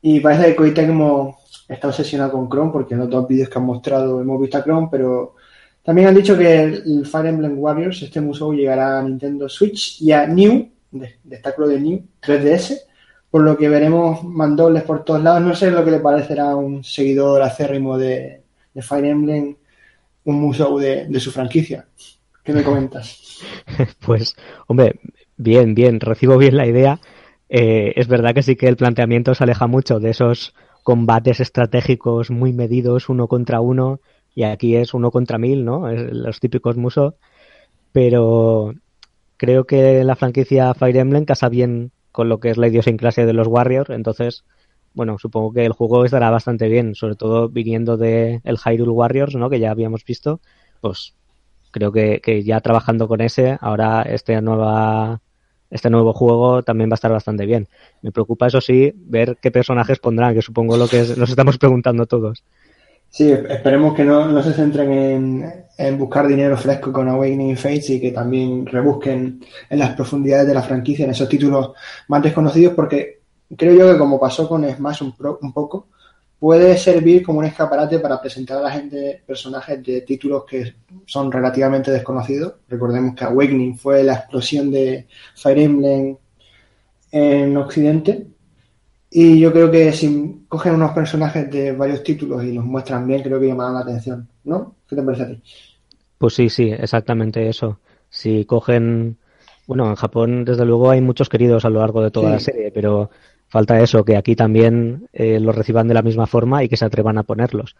Y 0.00 0.20
parece 0.20 0.46
que 0.46 0.56
Koei 0.56 0.72
Tecmo 0.72 1.38
está 1.68 1.88
obsesionado 1.88 2.32
con 2.32 2.48
Chrome, 2.48 2.72
porque 2.72 2.94
en 2.94 3.00
los 3.00 3.10
dos 3.10 3.28
vídeos 3.28 3.50
que 3.50 3.58
han 3.58 3.66
mostrado 3.66 4.20
hemos 4.20 4.40
visto 4.40 4.58
a 4.58 4.64
Chrome, 4.64 4.88
pero 4.90 5.36
también 5.82 6.08
han 6.08 6.14
dicho 6.14 6.38
que 6.38 6.62
el 6.62 7.06
Fire 7.06 7.26
Emblem 7.26 7.58
Warriors, 7.58 8.02
este 8.02 8.20
museo, 8.20 8.52
llegará 8.52 9.00
a 9.00 9.02
Nintendo 9.02 9.48
Switch 9.48 10.00
y 10.00 10.12
a 10.12 10.26
New, 10.26 10.70
destaco 11.24 11.66
de 11.66 11.80
New, 11.80 12.06
3DS, 12.22 12.82
por 13.30 13.42
lo 13.42 13.56
que 13.56 13.68
veremos 13.68 14.22
mandobles 14.22 14.84
por 14.84 15.04
todos 15.04 15.22
lados. 15.22 15.42
No 15.42 15.54
sé 15.56 15.70
lo 15.70 15.84
que 15.84 15.90
le 15.90 15.98
parecerá 15.98 16.50
a 16.50 16.56
un 16.56 16.84
seguidor 16.84 17.42
acérrimo 17.42 17.98
de, 17.98 18.42
Fire 18.80 19.06
Emblem, 19.06 19.56
un 20.24 20.40
museo 20.40 20.78
de, 20.78 21.18
su 21.18 21.32
franquicia. 21.32 21.86
¿Qué 22.44 22.52
me 22.52 22.62
comentas? 22.62 23.40
Pues, 24.06 24.36
hombre, 24.68 25.00
bien, 25.36 25.74
bien, 25.74 25.98
recibo 25.98 26.38
bien 26.38 26.56
la 26.56 26.66
idea. 26.66 27.00
Eh, 27.48 27.92
es 27.96 28.06
verdad 28.06 28.34
que 28.34 28.44
sí 28.44 28.54
que 28.54 28.68
el 28.68 28.76
planteamiento 28.76 29.34
se 29.34 29.42
aleja 29.42 29.66
mucho 29.66 29.98
de 29.98 30.10
esos 30.10 30.54
combates 30.84 31.40
estratégicos 31.40 32.30
muy 32.30 32.52
medidos 32.52 33.08
uno 33.08 33.26
contra 33.26 33.60
uno 33.60 34.00
y 34.34 34.44
aquí 34.44 34.76
es 34.76 34.94
uno 34.94 35.10
contra 35.10 35.38
mil, 35.38 35.64
¿no? 35.64 35.88
Es 35.90 36.12
los 36.12 36.40
típicos 36.40 36.76
musos, 36.76 37.14
pero 37.92 38.74
creo 39.36 39.64
que 39.64 40.04
la 40.04 40.16
franquicia 40.16 40.74
Fire 40.74 40.96
Emblem 40.96 41.24
casa 41.24 41.48
bien 41.48 41.92
con 42.12 42.28
lo 42.28 42.40
que 42.40 42.50
es 42.50 42.58
la 42.58 42.68
idiosincrasia 42.68 43.26
de 43.26 43.32
los 43.32 43.48
Warriors, 43.48 43.90
entonces, 43.90 44.44
bueno, 44.94 45.18
supongo 45.18 45.52
que 45.52 45.64
el 45.64 45.72
juego 45.72 46.04
estará 46.04 46.30
bastante 46.30 46.68
bien, 46.68 46.94
sobre 46.94 47.16
todo 47.16 47.48
viniendo 47.48 47.96
de 47.96 48.40
el 48.44 48.58
Hyrule 48.58 48.90
Warriors, 48.92 49.34
¿no? 49.34 49.50
Que 49.50 49.60
ya 49.60 49.70
habíamos 49.70 50.04
visto, 50.04 50.40
pues 50.80 51.14
creo 51.70 51.92
que, 51.92 52.20
que 52.20 52.42
ya 52.44 52.60
trabajando 52.60 53.08
con 53.08 53.20
ese, 53.20 53.58
ahora 53.60 54.02
este 54.02 54.40
nueva 54.42 55.20
este 55.72 55.88
nuevo 55.88 56.12
juego 56.12 56.62
también 56.62 56.90
va 56.90 56.94
a 56.94 57.00
estar 57.00 57.10
bastante 57.10 57.46
bien. 57.46 57.66
Me 58.02 58.12
preocupa, 58.12 58.46
eso 58.46 58.60
sí, 58.60 58.92
ver 58.94 59.38
qué 59.40 59.50
personajes 59.50 59.98
pondrán, 59.98 60.34
que 60.34 60.42
supongo 60.42 60.76
lo 60.76 60.86
que 60.86 60.98
nos 61.16 61.30
estamos 61.30 61.56
preguntando 61.56 62.04
todos. 62.04 62.44
Sí, 63.12 63.30
esperemos 63.30 63.94
que 63.94 64.04
no, 64.04 64.42
se 64.42 64.54
centren 64.54 65.62
en, 65.76 65.98
buscar 65.98 66.26
dinero 66.26 66.56
fresco 66.56 66.90
con 66.90 67.10
Awakening 67.10 67.58
Fates 67.58 67.90
y 67.90 68.00
que 68.00 68.10
también 68.10 68.64
rebusquen 68.64 69.44
en 69.68 69.78
las 69.78 69.94
profundidades 69.94 70.46
de 70.46 70.54
la 70.54 70.62
franquicia, 70.62 71.04
en 71.04 71.10
esos 71.10 71.28
títulos 71.28 71.72
más 72.08 72.22
desconocidos, 72.22 72.72
porque 72.72 73.20
creo 73.54 73.74
yo 73.74 73.92
que 73.92 73.98
como 73.98 74.18
pasó 74.18 74.48
con 74.48 74.64
Smash 74.64 75.02
un, 75.02 75.14
un 75.42 75.52
poco, 75.52 75.88
puede 76.38 76.74
servir 76.78 77.22
como 77.22 77.40
un 77.40 77.44
escaparate 77.44 77.98
para 77.98 78.18
presentar 78.18 78.56
a 78.56 78.62
la 78.62 78.70
gente 78.70 79.22
personajes 79.26 79.84
de 79.84 80.00
títulos 80.00 80.44
que 80.48 80.74
son 81.04 81.30
relativamente 81.30 81.90
desconocidos. 81.90 82.54
Recordemos 82.66 83.14
que 83.14 83.24
Awakening 83.24 83.76
fue 83.76 84.02
la 84.04 84.14
explosión 84.14 84.70
de 84.70 85.06
Fire 85.34 85.58
Emblem 85.58 86.16
en 87.10 87.56
Occidente 87.58 88.26
y 89.14 89.38
yo 89.38 89.52
creo 89.52 89.70
que 89.70 89.92
si 89.92 90.46
cogen 90.48 90.74
unos 90.74 90.92
personajes 90.92 91.50
de 91.50 91.72
varios 91.72 92.02
títulos 92.02 92.42
y 92.44 92.52
los 92.52 92.64
muestran 92.64 93.06
bien, 93.06 93.22
creo 93.22 93.38
que 93.38 93.48
llamarán 93.48 93.74
la 93.74 93.80
atención, 93.80 94.26
¿no? 94.44 94.74
¿Qué 94.88 94.96
te 94.96 95.02
parece 95.02 95.22
a 95.22 95.28
ti? 95.28 95.42
Pues 96.16 96.34
sí, 96.34 96.48
sí, 96.48 96.70
exactamente 96.70 97.46
eso. 97.46 97.78
Si 98.08 98.46
cogen, 98.46 99.18
bueno, 99.66 99.86
en 99.90 99.96
Japón 99.96 100.46
desde 100.46 100.64
luego 100.64 100.90
hay 100.90 101.02
muchos 101.02 101.28
queridos 101.28 101.66
a 101.66 101.68
lo 101.68 101.80
largo 101.80 102.02
de 102.02 102.10
toda 102.10 102.30
la 102.30 102.40
serie, 102.40 102.70
pero 102.72 103.10
falta 103.48 103.78
eso, 103.82 104.02
que 104.02 104.16
aquí 104.16 104.34
también 104.34 105.08
eh, 105.12 105.38
los 105.38 105.54
reciban 105.54 105.88
de 105.88 105.94
la 105.94 106.02
misma 106.02 106.26
forma 106.26 106.64
y 106.64 106.70
que 106.70 106.78
se 106.78 106.86
atrevan 106.86 107.18
a 107.18 107.22
ponerlos. 107.22 107.76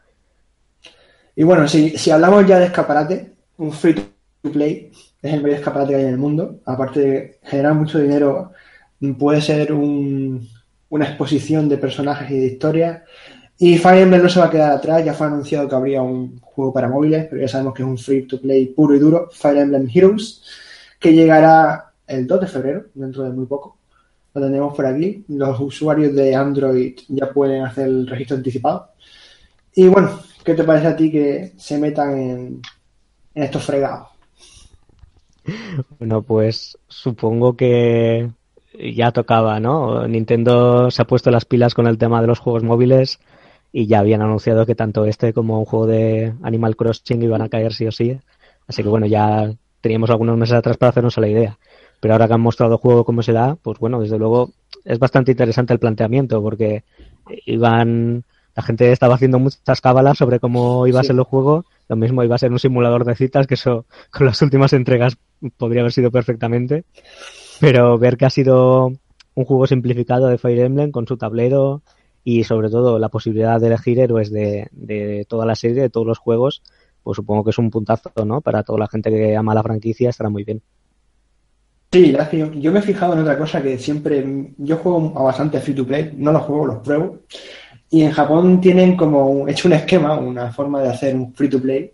Y 1.35 1.45
bueno, 1.45 1.67
si, 1.67 1.97
si 1.97 2.11
hablamos 2.11 2.47
ya 2.47 2.59
de 2.59 2.67
escaparate, 2.67 3.33
un 3.57 3.73
free 3.73 3.95
to 3.95 4.53
play 4.53 4.91
es 5.23 5.33
el 5.33 5.41
mayor 5.41 5.59
escaparate 5.59 5.93
que 5.93 5.97
hay 5.97 6.03
en 6.03 6.11
el 6.11 6.19
mundo. 6.19 6.61
Aparte 6.67 7.01
de 7.01 7.39
generar 7.43 7.73
mucho 7.73 7.99
dinero, 7.99 8.53
puede 9.19 9.41
ser 9.41 9.73
un, 9.73 10.47
una 10.93 11.07
exposición 11.07 11.71
de 11.71 11.79
personajes 11.79 12.31
y 12.31 12.39
de 12.39 12.47
historias. 12.47 13.03
Y 13.59 13.79
Fire 13.79 14.03
Emblem 14.03 14.23
no 14.23 14.29
se 14.29 14.41
va 14.41 14.47
a 14.47 14.51
quedar 14.51 14.73
atrás, 14.73 15.03
ya 15.03 15.15
fue 15.15 15.27
anunciado 15.27 15.67
que 15.67 15.75
habría 15.75 16.03
un 16.03 16.39
juego 16.41 16.71
para 16.71 16.89
móviles, 16.89 17.29
pero 17.31 17.41
ya 17.41 17.49
sabemos 17.49 17.73
que 17.73 17.83
es 17.83 17.89
un 17.89 17.97
free 17.97 18.27
to 18.27 18.39
play 18.39 18.67
puro 18.67 18.95
y 18.95 18.99
duro, 18.99 19.31
Fire 19.33 19.57
Emblem 19.57 19.89
Heroes, 19.93 20.43
que 21.01 21.15
llegará 21.15 21.93
el 22.07 22.27
2 22.27 22.41
de 22.43 22.47
febrero, 22.47 22.85
dentro 22.93 23.23
de 23.23 23.31
muy 23.31 23.47
poco. 23.47 23.79
Lo 24.35 24.43
tenemos 24.43 24.75
por 24.75 24.85
aquí. 24.85 25.25
Los 25.29 25.59
usuarios 25.61 26.15
de 26.15 26.35
Android 26.35 26.95
ya 27.09 27.31
pueden 27.31 27.65
hacer 27.65 27.87
el 27.87 28.07
registro 28.07 28.37
anticipado. 28.37 28.91
Y 29.75 29.89
bueno, 29.89 30.21
¿qué 30.45 30.53
te 30.53 30.65
parece 30.65 30.89
a 30.89 30.97
ti 30.97 31.11
que 31.11 31.53
se 31.57 31.79
metan 31.79 32.19
en, 32.19 32.63
en 33.35 33.43
estos 33.43 33.65
fregados? 33.65 34.09
Bueno, 35.99 36.21
pues 36.23 36.77
supongo 36.87 37.57
que 37.57 38.31
ya 38.79 39.13
tocaba, 39.13 39.61
¿no? 39.61 40.07
Nintendo 40.09 40.91
se 40.91 41.03
ha 41.03 41.07
puesto 41.07 41.31
las 41.31 41.45
pilas 41.45 41.75
con 41.75 41.87
el 41.87 41.99
tema 41.99 42.21
de 42.21 42.27
los 42.27 42.39
juegos 42.39 42.63
móviles 42.63 43.19
y 43.73 43.87
ya 43.87 44.01
habían 44.01 44.23
anunciado 44.23 44.67
que 44.67 44.75
tanto 44.75 45.05
este 45.05 45.33
como 45.33 45.59
un 45.59 45.65
juego 45.65 45.87
de 45.87 46.35
Animal 46.43 46.77
Crossing 46.77 47.23
iban 47.23 47.43
a 47.43 47.49
caer 47.49 47.73
sí 47.73 47.87
o 47.87 47.93
sí. 47.93 48.19
Así 48.67 48.83
que 48.83 48.89
bueno, 48.89 49.07
ya 49.07 49.53
teníamos 49.81 50.11
algunos 50.11 50.37
meses 50.37 50.55
atrás 50.55 50.77
para 50.77 50.91
hacernos 50.91 51.17
la 51.19 51.29
idea. 51.29 51.59
Pero 52.01 52.15
ahora 52.15 52.27
que 52.27 52.35
han 52.35 52.41
mostrado 52.41 52.75
el 52.75 52.79
juego 52.79 53.05
como 53.05 53.23
se 53.23 53.33
da, 53.33 53.57
pues 53.57 53.79
bueno, 53.79 54.01
desde 54.01 54.19
luego 54.19 54.51
es 54.85 54.99
bastante 54.99 55.33
interesante 55.33 55.73
el 55.73 55.79
planteamiento 55.79 56.43
porque 56.43 56.85
iban 57.47 58.25
la 58.55 58.63
gente 58.63 58.93
estaba 58.93 59.15
haciendo 59.15 59.39
muchas 59.39 59.81
cábalas 59.81 60.19
sobre 60.19 60.39
cómo 60.39 60.87
iba 60.87 61.01
a 61.01 61.05
ser 61.05 61.17
el 61.17 61.23
juego. 61.23 61.65
Lo 61.89 61.97
mismo 61.97 62.23
iba 62.23 62.35
a 62.35 62.39
ser 62.39 62.53
un 62.53 62.59
simulador 62.59 63.05
de 63.05 63.15
citas, 63.15 63.47
que 63.47 63.55
eso 63.55 63.87
con 64.11 64.27
las 64.27 64.43
últimas 64.43 64.73
entregas 64.75 65.17
podría 65.57 65.81
haber 65.81 65.93
sido 65.93 66.11
perfectamente. 66.11 66.85
Pero 67.63 67.97
ver 67.97 68.17
que 68.17 68.25
ha 68.25 68.31
sido 68.31 68.91
un 69.37 69.45
juego 69.45 69.69
simplificado 69.69 70.27
de 70.27 70.37
Fire 70.37 70.59
Emblem 70.59 70.91
con 70.91 71.07
su 71.07 71.17
tablero 71.17 71.83
y 72.25 72.43
sobre 72.43 72.71
todo 72.71 72.99
la 72.99 73.09
posibilidad 73.09 73.61
de 73.61 73.69
elegir 73.69 74.01
héroes 74.01 74.33
de, 74.33 74.67
de 74.73 75.25
toda 75.29 75.47
la 75.47 75.55
serie, 75.55 75.81
de 75.81 75.89
todos 75.89 76.05
los 76.05 76.19
juegos, 76.19 76.65
pues 77.05 77.15
supongo 77.15 77.45
que 77.45 77.51
es 77.51 77.59
un 77.59 77.71
puntazo, 77.71 78.11
¿no? 78.27 78.41
Para 78.41 78.65
toda 78.65 78.81
la 78.81 78.89
gente 78.89 79.11
que 79.11 79.37
ama 79.37 79.55
la 79.55 79.63
franquicia 79.63 80.11
estará 80.11 80.29
muy 80.29 80.43
bien. 80.43 80.61
Sí, 81.93 82.13
Yo 82.57 82.73
me 82.73 82.81
he 82.81 82.83
fijado 82.83 83.13
en 83.13 83.21
otra 83.21 83.39
cosa 83.39 83.63
que 83.63 83.79
siempre. 83.79 84.53
Yo 84.59 84.79
juego 84.79 85.13
a 85.17 85.23
bastante 85.23 85.61
free 85.61 85.77
to 85.77 85.87
play, 85.87 86.15
no 86.17 86.33
los 86.33 86.43
juego, 86.43 86.67
los 86.67 86.79
pruebo. 86.79 87.21
Y 87.91 88.03
en 88.03 88.11
Japón 88.11 88.61
tienen 88.61 88.97
como 88.97 89.47
hecho 89.47 89.69
un 89.69 89.75
esquema, 89.75 90.19
una 90.19 90.51
forma 90.51 90.83
de 90.83 90.89
hacer 90.89 91.15
un 91.15 91.33
free 91.33 91.49
to 91.49 91.63
play. 91.63 91.93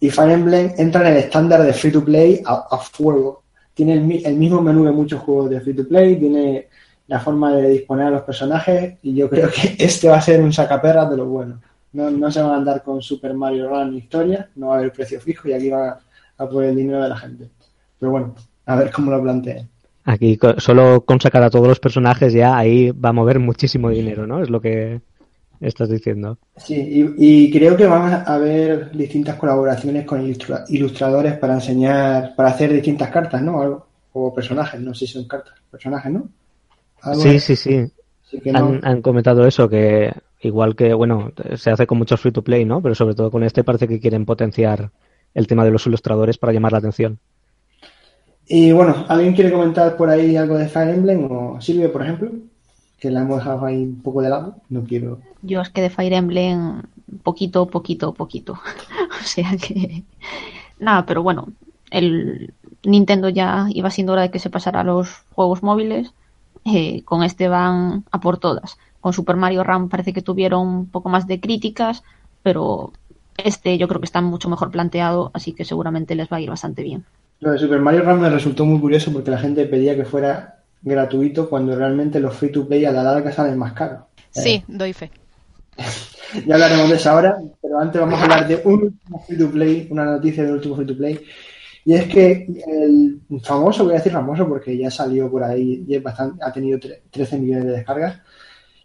Y 0.00 0.08
Fire 0.08 0.30
Emblem 0.30 0.72
entra 0.78 1.02
en 1.02 1.08
el 1.08 1.16
estándar 1.18 1.62
de 1.62 1.74
free 1.74 1.92
to 1.92 2.02
play 2.02 2.40
a 2.46 2.78
fuego 2.78 3.42
tiene 3.76 3.92
el, 4.24 4.36
mismo 4.36 4.62
menú 4.62 4.84
de 4.86 4.90
muchos 4.90 5.20
juegos 5.20 5.50
de 5.50 5.60
free 5.60 5.74
to 5.74 5.86
play, 5.86 6.16
tiene 6.16 6.68
la 7.08 7.20
forma 7.20 7.54
de 7.54 7.68
disponer 7.68 8.06
a 8.06 8.10
los 8.10 8.22
personajes 8.22 8.94
y 9.02 9.14
yo 9.14 9.28
creo 9.28 9.50
que 9.50 9.76
este 9.84 10.08
va 10.08 10.16
a 10.16 10.22
ser 10.22 10.42
un 10.42 10.52
sacaperras 10.52 11.10
de 11.10 11.18
lo 11.18 11.26
bueno. 11.26 11.60
No, 11.92 12.10
no 12.10 12.30
se 12.30 12.40
van 12.40 12.52
a 12.52 12.56
andar 12.56 12.82
con 12.82 13.02
Super 13.02 13.34
Mario 13.34 13.68
Run 13.68 13.94
historia, 13.94 14.48
no 14.56 14.68
va 14.68 14.76
a 14.76 14.78
haber 14.78 14.92
precio 14.92 15.20
fijo 15.20 15.48
y 15.48 15.52
aquí 15.52 15.68
va 15.68 15.98
a 16.38 16.48
poner 16.48 16.70
el 16.70 16.76
dinero 16.76 17.02
de 17.02 17.08
la 17.10 17.16
gente. 17.18 17.50
Pero 18.00 18.12
bueno, 18.12 18.34
a 18.64 18.76
ver 18.76 18.90
cómo 18.90 19.10
lo 19.10 19.22
plantean. 19.22 19.68
Aquí 20.04 20.38
solo 20.56 21.02
con 21.04 21.20
sacar 21.20 21.42
a 21.42 21.50
todos 21.50 21.68
los 21.68 21.78
personajes 21.78 22.32
ya 22.32 22.56
ahí 22.56 22.92
va 22.92 23.10
a 23.10 23.12
mover 23.12 23.40
muchísimo 23.40 23.90
dinero, 23.90 24.26
¿no? 24.26 24.42
Es 24.42 24.48
lo 24.48 24.60
que 24.62 25.02
estás 25.60 25.88
diciendo. 25.88 26.38
Sí, 26.56 27.14
y, 27.18 27.50
creo 27.50 27.76
que 27.76 27.86
van 27.86 28.12
a 28.12 28.22
haber 28.22 28.90
distintas 28.92 29.36
colaboraciones 29.36 30.04
con 30.06 30.24
ilustradores 30.68 31.34
para 31.38 31.54
enseñar, 31.54 32.34
para 32.34 32.50
hacer 32.50 32.72
distintas 32.72 33.10
cartas, 33.10 33.42
¿no? 33.42 33.86
o 34.18 34.34
personajes, 34.34 34.80
no 34.80 34.94
sé 34.94 35.06
si 35.06 35.12
son 35.12 35.28
cartas, 35.28 35.54
personajes, 35.70 36.10
¿no? 36.10 36.28
sí, 37.14 37.38
sí, 37.38 37.54
sí, 37.54 37.90
Han, 38.54 39.02
comentado 39.02 39.46
eso, 39.46 39.68
que 39.68 40.12
igual 40.40 40.74
que, 40.74 40.94
bueno, 40.94 41.32
se 41.56 41.70
hace 41.70 41.86
con 41.86 41.98
muchos 41.98 42.20
free 42.20 42.32
to 42.32 42.42
play, 42.42 42.64
¿no? 42.64 42.80
Pero 42.80 42.94
sobre 42.94 43.14
todo 43.14 43.30
con 43.30 43.44
este 43.44 43.62
parece 43.62 43.86
que 43.86 44.00
quieren 44.00 44.24
potenciar 44.24 44.90
el 45.34 45.46
tema 45.46 45.64
de 45.64 45.70
los 45.70 45.86
ilustradores 45.86 46.38
para 46.38 46.52
llamar 46.52 46.72
la 46.72 46.78
atención. 46.78 47.18
Y 48.48 48.72
bueno, 48.72 49.04
¿alguien 49.08 49.34
quiere 49.34 49.52
comentar 49.52 49.96
por 49.96 50.08
ahí 50.08 50.36
algo 50.36 50.56
de 50.56 50.68
Fire 50.68 50.94
Emblem 50.94 51.30
o 51.30 51.60
Silvia, 51.60 51.92
por 51.92 52.02
ejemplo? 52.02 52.30
Que 52.98 53.10
la 53.10 53.22
hemos 53.22 53.38
dejado 53.38 53.66
ahí 53.66 53.82
un 53.82 54.00
poco 54.00 54.22
de 54.22 54.30
lado. 54.30 54.56
No 54.68 54.84
quiero. 54.84 55.20
Yo 55.42 55.60
es 55.60 55.68
que 55.70 55.82
de 55.82 55.90
Fire 55.90 56.12
Emblem, 56.12 56.82
poquito, 57.22 57.66
poquito, 57.66 58.14
poquito. 58.14 58.54
o 59.20 59.24
sea 59.24 59.56
que. 59.56 60.04
Nada, 60.78 61.06
pero 61.06 61.22
bueno, 61.22 61.48
el 61.90 62.54
Nintendo 62.84 63.28
ya 63.28 63.66
iba 63.70 63.90
siendo 63.90 64.12
hora 64.12 64.22
de 64.22 64.30
que 64.30 64.38
se 64.38 64.50
pasara 64.50 64.80
a 64.80 64.84
los 64.84 65.24
juegos 65.32 65.62
móviles. 65.62 66.12
Eh, 66.64 67.02
con 67.04 67.22
este 67.22 67.48
van 67.48 68.04
a 68.10 68.20
por 68.20 68.38
todas. 68.38 68.76
Con 69.00 69.12
Super 69.12 69.36
Mario 69.36 69.62
Run 69.62 69.88
parece 69.88 70.12
que 70.12 70.22
tuvieron 70.22 70.66
un 70.66 70.86
poco 70.86 71.08
más 71.08 71.28
de 71.28 71.38
críticas, 71.38 72.02
pero 72.42 72.92
este 73.36 73.78
yo 73.78 73.86
creo 73.86 74.00
que 74.00 74.06
está 74.06 74.20
mucho 74.20 74.48
mejor 74.48 74.72
planteado, 74.72 75.30
así 75.32 75.52
que 75.52 75.64
seguramente 75.64 76.16
les 76.16 76.28
va 76.28 76.38
a 76.38 76.40
ir 76.40 76.50
bastante 76.50 76.82
bien. 76.82 77.04
Lo 77.38 77.52
de 77.52 77.58
Super 77.58 77.80
Mario 77.80 78.02
Run 78.02 78.20
me 78.20 78.30
resultó 78.30 78.64
muy 78.64 78.80
curioso 78.80 79.12
porque 79.12 79.30
la 79.30 79.38
gente 79.38 79.66
pedía 79.66 79.94
que 79.94 80.04
fuera 80.04 80.55
gratuito 80.86 81.50
cuando 81.50 81.76
realmente 81.76 82.20
los 82.20 82.34
free 82.34 82.50
to 82.50 82.66
play 82.66 82.84
a 82.84 82.92
la 82.92 83.02
larga 83.02 83.32
salen 83.32 83.58
más 83.58 83.72
caros. 83.72 84.04
Sí, 84.30 84.50
eh, 84.50 84.64
doy 84.68 84.92
fe. 84.92 85.10
ya 86.46 86.54
hablaremos 86.54 86.88
de 86.88 86.96
eso 86.96 87.10
ahora, 87.10 87.36
pero 87.60 87.78
antes 87.78 88.00
vamos 88.00 88.18
a 88.18 88.22
hablar 88.22 88.48
de 88.48 88.60
un 88.64 88.84
último 88.84 89.24
free 89.26 89.38
to 89.38 89.50
play, 89.50 89.88
una 89.90 90.04
noticia 90.04 90.44
del 90.44 90.54
último 90.54 90.76
free 90.76 90.86
to 90.86 90.96
play. 90.96 91.20
Y 91.84 91.94
es 91.94 92.06
que 92.06 92.46
el 92.66 93.20
famoso, 93.42 93.84
voy 93.84 93.94
a 93.94 93.98
decir 93.98 94.12
famoso 94.12 94.48
porque 94.48 94.76
ya 94.76 94.90
salió 94.90 95.30
por 95.30 95.44
ahí 95.44 95.84
y 95.86 95.94
es 95.94 96.02
bastante, 96.02 96.42
ha 96.44 96.52
tenido 96.52 96.80
13 97.10 97.38
millones 97.38 97.64
de 97.64 97.72
descargas. 97.72 98.20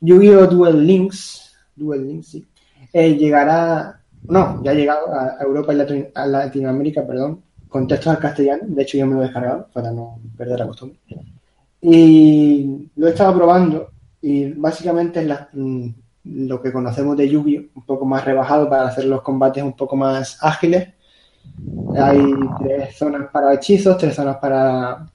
Yu-Gi-Oh! 0.02 0.48
Duel 0.48 0.86
Links, 0.86 1.56
Duel 1.76 2.08
Links, 2.08 2.28
sí, 2.28 2.48
eh, 2.94 3.16
llegará, 3.16 4.02
no, 4.24 4.64
ya 4.64 4.72
ha 4.72 4.74
llegado 4.74 5.14
a 5.14 5.38
Europa 5.42 5.74
y 5.74 6.10
a 6.14 6.26
Latinoamérica, 6.26 7.06
perdón, 7.06 7.44
con 7.68 7.88
textos 7.88 8.14
al 8.14 8.20
castellano. 8.20 8.64
De 8.68 8.82
hecho, 8.84 8.98
yo 8.98 9.08
me 9.08 9.16
lo 9.16 9.22
he 9.22 9.26
descargado 9.26 9.68
para 9.74 9.92
no 9.92 10.20
perder 10.38 10.60
la 10.60 10.68
costumbre. 10.68 11.00
Y 11.82 12.90
lo 12.96 13.08
he 13.08 13.10
estado 13.10 13.36
probando 13.36 13.90
y 14.22 14.52
básicamente 14.54 15.22
es 15.22 15.40
mm, 15.54 15.88
lo 16.24 16.62
que 16.62 16.72
conocemos 16.72 17.18
de 17.18 17.28
Yu-Gi-Oh! 17.28 17.80
un 17.80 17.86
poco 17.86 18.06
más 18.06 18.24
rebajado 18.24 18.70
para 18.70 18.88
hacer 18.88 19.06
los 19.06 19.22
combates 19.22 19.64
un 19.64 19.74
poco 19.74 19.96
más 19.96 20.38
ágiles. 20.42 20.90
Hay 21.98 22.22
tres 22.60 22.96
zonas 22.96 23.30
para 23.32 23.54
hechizos, 23.54 23.98
tres 23.98 24.16
zonas 24.16 24.38
para 24.38 25.08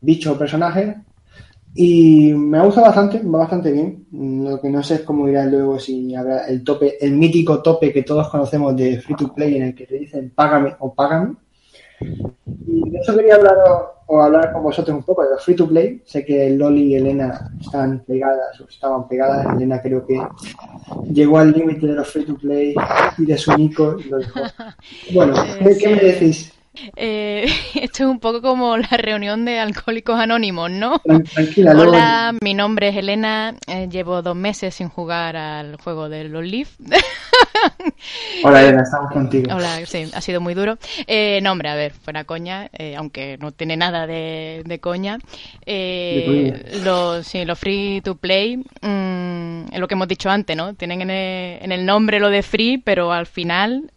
bichos 0.00 0.34
o 0.34 0.38
personajes. 0.38 0.96
Y 1.76 2.32
me 2.32 2.58
ha 2.58 2.64
gustado 2.64 2.86
bastante, 2.86 3.18
va 3.18 3.40
bastante 3.40 3.72
bien. 3.72 4.06
Lo 4.12 4.60
que 4.60 4.70
no 4.70 4.82
sé 4.82 4.94
es 4.94 5.00
cómo 5.02 5.28
irá 5.28 5.44
luego 5.44 5.78
si 5.78 6.14
habrá 6.14 6.46
el 6.46 6.62
tope, 6.62 7.04
el 7.04 7.12
mítico 7.12 7.60
tope 7.60 7.92
que 7.92 8.02
todos 8.02 8.28
conocemos 8.28 8.76
de 8.76 9.00
free 9.00 9.16
to 9.16 9.34
play 9.34 9.56
en 9.56 9.64
el 9.64 9.74
que 9.74 9.86
te 9.86 9.98
dicen 9.98 10.32
págame 10.34 10.74
o 10.78 10.94
págame. 10.94 11.34
Y 12.00 12.90
de 12.90 12.98
eso 12.98 13.14
quería 13.14 13.36
hablar 13.36 13.56
o, 14.06 14.20
hablar 14.20 14.52
con 14.52 14.62
vosotros 14.62 14.96
un 14.96 15.02
poco 15.02 15.22
de 15.22 15.30
los 15.30 15.44
free 15.44 15.56
to 15.56 15.68
play. 15.68 16.02
Sé 16.04 16.24
que 16.24 16.50
Loli 16.50 16.92
y 16.92 16.94
Elena 16.96 17.50
están 17.60 18.04
pegadas 18.04 18.60
o 18.60 18.68
estaban 18.68 19.08
pegadas. 19.08 19.46
Elena 19.54 19.80
creo 19.80 20.06
que 20.06 20.20
llegó 21.10 21.38
al 21.38 21.52
límite 21.52 21.86
de 21.86 21.94
los 21.94 22.08
free 22.08 22.24
to 22.24 22.36
play 22.36 22.74
y 23.18 23.24
de 23.24 23.38
su 23.38 23.56
Nico 23.56 23.96
y 23.98 24.08
lo 24.08 24.18
dejó. 24.18 24.40
Bueno, 25.12 25.34
¿qué, 25.78 25.88
me 25.88 26.00
decís? 26.00 26.52
Eh, 26.96 27.46
esto 27.74 28.04
es 28.04 28.10
un 28.10 28.18
poco 28.18 28.42
como 28.42 28.76
la 28.76 28.96
reunión 28.96 29.44
de 29.44 29.58
alcohólicos 29.58 30.18
anónimos, 30.18 30.70
¿no? 30.70 31.00
Tranquila, 31.34 31.72
Hola, 31.76 32.34
mi 32.40 32.54
nombre 32.54 32.88
es 32.88 32.96
Elena, 32.96 33.54
eh, 33.66 33.88
llevo 33.90 34.22
dos 34.22 34.36
meses 34.36 34.74
sin 34.74 34.88
jugar 34.88 35.36
al 35.36 35.76
juego 35.76 36.08
de 36.08 36.24
los 36.24 36.44
Leaf. 36.44 36.76
Hola 38.44 38.62
Elena, 38.62 38.82
estamos 38.82 39.10
contigo. 39.12 39.54
Hola, 39.54 39.84
sí, 39.86 40.10
ha 40.12 40.20
sido 40.20 40.40
muy 40.40 40.54
duro. 40.54 40.78
Eh, 41.06 41.40
no, 41.42 41.52
hombre, 41.52 41.68
a 41.68 41.74
ver, 41.74 41.92
fuera 41.92 42.24
coña, 42.24 42.68
eh, 42.72 42.94
aunque 42.96 43.38
no 43.38 43.52
tiene 43.52 43.76
nada 43.76 44.06
de, 44.06 44.78
coña. 44.80 45.18
Eh, 45.64 46.80
los, 46.84 47.26
sí, 47.26 47.44
los 47.44 47.58
free 47.58 48.00
to 48.02 48.16
play, 48.16 48.56
mm, 48.56 49.72
es 49.72 49.78
lo 49.78 49.88
que 49.88 49.94
hemos 49.94 50.08
dicho 50.08 50.30
antes, 50.30 50.56
¿no? 50.56 50.74
Tienen 50.74 51.02
en 51.02 51.10
el, 51.10 51.62
en 51.62 51.72
el 51.72 51.86
nombre 51.86 52.20
lo 52.20 52.30
de 52.30 52.42
free, 52.42 52.78
pero 52.78 53.12
al 53.12 53.26
final 53.26 53.90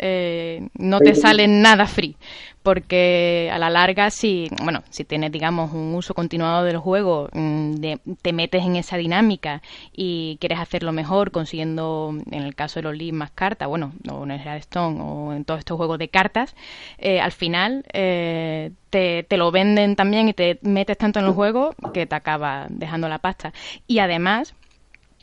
no 0.78 1.00
te 1.00 1.16
sale 1.16 1.48
nada 1.48 1.88
free 1.88 2.16
porque 2.64 3.50
a 3.52 3.58
la 3.58 3.70
larga 3.70 4.10
si 4.10 4.50
bueno 4.62 4.84
si 4.90 5.06
tienes 5.06 5.32
digamos 5.32 5.74
un 5.74 5.96
uso 5.96 6.14
continuado 6.14 6.64
del 6.64 6.78
juego 6.78 7.30
mm, 7.34 7.76
te 8.22 8.34
metes 8.34 8.64
en 8.64 8.76
esa 8.76 8.98
dinámica 8.98 9.62
y 9.94 10.38
quieres 10.40 10.60
hacerlo 10.60 10.92
mejor 10.92 11.32
consiguiendo 11.32 12.14
en 12.32 12.44
el 12.44 12.56
caso 12.56 12.80
de 12.80 12.84
los 12.84 12.98
leads 12.98 13.14
más 13.14 13.32
cartas 13.32 13.68
bueno 13.68 13.94
o 14.12 14.24
en 14.24 14.32
el 14.32 14.40
Hearthstone 14.40 15.02
o 15.02 15.34
en 15.34 15.46
todos 15.46 15.60
estos 15.60 15.78
juegos 15.78 15.98
de 16.00 16.10
cartas 16.10 16.56
eh, 16.98 17.20
al 17.20 17.32
final 17.32 17.86
eh, 17.94 18.72
te, 18.90 19.24
te, 19.24 19.38
lo 19.38 19.52
venden 19.52 19.96
también 19.96 20.30
y 20.30 20.34
te 20.34 20.60
metes 20.62 20.98
tanto 20.98 21.20
en 21.20 21.26
el 21.26 21.32
juego 21.34 21.76
que 21.94 22.06
te 22.06 22.16
acaba 22.16 22.68
dejando 22.70 23.10
la 23.10 23.20
pasta. 23.20 23.54
Y 23.86 24.00
además 24.00 24.54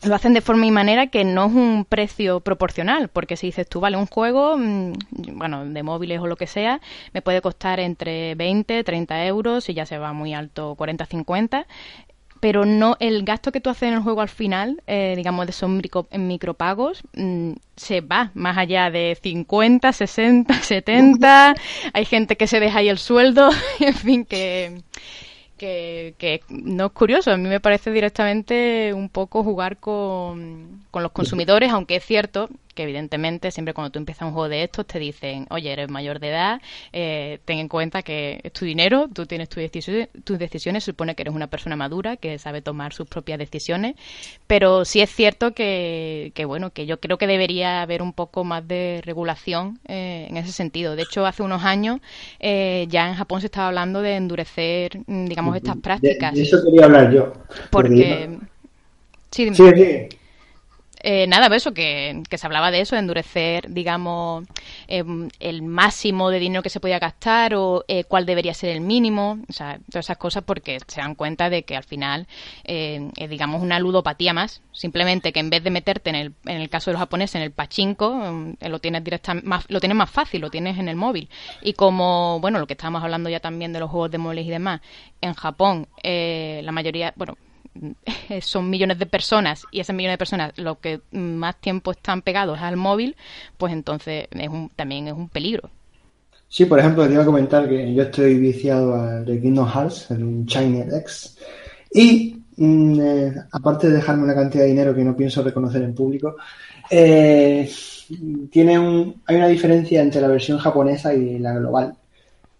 lo 0.06 0.14
hacen 0.14 0.34
de 0.34 0.40
forma 0.40 0.66
y 0.66 0.70
manera 0.70 1.08
que 1.08 1.24
no 1.24 1.46
es 1.46 1.52
un 1.52 1.86
precio 1.88 2.40
proporcional, 2.40 3.08
porque 3.08 3.36
si 3.36 3.48
dices 3.48 3.68
tú, 3.68 3.80
vale, 3.80 3.96
un 3.96 4.06
juego, 4.06 4.56
mm, 4.56 4.92
bueno, 5.32 5.64
de 5.64 5.82
móviles 5.82 6.20
o 6.20 6.26
lo 6.26 6.36
que 6.36 6.46
sea, 6.46 6.80
me 7.12 7.22
puede 7.22 7.40
costar 7.40 7.80
entre 7.80 8.34
20, 8.34 8.84
30 8.84 9.26
euros, 9.26 9.68
y 9.68 9.74
ya 9.74 9.86
se 9.86 9.98
va 9.98 10.12
muy 10.12 10.34
alto, 10.34 10.74
40, 10.76 11.06
50, 11.06 11.66
pero 12.40 12.66
no 12.66 12.96
el 13.00 13.24
gasto 13.24 13.52
que 13.52 13.60
tú 13.60 13.70
haces 13.70 13.88
en 13.88 13.94
el 13.94 14.00
juego 14.02 14.20
al 14.20 14.28
final, 14.28 14.82
eh, 14.86 15.14
digamos, 15.16 15.46
de 15.46 15.50
esos 15.50 15.70
micro, 15.70 16.06
micropagos, 16.12 17.02
mm, 17.14 17.52
se 17.74 18.00
va 18.02 18.32
más 18.34 18.58
allá 18.58 18.90
de 18.90 19.16
50, 19.22 19.92
60, 19.92 20.54
70, 20.54 21.54
hay 21.92 22.04
gente 22.04 22.36
que 22.36 22.46
se 22.46 22.60
deja 22.60 22.80
ahí 22.80 22.88
el 22.90 22.98
sueldo, 22.98 23.48
en 23.80 23.94
fin, 23.94 24.24
que 24.26 24.82
que, 25.56 26.40
no 26.48 26.86
es 26.86 26.92
curioso, 26.92 27.30
a 27.30 27.36
mí 27.36 27.48
me 27.48 27.60
parece 27.60 27.90
directamente 27.90 28.92
un 28.94 29.08
poco 29.08 29.42
jugar 29.42 29.78
con, 29.78 30.84
con 30.90 31.02
los 31.02 31.12
consumidores, 31.12 31.70
aunque 31.70 31.96
es 31.96 32.04
cierto 32.04 32.48
que 32.74 32.82
evidentemente 32.82 33.50
siempre 33.50 33.74
cuando 33.74 33.90
tú 33.90 33.98
empiezas 33.98 34.26
un 34.26 34.32
juego 34.32 34.48
de 34.48 34.64
estos 34.64 34.86
te 34.86 34.98
dicen, 34.98 35.46
oye, 35.50 35.72
eres 35.72 35.88
mayor 35.88 36.20
de 36.20 36.28
edad, 36.28 36.60
eh, 36.92 37.38
ten 37.44 37.58
en 37.58 37.68
cuenta 37.68 38.02
que 38.02 38.40
es 38.42 38.52
tu 38.52 38.64
dinero, 38.64 39.08
tú 39.12 39.26
tienes 39.26 39.48
tus 39.48 39.62
decisiones, 39.62 40.08
tus 40.24 40.38
decisiones, 40.38 40.84
supone 40.84 41.14
que 41.14 41.22
eres 41.22 41.34
una 41.34 41.46
persona 41.46 41.76
madura 41.76 42.16
que 42.16 42.38
sabe 42.38 42.62
tomar 42.62 42.92
sus 42.92 43.08
propias 43.08 43.38
decisiones, 43.38 43.94
pero 44.46 44.84
sí 44.84 45.00
es 45.00 45.10
cierto 45.10 45.52
que, 45.52 46.32
que 46.34 46.44
bueno, 46.44 46.70
que 46.70 46.86
yo 46.86 47.00
creo 47.00 47.18
que 47.18 47.26
debería 47.26 47.82
haber 47.82 48.02
un 48.02 48.12
poco 48.12 48.44
más 48.44 48.66
de 48.66 49.00
regulación 49.04 49.78
eh, 49.86 50.26
en 50.28 50.36
ese 50.36 50.52
sentido. 50.52 50.96
De 50.96 51.02
hecho, 51.02 51.26
hace 51.26 51.42
unos 51.42 51.64
años 51.64 52.00
eh, 52.40 52.86
ya 52.88 53.08
en 53.08 53.14
Japón 53.14 53.40
se 53.40 53.46
estaba 53.46 53.68
hablando 53.68 54.02
de 54.02 54.16
endurecer, 54.16 54.98
mm, 55.06 55.26
digamos, 55.26 55.56
estas 55.56 55.76
prácticas. 55.78 56.34
De, 56.34 56.42
eso 56.42 56.62
quería 56.64 56.86
hablar 56.86 57.12
yo. 57.12 57.32
Porque... 57.70 58.38
Sí, 59.30 59.52
sí, 59.52 59.64
sí. 59.74 60.08
Eh, 61.06 61.26
nada, 61.26 61.54
eso, 61.54 61.74
que, 61.74 62.22
se 62.34 62.46
hablaba 62.46 62.70
de 62.70 62.80
eso, 62.80 62.96
de 62.96 63.00
endurecer, 63.00 63.66
digamos, 63.68 64.46
em, 64.88 65.28
el 65.38 65.60
máximo 65.60 66.30
de 66.30 66.38
dinero 66.38 66.62
que 66.62 66.70
se 66.70 66.80
podía 66.80 66.98
gastar 66.98 67.54
o 67.54 67.84
eh, 67.88 68.04
cuál 68.04 68.24
debería 68.24 68.54
ser 68.54 68.70
el 68.70 68.80
mínimo, 68.80 69.38
o 69.46 69.52
sea, 69.52 69.78
todas 69.90 70.06
esas 70.06 70.16
cosas 70.16 70.44
porque 70.44 70.78
se 70.86 71.02
dan 71.02 71.14
cuenta 71.14 71.50
de 71.50 71.64
que 71.64 71.76
al 71.76 71.84
final 71.84 72.26
eh, 72.64 73.10
es, 73.18 73.28
digamos, 73.28 73.60
una 73.60 73.78
ludopatía 73.80 74.32
más. 74.32 74.62
Simplemente 74.72 75.30
que 75.34 75.40
en 75.40 75.50
vez 75.50 75.62
de 75.62 75.70
meterte 75.70 76.08
en 76.08 76.16
el, 76.16 76.32
en 76.46 76.62
el 76.62 76.70
caso 76.70 76.90
de 76.90 76.94
los 76.94 77.00
japoneses 77.00 77.34
en 77.34 77.42
el 77.42 77.52
pachinko, 77.52 78.24
em, 78.24 78.56
lo 78.62 78.78
tienes 78.78 79.04
directamente 79.04 79.46
más, 79.46 79.66
lo 79.68 79.80
tienes 79.80 79.98
más 79.98 80.10
fácil, 80.10 80.40
lo 80.40 80.50
tienes 80.50 80.78
en 80.78 80.88
el 80.88 80.96
móvil. 80.96 81.28
Y 81.60 81.74
como, 81.74 82.40
bueno, 82.40 82.58
lo 82.58 82.66
que 82.66 82.72
estábamos 82.72 83.02
hablando 83.04 83.28
ya 83.28 83.40
también 83.40 83.74
de 83.74 83.80
los 83.80 83.90
juegos 83.90 84.10
de 84.10 84.16
móviles 84.16 84.46
y 84.46 84.50
demás, 84.50 84.80
en 85.20 85.34
Japón 85.34 85.86
la 86.02 86.72
mayoría, 86.72 87.12
bueno, 87.16 87.36
son 88.40 88.70
millones 88.70 88.98
de 88.98 89.06
personas 89.06 89.64
y 89.70 89.80
esas 89.80 89.94
millones 89.94 90.14
de 90.14 90.18
personas 90.18 90.52
lo 90.56 90.78
que 90.80 91.00
más 91.12 91.56
tiempo 91.60 91.90
están 91.90 92.22
pegados 92.22 92.58
al 92.60 92.76
móvil, 92.76 93.16
pues 93.58 93.72
entonces 93.72 94.28
es 94.30 94.48
un, 94.48 94.70
también 94.74 95.08
es 95.08 95.14
un 95.14 95.28
peligro. 95.28 95.70
Sí, 96.48 96.66
por 96.66 96.78
ejemplo, 96.78 97.06
te 97.06 97.14
iba 97.14 97.22
a 97.22 97.26
comentar 97.26 97.68
que 97.68 97.92
yo 97.94 98.04
estoy 98.04 98.38
viciado 98.38 98.94
al 98.94 99.24
de 99.24 99.40
Kingdom 99.40 99.68
Hearts, 99.68 100.10
un 100.10 100.46
China 100.46 100.84
X, 100.98 101.36
y 101.92 102.36
mm, 102.56 103.00
eh, 103.00 103.34
aparte 103.50 103.88
de 103.88 103.94
dejarme 103.94 104.22
una 104.22 104.34
cantidad 104.34 104.62
de 104.62 104.70
dinero 104.70 104.94
que 104.94 105.02
no 105.02 105.16
pienso 105.16 105.42
reconocer 105.42 105.82
en 105.82 105.94
público, 105.94 106.36
eh, 106.90 107.68
tiene 108.50 108.78
un, 108.78 109.20
hay 109.26 109.36
una 109.36 109.48
diferencia 109.48 110.00
entre 110.00 110.20
la 110.20 110.28
versión 110.28 110.58
japonesa 110.58 111.12
y 111.14 111.38
la 111.38 111.54
global. 111.54 111.94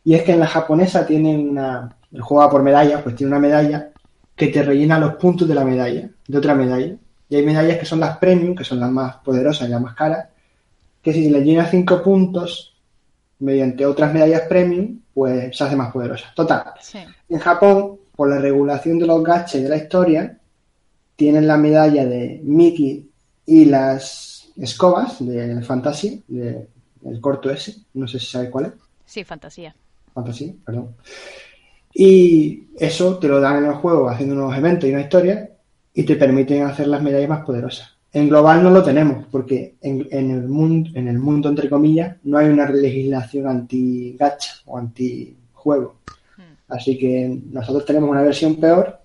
Y 0.02 0.14
es 0.14 0.22
que 0.22 0.32
en 0.32 0.40
la 0.40 0.46
japonesa 0.46 1.06
tienen 1.06 1.50
una, 1.50 1.96
el 2.12 2.20
juego 2.20 2.50
por 2.50 2.62
medallas, 2.62 3.02
pues 3.02 3.14
tiene 3.14 3.30
una 3.30 3.40
medalla 3.40 3.90
que 4.36 4.48
te 4.48 4.62
rellena 4.62 4.98
los 4.98 5.14
puntos 5.14 5.46
de 5.46 5.54
la 5.54 5.64
medalla, 5.64 6.08
de 6.26 6.38
otra 6.38 6.54
medalla. 6.54 6.96
Y 7.28 7.36
hay 7.36 7.44
medallas 7.44 7.78
que 7.78 7.86
son 7.86 8.00
las 8.00 8.18
premium, 8.18 8.54
que 8.54 8.64
son 8.64 8.80
las 8.80 8.90
más 8.90 9.16
poderosas 9.16 9.68
y 9.68 9.70
las 9.70 9.80
más 9.80 9.94
caras, 9.94 10.28
que 11.02 11.12
si 11.12 11.28
le 11.28 11.42
llenas 11.42 11.70
cinco 11.70 12.02
puntos 12.02 12.76
mediante 13.38 13.84
otras 13.86 14.12
medallas 14.12 14.42
premium, 14.42 15.00
pues 15.12 15.56
se 15.56 15.64
hace 15.64 15.76
más 15.76 15.92
poderosa. 15.92 16.32
Total. 16.34 16.64
En 17.28 17.38
Japón, 17.38 17.98
por 18.16 18.28
la 18.28 18.38
regulación 18.38 18.98
de 18.98 19.06
los 19.06 19.22
gaches 19.22 19.62
de 19.62 19.68
la 19.68 19.76
historia, 19.76 20.38
tienen 21.16 21.46
la 21.46 21.56
medalla 21.56 22.04
de 22.06 22.40
Mickey 22.42 23.08
y 23.46 23.64
las 23.66 24.48
escobas 24.56 25.24
de 25.24 25.62
Fantasy, 25.62 26.22
de, 26.26 26.68
del 27.00 27.20
corto 27.20 27.50
ese, 27.50 27.76
no 27.94 28.08
sé 28.08 28.18
si 28.18 28.26
sabe 28.26 28.50
cuál 28.50 28.66
es. 28.66 28.72
Sí, 29.04 29.24
Fantasía. 29.24 29.74
Fantasía, 30.12 30.52
perdón. 30.64 30.96
Y 31.94 32.64
eso 32.76 33.18
te 33.18 33.28
lo 33.28 33.40
dan 33.40 33.58
en 33.58 33.70
el 33.70 33.74
juego 33.74 34.08
haciendo 34.08 34.34
unos 34.34 34.56
eventos 34.56 34.88
y 34.88 34.92
una 34.92 35.02
historia 35.02 35.48
y 35.94 36.02
te 36.02 36.16
permiten 36.16 36.64
hacer 36.64 36.88
las 36.88 37.00
medallas 37.00 37.28
más 37.28 37.44
poderosas. 37.44 37.94
En 38.12 38.28
global 38.28 38.62
no 38.62 38.70
lo 38.70 38.82
tenemos, 38.82 39.26
porque 39.30 39.74
en, 39.80 40.06
el, 40.10 40.48
mundo, 40.48 40.90
en 40.94 41.08
el 41.08 41.18
mundo, 41.18 41.48
entre 41.48 41.68
comillas, 41.68 42.16
no 42.24 42.38
hay 42.38 42.48
una 42.48 42.68
legislación 42.70 43.48
anti-gacha 43.48 44.52
o 44.66 44.78
anti-juego. 44.78 45.96
Hmm. 46.36 46.72
Así 46.72 46.98
que 46.98 47.40
nosotros 47.50 47.84
tenemos 47.84 48.10
una 48.10 48.22
versión 48.22 48.56
peor 48.56 48.98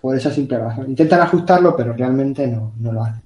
por 0.00 0.16
esa 0.16 0.32
simple 0.32 0.58
razón. 0.58 0.90
Intentan 0.90 1.20
ajustarlo, 1.20 1.76
pero 1.76 1.92
realmente 1.92 2.46
no, 2.46 2.72
no 2.80 2.92
lo 2.92 3.04
hacen. 3.04 3.22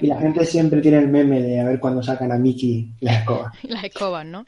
Y 0.00 0.06
la 0.06 0.18
gente 0.18 0.44
siempre 0.44 0.80
tiene 0.80 0.98
el 0.98 1.08
meme 1.08 1.40
de 1.40 1.60
a 1.60 1.64
ver 1.64 1.80
cuando 1.80 2.02
sacan 2.02 2.32
a 2.32 2.38
Mickey 2.38 2.92
la 3.00 3.14
escoba. 3.14 3.52
Las 3.62 3.84
escobas, 3.84 4.26
¿no? 4.26 4.46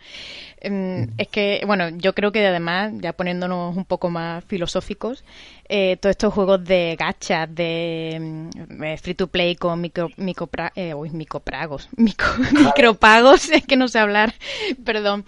Em, 0.61 1.09
es 1.17 1.29
que, 1.29 1.63
bueno, 1.67 1.89
yo 1.89 2.15
creo 2.15 2.33
que 2.33 2.47
además, 2.47 2.93
ya 3.01 3.15
poniéndonos 3.15 3.77
un 3.77 3.87
poco 3.87 4.11
más 4.11 4.45
filosóficos, 4.45 5.25
eh, 5.73 5.97
todos 5.99 6.11
estos 6.11 6.35
juegos 6.35 6.65
de 6.65 6.97
gachas, 6.99 7.49
de 7.55 8.19
mm, 8.21 8.83
eh, 8.83 8.99
free 8.99 9.15
to 9.15 9.29
play 9.29 9.55
con 9.55 9.81
micro, 9.81 10.11
micro 10.17 10.51
eh, 10.75 10.95
micropragos, 11.13 11.89
micropagos, 11.97 13.49
es 13.51 13.65
que 13.65 13.77
no 13.77 13.89
sé 13.89 14.01
hablar, 14.01 14.35
perdón, 14.85 15.25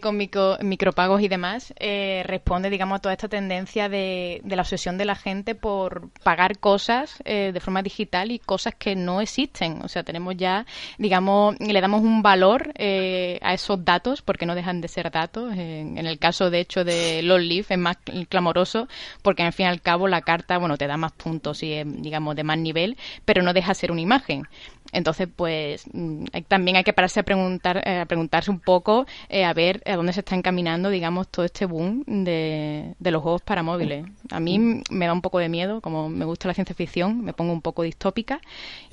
con 0.00 0.16
micro, 0.16 0.56
micropagos 0.62 1.20
y 1.20 1.28
demás, 1.28 1.74
responde, 1.78 2.70
digamos, 2.70 2.96
a 2.96 3.00
toda 3.00 3.14
esta 3.14 3.28
tendencia 3.28 3.88
de, 3.88 4.40
de, 4.44 4.56
la 4.56 4.62
obsesión 4.62 4.96
de 4.96 5.04
la 5.04 5.16
gente 5.16 5.54
por 5.54 6.08
pagar 6.22 6.58
cosas 6.58 7.20
de 7.24 7.60
forma 7.60 7.82
digital 7.82 8.30
y 8.30 8.38
cosas 8.38 8.74
que 8.76 8.94
no 8.94 9.20
existen. 9.30 9.82
O 9.82 9.88
sea, 9.88 10.02
tenemos 10.02 10.36
ya, 10.36 10.66
digamos, 10.98 11.56
le 11.60 11.80
damos 11.80 12.02
un 12.02 12.22
valor 12.22 12.72
a 12.76 13.54
esos 13.54 13.84
datos 13.84 14.22
porque 14.22 14.46
no 14.46 14.54
dejan 14.54 14.80
de 14.80 14.88
ser 14.88 15.10
datos. 15.10 15.54
En, 15.56 15.98
el 15.98 16.18
caso, 16.18 16.50
de 16.50 16.60
hecho, 16.60 16.84
de 16.84 17.22
los 17.22 17.40
Leaf 17.40 17.70
es 17.70 17.78
más 17.78 17.96
clamoroso 18.28 18.88
porque 19.22 19.42
al 19.42 19.52
fin 19.52 19.66
y 19.66 19.68
al 19.68 19.80
cabo 19.80 20.08
la 20.08 20.22
carta, 20.22 20.58
bueno, 20.58 20.76
te 20.76 20.86
da 20.86 20.96
más 20.96 21.12
puntos 21.12 21.62
y 21.62 21.82
digamos, 21.84 22.36
de 22.36 22.44
más 22.44 22.58
nivel, 22.58 22.96
pero 23.24 23.42
no 23.42 23.52
deja 23.52 23.74
ser 23.74 23.92
una 23.92 24.00
imagen. 24.00 24.46
Entonces, 24.92 25.28
pues 25.34 25.84
mm, 25.92 26.26
también 26.48 26.76
hay 26.76 26.84
que 26.84 26.92
pararse 26.92 27.20
a 27.20 27.22
preguntar, 27.22 27.82
eh, 27.86 28.00
a 28.00 28.06
preguntarse 28.06 28.50
un 28.50 28.60
poco 28.60 29.06
eh, 29.28 29.44
a 29.44 29.52
ver 29.52 29.82
a 29.86 29.96
dónde 29.96 30.12
se 30.12 30.20
está 30.20 30.34
encaminando, 30.34 30.90
digamos, 30.90 31.28
todo 31.28 31.44
este 31.44 31.66
boom 31.66 32.04
de, 32.06 32.94
de, 32.98 33.10
los 33.10 33.22
juegos 33.22 33.42
para 33.42 33.62
móviles. 33.62 34.06
A 34.30 34.40
mí 34.40 34.82
me 34.90 35.06
da 35.06 35.12
un 35.12 35.22
poco 35.22 35.38
de 35.38 35.48
miedo, 35.48 35.80
como 35.80 36.08
me 36.08 36.24
gusta 36.24 36.48
la 36.48 36.54
ciencia 36.54 36.74
ficción, 36.74 37.24
me 37.24 37.32
pongo 37.32 37.52
un 37.52 37.62
poco 37.62 37.82
distópica 37.82 38.40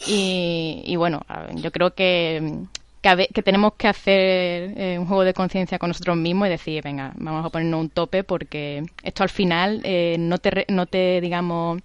y, 0.08 0.84
y 0.86 0.96
bueno, 0.96 1.22
yo 1.56 1.72
creo 1.72 1.94
que 1.94 2.68
que, 3.16 3.44
tenemos 3.44 3.74
que 3.76 3.88
hacer 3.88 4.74
eh, 4.76 4.98
un 5.00 5.06
juego 5.06 5.24
de 5.24 5.34
conciencia 5.34 5.80
con 5.80 5.90
nosotros 5.90 6.18
mismos 6.18 6.48
y 6.48 6.52
decir, 6.52 6.84
venga, 6.84 7.14
vamos 7.16 7.46
a 7.46 7.50
ponernos 7.50 7.80
un 7.80 7.90
tope 7.90 8.24
porque 8.24 8.84
esto 9.04 9.24
al 9.24 9.30
final 9.30 9.82
eh, 9.84 10.18
no, 10.20 10.38
te, 10.40 10.66
no 10.70 10.86
te, 10.86 11.22
digamos, 11.22 11.82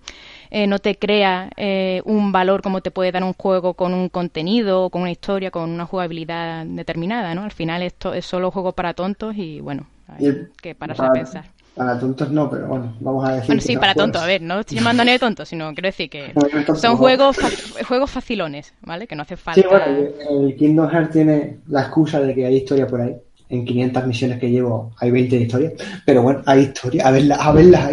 eh, 0.54 0.66
no 0.66 0.78
te 0.78 0.96
crea 0.96 1.48
un 2.04 2.30
valor 2.30 2.60
como 2.60 2.82
te 2.82 2.90
puede 2.90 3.10
dar 3.10 3.24
un 3.24 3.32
juego 3.32 3.72
con 3.72 3.94
un 3.94 4.10
contenido, 4.10 4.90
con 4.90 5.00
una 5.00 5.10
historia, 5.10 5.50
con 5.50 5.70
una 5.70 5.86
jugabilidad 5.86 6.66
determinada, 6.66 7.34
¿no? 7.34 7.42
Al 7.42 7.52
final 7.52 7.82
esto 7.82 8.12
es 8.12 8.26
solo 8.26 8.50
juego 8.50 8.72
para 8.72 8.92
tontos 8.92 9.34
y 9.36 9.60
bueno, 9.60 9.86
hay 10.08 10.48
que 10.60 10.74
pararse 10.74 11.02
a 11.04 11.10
pensar. 11.10 11.44
Para 11.74 11.98
tontos 11.98 12.30
no, 12.30 12.50
pero 12.50 12.66
bueno, 12.66 12.94
vamos 13.00 13.26
a 13.26 13.32
decir. 13.32 13.46
Bueno, 13.46 13.62
sí, 13.62 13.76
para 13.78 13.94
tontos, 13.94 14.20
a 14.20 14.26
ver, 14.26 14.42
no 14.42 14.60
estoy 14.60 14.76
llamando 14.76 15.04
ni 15.06 15.12
de 15.12 15.18
tontos, 15.18 15.48
sino 15.48 15.72
quiero 15.72 15.88
decir 15.88 16.10
que 16.10 16.34
son 16.74 16.98
juegos 16.98 17.38
juegos 17.88 18.10
facilones, 18.10 18.74
¿vale? 18.82 19.06
Que 19.06 19.16
no 19.16 19.22
hace 19.22 19.38
falta. 19.38 19.58
Sí, 19.58 19.66
bueno, 19.66 20.46
el 20.46 20.54
Kingdom 20.54 20.90
Hearts 20.90 21.12
tiene 21.12 21.60
la 21.68 21.80
excusa 21.80 22.20
de 22.20 22.34
que 22.34 22.44
hay 22.44 22.56
historia 22.56 22.86
por 22.86 23.00
ahí. 23.00 23.16
En 23.48 23.64
500 23.64 24.06
misiones 24.06 24.38
que 24.38 24.50
llevo 24.50 24.92
hay 24.98 25.10
20 25.10 25.34
de 25.34 25.42
historia, 25.42 25.72
pero 26.04 26.22
bueno, 26.22 26.42
hay 26.44 26.60
historia, 26.60 27.08
a 27.08 27.10
verlas, 27.10 27.38
a 27.40 27.52
verlas, 27.52 27.84
a 27.84 27.92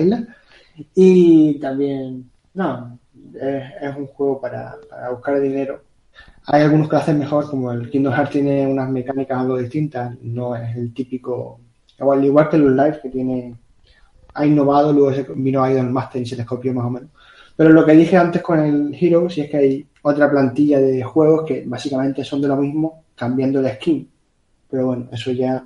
Y 0.96 1.54
también, 1.60 2.29
no, 2.54 3.00
es, 3.34 3.96
un 3.96 4.08
juego 4.08 4.42
para, 4.42 4.76
para 4.90 5.10
buscar 5.10 5.40
dinero. 5.40 5.82
Hay 6.46 6.64
algunos 6.64 6.88
que 6.88 6.96
lo 6.96 7.02
hacen 7.02 7.20
mejor, 7.20 7.50
como 7.50 7.72
el 7.72 7.90
Kingdom 7.90 8.14
Hearts 8.14 8.32
tiene 8.32 8.68
unas 8.68 8.90
mecánicas 8.90 9.40
algo 9.40 9.58
distintas, 9.58 10.18
no 10.22 10.56
es 10.56 10.76
el 10.76 10.94
típico, 10.94 11.60
igual, 11.98 12.26
igual 12.26 12.50
que 12.50 12.58
los 12.58 12.72
live 12.72 13.00
que 13.02 13.10
tiene 13.10 13.56
ha 14.34 14.46
innovado, 14.46 14.94
luego 14.94 15.14
se 15.14 15.26
vino 15.36 15.64
a 15.64 15.72
el 15.72 15.90
Master 15.90 16.22
y 16.22 16.26
se 16.26 16.36
les 16.36 16.46
copió 16.46 16.74
más 16.74 16.86
o 16.86 16.90
menos. 16.90 17.10
Pero 17.56 17.72
lo 17.72 17.86
que 17.86 17.92
dije 17.92 18.16
antes 18.16 18.42
con 18.42 18.60
el 18.60 18.96
Hero, 19.00 19.30
si 19.30 19.42
es 19.42 19.50
que 19.50 19.58
hay 19.58 19.88
otra 20.02 20.30
plantilla 20.30 20.80
de 20.80 21.04
juegos 21.04 21.46
que 21.46 21.64
básicamente 21.66 22.24
son 22.24 22.42
de 22.42 22.48
lo 22.48 22.56
mismo, 22.56 23.04
cambiando 23.16 23.62
la 23.62 23.76
skin. 23.76 24.10
Pero 24.70 24.88
bueno, 24.88 25.10
eso 25.12 25.32
ya 25.32 25.66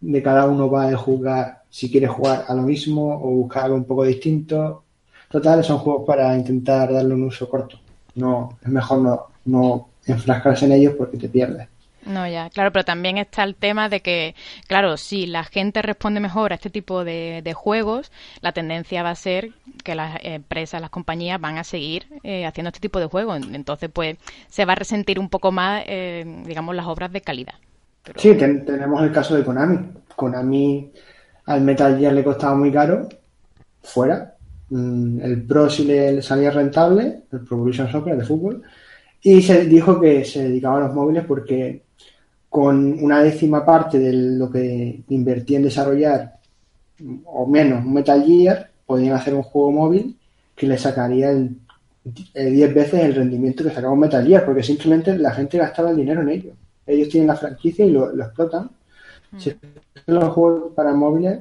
de 0.00 0.22
cada 0.22 0.46
uno 0.46 0.70
va 0.70 0.88
a 0.88 0.96
jugar 0.96 1.62
si 1.68 1.90
quiere 1.90 2.06
jugar 2.06 2.44
a 2.46 2.54
lo 2.54 2.62
mismo 2.62 3.14
o 3.14 3.30
buscar 3.30 3.64
algo 3.64 3.76
un 3.76 3.84
poco 3.84 4.04
distinto. 4.04 4.84
Total, 5.30 5.62
son 5.62 5.78
juegos 5.78 6.04
para 6.06 6.36
intentar 6.36 6.92
darle 6.92 7.14
un 7.14 7.22
uso 7.22 7.48
corto. 7.48 7.78
No, 8.16 8.58
es 8.60 8.68
mejor 8.68 8.98
no, 8.98 9.26
no 9.44 9.88
enfrascarse 10.04 10.66
en 10.66 10.72
ellos 10.72 10.94
porque 10.98 11.18
te 11.18 11.28
pierdes. 11.28 11.68
No, 12.04 12.26
ya, 12.26 12.50
claro, 12.50 12.72
pero 12.72 12.84
también 12.84 13.16
está 13.16 13.44
el 13.44 13.54
tema 13.54 13.88
de 13.88 14.00
que, 14.00 14.34
claro, 14.66 14.96
si 14.96 15.26
la 15.26 15.44
gente 15.44 15.82
responde 15.82 16.18
mejor 16.18 16.50
a 16.50 16.56
este 16.56 16.68
tipo 16.68 17.04
de, 17.04 17.52
juegos, 17.54 18.10
la 18.40 18.50
tendencia 18.50 19.04
va 19.04 19.10
a 19.10 19.14
ser 19.14 19.52
que 19.84 19.94
las 19.94 20.18
empresas, 20.22 20.80
las 20.80 20.90
compañías 20.90 21.40
van 21.40 21.58
a 21.58 21.64
seguir 21.64 22.06
eh, 22.24 22.46
haciendo 22.46 22.68
este 22.68 22.80
tipo 22.80 22.98
de 22.98 23.06
juegos. 23.06 23.40
Entonces, 23.52 23.88
pues, 23.92 24.16
se 24.48 24.64
va 24.64 24.72
a 24.72 24.76
resentir 24.76 25.20
un 25.20 25.28
poco 25.28 25.52
más, 25.52 25.84
eh, 25.86 26.24
digamos, 26.44 26.74
las 26.74 26.86
obras 26.86 27.12
de 27.12 27.20
calidad. 27.20 27.54
Sí, 28.16 28.34
tenemos 28.34 29.00
el 29.02 29.12
caso 29.12 29.36
de 29.36 29.44
Konami. 29.44 29.78
Konami 30.16 30.90
al 31.46 31.60
Metal 31.60 31.96
Gear 31.98 32.14
le 32.14 32.24
costaba 32.24 32.56
muy 32.56 32.72
caro, 32.72 33.08
fuera. 33.82 34.34
Mm, 34.70 35.20
el 35.20 35.42
Pro 35.42 35.68
sí 35.68 35.84
le 35.84 36.22
salía 36.22 36.50
rentable, 36.50 37.24
el 37.30 37.40
Pro 37.40 37.56
Evolution 37.56 37.90
Soccer 37.90 38.16
de 38.16 38.24
fútbol, 38.24 38.62
y 39.22 39.42
se 39.42 39.66
dijo 39.66 40.00
que 40.00 40.24
se 40.24 40.44
dedicaba 40.44 40.78
a 40.78 40.86
los 40.86 40.94
móviles 40.94 41.24
porque 41.26 41.82
con 42.48 43.02
una 43.02 43.22
décima 43.22 43.64
parte 43.64 43.98
de 43.98 44.12
lo 44.12 44.50
que 44.50 45.02
invertía 45.08 45.58
en 45.58 45.64
desarrollar, 45.64 46.38
o 47.24 47.46
menos, 47.46 47.84
Metal 47.84 48.24
Gear, 48.24 48.70
podían 48.86 49.14
hacer 49.14 49.34
un 49.34 49.42
juego 49.42 49.72
móvil 49.72 50.16
que 50.54 50.66
le 50.66 50.78
sacaría 50.78 51.30
el, 51.30 51.56
10 52.04 52.74
veces 52.74 53.04
el 53.04 53.14
rendimiento 53.14 53.64
que 53.64 53.70
sacaba 53.70 53.92
un 53.92 54.00
Metal 54.00 54.26
Gear, 54.26 54.44
porque 54.44 54.62
simplemente 54.62 55.16
la 55.18 55.32
gente 55.32 55.58
gastaba 55.58 55.90
el 55.90 55.96
dinero 55.96 56.22
en 56.22 56.28
ello. 56.30 56.52
Ellos 56.86 57.08
tienen 57.08 57.28
la 57.28 57.36
franquicia 57.36 57.84
y 57.84 57.90
lo, 57.90 58.12
explotan. 58.20 58.70
Mm. 59.32 59.38
Si 59.38 59.52
los 60.06 60.24
juegos 60.30 60.72
para 60.74 60.92
móviles 60.92 61.40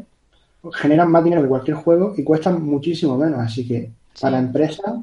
generan 0.74 1.12
más 1.12 1.24
dinero 1.24 1.42
que 1.42 1.48
cualquier 1.48 1.78
juego 1.78 2.14
y 2.18 2.24
cuestan 2.24 2.64
muchísimo 2.64 3.18
menos, 3.18 3.40
así 3.40 3.68
que 3.68 3.92
para 4.20 4.40
empresas 4.40 5.00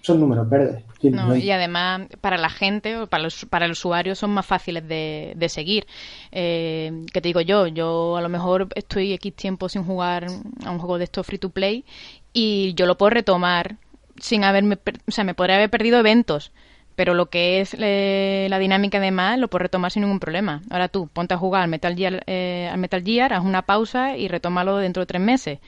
son 0.00 0.20
números 0.20 0.48
verdes. 0.48 0.82
y 1.02 1.50
además 1.50 2.02
para 2.20 2.38
la 2.38 2.48
gente 2.48 2.96
o 2.96 3.06
para, 3.06 3.28
para 3.50 3.66
el 3.66 3.72
usuario 3.72 4.14
son 4.14 4.30
más 4.30 4.46
fáciles 4.46 4.88
de, 4.88 5.46
seguir. 5.48 5.86
Eh, 6.32 7.04
que 7.12 7.20
te 7.20 7.28
digo 7.28 7.40
yo, 7.40 7.66
yo 7.66 8.16
a 8.16 8.22
lo 8.22 8.28
mejor 8.28 8.68
estoy 8.74 9.12
X 9.12 9.34
tiempo 9.34 9.68
sin 9.68 9.84
jugar 9.84 10.26
a 10.64 10.70
un 10.70 10.78
juego 10.78 10.98
de 10.98 11.04
estos 11.04 11.26
free 11.26 11.38
to 11.38 11.50
play 11.50 11.84
y 12.32 12.74
yo 12.74 12.86
lo 12.86 12.96
puedo 12.96 13.10
retomar 13.10 13.76
sin 14.18 14.42
haberme, 14.42 14.78
o 15.06 15.10
sea, 15.10 15.24
me 15.24 15.34
podría 15.34 15.56
haber 15.56 15.70
perdido 15.70 15.98
eventos, 15.98 16.50
pero 16.98 17.14
lo 17.14 17.30
que 17.30 17.60
es 17.60 17.76
eh, 17.78 18.48
la 18.50 18.58
dinámica 18.58 18.98
de 18.98 19.12
más 19.12 19.38
lo 19.38 19.46
puedo 19.46 19.60
retomar 19.62 19.92
sin 19.92 20.02
ningún 20.02 20.18
problema. 20.18 20.62
Ahora 20.68 20.88
tú, 20.88 21.06
ponte 21.06 21.32
a 21.32 21.38
jugar 21.38 21.62
al 21.62 21.68
Metal 21.68 21.94
Gear, 21.94 22.24
eh, 22.26 22.68
al 22.72 22.78
Metal 22.78 23.04
Gear 23.04 23.32
haz 23.32 23.44
una 23.44 23.62
pausa 23.62 24.16
y 24.16 24.26
retómalo 24.26 24.76
dentro 24.78 25.02
de 25.02 25.06
tres 25.06 25.22
meses 25.22 25.60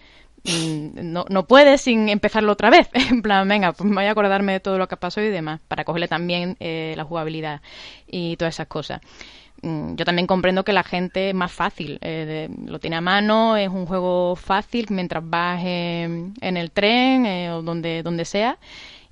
Mm, 0.45 1.13
no, 1.13 1.27
no 1.29 1.47
puedes 1.47 1.83
sin 1.83 2.09
empezarlo 2.09 2.53
otra 2.53 2.71
vez. 2.71 2.89
En 3.11 3.23
plan, 3.23 3.47
venga, 3.49 3.73
pues 3.73 3.89
voy 3.93 4.05
a 4.07 4.11
acordarme 4.11 4.53
de 4.55 4.61
todo 4.61 4.79
lo 4.79 4.89
que 4.89 4.97
pasó 4.97 5.21
y 5.21 5.29
demás, 5.29 5.61
para 5.69 5.85
cogerle 5.85 6.09
también 6.09 6.57
eh, 6.61 6.95
la 6.97 7.05
jugabilidad 7.05 7.61
y 8.07 8.37
todas 8.37 8.55
esas 8.55 8.67
cosas. 8.67 9.01
mm, 9.63 9.95
yo 9.97 10.05
también 10.05 10.27
comprendo 10.27 10.65
que 10.65 10.73
la 10.73 10.83
gente 10.83 11.31
es 11.31 11.35
más 11.35 11.53
fácil, 11.53 11.99
eh, 12.03 12.49
lo 12.67 12.79
tiene 12.79 12.97
a 12.97 13.01
mano, 13.01 13.57
es 13.57 13.69
un 13.69 13.87
juego 13.87 14.37
fácil 14.37 14.87
mientras 14.91 15.23
vas 15.29 15.61
en, 15.65 16.35
el 16.41 16.71
tren 16.73 17.27
eh, 17.27 17.51
o 17.53 17.63
donde, 17.63 18.03
donde 18.03 18.25
sea 18.25 18.59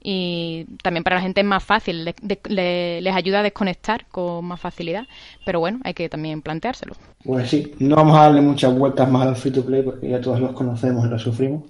y 0.03 0.67
también 0.83 1.05
para 1.05 1.17
la 1.17 1.23
gente 1.23 1.41
es 1.41 1.47
más 1.47 1.65
fácil, 1.65 2.05
les 2.05 3.15
ayuda 3.15 3.41
a 3.41 3.43
desconectar 3.43 4.07
con 4.07 4.45
más 4.45 4.61
facilidad, 4.61 5.07
pero 5.45 5.61
bueno, 5.61 5.81
hay 5.85 5.95
que 5.95 6.09
también 6.09 6.43
planteárselo. 6.43 6.95
Pues 7.25 7.51
sí, 7.51 7.75
no 7.79 7.97
vamos 7.97 8.17
a 8.17 8.23
darle 8.23 8.41
muchas 8.41 8.77
vueltas 8.77 9.11
más 9.11 9.27
al 9.27 9.37
free 9.37 9.53
to 9.53 9.65
play 9.65 9.83
porque 9.83 10.09
ya 10.09 10.21
todos 10.21 10.41
los 10.41 10.53
conocemos 10.53 11.07
y 11.07 11.11
los 11.11 11.23
sufrimos. 11.23 11.65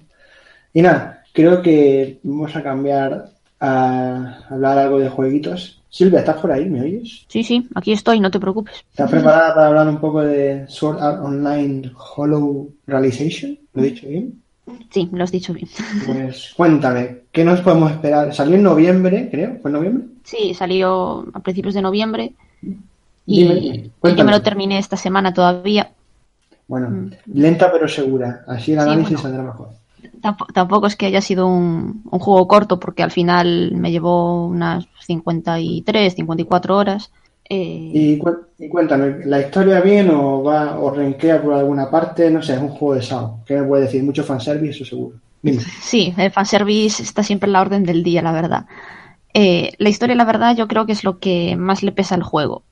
Y 0.73 0.81
nada, 0.81 1.23
creo 1.33 1.61
que 1.61 2.19
vamos 2.23 2.55
a 2.55 2.61
cambiar 2.61 3.29
a 3.59 4.45
hablar 4.49 4.77
algo 4.77 4.99
de 4.99 5.09
jueguitos. 5.09 5.81
Silvia, 5.89 6.19
¿estás 6.19 6.37
por 6.37 6.51
ahí? 6.51 6.69
¿Me 6.69 6.81
oyes? 6.81 7.25
Sí, 7.27 7.43
sí, 7.43 7.67
aquí 7.73 7.91
estoy, 7.91 8.19
no 8.19 8.29
te 8.29 8.39
preocupes. 8.39 8.85
¿Estás 8.91 9.09
preparada 9.09 9.55
para 9.55 9.67
hablar 9.67 9.87
un 9.87 9.99
poco 9.99 10.21
de 10.21 10.65
Sword 10.67 11.01
Art 11.01 11.19
Online 11.23 11.91
Hollow 12.15 12.71
Realization? 12.85 13.57
¿Lo 13.73 13.81
he 13.81 13.89
dicho 13.89 14.07
bien? 14.07 14.39
Sí, 14.89 15.09
lo 15.11 15.23
has 15.23 15.31
dicho 15.31 15.53
bien. 15.53 15.67
Pues 16.05 16.53
cuéntame, 16.55 17.23
¿qué 17.31 17.43
nos 17.43 17.61
podemos 17.61 17.91
esperar? 17.91 18.33
Salió 18.33 18.55
en 18.55 18.63
noviembre, 18.63 19.29
creo, 19.29 19.57
¿fue 19.61 19.69
en 19.69 19.73
noviembre? 19.73 20.03
Sí, 20.23 20.53
salió 20.53 21.25
a 21.33 21.39
principios 21.39 21.73
de 21.73 21.81
noviembre. 21.81 22.33
Y, 23.25 23.91
yo 24.03 24.25
me 24.25 24.31
lo 24.31 24.41
terminé 24.41 24.79
esta 24.79 24.97
semana 24.97 25.33
todavía. 25.33 25.91
Bueno, 26.67 26.89
mm. 26.89 27.11
lenta 27.33 27.71
pero 27.71 27.87
segura. 27.87 28.43
Así 28.47 28.73
el 28.73 28.79
análisis 28.79 29.19
saldrá 29.19 29.43
mejor. 29.43 29.69
Tampoco 30.53 30.87
es 30.87 30.95
que 30.95 31.05
haya 31.05 31.21
sido 31.21 31.47
un, 31.47 32.03
juego 32.03 32.47
corto, 32.47 32.79
porque 32.79 33.03
al 33.03 33.11
final 33.11 33.71
me 33.75 33.91
llevó 33.91 34.47
unas 34.47 34.87
53, 35.05 36.13
54 36.15 36.75
horas. 36.75 37.11
Eh... 37.49 38.19
Y, 38.59 38.69
cuéntame, 38.69 39.25
¿la 39.25 39.41
historia 39.41 39.81
bien 39.81 40.09
o 40.11 40.43
va 40.43 40.79
o 40.79 40.91
renquea 40.91 41.41
por 41.41 41.53
alguna 41.53 41.89
parte? 41.89 42.29
No 42.29 42.41
sé, 42.41 42.53
es 42.53 42.61
un 42.61 42.69
juego 42.69 42.95
de 42.95 43.01
SAO. 43.01 43.39
¿Qué 43.45 43.55
me 43.55 43.67
puede 43.67 43.83
decir? 43.83 44.03
Mucho 44.03 44.23
fanservice, 44.23 44.83
eso 44.83 44.85
seguro. 44.85 45.17
Sí, 45.81 46.13
el 46.17 46.31
fanservice 46.31 47.01
está 47.01 47.23
siempre 47.23 47.47
en 47.47 47.53
la 47.53 47.61
orden 47.61 47.83
del 47.83 48.03
día, 48.03 48.21
la 48.21 48.31
verdad. 48.31 48.65
Eh, 49.33 49.71
la 49.77 49.89
historia, 49.89 50.15
la 50.15 50.25
verdad, 50.25 50.55
yo 50.55 50.67
creo 50.67 50.85
que 50.85 50.91
es 50.91 51.03
lo 51.03 51.19
que 51.19 51.55
más 51.55 51.81
le 51.81 51.91
pesa 51.91 52.15
al 52.15 52.23
juego. 52.23 52.63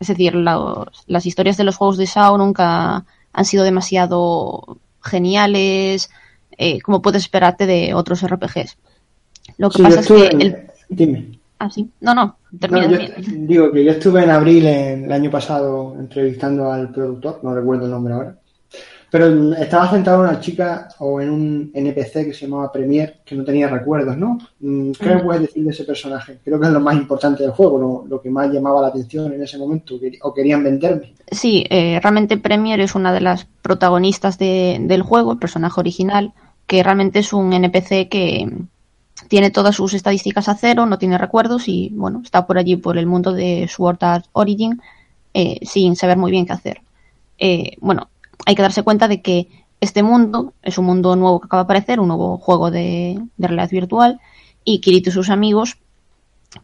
Es 0.00 0.08
decir, 0.08 0.34
las 0.34 1.26
historias 1.26 1.56
de 1.56 1.64
los 1.64 1.76
juegos 1.76 1.96
de 1.96 2.06
SAO 2.06 2.36
nunca 2.36 3.04
han 3.32 3.44
sido 3.44 3.64
demasiado 3.64 4.78
geniales, 5.02 6.10
eh, 6.58 6.80
como 6.80 7.00
puedes 7.00 7.22
esperarte 7.22 7.66
de 7.66 7.94
otros 7.94 8.22
RPGs. 8.22 8.76
Lo 9.58 9.70
que 9.70 9.82
pasa 9.82 10.00
es 10.00 10.08
que... 10.08 10.66
Dime. 10.88 11.38
Ah, 11.58 11.70
sí. 11.70 11.90
No, 12.00 12.14
no, 12.14 12.36
termina. 12.58 12.98
digo 13.26 13.72
que 13.72 13.84
yo 13.84 13.92
estuve 13.92 14.24
en 14.24 14.30
abril 14.30 14.66
el 14.66 15.10
año 15.10 15.30
pasado 15.30 15.96
entrevistando 15.98 16.70
al 16.70 16.90
productor, 16.90 17.40
no 17.42 17.54
recuerdo 17.54 17.86
el 17.86 17.90
nombre 17.90 18.12
ahora, 18.12 18.36
pero 19.10 19.54
estaba 19.54 19.90
sentado 19.90 20.20
una 20.20 20.40
chica 20.40 20.88
o 20.98 21.20
en 21.20 21.30
un 21.30 21.70
NPC 21.72 22.26
que 22.26 22.34
se 22.34 22.46
llamaba 22.46 22.72
Premier, 22.72 23.20
que 23.24 23.34
no 23.34 23.44
tenía 23.44 23.68
recuerdos, 23.68 24.16
¿no? 24.18 24.38
Mm, 24.60 24.90
¿Qué 24.92 25.06
me 25.06 25.22
puedes 25.22 25.42
decir 25.42 25.64
de 25.64 25.70
ese 25.70 25.84
personaje? 25.84 26.38
Creo 26.44 26.60
que 26.60 26.66
es 26.66 26.72
lo 26.72 26.80
más 26.80 26.96
importante 26.96 27.42
del 27.42 27.52
juego, 27.52 28.04
lo, 28.06 28.20
que 28.20 28.28
más 28.28 28.52
llamaba 28.52 28.82
la 28.82 28.88
atención 28.88 29.32
en 29.32 29.42
ese 29.42 29.56
momento, 29.56 29.98
o 30.22 30.34
querían 30.34 30.62
venderme. 30.62 31.14
Sí, 31.30 31.64
eh, 31.70 31.98
realmente 32.02 32.36
Premier 32.36 32.80
es 32.80 32.94
una 32.94 33.12
de 33.12 33.20
las 33.20 33.46
protagonistas 33.62 34.38
del 34.38 35.02
juego, 35.02 35.32
el 35.32 35.38
personaje 35.38 35.80
original, 35.80 36.34
que 36.66 36.82
realmente 36.82 37.20
es 37.20 37.32
un 37.32 37.52
NPC 37.52 38.08
que 38.08 38.46
tiene 39.28 39.50
todas 39.50 39.74
sus 39.74 39.94
estadísticas 39.94 40.48
a 40.48 40.54
cero, 40.54 40.86
no 40.86 40.98
tiene 40.98 41.18
recuerdos 41.18 41.68
y, 41.68 41.90
bueno, 41.94 42.20
está 42.22 42.46
por 42.46 42.58
allí 42.58 42.76
por 42.76 42.98
el 42.98 43.06
mundo 43.06 43.32
de 43.32 43.68
Sword 43.68 44.02
Art 44.02 44.26
Origin 44.32 44.80
eh, 45.34 45.58
sin 45.66 45.96
saber 45.96 46.16
muy 46.16 46.30
bien 46.30 46.46
qué 46.46 46.52
hacer. 46.52 46.80
Eh, 47.38 47.76
bueno, 47.80 48.08
hay 48.46 48.54
que 48.54 48.62
darse 48.62 48.82
cuenta 48.82 49.08
de 49.08 49.20
que 49.20 49.48
este 49.80 50.02
mundo 50.02 50.54
es 50.62 50.78
un 50.78 50.86
mundo 50.86 51.16
nuevo 51.16 51.40
que 51.40 51.46
acaba 51.46 51.62
de 51.62 51.66
aparecer, 51.66 52.00
un 52.00 52.08
nuevo 52.08 52.38
juego 52.38 52.70
de, 52.70 53.20
realidad 53.38 53.70
virtual, 53.70 54.20
y 54.64 54.80
Kirito 54.80 55.10
y 55.10 55.12
sus 55.12 55.30
amigos, 55.30 55.76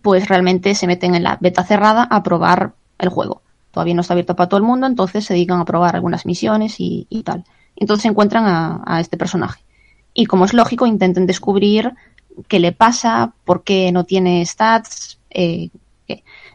pues 0.00 0.28
realmente 0.28 0.74
se 0.74 0.86
meten 0.86 1.14
en 1.14 1.22
la 1.22 1.36
beta 1.40 1.64
cerrada 1.64 2.04
a 2.04 2.22
probar 2.22 2.72
el 2.98 3.10
juego. 3.10 3.42
Todavía 3.70 3.94
no 3.94 4.00
está 4.00 4.14
abierto 4.14 4.36
para 4.36 4.48
todo 4.48 4.58
el 4.58 4.64
mundo, 4.64 4.86
entonces 4.86 5.24
se 5.24 5.34
dedican 5.34 5.60
a 5.60 5.64
probar 5.64 5.94
algunas 5.94 6.26
misiones 6.26 6.76
y, 6.78 7.06
tal. 7.24 7.44
Entonces 7.76 8.06
encuentran 8.06 8.44
a, 8.46 9.00
este 9.00 9.16
personaje. 9.16 9.62
Y 10.14 10.26
como 10.26 10.44
es 10.44 10.52
lógico, 10.52 10.86
intenten 10.86 11.26
descubrir 11.26 11.92
qué 12.48 12.60
le 12.60 12.72
pasa, 12.72 13.32
por 13.44 13.64
qué 13.64 13.92
no 13.92 14.04
tiene 14.04 14.44
stats. 14.44 15.18
Eh, 15.30 15.70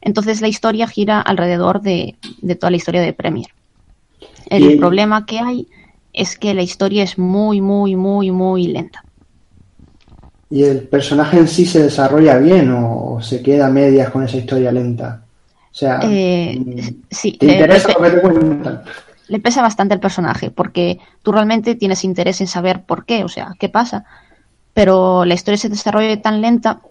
entonces 0.01 0.41
la 0.41 0.47
historia 0.47 0.87
gira 0.87 1.19
alrededor 1.19 1.81
de, 1.81 2.15
de 2.41 2.55
toda 2.55 2.71
la 2.71 2.77
historia 2.77 3.01
de 3.01 3.13
Premier. 3.13 3.47
El 4.49 4.77
problema 4.77 5.25
que 5.25 5.39
hay 5.39 5.67
es 6.13 6.37
que 6.37 6.53
la 6.53 6.63
historia 6.63 7.03
es 7.03 7.17
muy, 7.17 7.61
muy, 7.61 7.95
muy, 7.95 8.31
muy 8.31 8.67
lenta. 8.67 9.03
¿Y 10.49 10.63
el 10.63 10.81
personaje 10.83 11.37
en 11.37 11.47
sí 11.47 11.65
se 11.65 11.83
desarrolla 11.83 12.37
bien 12.37 12.71
o 12.71 13.19
se 13.21 13.41
queda 13.41 13.67
a 13.67 13.69
medias 13.69 14.09
con 14.09 14.23
esa 14.23 14.37
historia 14.37 14.71
lenta? 14.71 15.23
O 15.69 15.75
sea, 15.75 15.99
eh, 16.03 16.57
mm, 16.57 16.79
sí, 17.11 17.33
¿te 17.33 17.45
interesa 17.47 17.91
lo 17.93 18.01
que 18.01 18.09
te 18.11 18.21
cuentan? 18.21 18.81
Le 19.27 19.39
pesa 19.39 19.61
bastante 19.61 19.93
el 19.93 19.99
personaje 19.99 20.49
porque 20.49 20.99
tú 21.21 21.33
realmente 21.33 21.75
tienes 21.75 22.05
interés 22.05 22.39
en 22.39 22.47
saber 22.47 22.83
por 22.83 23.05
qué, 23.05 23.25
o 23.25 23.27
sea, 23.27 23.53
qué 23.59 23.67
pasa. 23.67 24.05
Pero 24.77 25.25
la 25.25 25.33
historia 25.33 25.57
se 25.57 25.69
desarrolla 25.69 26.21
tan 26.21 26.39
lenta 26.39 26.81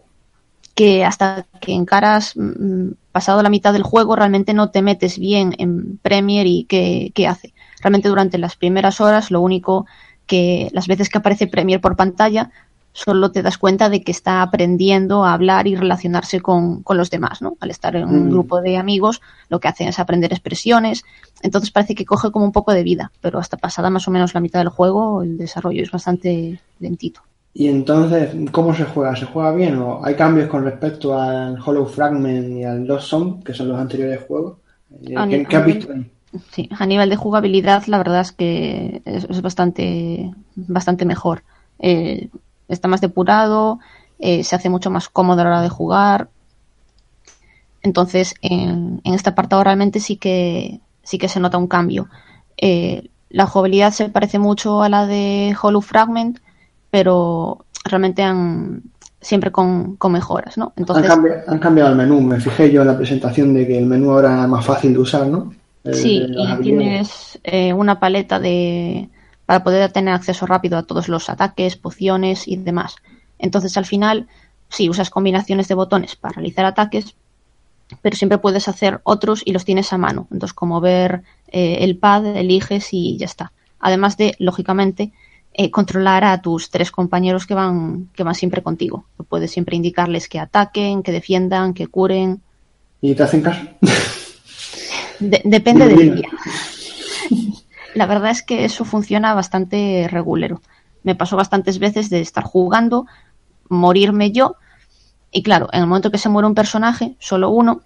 que 0.75 1.05
hasta 1.05 1.47
que 1.61 1.73
encaras 1.73 2.33
mm, 2.35 2.95
pasado 3.13 3.45
la 3.45 3.49
mitad 3.49 3.73
del 3.73 3.85
juego 3.85 4.17
realmente 4.17 4.55
no 4.55 4.71
te 4.73 4.83
metes 4.83 5.21
bien 5.21 5.55
en 5.59 5.97
Premiere 5.99 6.51
y 6.51 6.65
qué, 6.65 7.29
hace. 7.29 7.55
Realmente 7.81 8.09
durante 8.09 8.39
las 8.39 8.57
primeras 8.57 9.01
horas 9.01 9.31
lo 9.31 9.41
único 9.41 9.87
que 10.27 10.69
las 10.73 10.89
veces 10.89 11.09
que 11.09 11.19
aparece 11.19 11.47
Premiere 11.47 11.81
por 11.81 11.95
pantalla 11.95 12.51
solo 12.93 13.31
te 13.31 13.43
das 13.43 13.57
cuenta 13.57 13.89
de 13.89 14.03
que 14.03 14.11
está 14.11 14.43
aprendiendo 14.43 15.25
a 15.25 15.33
hablar 15.33 15.69
y 15.69 15.77
relacionarse 15.77 16.41
con, 16.41 16.83
los 16.89 17.09
demás, 17.09 17.41
¿no? 17.41 17.57
Al 17.61 17.71
estar 17.71 17.95
en 17.95 18.09
un 18.09 18.27
mm. 18.27 18.31
grupo 18.31 18.63
de 18.63 18.79
amigos, 18.79 19.23
lo 19.49 19.61
que 19.61 19.69
hacen 19.69 19.87
es 19.87 20.01
aprender 20.01 20.33
expresiones, 20.33 21.05
entonces 21.41 21.71
parece 21.71 21.95
que 21.95 22.05
coge 22.05 22.33
como 22.33 22.47
un 22.47 22.53
poco 22.53 22.73
de 22.73 22.83
vida, 22.83 23.13
pero 23.21 23.39
hasta 23.39 23.57
pasada 23.57 23.91
más 23.91 24.09
o 24.09 24.11
menos 24.11 24.35
la 24.35 24.41
mitad 24.41 24.59
del 24.59 24.71
juego 24.71 25.23
el 25.23 25.39
desarrollo 25.39 25.85
es 25.85 25.93
bastante 25.93 26.59
lentito. 26.81 27.23
Y 27.59 27.69
entonces, 27.69 28.35
¿cómo 28.53 28.75
se 28.75 28.85
juega? 28.85 29.17
¿Se 29.17 29.25
juega 29.25 29.51
bien 29.53 29.79
o 29.79 30.05
hay 30.05 30.15
cambios 30.15 30.47
con 30.47 30.63
respecto 30.63 31.19
al 31.19 31.59
Hollow 31.59 31.87
Fragment 31.87 32.59
y 32.59 32.65
al 32.65 32.87
Lost 32.87 33.09
Song, 33.09 33.43
que 33.43 33.55
son 33.55 33.69
los 33.69 33.81
anteriores 33.81 34.21
juegos? 34.29 34.59
Eh, 35.03 35.47
¿Qué, 35.49 35.57
has 35.57 35.65
visto 35.65 35.91
ahí? 35.91 36.11
Sí, 36.51 36.69
a 36.79 36.85
nivel 36.85 37.09
de 37.09 37.17
jugabilidad, 37.17 37.87
la 37.87 37.97
verdad 37.97 38.21
es 38.21 38.33
que 38.33 39.01
es, 39.07 39.41
bastante, 39.41 40.35
bastante 40.55 41.07
mejor. 41.07 41.45
Eh, 41.79 42.29
está 42.69 42.89
más 42.89 43.01
depurado, 43.01 43.79
eh, 44.19 44.45
se 44.45 44.55
hace 44.55 44.69
mucho 44.69 44.91
más 44.91 45.09
cómodo 45.09 45.41
a 45.41 45.45
la 45.45 45.51
hora 45.51 45.63
de 45.63 45.71
jugar. 45.71 46.29
Entonces, 47.81 48.35
en, 48.43 49.01
en 49.03 49.15
este 49.15 49.31
apartado 49.31 49.65
realmente 49.65 50.01
sí 50.01 50.19
que, 50.19 50.81
sí 51.03 51.17
que 51.17 51.31
se 51.31 51.41
nota 51.41 51.57
un 51.57 51.69
cambio. 51.69 52.11
la 53.31 53.47
jugabilidad 53.47 53.95
se 53.95 54.11
parece 54.11 54.39
mucho 54.39 54.83
a 54.83 54.91
la 54.91 55.07
de 55.07 55.57
Hollow 55.59 55.81
Fragment, 55.81 56.41
pero 56.97 57.67
realmente 57.85 58.23
han 58.23 58.81
siempre 59.21 59.53
con, 59.53 59.99
mejoras, 60.09 60.57
¿no? 60.57 60.73
Entonces, 60.77 61.11
han, 61.47 61.59
cambiado, 61.59 61.91
el 61.91 61.97
menú, 61.97 62.23
me 62.23 62.41
fijé 62.41 62.71
yo 62.71 62.81
en 62.81 62.87
la 62.87 62.97
presentación 62.97 63.53
de 63.53 63.67
que 63.67 63.77
el 63.77 63.85
menú 63.85 64.13
ahora 64.13 64.45
es 64.45 64.49
más 64.49 64.65
fácil 64.65 64.95
de 64.95 64.99
usar, 65.01 65.27
¿no? 65.27 65.53
sí, 65.93 66.25
y 66.27 66.63
tienes 66.63 67.39
eh, 67.45 67.75
una 67.75 68.01
paleta 68.01 68.41
de 68.41 69.11
para 69.45 69.63
poder 69.63 69.93
tener 69.93 70.15
acceso 70.15 70.47
rápido 70.47 70.79
a 70.79 70.85
todos 70.85 71.11
los 71.11 71.29
ataques, 71.29 71.77
pociones 71.77 72.49
y 72.49 72.57
demás. 72.57 72.97
Entonces, 73.39 73.77
al 73.77 73.85
final, 73.85 74.27
sí, 74.71 74.89
usas 74.89 75.11
combinaciones 75.11 75.69
de 75.69 75.75
botones 75.75 76.17
para 76.17 76.37
realizar 76.37 76.65
ataques, 76.65 77.15
pero 78.01 78.17
siempre 78.17 78.39
puedes 78.39 78.69
hacer 78.69 79.03
otros 79.05 79.43
y 79.45 79.53
los 79.53 79.67
tienes 79.67 79.93
a 79.93 79.99
mano. 79.99 80.29
Entonces, 80.33 80.55
como 80.55 80.81
ver 80.81 81.25
eh, 81.49 81.77
el 81.81 81.99
pad, 81.99 82.25
eliges 82.25 82.89
y 82.93 83.19
ya 83.19 83.27
está. 83.27 83.53
Además 83.81 84.17
de, 84.17 84.35
lógicamente, 84.39 85.13
eh, 85.59 85.71
controlar 85.71 86.23
a 86.23 86.43
tus 86.43 86.69
tres 86.69 86.91
compañeros 86.91 87.47
que 87.47 87.55
van, 87.55 88.11
que 88.15 88.23
van 88.23 88.35
siempre 88.35 88.63
contigo. 88.63 89.07
Puedes 89.31 89.51
siempre 89.51 89.75
indicarles 89.75 90.29
que 90.29 90.39
ataquen, 90.39 91.03
que 91.03 91.13
defiendan, 91.13 91.73
que 91.73 91.87
curen. 91.87 92.43
¿Y 93.01 93.15
te 93.15 93.23
hacen 93.23 93.41
caso? 93.41 93.67
depende 95.19 95.89
del 95.89 96.17
día. 96.17 96.29
La 97.95 98.05
verdad 98.05 98.33
es 98.33 98.43
que 98.43 98.67
eso 98.67 98.85
funciona 98.85 99.33
bastante 99.33 100.09
regulero. 100.11 100.61
Me 101.03 101.15
pasó 101.15 101.37
bastantes 101.37 101.79
veces 101.79 102.11
de 102.11 102.21
estar 102.21 102.45
jugando, 102.45 103.07
morirme 103.71 104.33
yo, 104.33 104.57
y 105.31 105.43
claro, 105.43 105.71
en 105.73 105.81
el 105.81 105.87
momento 105.87 106.11
que 106.11 106.19
se 106.19 106.29
muere 106.29 106.49
un 106.49 106.55
personaje, 106.55 107.17
solo 107.19 107.49
uno, 107.49 107.81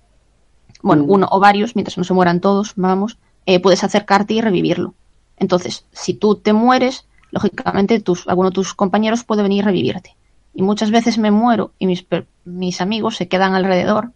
bueno, 0.82 1.04
mm. 1.04 1.10
uno 1.10 1.28
o 1.30 1.38
varios, 1.38 1.76
mientras 1.76 1.98
no 1.98 2.02
se 2.02 2.14
mueran 2.14 2.40
todos, 2.40 2.72
vamos, 2.74 3.18
eh, 3.46 3.60
puedes 3.60 3.84
acercarte 3.84 4.34
y 4.34 4.40
revivirlo. 4.40 4.94
Entonces, 5.36 5.84
si 5.92 6.14
tú 6.14 6.34
te 6.34 6.52
mueres, 6.52 7.06
lógicamente 7.30 8.00
tus, 8.00 8.26
alguno 8.28 8.50
de 8.50 8.54
tus 8.54 8.74
compañeros 8.74 9.24
puede 9.24 9.42
venir 9.42 9.62
a 9.62 9.66
revivirte. 9.66 10.16
Y 10.54 10.62
muchas 10.62 10.90
veces 10.90 11.18
me 11.18 11.30
muero 11.30 11.72
y 11.78 11.86
mis, 11.86 12.04
mis 12.44 12.80
amigos 12.80 13.16
se 13.16 13.28
quedan 13.28 13.54
alrededor 13.54 14.10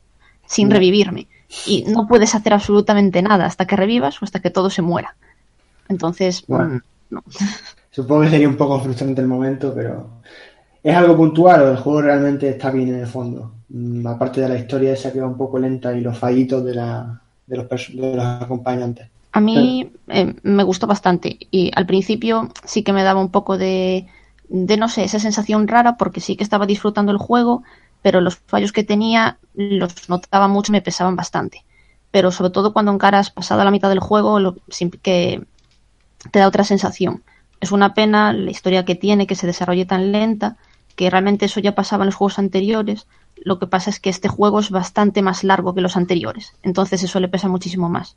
sin 0.46 0.70
revivirme. 0.70 1.28
Y 1.66 1.84
no 1.84 2.06
puedes 2.08 2.34
hacer 2.34 2.52
absolutamente 2.52 3.22
nada 3.22 3.46
hasta 3.46 3.66
que 3.66 3.76
revivas 3.76 4.20
o 4.20 4.24
hasta 4.24 4.40
que 4.40 4.50
todo 4.50 4.70
se 4.70 4.82
muera. 4.82 5.16
Entonces, 5.88 6.44
Bueno. 6.46 6.76
mm, 6.76 6.80
no. 7.10 7.22
Supongo 7.90 8.22
que 8.22 8.30
sería 8.30 8.48
un 8.48 8.56
poco 8.56 8.80
frustrante 8.80 9.20
el 9.20 9.28
momento, 9.28 9.72
pero 9.74 10.08
¿es 10.82 10.96
algo 10.96 11.16
puntual 11.16 11.62
o 11.62 11.70
el 11.70 11.76
juego 11.78 12.02
realmente 12.02 12.48
está 12.48 12.70
bien 12.70 12.88
en 12.88 13.00
el 13.00 13.06
fondo? 13.06 13.52
Mm, 13.68 14.06
aparte 14.06 14.40
de 14.40 14.48
la 14.48 14.58
historia 14.58 14.92
esa 14.92 15.12
que 15.12 15.20
va 15.20 15.26
un 15.28 15.36
poco 15.36 15.58
lenta 15.58 15.92
y 15.96 16.00
los 16.00 16.18
fallitos 16.18 16.64
de, 16.64 16.74
la, 16.74 17.20
de, 17.46 17.56
los, 17.56 17.68
de 17.68 18.16
los 18.16 18.24
acompañantes. 18.42 19.08
A 19.34 19.40
mí 19.40 19.90
eh, 20.06 20.36
me 20.44 20.62
gustó 20.62 20.86
bastante 20.86 21.38
y 21.50 21.72
al 21.74 21.86
principio 21.86 22.50
sí 22.62 22.84
que 22.84 22.92
me 22.92 23.02
daba 23.02 23.20
un 23.20 23.32
poco 23.32 23.58
de, 23.58 24.06
de, 24.48 24.76
no 24.76 24.88
sé, 24.88 25.02
esa 25.02 25.18
sensación 25.18 25.66
rara 25.66 25.96
porque 25.96 26.20
sí 26.20 26.36
que 26.36 26.44
estaba 26.44 26.66
disfrutando 26.66 27.10
el 27.10 27.18
juego, 27.18 27.64
pero 28.00 28.20
los 28.20 28.36
fallos 28.36 28.70
que 28.70 28.84
tenía 28.84 29.38
los 29.54 30.08
notaba 30.08 30.46
mucho 30.46 30.70
y 30.70 30.74
me 30.74 30.82
pesaban 30.82 31.16
bastante. 31.16 31.64
Pero 32.12 32.30
sobre 32.30 32.52
todo 32.52 32.72
cuando 32.72 32.92
encaras 32.92 33.30
pasada 33.30 33.64
la 33.64 33.72
mitad 33.72 33.88
del 33.88 33.98
juego, 33.98 34.38
lo, 34.38 34.54
que 35.02 35.44
te 36.30 36.38
da 36.38 36.46
otra 36.46 36.62
sensación. 36.62 37.24
Es 37.60 37.72
una 37.72 37.92
pena 37.92 38.32
la 38.32 38.52
historia 38.52 38.84
que 38.84 38.94
tiene, 38.94 39.26
que 39.26 39.34
se 39.34 39.48
desarrolle 39.48 39.84
tan 39.84 40.12
lenta, 40.12 40.58
que 40.94 41.10
realmente 41.10 41.46
eso 41.46 41.58
ya 41.58 41.74
pasaba 41.74 42.04
en 42.04 42.06
los 42.06 42.14
juegos 42.14 42.38
anteriores. 42.38 43.08
Lo 43.34 43.58
que 43.58 43.66
pasa 43.66 43.90
es 43.90 43.98
que 43.98 44.10
este 44.10 44.28
juego 44.28 44.60
es 44.60 44.70
bastante 44.70 45.22
más 45.22 45.42
largo 45.42 45.74
que 45.74 45.80
los 45.80 45.96
anteriores, 45.96 46.54
entonces 46.62 47.02
eso 47.02 47.18
le 47.18 47.26
pesa 47.26 47.48
muchísimo 47.48 47.88
más. 47.88 48.16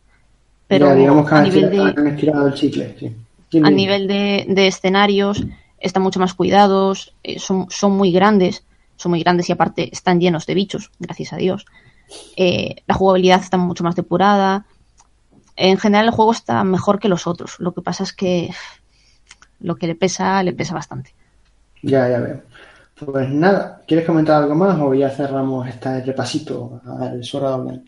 Pero 0.68 0.88
Ya, 0.88 0.96
digamos 0.96 1.28
que 1.28 1.36
a 1.36 1.38
han, 1.40 1.44
nivel 1.46 1.64
estirado, 1.66 1.94
de, 1.94 2.02
han 2.02 2.08
estirado 2.08 2.48
el 2.48 2.54
chicle. 2.54 2.96
Sí. 3.00 3.16
¿Quién 3.50 3.66
a 3.66 3.70
nivel 3.70 4.08
de, 4.08 4.46
de 4.50 4.68
escenarios 4.68 5.44
están 5.80 6.04
mucho 6.04 6.20
más 6.20 6.34
cuidados, 6.34 7.14
eh, 7.24 7.40
son, 7.40 7.68
son 7.70 7.94
muy 7.94 8.12
grandes, 8.12 8.64
son 8.96 9.12
muy 9.12 9.22
grandes 9.22 9.50
y 9.50 9.52
aparte 9.52 9.90
están 9.92 10.20
llenos 10.20 10.46
de 10.46 10.56
bichos, 10.56 10.92
gracias 11.00 11.34
a 11.34 11.38
Dios. 11.38 11.66
Eh, 12.36 12.76
la 12.88 12.96
jugabilidad 12.96 13.42
está 13.42 13.58
mucho 13.58 13.84
más 13.84 13.96
depurada. 13.96 14.66
En 15.56 15.78
general 15.78 16.06
el 16.06 16.12
juego 16.12 16.32
está 16.32 16.64
mejor 16.64 17.00
que 17.00 17.10
los 17.10 17.28
otros. 17.28 17.60
Lo 17.60 17.74
que 17.74 17.82
pasa 17.82 18.04
es 18.04 18.14
que 18.14 18.50
lo 19.60 19.76
que 19.76 19.88
le 19.88 19.96
pesa, 19.96 20.42
le 20.44 20.54
pesa 20.54 20.74
bastante. 20.74 21.14
Ya, 21.82 22.10
ya 22.10 22.20
veo. 22.20 22.42
Pues 23.06 23.30
nada, 23.30 23.82
¿quieres 23.88 24.06
comentar 24.06 24.42
algo 24.42 24.56
más 24.56 24.80
o 24.80 24.94
ya 24.94 25.10
cerramos 25.10 25.68
este 25.68 26.04
repasito 26.04 26.82
al 27.00 27.22
Online? 27.34 27.84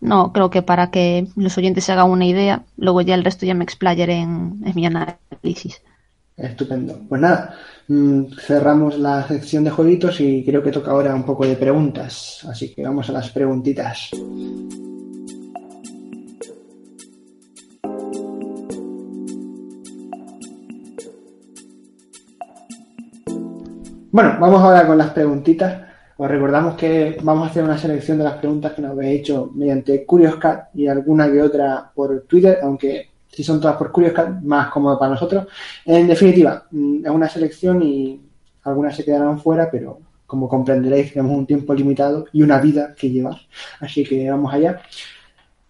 No, 0.00 0.32
creo 0.32 0.50
que 0.50 0.62
para 0.62 0.90
que 0.90 1.26
los 1.36 1.56
oyentes 1.58 1.84
se 1.84 1.92
hagan 1.92 2.10
una 2.10 2.24
idea, 2.24 2.64
luego 2.76 3.02
ya 3.02 3.14
el 3.14 3.24
resto 3.24 3.44
ya 3.44 3.54
me 3.54 3.64
explayaré 3.64 4.16
en, 4.16 4.60
en 4.64 4.72
mi 4.74 4.86
análisis. 4.86 5.82
Estupendo. 6.36 6.98
Pues 7.06 7.20
nada, 7.20 7.54
mm, 7.88 8.32
cerramos 8.40 8.98
la 8.98 9.26
sección 9.28 9.62
de 9.64 9.70
jueguitos 9.70 10.20
y 10.20 10.42
creo 10.42 10.62
que 10.62 10.72
toca 10.72 10.90
ahora 10.90 11.14
un 11.14 11.24
poco 11.24 11.46
de 11.46 11.56
preguntas. 11.56 12.46
Así 12.48 12.74
que 12.74 12.82
vamos 12.82 13.10
a 13.10 13.12
las 13.12 13.30
preguntitas. 13.30 14.10
Bueno, 24.12 24.36
vamos 24.40 24.62
ahora 24.62 24.86
con 24.86 24.98
las 24.98 25.10
preguntitas. 25.10 25.89
Os 26.22 26.28
recordamos 26.28 26.74
que 26.74 27.16
vamos 27.22 27.46
a 27.46 27.50
hacer 27.50 27.64
una 27.64 27.78
selección 27.78 28.18
de 28.18 28.24
las 28.24 28.34
preguntas 28.34 28.74
que 28.74 28.82
nos 28.82 28.90
habéis 28.90 29.20
hecho 29.20 29.50
mediante 29.54 30.04
Curious 30.04 30.36
Cat 30.36 30.68
y 30.74 30.86
alguna 30.86 31.32
que 31.32 31.40
otra 31.40 31.90
por 31.94 32.24
Twitter, 32.28 32.58
aunque 32.62 33.08
si 33.32 33.42
son 33.42 33.58
todas 33.58 33.78
por 33.78 33.90
Curious 33.90 34.12
Cat, 34.12 34.42
más 34.42 34.68
cómodo 34.68 34.98
para 34.98 35.12
nosotros. 35.12 35.46
En 35.86 36.06
definitiva, 36.06 36.66
mm, 36.72 37.06
es 37.06 37.10
una 37.10 37.26
selección 37.26 37.82
y 37.82 38.20
algunas 38.64 38.94
se 38.96 39.02
quedarán 39.02 39.40
fuera, 39.40 39.70
pero 39.70 39.98
como 40.26 40.46
comprenderéis, 40.46 41.14
tenemos 41.14 41.38
un 41.38 41.46
tiempo 41.46 41.72
limitado 41.72 42.26
y 42.34 42.42
una 42.42 42.60
vida 42.60 42.94
que 42.94 43.08
llevar. 43.08 43.36
Así 43.80 44.04
que 44.04 44.30
vamos 44.30 44.52
allá. 44.52 44.78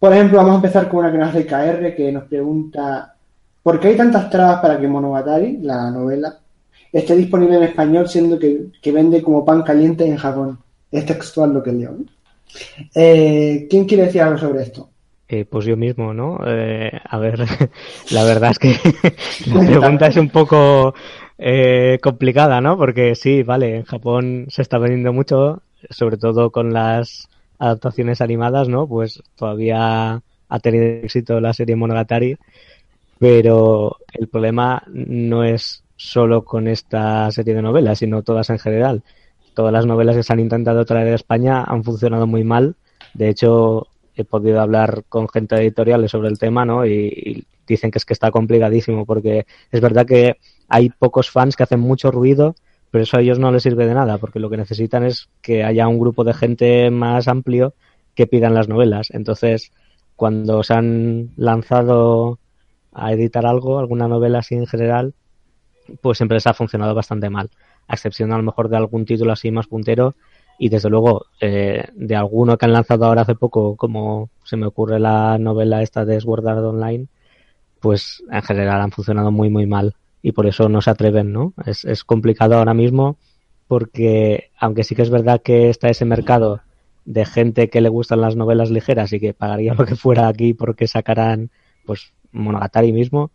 Por 0.00 0.12
ejemplo, 0.12 0.38
vamos 0.38 0.54
a 0.54 0.56
empezar 0.56 0.88
con 0.88 0.98
una 0.98 1.12
que 1.12 1.18
nos 1.18 1.28
hace 1.28 1.46
KR, 1.46 1.94
que 1.94 2.10
nos 2.10 2.24
pregunta 2.24 3.14
¿por 3.62 3.78
qué 3.78 3.88
hay 3.88 3.96
tantas 3.96 4.28
trabas 4.28 4.60
para 4.60 4.80
que 4.80 4.88
Monogatari, 4.88 5.58
la 5.58 5.92
novela, 5.92 6.39
esté 6.92 7.16
disponible 7.16 7.56
en 7.56 7.62
español 7.64 8.08
siendo 8.08 8.38
que, 8.38 8.66
que 8.80 8.92
vende 8.92 9.22
como 9.22 9.44
pan 9.44 9.62
caliente 9.62 10.06
en 10.06 10.16
Japón? 10.16 10.58
Es 10.90 11.06
textual 11.06 11.52
lo 11.52 11.62
que 11.62 11.72
leo. 11.72 11.96
Eh, 12.94 13.66
¿Quién 13.70 13.84
quiere 13.84 14.04
decir 14.04 14.22
algo 14.22 14.38
sobre 14.38 14.62
esto? 14.62 14.90
Eh, 15.32 15.44
pues 15.44 15.64
yo 15.64 15.76
mismo, 15.76 16.12
¿no? 16.12 16.40
Eh, 16.44 16.90
a 17.04 17.18
ver, 17.18 17.38
la 18.10 18.24
verdad 18.24 18.50
es 18.50 18.58
que 18.58 18.74
la 19.46 19.60
pregunta 19.60 20.08
es 20.08 20.16
un 20.16 20.28
poco 20.28 20.92
eh, 21.38 22.00
complicada, 22.02 22.60
¿no? 22.60 22.76
Porque 22.76 23.14
sí, 23.14 23.44
vale, 23.44 23.76
en 23.76 23.84
Japón 23.84 24.46
se 24.48 24.62
está 24.62 24.78
vendiendo 24.78 25.12
mucho, 25.12 25.62
sobre 25.88 26.16
todo 26.16 26.50
con 26.50 26.72
las 26.72 27.28
adaptaciones 27.60 28.20
animadas, 28.20 28.68
¿no? 28.68 28.88
Pues 28.88 29.22
todavía 29.36 30.20
ha 30.48 30.58
tenido 30.60 30.84
éxito 30.84 31.40
la 31.40 31.52
serie 31.52 31.76
Monogatari, 31.76 32.36
pero 33.20 33.98
el 34.12 34.26
problema 34.26 34.82
no 34.88 35.44
es 35.44 35.84
solo 36.00 36.44
con 36.44 36.66
esta 36.66 37.30
serie 37.30 37.54
de 37.54 37.60
novelas, 37.60 37.98
sino 37.98 38.22
todas 38.22 38.48
en 38.48 38.58
general. 38.58 39.02
Todas 39.54 39.72
las 39.72 39.84
novelas 39.84 40.16
que 40.16 40.22
se 40.22 40.32
han 40.32 40.40
intentado 40.40 40.86
traer 40.86 41.08
a 41.08 41.14
España 41.14 41.62
han 41.62 41.84
funcionado 41.84 42.26
muy 42.26 42.42
mal. 42.42 42.76
De 43.12 43.28
hecho, 43.28 43.86
he 44.16 44.24
podido 44.24 44.62
hablar 44.62 45.04
con 45.10 45.28
gente 45.28 45.56
de 45.56 45.62
editoriales 45.62 46.10
sobre 46.10 46.28
el 46.28 46.38
tema, 46.38 46.64
¿no? 46.64 46.86
Y, 46.86 46.90
y, 46.90 47.44
dicen 47.66 47.90
que 47.92 47.98
es 47.98 48.04
que 48.04 48.14
está 48.14 48.32
complicadísimo, 48.32 49.06
porque 49.06 49.46
es 49.70 49.80
verdad 49.80 50.04
que 50.04 50.38
hay 50.68 50.88
pocos 50.88 51.30
fans 51.30 51.54
que 51.54 51.62
hacen 51.62 51.78
mucho 51.78 52.10
ruido, 52.10 52.56
pero 52.90 53.04
eso 53.04 53.16
a 53.16 53.20
ellos 53.20 53.38
no 53.38 53.52
les 53.52 53.62
sirve 53.62 53.86
de 53.86 53.94
nada, 53.94 54.18
porque 54.18 54.40
lo 54.40 54.50
que 54.50 54.56
necesitan 54.56 55.04
es 55.04 55.28
que 55.40 55.62
haya 55.62 55.86
un 55.86 56.00
grupo 56.00 56.24
de 56.24 56.34
gente 56.34 56.90
más 56.90 57.28
amplio 57.28 57.74
que 58.16 58.26
pidan 58.26 58.54
las 58.54 58.68
novelas. 58.68 59.10
Entonces, 59.12 59.70
cuando 60.16 60.64
se 60.64 60.74
han 60.74 61.30
lanzado 61.36 62.40
a 62.92 63.12
editar 63.12 63.46
algo, 63.46 63.78
alguna 63.78 64.08
novela 64.08 64.40
así 64.40 64.56
en 64.56 64.66
general, 64.66 65.14
pues 66.00 66.18
siempre 66.18 66.36
les 66.36 66.46
ha 66.46 66.54
funcionado 66.54 66.94
bastante 66.94 67.30
mal, 67.30 67.50
a 67.88 67.94
excepción 67.94 68.32
a 68.32 68.36
lo 68.36 68.42
mejor 68.42 68.68
de 68.68 68.76
algún 68.76 69.04
título 69.04 69.32
así 69.32 69.50
más 69.50 69.66
puntero 69.66 70.14
y 70.58 70.68
desde 70.68 70.90
luego 70.90 71.26
eh, 71.40 71.88
de 71.94 72.16
alguno 72.16 72.58
que 72.58 72.66
han 72.66 72.72
lanzado 72.72 73.06
ahora 73.06 73.22
hace 73.22 73.34
poco, 73.34 73.76
como 73.76 74.30
se 74.44 74.56
me 74.56 74.66
ocurre 74.66 75.00
la 75.00 75.38
novela 75.38 75.82
esta 75.82 76.04
de 76.04 76.20
Sword 76.20 76.46
Art 76.46 76.64
Online, 76.64 77.06
pues 77.80 78.22
en 78.30 78.42
general 78.42 78.82
han 78.82 78.92
funcionado 78.92 79.30
muy 79.30 79.48
muy 79.48 79.66
mal 79.66 79.94
y 80.22 80.32
por 80.32 80.46
eso 80.46 80.68
no 80.68 80.82
se 80.82 80.90
atreven, 80.90 81.32
¿no? 81.32 81.54
Es, 81.64 81.84
es 81.84 82.04
complicado 82.04 82.56
ahora 82.56 82.74
mismo 82.74 83.16
porque 83.68 84.50
aunque 84.58 84.84
sí 84.84 84.94
que 84.94 85.02
es 85.02 85.10
verdad 85.10 85.40
que 85.42 85.70
está 85.70 85.88
ese 85.88 86.04
mercado 86.04 86.60
de 87.04 87.24
gente 87.24 87.70
que 87.70 87.80
le 87.80 87.88
gustan 87.88 88.20
las 88.20 88.36
novelas 88.36 88.70
ligeras 88.70 89.12
y 89.12 89.20
que 89.20 89.32
pagaría 89.32 89.74
lo 89.78 89.86
que 89.86 89.96
fuera 89.96 90.28
aquí 90.28 90.54
porque 90.54 90.86
sacarán 90.86 91.50
pues 91.86 92.12
Monogatari 92.32 92.92
mismo, 92.92 93.30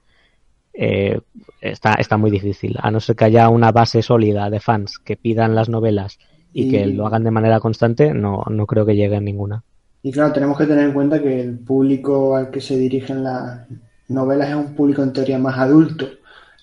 eh, 0.77 1.19
está, 1.61 1.93
está 1.95 2.17
muy 2.17 2.31
difícil. 2.31 2.75
A 2.81 2.91
no 2.91 2.99
ser 2.99 3.15
que 3.15 3.25
haya 3.25 3.49
una 3.49 3.71
base 3.71 4.01
sólida 4.01 4.49
de 4.49 4.59
fans 4.59 4.97
que 4.99 5.17
pidan 5.17 5.55
las 5.55 5.69
novelas 5.69 6.17
y, 6.53 6.67
y, 6.67 6.71
que 6.71 6.85
lo 6.85 7.07
hagan 7.07 7.23
de 7.23 7.31
manera 7.31 7.59
constante, 7.59 8.13
no, 8.13 8.43
no 8.49 8.65
creo 8.65 8.85
que 8.85 8.95
llegue 8.95 9.15
a 9.15 9.21
ninguna. 9.21 9.63
Y 10.03 10.11
claro, 10.11 10.31
tenemos 10.33 10.57
que 10.57 10.67
tener 10.67 10.85
en 10.85 10.93
cuenta 10.93 11.21
que 11.21 11.41
el 11.41 11.57
público 11.57 12.35
al 12.35 12.51
que 12.51 12.61
se 12.61 12.77
dirigen 12.77 13.23
las 13.23 13.61
novelas 14.07 14.49
es 14.49 14.55
un 14.55 14.75
público 14.75 15.01
en 15.01 15.13
teoría 15.13 15.39
más 15.39 15.57
adulto 15.57 16.07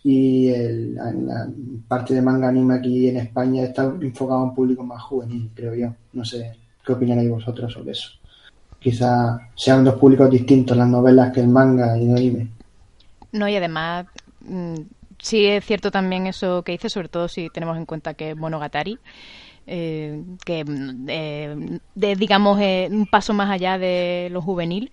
y 0.05 0.49
el, 0.49 0.95
la 0.95 1.49
parte 1.87 2.15
de 2.15 2.23
manga 2.23 2.49
anime 2.49 2.75
aquí 2.75 3.09
en 3.09 3.19
España 3.19 3.65
está 3.65 3.85
enfocado 4.01 4.41
a 4.41 4.45
un 4.45 4.55
público 4.55 4.83
más 4.85 5.03
juvenil, 5.03 5.51
creo 5.55 5.75
yo. 5.75 5.95
No 6.13 6.25
sé 6.25 6.53
qué 6.85 6.93
opináis 6.93 7.31
vosotros 7.31 7.73
sobre 7.73 7.93
eso. 7.93 8.11
Quizá 8.79 9.39
sean 9.55 9.85
dos 9.85 9.95
públicos 9.95 10.29
distintos 10.31 10.77
las 10.77 10.89
novelas 10.89 11.33
que 11.33 11.41
el 11.41 11.49
manga 11.49 11.97
y 11.97 12.05
el 12.05 12.17
anime. 12.17 12.49
No, 13.33 13.49
y 13.49 13.57
además, 13.57 14.07
mmm, 14.41 14.77
sí 15.19 15.47
es 15.47 15.65
cierto 15.65 15.91
también 15.91 16.27
eso 16.27 16.63
que 16.63 16.73
dices, 16.73 16.93
sobre 16.93 17.09
todo 17.09 17.29
si 17.29 17.49
tenemos 17.49 17.77
en 17.77 17.87
cuenta 17.87 18.15
que 18.15 18.31
es 18.31 18.37
Monogatari, 18.37 18.99
eh, 19.67 20.21
que 20.45 20.65
eh, 21.09 21.79
de, 21.95 22.17
digamos 22.17 22.61
eh, 22.61 22.89
un 22.91 23.07
paso 23.07 23.33
más 23.33 23.49
allá 23.49 23.79
de 23.79 24.29
lo 24.31 24.43
juvenil, 24.43 24.93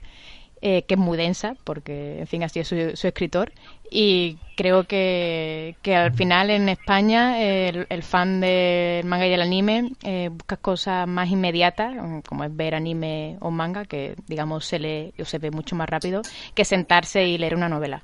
que 0.61 0.83
es 0.89 0.97
muy 0.97 1.17
densa, 1.17 1.55
porque 1.63 2.19
en 2.19 2.27
fin 2.27 2.43
así 2.43 2.59
es 2.59 2.67
su, 2.67 2.75
escritor, 2.75 3.53
y 3.89 4.35
creo 4.57 4.83
que, 4.83 5.77
que, 5.81 5.95
al 5.95 6.11
final 6.11 6.49
en 6.49 6.67
España 6.67 7.41
el, 7.41 8.03
fan 8.03 8.41
del 8.41 9.05
manga 9.05 9.25
y 9.25 9.31
el 9.31 9.41
anime 9.41 9.93
busca 10.31 10.57
cosas 10.57 11.07
más 11.07 11.29
inmediatas, 11.29 11.95
como 12.27 12.43
es 12.43 12.53
ver 12.53 12.75
anime 12.75 13.37
o 13.39 13.51
manga, 13.51 13.85
que 13.85 14.15
digamos 14.27 14.65
se 14.65 14.79
lee 14.79 15.13
o 15.17 15.23
se 15.23 15.37
ve 15.37 15.49
mucho 15.49 15.77
más 15.77 15.87
rápido, 15.87 16.23
que 16.53 16.65
sentarse 16.65 17.25
y 17.25 17.37
leer 17.37 17.55
una 17.55 17.69
novela. 17.69 18.03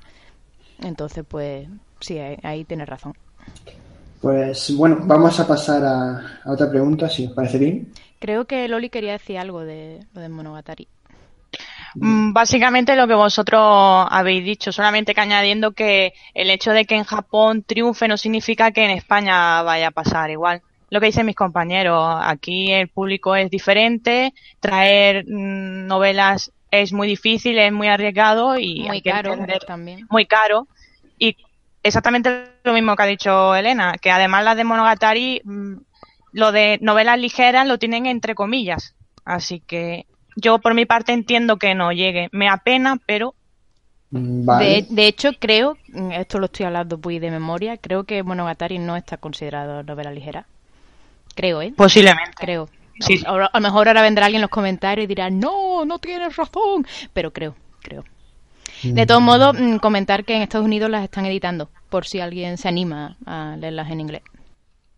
Entonces, 0.80 1.24
pues 1.28 1.68
sí, 2.00 2.18
ahí, 2.18 2.38
ahí 2.42 2.64
tienes 2.64 2.88
razón. 2.88 3.14
Pues 4.20 4.74
bueno, 4.76 4.98
vamos 5.02 5.38
a 5.40 5.46
pasar 5.46 5.84
a, 5.84 6.40
a, 6.44 6.52
otra 6.52 6.68
pregunta, 6.70 7.08
si 7.08 7.26
os 7.26 7.32
parece 7.32 7.58
bien. 7.58 7.92
Creo 8.18 8.46
que 8.46 8.66
Loli 8.68 8.90
quería 8.90 9.12
decir 9.12 9.38
algo 9.38 9.60
de 9.64 10.00
lo 10.14 10.20
de 10.20 10.28
Monogatari. 10.28 10.88
Mm, 11.94 12.32
Básicamente 12.32 12.96
lo 12.96 13.06
que 13.06 13.14
vosotros 13.14 13.60
habéis 14.10 14.44
dicho, 14.44 14.72
solamente 14.72 15.14
que 15.14 15.20
añadiendo 15.20 15.72
que 15.72 16.12
el 16.34 16.50
hecho 16.50 16.72
de 16.72 16.84
que 16.84 16.96
en 16.96 17.04
Japón 17.04 17.62
triunfe 17.62 18.08
no 18.08 18.16
significa 18.16 18.70
que 18.72 18.84
en 18.84 18.90
España 18.90 19.62
vaya 19.62 19.88
a 19.88 19.90
pasar 19.92 20.30
igual. 20.30 20.62
lo 20.90 21.00
que 21.00 21.06
dicen 21.06 21.26
mis 21.26 21.34
compañeros. 21.36 22.18
Aquí 22.22 22.72
el 22.72 22.88
público 22.88 23.34
es 23.34 23.50
diferente, 23.50 24.32
traer 24.60 25.24
mm, 25.26 25.86
novelas 25.86 26.52
es 26.70 26.92
muy 26.92 27.06
difícil, 27.08 27.58
es 27.58 27.72
muy 27.72 27.88
arriesgado 27.88 28.58
y 28.58 28.80
muy 28.80 28.88
hay 28.90 29.02
que 29.02 29.10
caro 29.10 29.32
entender- 29.34 29.64
también. 29.66 30.06
muy 30.10 30.26
caro. 30.26 30.66
Y 31.18 31.36
exactamente 31.82 32.46
lo 32.64 32.72
mismo 32.72 32.96
que 32.96 33.02
ha 33.02 33.06
dicho 33.06 33.54
Elena, 33.54 33.94
que 34.00 34.10
además 34.10 34.44
las 34.44 34.56
de 34.56 34.64
Monogatari, 34.64 35.40
mm, 35.44 35.74
lo 36.32 36.52
de 36.52 36.78
novelas 36.82 37.18
ligeras 37.18 37.66
lo 37.66 37.78
tienen 37.78 38.06
entre 38.06 38.34
comillas. 38.34 38.94
Así 39.24 39.60
que 39.60 40.06
yo 40.36 40.58
por 40.58 40.74
mi 40.74 40.84
parte 40.86 41.12
entiendo 41.12 41.56
que 41.56 41.74
no 41.74 41.92
llegue. 41.92 42.28
Me 42.32 42.48
apena, 42.48 42.98
pero 43.06 43.34
Mm, 44.10 44.44
Vale. 44.46 44.64
De, 44.66 44.86
de 44.88 45.06
hecho, 45.08 45.30
creo, 45.36 45.76
mm, 45.88 46.12
esto 46.12 46.38
lo 46.38 46.46
estoy 46.46 46.64
hablando 46.66 46.96
muy 47.02 47.18
de 47.18 47.28
memoria, 47.32 47.76
creo 47.76 48.04
que 48.04 48.22
Monogatari 48.22 48.78
no 48.78 48.94
está 48.96 49.16
considerado 49.16 49.82
novela 49.82 50.12
ligera. 50.12 50.46
Creo, 51.34 51.60
¿eh? 51.60 51.72
posiblemente. 51.76 52.30
Creo. 52.38 52.68
Sí. 53.00 53.22
A, 53.26 53.30
a 53.30 53.50
lo 53.52 53.60
mejor 53.60 53.88
ahora 53.88 54.02
vendrá 54.02 54.26
alguien 54.26 54.38
en 54.38 54.42
los 54.42 54.50
comentarios 54.50 55.04
y 55.04 55.06
dirá, 55.06 55.30
no, 55.30 55.84
no 55.84 55.98
tienes 55.98 56.36
razón. 56.36 56.86
Pero 57.12 57.32
creo, 57.32 57.54
creo. 57.80 58.04
De 58.82 59.06
todos 59.06 59.22
modos, 59.22 59.58
mm, 59.58 59.76
comentar 59.76 60.24
que 60.24 60.36
en 60.36 60.42
Estados 60.42 60.66
Unidos 60.66 60.90
las 60.90 61.04
están 61.04 61.24
editando, 61.26 61.70
por 61.88 62.06
si 62.06 62.20
alguien 62.20 62.58
se 62.58 62.68
anima 62.68 63.16
a 63.24 63.56
leerlas 63.58 63.90
en 63.90 64.00
inglés. 64.00 64.22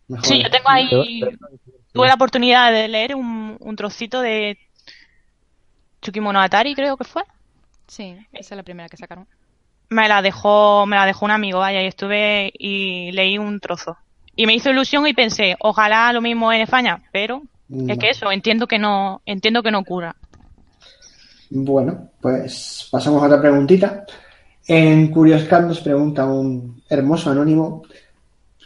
Mejor. 0.09 0.27
Sí, 0.27 0.43
yo 0.43 0.51
tengo 0.51 0.69
ahí. 0.69 1.21
Tuve 1.93 2.09
la 2.09 2.15
oportunidad 2.15 2.73
de 2.73 2.89
leer 2.89 3.15
un, 3.15 3.57
un 3.61 3.77
trocito 3.77 4.21
de 4.21 4.59
Tsukimonogatari, 6.01 6.75
creo 6.75 6.97
que 6.97 7.05
fue. 7.05 7.23
Sí, 7.87 8.17
esa 8.33 8.55
es 8.55 8.57
la 8.57 8.63
primera 8.63 8.89
que 8.89 8.97
sacaron. 8.97 9.27
Me 9.91 10.09
la 10.09 10.21
dejó, 10.23 10.85
me 10.87 10.97
la 10.97 11.07
dejó 11.07 11.25
un 11.25 11.31
amigo, 11.31 11.61
vaya, 11.61 11.83
y 11.83 11.87
estuve 11.87 12.53
y 12.59 13.11
leí 13.13 13.39
un 13.39 13.59
trozo. 13.61 13.97
Y 14.37 14.47
me 14.47 14.55
hizo 14.55 14.71
ilusión 14.71 15.07
y 15.07 15.15
pensé, 15.15 15.57
ojalá 15.61 16.13
lo 16.13 16.21
mismo 16.21 16.53
en 16.53 16.61
España, 16.61 17.03
pero 17.11 17.43
Es 17.71 17.99
que 17.99 18.11
eso, 18.11 18.31
entiendo 18.33 18.67
que 18.67 18.79
no, 18.79 19.21
entiendo 19.27 19.63
que 19.63 19.71
no 19.71 19.81
ocurra. 19.81 20.17
Bueno, 21.51 22.11
pues 22.21 22.89
pasamos 22.91 23.23
a 23.23 23.27
otra 23.27 23.41
preguntita. 23.41 24.05
En 24.67 25.09
Curioscat 25.11 25.63
nos 25.65 25.81
pregunta 25.81 26.27
un 26.27 26.83
hermoso 26.89 27.31
anónimo. 27.31 27.83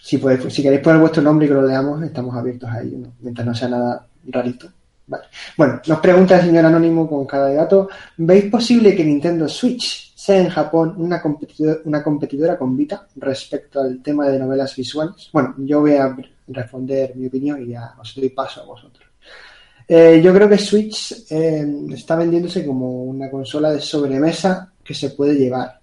Si, 0.01 0.19
podéis- 0.19 0.51
si 0.51 0.63
queréis 0.63 0.81
poner 0.83 1.01
vuestro 1.01 1.23
nombre 1.23 1.47
y 1.47 1.49
que 1.49 1.55
lo 1.55 1.67
leamos, 1.67 2.03
estamos 2.03 2.35
abiertos 2.35 2.69
a 2.71 2.81
ello, 2.83 2.99
¿no? 2.99 3.13
mientras 3.21 3.47
no 3.47 3.55
sea 3.55 3.69
nada 3.69 4.07
rarito. 4.27 4.69
Vale. 5.07 5.25
Bueno, 5.57 5.81
nos 5.87 5.99
pregunta 6.01 6.37
el 6.41 6.47
señor 6.47 6.65
anónimo 6.67 7.09
con 7.09 7.25
cada 7.27 7.53
dato. 7.53 7.89
¿Veis 8.17 8.45
posible 8.51 8.97
que 8.97 9.05
Nintendo 9.05 9.49
Switch 9.49 10.12
sea 10.23 10.39
en 10.39 10.51
Japón 10.51 10.95
una 10.99 11.21
competidora, 11.21 11.81
una 11.85 12.01
competidora 12.01 12.57
con 12.57 12.77
Vita 12.77 13.09
respecto 13.17 13.81
al 13.81 14.01
tema 14.01 14.29
de 14.29 14.39
novelas 14.39 14.77
visuales? 14.77 15.29
Bueno, 15.33 15.57
yo 15.59 15.81
voy 15.81 15.97
a 15.97 16.17
responder 16.47 17.17
mi 17.17 17.27
opinión 17.27 17.61
y 17.61 17.73
ya 17.73 17.97
os 17.99 18.15
doy 18.15 18.29
paso 18.29 18.63
a 18.63 18.67
vosotros. 18.67 19.05
Eh, 19.89 20.21
yo 20.23 20.33
creo 20.33 20.49
que 20.49 20.59
Switch 20.59 21.27
eh, 21.29 21.67
está 21.93 22.15
vendiéndose 22.15 22.65
como 22.65 23.03
una 23.03 23.29
consola 23.29 23.73
de 23.73 23.81
sobremesa 23.81 24.73
que 24.85 24.95
se 24.95 25.11
puede 25.11 25.35
llevar. 25.35 25.81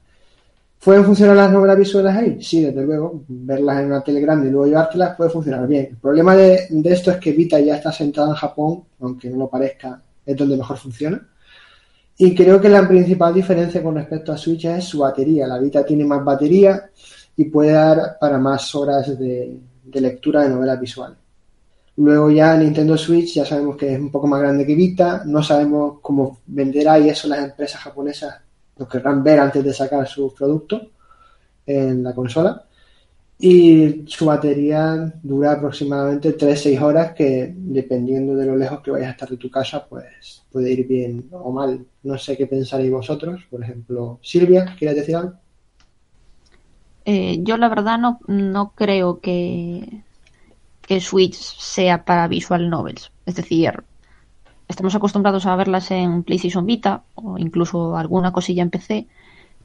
¿Pueden 0.82 1.04
funcionar 1.04 1.36
las 1.36 1.52
novelas 1.52 1.78
visuales 1.78 2.16
ahí? 2.16 2.42
Sí, 2.42 2.62
desde 2.62 2.86
luego. 2.86 3.26
Verlas 3.28 3.82
en 3.82 3.88
una 3.88 4.02
tele 4.02 4.22
grande 4.22 4.48
y 4.48 4.52
luego 4.52 4.68
llevártelas 4.68 5.18
puede 5.18 5.32
funcionar 5.32 5.68
bien. 5.68 5.88
El 5.92 5.98
problema 5.98 6.34
de, 6.34 6.66
de 6.70 6.94
esto 6.94 7.12
es 7.12 7.18
que 7.18 7.34
Vita 7.34 7.60
ya 7.60 7.76
está 7.76 7.92
sentada 7.92 8.30
en 8.30 8.36
Japón, 8.36 8.86
aunque 9.02 9.30
no 9.30 9.36
lo 9.36 9.50
parezca, 9.50 10.02
es 10.26 10.38
donde 10.38 10.56
mejor 10.56 10.78
funciona. 10.78 11.28
Y 12.22 12.36
creo 12.36 12.60
que 12.60 12.68
la 12.68 12.86
principal 12.86 13.34
diferencia 13.34 13.82
con 13.82 13.96
respecto 13.96 14.34
a 14.34 14.38
Switch 14.38 14.66
es 14.66 14.84
su 14.84 15.00
batería. 15.00 15.48
La 15.48 15.58
Vita 15.58 15.86
tiene 15.86 16.04
más 16.04 16.22
batería 16.22 16.90
y 17.38 17.46
puede 17.46 17.72
dar 17.72 18.18
para 18.20 18.38
más 18.38 18.76
horas 18.76 19.18
de, 19.18 19.58
lectura 19.94 20.44
de 20.44 20.50
novelas 20.50 20.82
visuales. 20.82 21.18
Luego 21.96 22.30
ya 22.30 22.58
Nintendo 22.58 22.98
Switch 22.98 23.36
ya 23.36 23.46
sabemos 23.46 23.78
que 23.78 23.94
es 23.94 24.00
un 24.00 24.12
poco 24.12 24.28
más 24.28 24.42
grande 24.42 24.66
que 24.66 24.76
Vita, 24.76 25.24
no 25.26 25.42
sabemos 25.42 26.00
cómo 26.02 26.40
venderá 26.48 27.00
y 27.00 27.08
eso 27.08 27.30
las 27.30 27.40
empresas 27.40 27.80
japonesas 27.80 28.36
lo 28.76 28.86
querrán 28.86 29.24
ver 29.24 29.40
antes 29.40 29.64
de 29.64 29.74
sacar 29.74 30.06
sus 30.06 30.34
productos 30.34 30.82
en 31.66 32.04
la 32.04 32.14
consola. 32.14 32.66
Y 33.42 34.04
su 34.06 34.26
batería 34.26 35.14
dura 35.24 35.54
aproximadamente 35.54 36.38
3-6 36.38 36.82
horas 36.82 37.14
que 37.14 37.54
dependiendo 37.56 38.36
de 38.36 38.46
lo 38.46 38.58
lejos 38.58 38.82
que 38.82 38.92
vayas 38.92 39.08
a 39.08 39.12
estar 39.12 39.30
de 39.30 39.38
tu 39.38 39.50
casa, 39.50 39.86
pues 39.88 40.44
puede 40.52 40.74
ir 40.74 40.86
bien 40.86 41.30
o 41.32 41.50
mal. 41.50 41.86
No 42.04 42.18
sé 42.18 42.36
qué 42.36 42.48
pensaréis 42.48 42.92
vosotros. 42.92 43.42
Por 43.50 43.64
ejemplo, 43.64 44.20
Silvia, 44.22 44.76
¿quieres 44.78 44.98
decir 44.98 45.16
algo? 45.16 45.36
Eh, 47.06 47.40
yo 47.42 47.56
la 47.56 47.70
verdad 47.70 47.98
no, 47.98 48.20
no 48.28 48.74
creo 48.76 49.22
que, 49.22 50.04
que 50.82 51.00
Switch 51.00 51.36
sea 51.36 52.04
para 52.04 52.28
visual 52.28 52.70
novels. 52.70 53.10
Es 53.26 53.36
decir, 53.36 53.72
estamos 54.68 54.96
acostumbrados 54.96 55.46
a 55.46 55.56
verlas 55.56 55.92
en 55.92 56.24
PlayStation 56.24 56.66
Vita 56.66 57.04
o 57.16 57.38
incluso 57.38 57.96
alguna 57.96 58.34
cosilla 58.34 58.64
en 58.64 58.70
PC, 58.70 59.08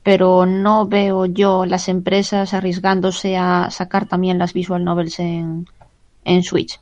pero 0.05 0.45
no 0.45 0.87
veo 0.87 1.25
yo 1.25 1.65
las 1.65 1.89
empresas 1.89 2.53
arriesgándose 2.53 3.37
a 3.37 3.71
sacar 3.71 4.07
también 4.07 4.39
las 4.39 4.53
visual 4.53 4.85
novels 4.85 5.19
en, 5.19 5.67
en 6.25 6.43
Switch. 6.43 6.79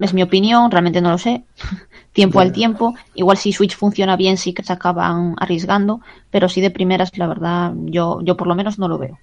Es 0.00 0.12
mi 0.12 0.22
opinión, 0.22 0.70
realmente 0.70 1.00
no 1.00 1.12
lo 1.12 1.18
sé. 1.18 1.44
tiempo 2.12 2.40
al 2.40 2.52
tiempo. 2.52 2.94
Igual 3.14 3.36
si 3.36 3.52
Switch 3.52 3.76
funciona 3.76 4.16
bien 4.16 4.36
sí 4.36 4.52
que 4.52 4.64
se 4.64 4.72
acaban 4.72 5.36
arriesgando, 5.38 6.00
pero 6.30 6.48
si 6.48 6.60
de 6.60 6.70
primeras, 6.70 7.16
la 7.16 7.28
verdad, 7.28 7.72
yo, 7.84 8.20
yo 8.22 8.36
por 8.36 8.48
lo 8.48 8.56
menos 8.56 8.78
no 8.78 8.88
lo 8.88 8.98
veo. 8.98 9.18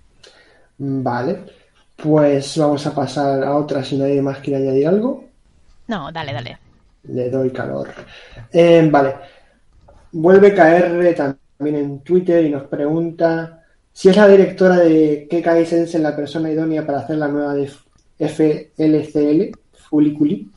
Vale. 0.77 1.43
Pues 1.97 2.57
vamos 2.57 2.85
a 2.87 2.95
pasar 2.95 3.43
a 3.43 3.55
otra 3.55 3.83
si 3.83 3.97
nadie 3.97 4.21
más 4.21 4.37
quiere 4.37 4.63
añadir 4.63 4.87
algo. 4.87 5.25
No, 5.87 6.11
dale, 6.13 6.31
dale. 6.31 6.57
Le 7.03 7.29
doy 7.29 7.49
calor. 7.51 7.89
Eh, 8.53 8.87
vale. 8.89 9.15
Vuelve 10.13 10.53
KR 10.53 11.13
también 11.15 11.46
en 11.59 11.99
Twitter 12.01 12.45
y 12.45 12.49
nos 12.49 12.63
pregunta 12.63 13.63
si 13.93 14.09
es 14.09 14.15
la 14.17 14.27
directora 14.27 14.77
de 14.79 15.27
Kekai 15.29 15.65
Sensen 15.65 16.03
la 16.03 16.15
persona 16.15 16.51
idónea 16.51 16.85
para 16.85 16.99
hacer 16.99 17.17
la 17.17 17.27
nueva 17.27 17.55
de 17.55 17.67
FLCL, 18.19 19.57
Fuliculi, 19.89 20.49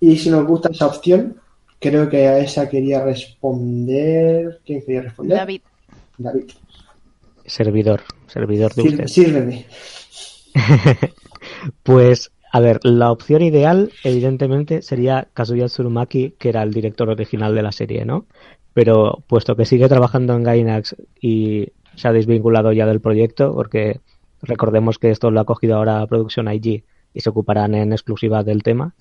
y 0.00 0.16
si 0.16 0.30
nos 0.30 0.46
gusta 0.46 0.70
esa 0.70 0.86
opción. 0.86 1.36
Creo 1.78 2.08
que 2.08 2.28
a 2.28 2.38
esa 2.38 2.68
quería 2.68 3.04
responder. 3.04 4.60
¿Quién 4.64 4.82
quería 4.82 5.02
responder? 5.02 5.36
David. 5.38 5.60
David. 6.16 6.44
Servidor, 7.44 8.02
servidor 8.28 8.72
de 8.74 8.82
Sir- 8.82 8.90
usted. 8.92 9.06
Sírveme. 9.08 9.66
Pues, 11.82 12.30
a 12.52 12.60
ver, 12.60 12.80
la 12.84 13.10
opción 13.10 13.42
ideal, 13.42 13.92
evidentemente, 14.04 14.82
sería 14.82 15.28
Kazuya 15.34 15.66
Tsurumaki, 15.66 16.34
que 16.38 16.48
era 16.50 16.62
el 16.62 16.72
director 16.72 17.08
original 17.08 17.54
de 17.54 17.62
la 17.62 17.72
serie, 17.72 18.04
¿no? 18.04 18.26
Pero 18.74 19.22
puesto 19.26 19.56
que 19.56 19.66
sigue 19.66 19.88
trabajando 19.88 20.34
en 20.34 20.44
Gainax 20.44 20.96
y 21.20 21.68
se 21.94 22.08
ha 22.08 22.12
desvinculado 22.12 22.72
ya 22.72 22.86
del 22.86 23.00
proyecto, 23.00 23.54
porque 23.54 24.00
recordemos 24.40 24.98
que 24.98 25.10
esto 25.10 25.30
lo 25.30 25.40
ha 25.40 25.44
cogido 25.44 25.76
ahora 25.76 26.06
Producción 26.06 26.52
IG 26.52 26.84
y 27.14 27.20
se 27.20 27.30
ocuparán 27.30 27.74
en 27.74 27.92
exclusiva 27.92 28.42
del 28.42 28.62
tema, 28.62 28.94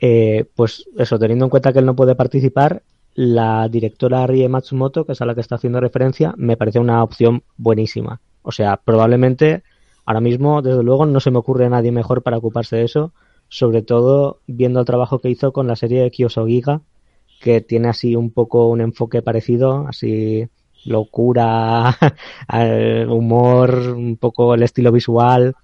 eh, 0.00 0.46
pues 0.54 0.86
eso, 0.96 1.18
teniendo 1.18 1.44
en 1.44 1.50
cuenta 1.50 1.72
que 1.72 1.78
él 1.78 1.86
no 1.86 1.94
puede 1.94 2.14
participar, 2.14 2.82
la 3.14 3.68
directora 3.68 4.26
Rie 4.26 4.48
Matsumoto, 4.48 5.04
que 5.04 5.12
es 5.12 5.20
a 5.20 5.26
la 5.26 5.34
que 5.34 5.40
está 5.40 5.56
haciendo 5.56 5.80
referencia, 5.80 6.32
me 6.36 6.56
parece 6.56 6.78
una 6.78 7.02
opción 7.02 7.42
buenísima. 7.56 8.20
O 8.42 8.52
sea, 8.52 8.78
probablemente 8.78 9.62
ahora 10.06 10.20
mismo, 10.20 10.62
desde 10.62 10.82
luego, 10.82 11.06
no 11.06 11.20
se 11.20 11.30
me 11.30 11.38
ocurre 11.38 11.66
a 11.66 11.70
nadie 11.70 11.92
mejor 11.92 12.22
para 12.22 12.38
ocuparse 12.38 12.76
de 12.76 12.84
eso, 12.84 13.12
sobre 13.48 13.82
todo 13.82 14.38
viendo 14.46 14.80
el 14.80 14.86
trabajo 14.86 15.18
que 15.18 15.28
hizo 15.28 15.52
con 15.52 15.66
la 15.66 15.76
serie 15.76 16.02
de 16.02 16.10
Kyosogiga, 16.10 16.80
que 17.40 17.60
tiene 17.62 17.88
así 17.88 18.14
un 18.16 18.32
poco 18.32 18.68
un 18.68 18.80
enfoque 18.80 19.22
parecido, 19.22 19.86
así 19.88 20.46
locura, 20.84 21.96
humor, 23.08 23.70
un 23.96 24.16
poco 24.16 24.54
el 24.54 24.62
estilo 24.62 24.92
visual. 24.92 25.54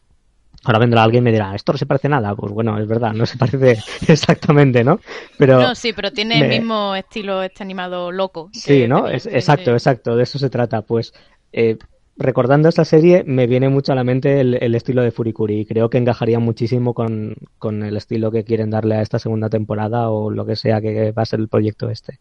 Ahora 0.65 0.81
vendrá 0.81 1.05
alguien 1.05 1.23
y 1.23 1.27
me 1.27 1.33
dirá, 1.33 1.55
esto 1.55 1.73
no 1.73 1.79
se 1.79 1.87
parece 1.87 2.09
nada. 2.09 2.35
Pues 2.35 2.53
bueno, 2.53 2.79
es 2.79 2.89
verdad, 2.89 3.13
no 3.13 3.25
se 3.25 3.37
parece 3.37 3.79
exactamente, 4.09 4.83
¿no? 4.83 4.99
Pero 5.39 5.61
No, 5.61 5.75
sí, 5.75 5.93
pero 5.93 6.11
tiene 6.11 6.41
el 6.41 6.49
mismo 6.49 6.95
estilo 6.97 7.43
este 7.43 7.63
animado 7.63 8.11
loco. 8.11 8.51
Sí, 8.53 8.89
¿no? 8.89 9.07
Es- 9.09 9.27
exacto, 9.27 9.73
exacto, 9.73 10.17
de 10.17 10.25
eso 10.25 10.39
se 10.39 10.51
trata. 10.51 10.83
Pues 10.83 11.13
eh, 11.53 11.77
recordando 12.17 12.69
esta 12.69 12.85
serie 12.85 13.25
me 13.27 13.47
viene 13.47 13.69
mucho 13.69 13.93
a 13.93 13.95
la 13.95 14.05
mente 14.05 14.41
el, 14.41 14.75
estilo 14.75 15.03
de 15.03 15.11
Furikuri 15.11 15.61
y 15.61 15.67
creo 15.67 15.91
que 15.91 15.99
encajaría 15.99 16.39
muchísimo 16.39 16.95
con, 16.95 17.37
con 17.59 17.83
el 17.83 17.97
estilo 17.97 18.31
que 18.31 18.45
quieren 18.45 18.71
darle 18.71 18.97
a 18.97 19.03
esta 19.03 19.19
segunda 19.19 19.49
temporada 19.49 20.11
o 20.11 20.31
lo 20.31 20.47
que 20.47 20.57
sea 20.57 20.81
que 20.81 21.13
va 21.13 21.23
a 21.23 21.27
ser 21.27 21.41
el 21.41 21.49
proyecto 21.49 21.91
este. 21.91 22.19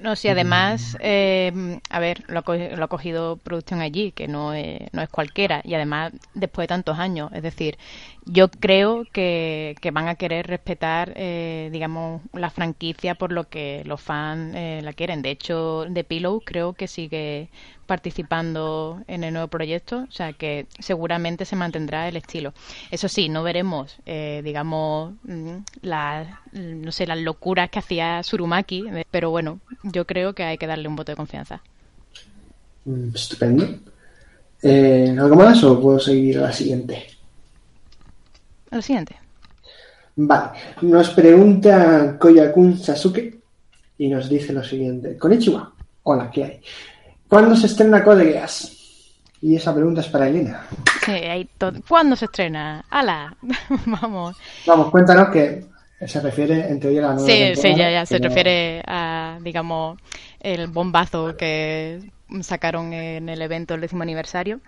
No, 0.00 0.14
sí, 0.14 0.28
además, 0.28 0.96
eh, 1.00 1.80
a 1.88 2.00
ver, 2.00 2.22
lo 2.28 2.42
lo 2.44 2.84
ha 2.84 2.88
cogido 2.88 3.36
producción 3.36 3.80
allí, 3.80 4.12
que 4.12 4.28
no 4.28 4.52
es, 4.52 4.80
no 4.92 5.00
es 5.00 5.08
cualquiera, 5.08 5.62
y 5.64 5.74
además 5.74 6.12
después 6.34 6.64
de 6.64 6.68
tantos 6.68 6.98
años. 6.98 7.30
Es 7.32 7.42
decir, 7.42 7.78
yo 8.26 8.50
creo 8.50 9.04
que, 9.12 9.76
van 9.92 10.08
a 10.08 10.16
querer 10.16 10.48
respetar, 10.48 11.12
eh, 11.14 11.70
digamos, 11.72 12.22
la 12.32 12.50
franquicia 12.50 13.14
por 13.14 13.30
lo 13.30 13.48
que 13.48 13.82
los 13.86 14.00
fans 14.00 14.52
eh, 14.56 14.80
la 14.82 14.92
quieren. 14.92 15.22
De 15.22 15.30
hecho, 15.30 15.86
The 15.92 16.02
Pillow 16.02 16.42
creo 16.44 16.72
que 16.72 16.88
sigue 16.88 17.48
participando 17.86 19.00
en 19.06 19.22
el 19.22 19.32
nuevo 19.32 19.46
proyecto, 19.46 20.06
o 20.08 20.12
sea 20.12 20.32
que 20.32 20.66
seguramente 20.80 21.44
se 21.44 21.54
mantendrá 21.54 22.08
el 22.08 22.16
estilo. 22.16 22.52
Eso 22.90 23.08
sí, 23.08 23.28
no 23.28 23.44
veremos, 23.44 23.96
eh, 24.06 24.42
digamos, 24.44 25.14
mm, 25.22 25.58
las, 25.82 26.26
no 26.52 26.90
sé, 26.90 27.06
las 27.06 27.18
locuras 27.18 27.70
que 27.70 27.78
hacía 27.78 28.24
Surumaki, 28.24 28.86
pero 29.12 29.30
bueno, 29.30 29.60
yo 29.84 30.04
creo 30.04 30.34
que 30.34 30.42
hay 30.42 30.58
que 30.58 30.66
darle 30.66 30.88
un 30.88 30.96
voto 30.96 31.12
de 31.12 31.16
confianza. 31.16 31.62
Mm, 32.86 33.14
estupendo. 33.14 33.68
Eh, 34.62 35.14
¿Algo 35.16 35.36
más 35.36 35.62
o 35.62 35.80
puedo 35.80 36.00
seguir 36.00 36.38
a 36.38 36.42
la 36.42 36.52
siguiente? 36.52 37.15
A 38.76 38.78
la 38.78 38.82
siguiente. 38.82 39.16
Vale, 40.16 40.50
nos 40.82 41.08
pregunta 41.10 42.16
Koyakun 42.18 42.76
Sasuke 42.76 43.38
y 43.96 44.08
nos 44.08 44.28
dice 44.28 44.52
lo 44.52 44.62
siguiente. 44.62 45.16
Konnichiwa, 45.16 45.72
hola, 46.02 46.30
¿qué 46.30 46.44
hay? 46.44 46.60
¿Cuándo 47.26 47.56
se 47.56 47.68
estrena 47.68 48.04
Code 48.04 48.32
Geass? 48.32 49.14
Y 49.40 49.56
esa 49.56 49.74
pregunta 49.74 50.02
es 50.02 50.08
para 50.08 50.28
Elena. 50.28 50.66
Sí. 51.06 51.48
¿Cuándo 51.88 52.16
se 52.16 52.26
estrena? 52.26 52.84
¡Hala! 52.90 53.34
Vamos. 53.86 54.36
Vamos, 54.66 54.90
cuéntanos 54.90 55.30
que 55.30 55.64
se 56.06 56.20
refiere 56.20 56.68
en 56.68 56.78
teoría 56.78 57.00
a 57.00 57.08
la 57.08 57.14
nueva 57.14 57.28
Sí, 57.28 57.54
sí, 57.56 57.74
ya, 57.74 57.90
ya. 57.90 58.04
Se 58.04 58.16
pero- 58.18 58.28
refiere 58.28 58.82
a, 58.86 59.38
digamos, 59.42 59.98
el 60.40 60.66
bombazo 60.66 61.34
que 61.34 62.10
sacaron 62.42 62.92
en 62.92 63.30
el 63.30 63.40
evento 63.40 63.72
del 63.72 63.80
décimo 63.80 64.02
aniversario. 64.02 64.60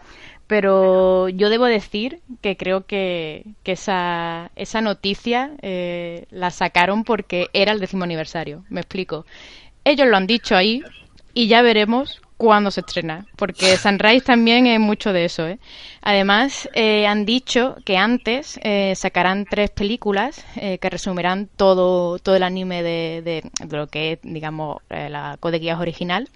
Pero 0.49 1.29
yo 1.29 1.51
debo 1.51 1.67
decir 1.67 2.21
que 2.41 2.57
creo 2.57 2.87
que, 2.87 3.45
que 3.63 3.73
esa, 3.73 4.51
esa 4.57 4.81
noticia 4.81 5.53
eh, 5.63 6.25
la 6.31 6.51
sacaron 6.51 7.05
porque 7.05 7.51
era 7.53 7.73
el 7.73 7.81
décimo 7.81 8.05
aniversario. 8.05 8.65
Me 8.71 8.81
explico. 8.81 9.27
Ellos 9.85 10.09
lo 10.09 10.17
han 10.17 10.27
dicho 10.27 10.57
ahí 10.57 10.83
y 11.35 11.49
ya 11.49 11.63
veremos 11.63 12.21
cuándo 12.39 12.71
se 12.71 12.81
estrena. 12.81 13.27
Porque 13.37 13.77
Sunrise 13.77 14.23
también 14.25 14.67
es 14.67 14.81
mucho 14.81 15.13
de 15.13 15.27
eso. 15.27 15.47
¿eh? 15.47 15.59
Además, 16.01 16.69
eh, 16.75 17.07
han 17.07 17.27
dicho 17.27 17.77
que 17.85 17.99
antes 17.99 18.59
eh, 18.63 18.95
sacarán 18.97 19.45
tres 19.45 19.71
películas 19.71 20.45
eh, 20.57 20.79
que 20.79 20.89
resumirán 20.91 21.49
todo, 21.57 22.19
todo 22.19 22.37
el 22.37 22.43
anime 22.43 22.83
de, 22.83 23.23
de- 23.23 23.51
de 23.67 23.77
lo 23.77 23.87
que 23.89 24.13
es, 24.13 24.19
digamos, 24.23 24.79
eh, 24.89 25.11
la 25.11 25.37
Code 25.41 25.61
Geass 25.61 25.81
original. 25.81 26.29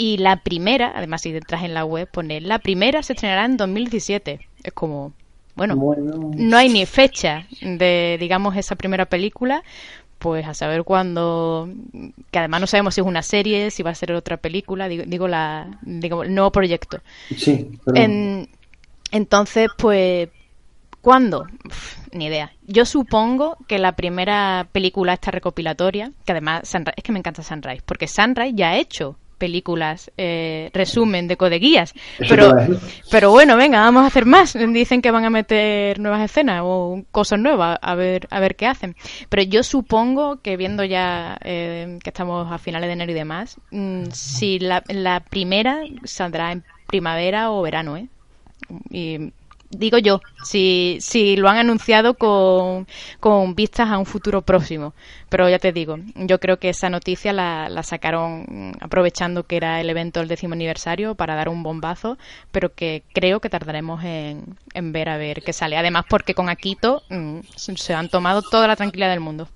Y 0.00 0.16
la 0.18 0.36
primera, 0.36 0.92
además 0.94 1.22
si 1.22 1.30
entras 1.30 1.64
en 1.64 1.74
la 1.74 1.84
web, 1.84 2.08
pone, 2.08 2.40
la 2.40 2.60
primera 2.60 3.02
se 3.02 3.14
estrenará 3.14 3.44
en 3.44 3.56
2017. 3.56 4.40
Es 4.62 4.72
como, 4.72 5.12
bueno, 5.56 5.74
Bueno, 5.76 6.30
no 6.36 6.56
hay 6.56 6.68
ni 6.68 6.86
fecha 6.86 7.46
de, 7.60 8.16
digamos, 8.20 8.56
esa 8.56 8.76
primera 8.76 9.06
película, 9.06 9.64
pues 10.20 10.46
a 10.46 10.54
saber 10.54 10.84
cuándo, 10.84 11.68
que 12.30 12.38
además 12.38 12.60
no 12.60 12.66
sabemos 12.68 12.94
si 12.94 13.00
es 13.00 13.06
una 13.08 13.22
serie, 13.22 13.72
si 13.72 13.82
va 13.82 13.90
a 13.90 13.94
ser 13.96 14.12
otra 14.12 14.36
película, 14.36 14.86
digo, 14.88 15.02
digo 15.04 15.26
la, 15.26 15.66
digo, 15.82 16.22
el 16.22 16.32
nuevo 16.32 16.52
proyecto. 16.52 17.00
sí, 17.36 17.66
pero 17.84 17.96
En- 17.96 18.48
entonces, 19.10 19.68
pues, 19.76 20.28
¿cuándo? 21.00 21.46
Uf, 21.66 21.98
ni 22.12 22.26
idea. 22.26 22.52
Yo 22.68 22.84
supongo 22.84 23.56
que 23.66 23.78
la 23.78 23.92
primera 23.96 24.68
película 24.70 25.14
esta 25.14 25.32
recopilatoria, 25.32 26.12
que 26.24 26.32
además 26.32 26.68
Sunrise- 26.72 26.94
es 26.96 27.02
que 27.02 27.10
me 27.12 27.18
encanta 27.18 27.42
Sunrise, 27.42 27.82
porque 27.84 28.06
Sunrise 28.06 28.54
ya 28.54 28.70
ha 28.70 28.76
hecho 28.76 29.16
películas, 29.38 30.10
eh, 30.16 30.70
resumen 30.74 31.28
de 31.28 31.36
codeguías, 31.36 31.94
pero, 32.28 32.52
pero 33.10 33.30
bueno, 33.30 33.56
venga, 33.56 33.80
vamos 33.80 34.02
a 34.02 34.06
hacer 34.06 34.26
más. 34.26 34.54
Dicen 34.54 35.00
que 35.00 35.10
van 35.10 35.24
a 35.24 35.30
meter 35.30 35.98
nuevas 35.98 36.22
escenas 36.22 36.62
o 36.64 37.02
cosas 37.10 37.38
nuevas, 37.38 37.78
a 37.80 37.94
ver, 37.94 38.26
a 38.30 38.40
ver 38.40 38.56
qué 38.56 38.66
hacen. 38.66 38.96
Pero 39.28 39.42
yo 39.42 39.62
supongo 39.62 40.40
que 40.42 40.56
viendo 40.56 40.84
ya 40.84 41.38
eh, 41.42 41.98
que 42.02 42.10
estamos 42.10 42.50
a 42.50 42.58
finales 42.58 42.88
de 42.88 42.92
enero 42.92 43.12
y 43.12 43.14
demás, 43.14 43.58
mm, 43.70 44.06
si 44.12 44.58
la, 44.58 44.82
la 44.88 45.20
primera 45.20 45.80
saldrá 46.04 46.52
en 46.52 46.64
primavera 46.86 47.50
o 47.50 47.62
verano, 47.62 47.96
¿eh? 47.96 48.08
Y 48.90 49.32
digo 49.70 49.98
yo, 49.98 50.20
si, 50.44 50.98
si 51.00 51.36
lo 51.36 51.48
han 51.48 51.58
anunciado 51.58 52.14
con, 52.14 52.86
con 53.20 53.54
vistas 53.54 53.90
a 53.90 53.98
un 53.98 54.06
futuro 54.06 54.42
próximo. 54.42 54.94
Pero 55.28 55.48
ya 55.48 55.58
te 55.58 55.72
digo, 55.72 55.98
yo 56.14 56.40
creo 56.40 56.58
que 56.58 56.70
esa 56.70 56.88
noticia 56.88 57.32
la, 57.32 57.68
la 57.68 57.82
sacaron 57.82 58.74
aprovechando 58.80 59.44
que 59.44 59.56
era 59.56 59.80
el 59.80 59.90
evento 59.90 60.20
del 60.20 60.28
décimo 60.28 60.54
aniversario 60.54 61.14
para 61.14 61.34
dar 61.34 61.48
un 61.48 61.62
bombazo, 61.62 62.18
pero 62.50 62.74
que 62.74 63.02
creo 63.12 63.40
que 63.40 63.50
tardaremos 63.50 64.02
en, 64.04 64.56
en 64.74 64.92
ver 64.92 65.08
a 65.08 65.18
ver 65.18 65.42
qué 65.42 65.52
sale. 65.52 65.76
Además, 65.76 66.04
porque 66.08 66.34
con 66.34 66.48
Akito 66.48 67.02
mm, 67.10 67.40
se 67.56 67.94
han 67.94 68.08
tomado 68.08 68.42
toda 68.42 68.66
la 68.66 68.76
tranquilidad 68.76 69.10
del 69.10 69.20
mundo. 69.20 69.48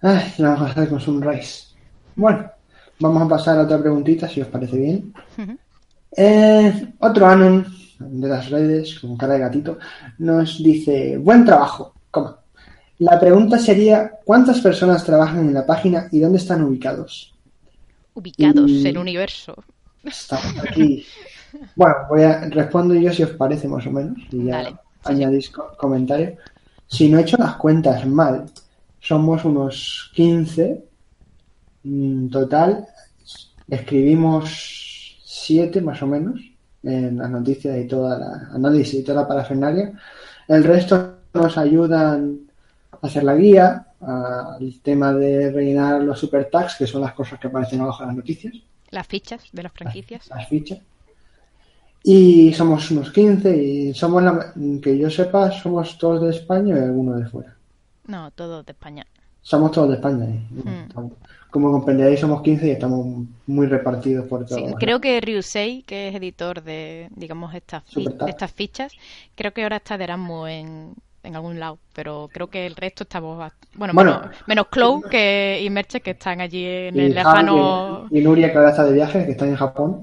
Ay, 0.00 0.32
vamos 0.38 0.62
a 0.62 0.70
hacer 0.70 0.88
con 0.88 1.00
Sunrise. 1.00 1.68
Bueno, 2.14 2.50
vamos 2.98 3.22
a 3.22 3.28
pasar 3.28 3.58
a 3.58 3.62
otra 3.62 3.78
preguntita, 3.78 4.28
si 4.28 4.40
os 4.40 4.48
parece 4.48 4.76
bien. 4.76 5.12
Eh, 6.16 6.94
otro 6.98 7.26
Anon 7.26 7.77
de 7.98 8.28
las 8.28 8.50
redes, 8.50 8.98
con 9.00 9.16
cara 9.16 9.34
de 9.34 9.40
gatito, 9.40 9.78
nos 10.18 10.62
dice, 10.62 11.16
buen 11.18 11.44
trabajo, 11.44 11.94
coma. 12.10 12.38
La 13.00 13.18
pregunta 13.18 13.58
sería, 13.58 14.12
¿cuántas 14.24 14.60
personas 14.60 15.04
trabajan 15.04 15.40
en 15.40 15.54
la 15.54 15.64
página 15.66 16.08
y 16.10 16.18
dónde 16.20 16.38
están 16.38 16.62
ubicados? 16.62 17.34
Ubicados 18.14 18.70
Y- 18.70 18.80
en 18.80 18.86
el 18.86 18.98
universo. 18.98 19.54
Estamos 20.02 20.54
aquí. 20.58 21.04
Bueno, 21.76 21.94
voy 22.08 22.22
a 22.22 22.40
respondo 22.48 22.94
yo 22.94 23.12
si 23.12 23.22
os 23.22 23.30
parece 23.30 23.68
más 23.68 23.86
o 23.86 23.90
menos 23.90 24.18
y 24.30 24.44
ya 24.44 24.56
Dale, 24.56 24.70
sí, 24.70 24.76
añadís 25.04 25.50
comentarios. 25.78 26.34
Si 26.86 27.08
no 27.08 27.18
he 27.18 27.22
hecho 27.22 27.36
las 27.38 27.56
cuentas 27.56 28.06
mal, 28.06 28.44
somos 29.00 29.44
unos 29.44 30.10
15 30.14 30.84
en 31.84 32.30
total. 32.30 32.86
Escribimos 33.68 35.20
7 35.24 35.80
más 35.80 36.02
o 36.02 36.06
menos 36.06 36.40
en 36.82 37.18
las 37.18 37.30
noticias 37.30 37.76
y 37.78 37.86
toda 37.86 38.18
la 38.18 38.50
análisis 38.54 39.00
y 39.00 39.02
toda 39.02 39.22
la 39.22 39.28
parafernalia. 39.28 39.92
El 40.46 40.64
resto 40.64 41.16
nos 41.34 41.58
ayudan 41.58 42.40
a 42.92 43.06
hacer 43.06 43.24
la 43.24 43.34
guía, 43.34 43.86
al 44.00 44.80
tema 44.82 45.12
de 45.12 45.50
rellenar 45.50 46.02
los 46.02 46.18
super 46.18 46.48
tags, 46.50 46.76
que 46.76 46.86
son 46.86 47.00
las 47.00 47.14
cosas 47.14 47.38
que 47.38 47.48
aparecen 47.48 47.80
abajo 47.80 48.02
de 48.02 48.06
las 48.06 48.16
noticias 48.16 48.54
Las 48.90 49.06
fichas 49.06 49.42
de 49.52 49.62
las 49.62 49.72
franquicias. 49.72 50.28
las 50.28 50.48
fichas. 50.48 50.78
Y 52.04 52.52
somos 52.54 52.90
unos 52.92 53.10
15 53.10 53.56
y 53.56 53.94
somos, 53.94 54.22
la, 54.22 54.52
que 54.80 54.96
yo 54.96 55.10
sepa, 55.10 55.50
somos 55.50 55.98
todos 55.98 56.22
de 56.22 56.30
España 56.30 56.76
y 56.76 56.80
alguno 56.80 57.16
de 57.16 57.26
fuera. 57.26 57.56
No, 58.06 58.30
todo 58.30 58.62
de 58.62 58.72
España. 58.72 59.04
Somos 59.42 59.72
todos 59.72 59.88
de 59.90 59.94
España. 59.96 60.24
¿eh? 60.24 60.46
Mm. 60.50 61.10
Como 61.50 61.72
comprenderéis, 61.72 62.20
somos 62.20 62.42
15 62.42 62.66
y 62.66 62.70
estamos 62.70 63.06
muy 63.46 63.66
repartidos 63.66 64.26
por 64.26 64.44
todo. 64.46 64.58
Sí, 64.58 64.74
creo 64.78 65.00
que 65.00 65.20
Ryusei, 65.20 65.82
que 65.82 66.08
es 66.08 66.14
editor 66.14 66.62
de, 66.62 67.08
digamos, 67.16 67.54
estas, 67.54 67.84
fi- 67.84 68.06
de 68.20 68.30
estas 68.30 68.52
fichas, 68.52 68.92
creo 69.34 69.52
que 69.52 69.62
ahora 69.62 69.76
está 69.76 69.98
de 69.98 70.04
Erasmus 70.04 70.48
en, 70.48 70.94
en 71.22 71.36
algún 71.36 71.58
lado, 71.60 71.78
pero 71.94 72.30
creo 72.32 72.48
que 72.48 72.66
el 72.66 72.74
resto 72.76 73.04
estamos, 73.04 73.36
bueno, 73.74 73.92
Bueno. 73.94 74.20
menos, 74.20 74.36
menos 74.46 74.66
Chloe 74.70 75.02
que, 75.10 75.60
y 75.62 75.70
Merche, 75.70 76.00
que 76.00 76.12
están 76.12 76.40
allí 76.40 76.64
en 76.64 76.96
Y 76.96 77.00
el 77.00 77.14
lejano, 77.14 78.08
y, 78.10 78.18
y 78.18 78.22
Nuria, 78.22 78.50
que 78.52 78.58
ahora 78.58 78.70
está 78.70 78.84
de 78.84 78.92
viaje, 78.94 79.24
que 79.26 79.32
está 79.32 79.46
en 79.46 79.56
Japón. 79.56 80.02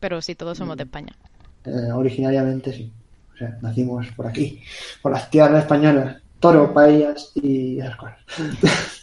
pero 0.00 0.20
sí, 0.20 0.34
todos 0.34 0.58
somos 0.58 0.76
de 0.76 0.82
España. 0.84 1.16
Eh, 1.64 1.92
originariamente 1.92 2.72
sí. 2.72 2.92
O 3.34 3.36
sea, 3.36 3.56
nacimos 3.62 4.06
por 4.16 4.26
aquí, 4.26 4.62
por 5.00 5.12
las 5.12 5.30
tierras 5.30 5.62
españolas. 5.62 6.22
Toro, 6.40 6.72
paellas 6.74 7.30
y 7.34 7.78
esas 7.78 7.96
cosas. 7.96 8.18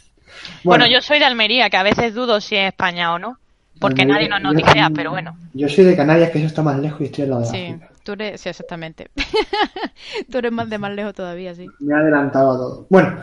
Bueno, 0.64 0.86
yo 0.88 1.02
soy 1.02 1.20
de 1.20 1.26
Almería, 1.26 1.70
que 1.70 1.78
a 1.78 1.84
veces 1.84 2.14
dudo 2.14 2.40
si 2.42 2.56
es 2.56 2.68
España 2.68 3.14
o 3.14 3.20
no, 3.20 3.38
porque 3.80 4.02
Almería- 4.04 4.30
nadie 4.30 4.30
nos 4.30 4.42
noticia, 4.54 4.90
pero 4.94 5.12
bueno. 5.12 5.38
Yo 5.54 5.68
soy 5.70 5.86
de 5.86 5.96
Canarias, 5.96 6.30
que 6.32 6.40
eso 6.40 6.48
está 6.48 6.62
más 6.62 6.78
lejos 6.80 7.02
y 7.02 7.06
estoy 7.06 7.24
al 7.26 7.30
lado 7.32 7.42
de 7.44 7.48
Sí, 7.48 7.66
África. 7.74 7.90
tú 8.04 8.12
eres, 8.14 8.42
sí, 8.42 8.50
exactamente. 8.50 9.10
tú 10.32 10.38
eres 10.38 10.52
más 10.52 10.70
de 10.70 10.78
más 10.78 10.92
lejos 10.94 11.14
todavía, 11.14 11.54
sí. 11.56 11.66
Me 11.80 11.94
ha 11.94 11.98
adelantado 12.00 12.52
a 12.52 12.58
todo. 12.58 12.86
Bueno, 12.90 13.16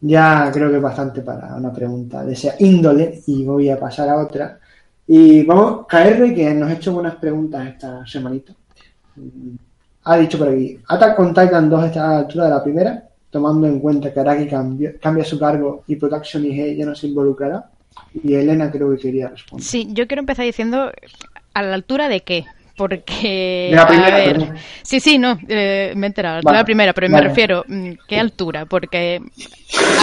ya 0.00 0.50
creo 0.52 0.70
que 0.70 0.76
es 0.76 0.82
bastante 0.82 1.22
para 1.22 1.54
una 1.56 1.72
pregunta 1.72 2.24
de 2.24 2.32
esa 2.32 2.54
índole 2.58 3.20
y 3.26 3.44
voy 3.44 3.70
a 3.70 3.78
pasar 3.78 4.08
a 4.08 4.16
otra. 4.16 4.58
Y 5.06 5.42
vamos, 5.44 5.86
KR, 5.88 6.34
que 6.34 6.54
nos 6.54 6.70
ha 6.70 6.74
hecho 6.74 6.92
buenas 6.92 7.16
preguntas 7.16 7.66
esta 7.66 8.06
semanita. 8.06 8.52
Ha 10.04 10.16
dicho 10.16 10.38
por 10.38 10.48
aquí, 10.48 10.78
Attack 10.88 11.18
on 11.20 11.28
Titan 11.34 11.68
2 11.70 11.84
está 11.86 12.04
a 12.04 12.12
la 12.14 12.18
altura 12.20 12.44
de 12.46 12.50
la 12.50 12.62
primera, 12.64 13.04
tomando 13.32 13.66
en 13.66 13.80
cuenta 13.80 14.12
que 14.14 14.20
Araki 14.20 14.46
cambió- 14.46 14.92
cambia 15.00 15.24
su 15.24 15.38
cargo 15.38 15.82
y 15.88 15.96
Production 15.96 16.44
IG 16.44 16.76
ya 16.76 16.86
no 16.86 16.94
se 16.94 17.08
involucrará. 17.08 17.64
Y 18.22 18.34
Elena 18.34 18.70
creo 18.70 18.90
que 18.94 18.98
quería 18.98 19.28
responder. 19.28 19.66
Sí, 19.66 19.88
yo 19.90 20.06
quiero 20.06 20.20
empezar 20.20 20.44
diciendo 20.44 20.92
a 21.54 21.62
la 21.62 21.74
altura 21.74 22.08
de 22.08 22.20
qué. 22.20 22.44
Porque, 22.76 23.68
De 23.70 23.76
la 23.76 23.82
a 23.82 23.86
primera, 23.86 24.16
ver, 24.16 24.32
perdón. 24.38 24.54
sí, 24.82 24.98
sí, 24.98 25.18
no, 25.18 25.38
eh, 25.46 25.92
me 25.94 26.06
he 26.06 26.08
enterado, 26.08 26.32
a 26.32 26.36
la 26.36 26.38
altura 26.38 26.52
Vale, 26.52 26.58
la 26.60 26.64
primera, 26.64 26.92
pero 26.94 27.08
me 27.10 27.20
refiero, 27.20 27.64
mm, 27.68 27.90
¿qué 28.08 28.18
altura? 28.18 28.64
Porque, 28.64 29.20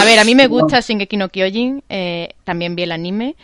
a 0.00 0.04
ver, 0.04 0.18
a 0.20 0.24
mí 0.24 0.34
me 0.36 0.46
gusta 0.46 0.78
Shingeki 0.80 1.16
no 1.16 1.28
Kyojin, 1.30 1.82
eh, 1.88 2.28
también 2.44 2.76
vi 2.76 2.84
el 2.84 2.92
anime, 2.92 3.34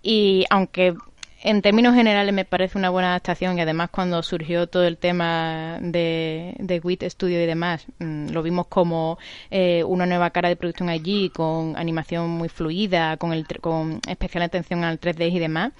y 0.00 0.44
aunque 0.48 0.94
en 1.40 1.62
términos 1.62 1.94
generales 1.94 2.34
me 2.34 2.44
parece 2.44 2.78
una 2.78 2.90
buena 2.90 3.10
adaptación 3.10 3.58
y 3.58 3.60
además 3.60 3.90
cuando 3.90 4.22
surgió 4.22 4.66
todo 4.66 4.84
el 4.84 4.96
tema 4.98 5.78
de, 5.80 6.54
de 6.58 6.80
WIT 6.80 7.04
Studio 7.04 7.40
y 7.42 7.46
demás, 7.46 7.86
mm, 8.00 8.30
lo 8.30 8.42
vimos 8.42 8.66
como 8.66 9.18
eh, 9.50 9.84
una 9.84 10.06
nueva 10.06 10.30
cara 10.30 10.48
de 10.48 10.56
producción 10.56 10.88
allí, 10.88 11.30
con 11.30 11.76
animación 11.76 12.28
muy 12.30 12.48
fluida, 12.48 13.16
con, 13.18 13.32
el, 13.32 13.46
con 13.60 14.00
especial 14.08 14.42
atención 14.42 14.82
al 14.82 14.98
3D 15.00 15.32
y 15.32 15.38
demás. 15.38 15.72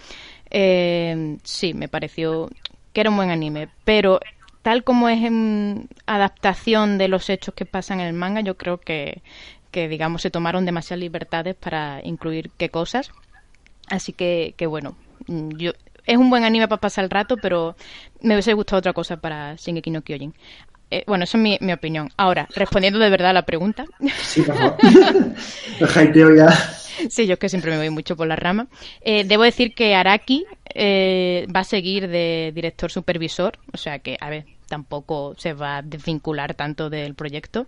Eh, 0.51 1.39
sí, 1.43 1.75
me 1.75 1.89
pareció 1.89 2.49
que 2.93 3.01
era 3.01 3.11
un 3.11 3.17
buen 3.17 3.31
anime, 3.31 3.69
pero 3.85 4.21
tal 4.63 4.85
como 4.85 5.09
es 5.09 5.25
en 5.25 5.89
adaptación 6.07 6.99
de 6.99 7.09
los 7.09 7.29
hechos 7.31 7.55
que 7.55 7.67
pasan 7.67 8.01
en 8.01 8.07
el 8.07 8.13
manga, 8.13 8.43
yo 8.43 8.57
creo 8.57 8.79
que, 8.79 9.23
que 9.73 9.89
digamos, 9.89 10.23
se 10.23 10.31
tomaron 10.31 10.65
demasiadas 10.65 11.01
libertades 11.01 11.57
para 11.57 12.01
incluir 12.05 12.51
qué 12.57 12.69
cosas. 12.69 13.11
Así 13.91 14.13
que, 14.13 14.55
que 14.57 14.67
bueno, 14.67 14.95
yo 15.27 15.73
es 16.07 16.17
un 16.17 16.31
buen 16.31 16.45
anime 16.45 16.69
para 16.69 16.81
pasar 16.81 17.05
el 17.05 17.11
rato, 17.11 17.37
pero 17.37 17.77
me 18.23 18.35
hubiese 18.35 18.55
gustado 18.55 18.79
otra 18.79 18.93
cosa 18.95 19.19
para 19.19 19.55
Shingeki 19.57 19.91
no 19.91 20.03
Kyojin. 20.03 20.35
Eh, 20.91 21.05
bueno, 21.07 21.25
esa 21.25 21.37
es 21.37 21.43
mi, 21.43 21.59
mi, 21.61 21.73
opinión. 21.73 22.11
Ahora, 22.17 22.49
respondiendo 22.55 22.99
de 22.99 23.11
verdad 23.11 23.31
a 23.31 23.35
la 23.35 23.43
pregunta. 23.43 23.85
Sí, 24.23 24.41
por 24.41 24.57
favor. 24.57 24.77
ya. 26.37 26.49
Sí, 27.11 27.27
yo 27.27 27.35
es 27.35 27.39
que 27.39 27.51
siempre 27.51 27.71
me 27.71 27.77
voy 27.77 27.91
mucho 27.91 28.17
por 28.17 28.27
la 28.27 28.37
rama. 28.37 28.69
Eh, 29.03 29.25
debo 29.25 29.43
decir 29.43 29.75
que 29.75 29.95
Araki 29.95 30.47
eh, 30.75 31.47
va 31.55 31.61
a 31.61 31.65
seguir 31.65 32.09
de 32.09 32.53
director 32.55 32.91
supervisor, 32.91 33.59
o 33.73 33.77
sea 33.77 33.99
que, 33.99 34.17
a 34.19 34.31
ver, 34.31 34.47
tampoco 34.67 35.35
se 35.37 35.53
va 35.53 35.79
a 35.79 35.83
desvincular 35.83 36.55
tanto 36.55 36.89
del 36.91 37.15
proyecto 37.15 37.67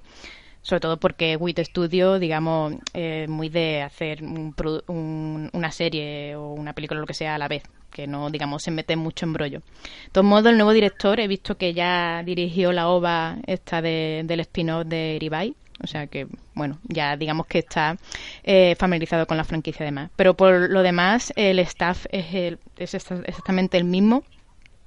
sobre 0.62 0.80
todo 0.80 0.96
porque 0.98 1.36
WIT 1.36 1.60
Studio, 1.60 2.18
digamos, 2.18 2.74
eh, 2.94 3.26
muy 3.28 3.48
de 3.48 3.82
hacer 3.82 4.22
un, 4.22 5.50
una 5.52 5.72
serie 5.72 6.36
o 6.36 6.52
una 6.52 6.74
película 6.74 6.98
o 6.98 7.02
lo 7.02 7.06
que 7.06 7.14
sea 7.14 7.34
a 7.34 7.38
la 7.38 7.48
vez, 7.48 7.62
que 7.90 8.06
no, 8.06 8.30
digamos, 8.30 8.62
se 8.62 8.70
mete 8.70 8.96
mucho 8.96 9.26
embrollo. 9.26 9.60
De 9.60 10.10
todos 10.12 10.26
modos, 10.26 10.46
el 10.46 10.56
nuevo 10.56 10.72
director, 10.72 11.18
he 11.20 11.28
visto 11.28 11.56
que 11.56 11.72
ya 11.72 12.22
dirigió 12.24 12.72
la 12.72 12.88
OVA 12.88 13.38
esta 13.46 13.80
de, 13.80 14.22
del 14.24 14.40
spin-off 14.40 14.86
de 14.86 15.16
Ribai, 15.20 15.54
o 15.82 15.86
sea 15.86 16.06
que, 16.06 16.26
bueno, 16.54 16.78
ya 16.84 17.16
digamos 17.16 17.46
que 17.46 17.60
está 17.60 17.96
eh, 18.44 18.76
familiarizado 18.78 19.26
con 19.26 19.38
la 19.38 19.44
franquicia 19.44 19.84
además. 19.84 20.10
Pero 20.14 20.34
por 20.34 20.70
lo 20.70 20.82
demás, 20.82 21.32
el 21.36 21.58
staff 21.60 22.04
es, 22.10 22.34
el, 22.34 22.58
es 22.76 22.94
exactamente 22.94 23.78
el 23.78 23.84
mismo 23.84 24.24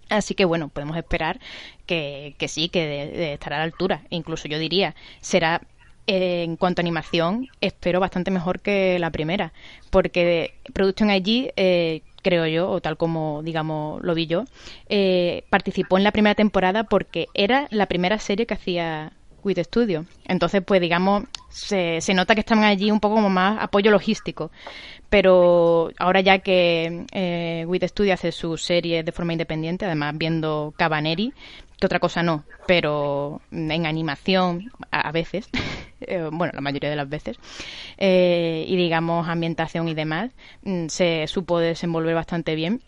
Así 0.09 0.35
que 0.35 0.45
bueno, 0.45 0.69
podemos 0.69 0.97
esperar 0.97 1.39
que, 1.85 2.35
que 2.37 2.47
sí, 2.47 2.69
que 2.69 3.33
estará 3.33 3.57
a 3.57 3.59
la 3.59 3.65
altura. 3.65 4.03
Incluso 4.09 4.47
yo 4.47 4.59
diría, 4.59 4.95
será 5.21 5.61
eh, 6.05 6.43
en 6.43 6.57
cuanto 6.57 6.81
a 6.81 6.83
animación, 6.83 7.47
espero 7.61 7.99
bastante 7.99 8.31
mejor 8.31 8.59
que 8.59 8.99
la 8.99 9.11
primera. 9.11 9.53
Porque 9.89 10.53
Production 10.73 11.09
IG, 11.11 11.53
eh, 11.55 12.01
creo 12.21 12.45
yo, 12.47 12.69
o 12.69 12.81
tal 12.81 12.97
como 12.97 13.41
digamos 13.43 14.01
lo 14.03 14.13
vi 14.13 14.27
yo, 14.27 14.45
eh, 14.89 15.43
participó 15.49 15.97
en 15.97 16.03
la 16.03 16.11
primera 16.11 16.35
temporada 16.35 16.83
porque 16.85 17.29
era 17.33 17.67
la 17.71 17.85
primera 17.85 18.19
serie 18.19 18.45
que 18.45 18.53
hacía 18.53 19.13
With 19.43 19.59
Studio. 19.59 20.05
Entonces, 20.25 20.61
pues 20.65 20.81
digamos, 20.81 21.23
se, 21.49 22.01
se 22.01 22.13
nota 22.13 22.33
que 22.33 22.41
están 22.41 22.63
allí 22.63 22.91
un 22.91 22.99
poco 22.99 23.15
como 23.15 23.29
más 23.29 23.61
apoyo 23.61 23.91
logístico. 23.91 24.51
Pero 25.13 25.91
ahora 25.99 26.21
ya 26.21 26.39
que 26.39 27.05
eh, 27.11 27.65
With 27.67 27.83
Studio 27.83 28.15
hace 28.15 28.31
su 28.31 28.57
serie 28.57 29.03
de 29.03 29.11
forma 29.11 29.31
independiente, 29.33 29.85
además 29.85 30.17
viendo 30.17 30.73
Cabaneri, 30.75 31.31
que 31.79 31.85
otra 31.85 31.99
cosa 31.99 32.23
no, 32.23 32.45
pero 32.65 33.39
en 33.51 33.85
animación 33.85 34.71
a, 34.89 35.11
veces, 35.11 35.51
eh, 36.01 36.27
bueno, 36.31 36.53
la 36.55 36.61
mayoría 36.61 36.89
de 36.89 36.95
las 36.95 37.07
veces, 37.07 37.37
eh, 37.99 38.65
y 38.67 38.75
digamos 38.75 39.27
ambientación 39.27 39.87
y 39.87 39.93
demás, 39.93 40.31
mm, 40.63 40.87
se 40.87 41.27
supo 41.27 41.59
desenvolver 41.59 42.15
bastante 42.15 42.55
bien. 42.55 42.81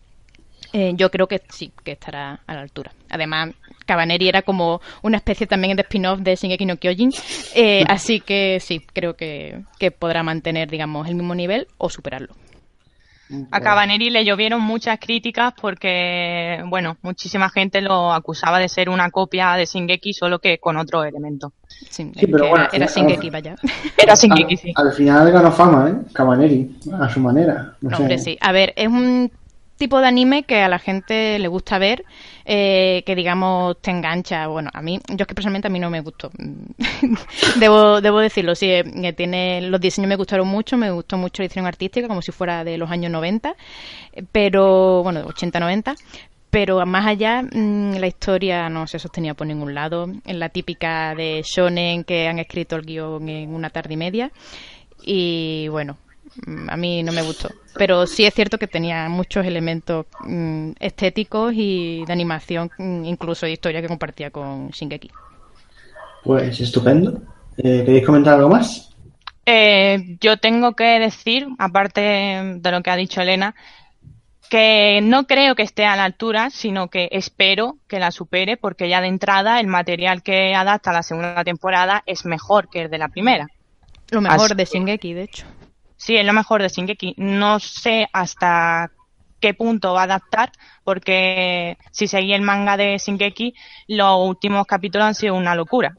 Eh, 0.74 0.94
yo 0.96 1.12
creo 1.12 1.28
que 1.28 1.44
sí, 1.50 1.72
que 1.84 1.92
estará 1.92 2.40
a 2.48 2.56
la 2.56 2.62
altura. 2.62 2.92
Además, 3.12 3.52
Cabaneri 3.86 4.28
era 4.28 4.42
como 4.42 4.82
una 5.02 5.18
especie 5.18 5.48
también 5.48 5.76
de 5.76 5.84
spin-off 5.84 6.20
de 6.20 6.36
Shingeki 6.36 6.66
no 6.66 6.78
Kyojin, 6.78 7.12
eh, 7.56 7.84
así 7.88 8.20
que 8.20 8.60
sí, 8.60 8.82
creo 8.94 9.16
que, 9.16 9.64
podrá 10.00 10.24
mantener, 10.24 10.70
digamos, 10.70 11.08
el 11.08 11.16
mismo 11.16 11.36
nivel 11.36 11.68
o 11.78 11.90
superarlo. 11.90 12.34
A 13.50 13.60
Cabaneri 13.60 14.12
le 14.12 14.24
llovieron 14.24 14.62
muchas 14.62 15.00
críticas 15.00 15.52
porque, 15.60 16.64
bueno, 16.68 16.98
muchísima 17.02 17.50
gente 17.50 17.82
lo 17.82 18.14
acusaba 18.14 18.60
de 18.60 18.70
ser 18.70 18.88
una 18.88 19.10
copia 19.10 19.54
de 19.54 19.66
Shingeki, 19.66 20.14
solo 20.14 20.38
que 20.38 20.60
con 20.60 20.78
otro 20.78 21.04
elemento. 21.04 21.54
Sí, 21.90 22.12
pero 22.32 22.50
bueno, 22.50 22.68
era, 22.72 22.86
Shingeki, 22.86 23.32
vaya. 23.32 23.56
Era 23.98 24.14
Shingeki, 24.14 24.58
sí. 24.58 24.74
Al 24.76 24.94
final 24.94 25.32
ganó 25.32 25.52
fama, 25.52 25.90
¿eh? 25.90 26.12
Cabaneri, 26.14 26.78
a 27.00 27.10
su 27.10 27.20
manera. 27.20 27.76
Hombre, 27.98 28.20
sí. 28.20 28.38
A 28.40 28.52
ver, 28.52 28.74
es 28.76 28.88
un 28.88 29.32
tipo 29.78 30.00
de 30.00 30.08
anime 30.08 30.44
que 30.44 30.62
a 30.62 30.70
la 30.70 30.80
gente 30.80 31.38
le 31.40 31.48
gusta 31.48 31.78
ver, 31.78 32.06
eh, 32.46 33.04
que 33.06 33.16
digamos 33.16 33.82
te 33.82 33.92
engancha. 33.92 34.48
Bueno, 34.48 34.70
a 34.74 34.82
mí, 34.82 35.00
yo 35.10 35.24
es 35.24 35.28
que 35.28 35.36
personalmente 35.36 35.68
a 35.68 35.72
mí 35.72 35.80
no 35.80 35.90
me 35.90 36.02
gustó. 36.02 36.32
debo, 37.60 38.02
debo 38.02 38.20
decirlo, 38.20 38.56
sí, 38.56 38.68
que 38.68 39.14
tiene, 39.14 39.62
los 39.62 39.82
diseños 39.82 40.10
me 40.10 40.16
gustaron 40.16 40.48
mucho, 40.48 40.78
me 40.78 40.92
gustó 40.92 41.18
mucho 41.18 41.42
la 41.42 41.48
edición 41.48 41.66
artística, 41.66 42.08
como 42.08 42.22
si 42.22 42.32
fuera 42.32 42.64
de 42.64 42.78
los 42.78 42.90
años 42.90 43.12
90, 43.12 43.56
pero, 44.32 45.04
bueno, 45.04 45.26
80-90, 45.26 45.96
pero 46.50 46.86
más 46.86 47.06
allá 47.06 47.42
mm, 47.44 47.96
la 47.96 48.08
historia 48.08 48.70
no 48.70 48.88
se 48.88 48.98
sostenía 48.98 49.34
por 49.34 49.48
ningún 49.48 49.74
lado, 49.74 50.08
en 50.26 50.40
la 50.40 50.50
típica 50.50 51.14
de 51.16 51.42
shonen 51.44 52.04
que 52.06 52.28
han 52.28 52.40
escrito 52.40 52.78
el 52.78 52.84
guion 52.84 53.28
en 53.28 53.54
una 53.54 53.70
tarde 53.70 53.96
y 53.96 53.98
media 53.98 54.32
y 55.06 55.68
bueno, 55.68 55.98
a 56.68 56.78
mí 56.78 57.04
no 57.04 57.12
me 57.12 57.22
gustó. 57.22 57.50
Pero 57.78 58.08
sí 58.08 58.26
es 58.26 58.34
cierto 58.34 58.58
que 58.58 58.68
tenía 58.68 59.10
muchos 59.10 59.46
elementos 59.46 60.06
mm, 60.22 60.72
estéticos 60.80 61.54
y 61.56 62.04
de 62.06 62.14
animación, 62.14 62.72
mm, 62.78 63.06
incluso 63.06 63.46
de 63.46 63.54
historia 63.54 63.82
que 63.82 63.88
compartía 63.88 64.32
con 64.32 64.70
Shingeki. 64.70 65.10
Pues 66.24 66.60
estupendo. 66.60 67.22
Eh, 67.58 67.84
¿Queréis 67.86 68.06
comentar 68.06 68.36
algo 68.36 68.50
más? 68.50 68.96
Eh, 69.46 70.18
yo 70.20 70.38
tengo 70.38 70.74
que 70.74 71.00
decir, 71.00 71.48
aparte 71.60 72.02
de 72.02 72.72
lo 72.72 72.82
que 72.82 72.90
ha 72.90 72.96
dicho 72.96 73.22
Elena, 73.22 73.56
que 74.50 75.00
no 75.02 75.26
creo 75.28 75.56
que 75.56 75.64
esté 75.64 75.86
a 75.86 75.96
la 75.96 76.04
altura, 76.04 76.50
sino 76.50 76.90
que 76.90 77.10
espero 77.12 77.78
que 77.88 78.00
la 78.00 78.12
supere, 78.12 78.58
porque 78.58 78.90
ya 78.90 79.02
de 79.02 79.08
entrada 79.08 79.60
el 79.60 79.68
material 79.68 80.24
que 80.24 80.54
adapta 80.56 80.92
a 80.92 80.94
la 80.94 81.04
segunda 81.04 81.44
temporada 81.44 82.04
es 82.06 82.26
mejor 82.26 82.70
que 82.70 82.84
el 82.84 82.90
de 82.90 82.98
la 82.98 83.10
primera. 83.10 83.48
Lo 84.12 84.22
mejor 84.22 84.56
de 84.56 84.66
Shingeki, 84.66 85.14
de 85.14 85.24
hecho. 85.24 85.46
Sí, 86.06 86.16
es 86.16 86.24
lo 86.24 86.34
mejor 86.34 86.62
de 86.62 86.70
Shingeki. 86.70 87.16
No 87.18 87.60
sé 87.60 88.08
hasta 88.14 88.92
qué 89.40 89.56
punto 89.56 89.94
va 89.94 90.02
a 90.02 90.04
adaptar, 90.04 90.52
porque 90.84 91.80
si 91.90 92.08
seguía 92.08 92.36
el 92.36 92.44
manga 92.44 92.78
de 92.78 93.00
Shingeki, 93.00 93.56
los 93.88 94.16
últimos 94.20 94.68
capítulos 94.68 95.08
han 95.08 95.16
sido 95.16 95.34
una 95.34 95.56
locura. 95.56 95.98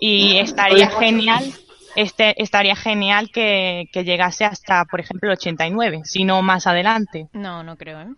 Y 0.00 0.38
estaría 0.38 0.90
genial, 0.90 1.44
este, 1.94 2.42
estaría 2.42 2.74
genial 2.74 3.30
que, 3.30 3.88
llegase 3.94 4.44
hasta, 4.44 4.86
por 4.86 4.98
ejemplo, 4.98 5.28
el 5.28 5.34
89, 5.38 6.00
si 6.02 6.24
no 6.24 6.42
más 6.42 6.66
adelante. 6.66 7.28
No, 7.32 7.62
no 7.62 7.76
creo, 7.76 8.00
¿eh? 8.00 8.08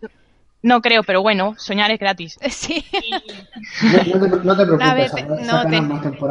No 0.63 0.81
creo, 0.81 1.03
pero 1.03 1.21
bueno, 1.21 1.53
soñar 1.59 1.91
es 1.91 1.99
gratis. 1.99 2.39
Sí. 2.49 2.83
No, 4.43 4.57
te, 4.57 4.65
preocupes. 4.65 5.11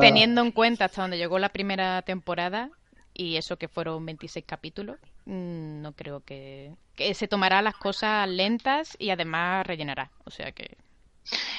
teniendo 0.01 0.41
en 0.41 0.51
cuenta 0.51 0.87
hasta 0.87 1.03
donde 1.03 1.17
llegó 1.17 1.39
la 1.39 1.51
primera 1.51 2.03
temporada, 2.03 2.71
y 3.15 3.36
eso 3.36 3.57
que 3.57 3.69
fueron 3.69 4.05
26 4.05 4.45
capítulos, 4.45 4.99
mm, 5.24 5.81
no 5.81 5.93
creo 5.93 6.20
que, 6.20 6.73
que 6.97 7.15
se 7.15 7.28
tomará 7.28 7.62
las 7.62 7.77
cosas 7.77 8.28
lentas 8.28 8.97
y 8.99 9.11
además 9.11 9.66
rellenará. 9.66 10.11
O 10.24 10.31
sea 10.31 10.51
que. 10.53 10.77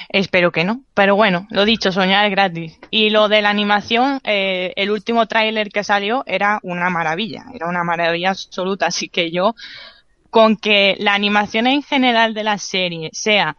Espero 0.10 0.52
que 0.52 0.66
no. 0.66 0.82
Pero 0.94 1.16
bueno, 1.16 1.48
lo 1.50 1.66
dicho, 1.66 1.92
soñar 1.92 2.26
es 2.26 2.32
gratis. 2.32 2.80
Y 2.92 3.10
lo 3.10 3.30
de 3.30 3.42
la 3.42 3.50
animación, 3.50 4.20
eh, 4.24 4.74
el 4.76 4.92
último 4.92 5.26
tráiler 5.28 5.70
que 5.70 5.84
salió 5.84 6.24
era 6.28 6.60
una 6.62 6.90
maravilla. 6.90 7.46
Era 7.54 7.68
una 7.68 7.84
maravilla 7.84 8.32
absoluta. 8.32 8.88
Así 8.88 9.10
que 9.10 9.32
yo, 9.32 9.56
con 10.30 10.58
que 10.58 10.96
la 11.00 11.14
animación 11.14 11.68
en 11.68 11.82
general 11.82 12.34
de 12.34 12.44
la 12.44 12.58
serie 12.58 13.10
sea 13.14 13.58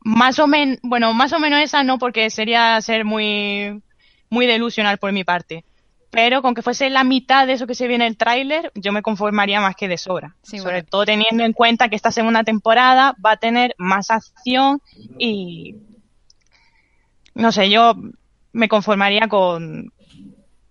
más 0.00 0.38
o 0.38 0.46
menos, 0.46 0.78
bueno, 0.82 1.14
más 1.14 1.32
o 1.32 1.38
menos 1.38 1.60
esa 1.60 1.82
no, 1.82 1.98
porque 1.98 2.30
sería 2.30 2.80
ser 2.82 3.04
muy, 3.04 3.82
muy 4.28 4.46
delusional 4.46 4.98
por 4.98 5.12
mi 5.12 5.24
parte 5.24 5.64
pero 6.10 6.42
con 6.42 6.54
que 6.54 6.62
fuese 6.62 6.88
la 6.90 7.04
mitad 7.04 7.46
de 7.46 7.54
eso 7.54 7.66
que 7.66 7.74
se 7.74 7.88
viene 7.88 8.04
en 8.04 8.12
el 8.12 8.16
tráiler, 8.16 8.72
yo 8.74 8.92
me 8.92 9.02
conformaría 9.02 9.60
más 9.60 9.76
que 9.76 9.88
de 9.88 9.98
sobra. 9.98 10.36
Sobre 10.42 10.82
todo 10.82 11.04
teniendo 11.04 11.44
en 11.44 11.52
cuenta 11.52 11.88
que 11.88 11.96
esta 11.96 12.10
segunda 12.10 12.44
temporada 12.44 13.14
va 13.24 13.32
a 13.32 13.36
tener 13.36 13.74
más 13.78 14.10
acción 14.10 14.80
y 15.18 15.76
no 17.34 17.52
sé, 17.52 17.68
yo 17.68 17.94
me 18.52 18.68
conformaría 18.68 19.28
con, 19.28 19.92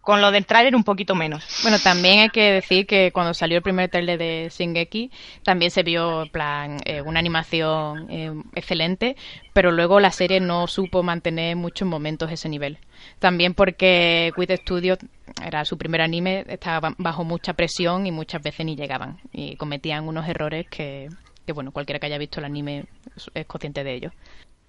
con 0.06 0.22
lo 0.22 0.32
del 0.32 0.45
tráiler 0.45 0.76
un 0.76 0.84
poquito 0.84 1.16
menos. 1.16 1.44
Bueno, 1.64 1.80
también 1.80 2.20
hay 2.20 2.30
que 2.30 2.52
decir 2.52 2.86
que 2.86 3.12
cuando 3.12 3.34
salió 3.34 3.57
el 3.57 3.64
primer 3.64 3.90
tráiler 3.90 4.20
de 4.20 4.52
Shingeki 4.56 5.10
también 5.44 5.72
se 5.72 5.82
vio 5.82 6.26
plan 6.32 6.78
eh, 6.86 7.02
una 7.02 7.20
animación 7.20 8.07
eh, 8.12 8.32
excelente, 8.53 9.16
pero 9.52 9.72
luego 9.72 9.99
la 9.99 10.12
serie 10.12 10.40
no 10.40 10.68
supo 10.68 11.02
mantener 11.02 11.56
muchos 11.56 11.88
momentos 11.88 12.32
ese 12.32 12.49
nivel. 12.49 12.78
También 13.18 13.56
porque 13.56 14.32
Quit 14.36 14.52
Studio 14.62 14.98
era 15.44 15.66
su 15.66 15.78
primer 15.78 16.02
anime, 16.02 16.45
estaba 16.48 16.94
bajo 16.98 17.24
mucha 17.24 17.53
presión 17.53 18.06
y 18.07 18.12
muchas 18.12 18.41
veces 18.41 18.66
ni 18.66 18.76
llegaban 18.76 19.18
y 19.34 19.56
cometían 19.56 20.07
unos 20.07 20.28
errores 20.28 20.68
que 20.70 21.10
que 21.45 21.53
bueno, 21.53 21.72
cualquiera 21.72 21.99
que 21.99 22.07
haya 22.07 22.18
visto 22.18 22.40
el 22.40 22.45
anime 22.45 22.86
es, 23.34 23.45
consciente 23.45 23.84
de 23.84 23.95
ello. 23.95 24.12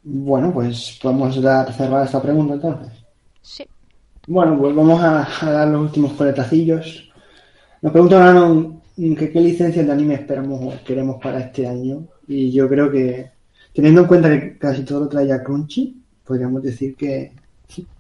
Bueno, 0.03 0.53
pues 0.53 0.99
podemos 1.03 1.41
dar 1.41 1.73
cerrar 1.73 2.05
esta 2.05 2.23
pregunta 2.23 2.55
entonces. 2.55 2.93
Sí. 3.41 3.65
Bueno, 4.27 4.59
pues 4.59 4.75
vamos 4.75 5.03
a, 5.03 5.27
dar 5.43 5.69
los 5.69 5.83
últimos 5.83 6.13
coletacillos. 6.13 7.11
Nos 7.83 7.93
preguntan 7.93 8.81
que 8.97 9.31
qué 9.31 9.41
licencias 9.41 9.87
de 9.87 9.93
anime 9.93 10.15
esperamos 10.15 10.61
o 10.63 10.85
queremos 10.85 11.17
para 11.23 11.41
este 11.41 11.67
año. 11.67 12.07
Y 12.29 12.53
yo 12.53 12.69
creo 12.69 12.91
que, 12.91 13.31
teniendo 13.73 14.03
en 14.03 14.07
cuenta 14.07 14.29
que 14.29 14.59
casi 14.59 14.85
todo 14.85 15.01
lo 15.01 15.09
trae 15.09 15.27
ya 15.27 15.43
Crunchy, 15.43 16.03
podríamos 16.25 16.63
decir 16.63 16.95
que 16.97 17.33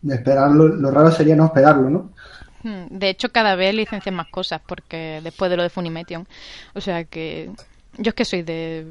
de 0.03 0.15
esperarlo, 0.15 0.69
lo 0.69 0.91
raro 0.91 1.11
sería 1.11 1.35
no 1.35 1.47
esperarlo, 1.47 1.91
¿no? 1.91 2.13
Hmm, 2.63 2.87
de 2.91 3.11
hecho, 3.11 3.31
cada 3.31 3.57
vez 3.57 3.75
licencian 3.75 4.15
más 4.15 4.29
cosas, 4.29 4.61
porque 4.67 5.21
después 5.23 5.51
de 5.51 5.57
lo 5.57 5.63
de 5.63 5.71
Funimation. 5.71 6.27
O 6.75 6.81
sea 6.81 7.05
que 7.05 7.51
yo 7.99 8.11
es 8.11 8.15
que 8.15 8.25
soy 8.25 8.43
de... 8.43 8.87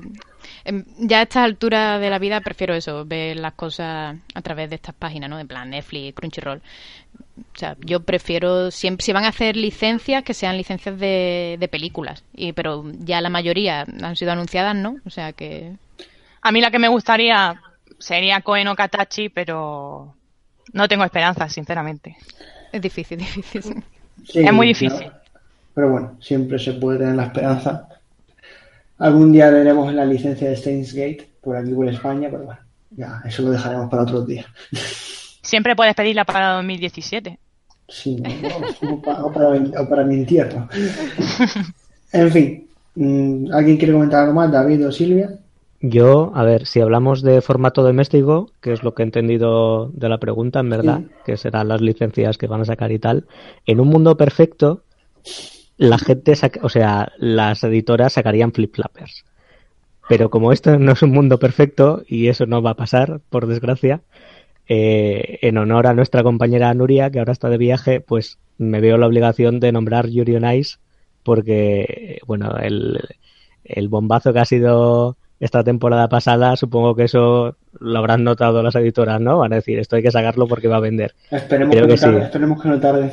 Em, 0.64 0.84
ya 0.98 1.20
a 1.20 1.24
estas 1.24 1.44
alturas 1.44 2.00
de 2.00 2.10
la 2.10 2.20
vida 2.20 2.42
prefiero 2.42 2.74
eso, 2.74 3.06
ver 3.06 3.38
las 3.38 3.54
cosas 3.54 4.16
a 4.34 4.42
través 4.42 4.70
de 4.70 4.76
estas 4.76 4.96
páginas, 4.96 5.30
¿no? 5.30 5.40
En 5.40 5.48
plan 5.48 5.70
Netflix, 5.70 6.16
Crunchyroll. 6.16 6.62
O 7.38 7.58
sea, 7.58 7.76
yo 7.80 8.02
prefiero, 8.02 8.72
siempre, 8.72 9.04
si 9.04 9.14
van 9.14 9.26
a 9.26 9.30
hacer 9.30 9.56
licencias, 9.56 10.24
que 10.24 10.34
sean 10.34 10.58
licencias 10.58 10.98
de, 10.98 11.58
de 11.60 11.68
películas. 11.68 12.24
Y, 12.34 12.54
pero 12.54 12.84
ya 13.00 13.22
la 13.22 13.30
mayoría 13.30 13.86
han 14.02 14.16
sido 14.16 14.32
anunciadas, 14.32 14.76
¿no? 14.76 14.98
O 15.06 15.10
sea 15.10 15.34
que... 15.34 15.74
A 16.42 16.52
mí 16.52 16.62
la 16.62 16.72
que 16.72 16.80
me 16.80 16.88
gustaría 16.88 17.60
sería 17.98 18.42
Koen 18.42 18.68
o 18.68 18.76
Katachi, 18.76 19.30
pero 19.30 20.14
no 20.74 20.88
tengo 20.88 21.04
esperanza, 21.04 21.50
sinceramente. 21.50 22.18
Es 22.76 22.81
difícil, 22.81 23.18
difícil. 23.35 23.84
es 24.34 24.53
muy 24.53 24.68
difícil. 24.68 25.10
Pero 25.73 25.91
bueno, 25.91 26.18
siempre 26.19 26.60
se 26.60 26.73
puede 26.73 26.99
tener 26.99 27.15
la 27.15 27.27
esperanza. 27.27 27.88
Algún 28.97 29.31
día 29.31 29.49
veremos 29.49 29.93
la 29.93 30.03
licencia 30.03 30.49
de 30.49 30.57
Steins 30.57 30.93
Gate 30.93 31.26
por 31.41 31.56
aquí 31.56 31.72
por 31.72 31.88
España, 31.88 32.27
pero 32.30 32.43
bueno, 32.43 32.60
ya, 32.91 33.22
eso 33.23 33.43
lo 33.43 33.52
dejaremos 33.52 33.89
para 33.89 34.03
otros 34.03 34.27
días. 34.27 34.45
Siempre 35.41 35.73
puedes 35.73 35.95
pedirla 35.95 36.26
para 36.26 36.56
2017. 36.56 37.39
Sí, 37.88 38.22
o, 38.81 39.31
para, 39.31 40.03
mi 40.03 40.15
entierro. 40.15 40.68
En 42.11 42.31
fin, 42.31 42.68
mm, 42.95 43.53
¿alguien 43.53 43.77
quiere 43.77 43.93
comentar 43.93 44.23
algo 44.23 44.34
más? 44.34 44.52
David 44.52 44.88
o 44.88 44.91
Silvia. 44.91 45.30
Yo, 45.81 46.31
a 46.34 46.43
ver, 46.43 46.65
si 46.65 46.80
hablamos 46.80 47.22
de 47.22 47.41
formato 47.41 47.84
doméstico, 47.84 48.49
que 48.61 48.73
es 48.73 48.81
lo 48.81 48.93
que 48.93 49.03
he 49.03 49.06
entendido 49.06 49.91
de 49.93 50.10
la 50.10 50.18
pregunta, 50.18 50.60
en 50.60 50.69
verdad, 50.69 51.02
que 51.26 51.38
serán 51.38 51.68
las 51.68 51.81
licencias 51.81 52.38
que 52.38 52.47
van 52.47 52.61
a 52.61 52.65
sacar 52.65 52.91
y 52.91 52.99
tal, 52.99 53.26
en 53.65 53.80
un 53.80 53.89
mundo 53.89 54.18
perfecto, 54.18 54.84
la 55.77 55.97
gente, 55.97 56.34
o 56.61 56.69
sea, 56.69 57.11
las 57.18 57.64
editoras 57.64 58.14
sacarían 58.14 58.53
flip-flappers. 58.53 59.26
Pero 60.07 60.30
como 60.30 60.52
esto 60.52 60.77
no 60.80 60.93
es 60.93 61.02
un 61.02 61.11
mundo 61.11 61.39
perfecto, 61.39 62.03
y 62.07 62.27
eso 62.27 62.45
no 62.45 62.61
va 62.61 62.72
a 62.72 62.76
pasar, 62.76 63.22
por 63.30 63.45
desgracia, 63.45 64.02
eh, 64.68 65.39
en 65.41 65.57
honor 65.57 65.88
a 65.88 65.93
nuestra 65.93 66.23
compañera 66.23 66.73
Nuria, 66.73 67.11
que 67.11 67.19
ahora 67.19 67.34
está 67.34 67.49
de 67.49 67.57
viaje, 67.57 68.02
pues 68.02 68.39
me 68.57 68.81
veo 68.81 68.97
la 68.97 69.07
obligación 69.07 69.60
de 69.60 69.72
nombrar 69.72 70.07
Yuri 70.07 70.38
on 70.38 70.52
Ice, 70.53 70.77
porque, 71.23 72.19
bueno, 72.26 72.57
el, 72.57 73.02
el 73.64 73.89
bombazo 73.89 74.31
que 74.31 74.39
ha 74.39 74.45
sido 74.45 75.18
esta 75.40 75.64
temporada 75.64 76.07
pasada, 76.07 76.56
supongo 76.56 76.95
que 76.95 77.03
eso 77.03 77.57
lo 77.80 77.99
habrán 77.99 78.24
notado 78.24 78.64
las 78.64 78.76
editoras, 78.76 79.20
¿no? 79.20 79.40
Van 79.40 79.52
a 79.52 79.57
decir, 79.57 79.80
esto 79.80 79.98
hay 79.98 80.03
que 80.03 80.12
sacarlo 80.12 80.48
porque 80.48 80.68
va 80.68 80.78
a 80.78 80.82
vender. 80.82 81.14
Esperemos, 81.30 81.76
que, 81.76 81.98
sí. 81.98 82.07
esperemos 82.07 82.62
que 82.62 82.70
no 82.70 82.80
tarde. 82.80 83.12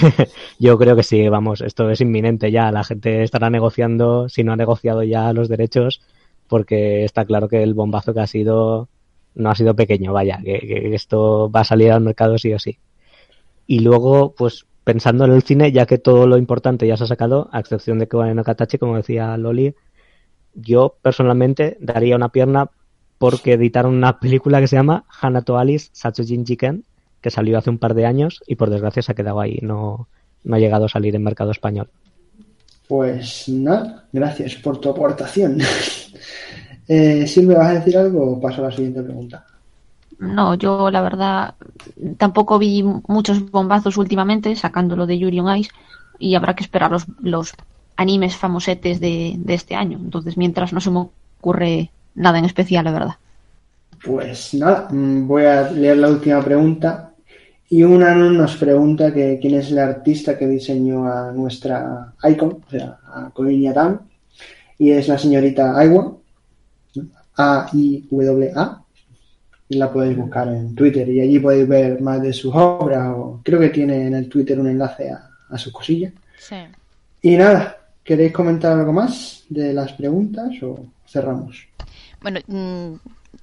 Yo 0.58 0.76
creo 0.78 0.94
que 0.96 1.02
sí, 1.02 1.28
vamos, 1.28 1.62
esto 1.62 1.90
es 1.90 2.00
inminente 2.00 2.50
ya. 2.50 2.70
La 2.70 2.84
gente 2.84 3.22
estará 3.22 3.48
negociando, 3.48 4.28
si 4.28 4.44
no 4.44 4.52
ha 4.52 4.56
negociado 4.56 5.02
ya 5.02 5.32
los 5.32 5.48
derechos, 5.48 6.02
porque 6.46 7.04
está 7.04 7.24
claro 7.24 7.48
que 7.48 7.62
el 7.62 7.72
bombazo 7.74 8.12
que 8.12 8.20
ha 8.20 8.26
sido 8.26 8.88
no 9.34 9.50
ha 9.50 9.54
sido 9.54 9.74
pequeño, 9.74 10.12
vaya, 10.12 10.38
que, 10.44 10.94
esto 10.94 11.50
va 11.50 11.60
a 11.60 11.64
salir 11.64 11.90
al 11.90 12.02
mercado 12.02 12.36
sí 12.36 12.52
o 12.52 12.58
sí. 12.58 12.78
Y 13.66 13.80
luego, 13.80 14.34
pues 14.34 14.66
pensando 14.84 15.24
en 15.24 15.32
el 15.32 15.42
cine, 15.42 15.72
ya 15.72 15.86
que 15.86 15.98
todo 15.98 16.26
lo 16.26 16.36
importante 16.36 16.86
ya 16.86 16.96
se 16.96 17.04
ha 17.04 17.06
sacado, 17.06 17.48
a 17.52 17.60
excepción 17.60 17.98
de 17.98 18.08
que 18.08 18.16
vayan 18.16 18.38
a 18.38 18.44
Katachi, 18.44 18.78
como 18.78 18.96
decía 18.96 19.36
Loli, 19.36 19.74
yo 20.54 20.96
personalmente 21.02 21.76
daría 21.80 22.16
una 22.16 22.30
pierna 22.30 22.70
porque 23.18 23.54
editaron 23.54 23.94
una 23.94 24.18
película 24.20 24.60
que 24.60 24.68
se 24.68 24.76
llama 24.76 25.04
Hanato 25.20 25.58
Alice 25.58 25.90
Satsujin 25.92 26.44
Jiken, 26.44 26.84
que 27.20 27.30
salió 27.30 27.58
hace 27.58 27.70
un 27.70 27.78
par 27.78 27.94
de 27.94 28.06
años 28.06 28.42
y 28.46 28.56
por 28.56 28.70
desgracia 28.70 29.02
se 29.02 29.12
ha 29.12 29.14
quedado 29.14 29.40
ahí, 29.40 29.58
no, 29.62 30.08
no 30.44 30.56
ha 30.56 30.58
llegado 30.58 30.86
a 30.86 30.88
salir 30.88 31.14
en 31.14 31.22
mercado 31.22 31.50
español. 31.50 31.88
Pues 32.88 33.48
nada, 33.48 34.04
gracias 34.12 34.56
por 34.56 34.78
tu 34.78 34.90
aportación. 34.90 35.58
eh, 36.88 37.26
Silvia, 37.26 37.58
¿vas 37.58 37.68
a 37.68 37.74
decir 37.74 37.96
algo 37.96 38.32
o 38.32 38.40
paso 38.40 38.62
a 38.62 38.68
la 38.68 38.72
siguiente 38.74 39.02
pregunta? 39.02 39.46
No, 40.18 40.54
yo 40.54 40.90
la 40.90 41.02
verdad 41.02 41.54
tampoco 42.16 42.58
vi 42.58 42.82
muchos 42.82 43.50
bombazos 43.50 43.96
últimamente, 43.96 44.54
sacándolo 44.56 45.06
de 45.06 45.18
Yuri 45.18 45.40
on 45.40 45.56
Ice, 45.56 45.70
y 46.18 46.34
habrá 46.34 46.54
que 46.54 46.62
esperar 46.62 46.90
los, 46.90 47.06
los 47.20 47.54
animes 47.96 48.36
famosetes 48.36 49.00
de, 49.00 49.38
este 49.48 49.74
año. 49.74 49.98
Entonces, 50.02 50.36
mientras 50.36 50.72
no 50.72 50.80
se 50.80 50.90
me 50.90 51.06
ocurre 51.38 51.90
nada 52.14 52.38
en 52.38 52.44
especial, 52.44 52.84
la 52.84 52.92
verdad. 52.92 53.14
Pues 54.04 54.54
nada, 54.54 54.88
mm, 54.90 55.26
voy 55.26 55.44
a 55.44 55.70
leer 55.70 55.98
la 55.98 56.08
última 56.08 56.42
pregunta. 56.42 57.12
Y 57.68 57.84
una 57.84 58.14
nos 58.14 58.56
pregunta 58.56 59.14
que 59.14 59.38
quién 59.40 59.54
es 59.54 59.70
el 59.70 59.78
artista 59.78 60.36
que 60.36 60.46
diseñó 60.46 61.06
a 61.06 61.32
nuestra 61.32 62.12
icon, 62.24 62.62
o 62.66 62.70
sea, 62.70 62.98
a 63.06 63.30
Colin 63.32 63.72
Tan. 63.72 64.00
Y 64.78 64.90
es 64.90 65.08
la 65.08 65.16
señorita 65.16 65.78
Aiwa, 65.78 66.12
A-I-W-A. 67.36 68.78
Y 69.68 69.76
la 69.76 69.90
podéis 69.90 70.18
buscar 70.18 70.48
en 70.48 70.74
Twitter 70.74 71.08
y 71.08 71.22
allí 71.22 71.38
podéis 71.38 71.66
ver 71.66 72.02
más 72.02 72.20
de 72.20 72.34
sus 72.34 72.54
obras. 72.54 73.08
O 73.16 73.40
creo 73.42 73.58
que 73.60 73.70
tiene 73.70 74.06
en 74.06 74.14
el 74.16 74.28
Twitter 74.28 74.60
un 74.60 74.66
enlace 74.66 75.10
a, 75.10 75.30
a 75.48 75.56
sus 75.56 75.72
cosillas. 75.72 76.12
Sí. 76.36 76.56
Y 77.22 77.36
nada, 77.36 77.78
¿Queréis 78.04 78.32
comentar 78.32 78.72
algo 78.72 78.92
más 78.92 79.44
de 79.48 79.72
las 79.72 79.92
preguntas 79.92 80.50
o 80.62 80.86
cerramos? 81.06 81.68
Bueno, 82.20 82.40
mm, 82.46 82.94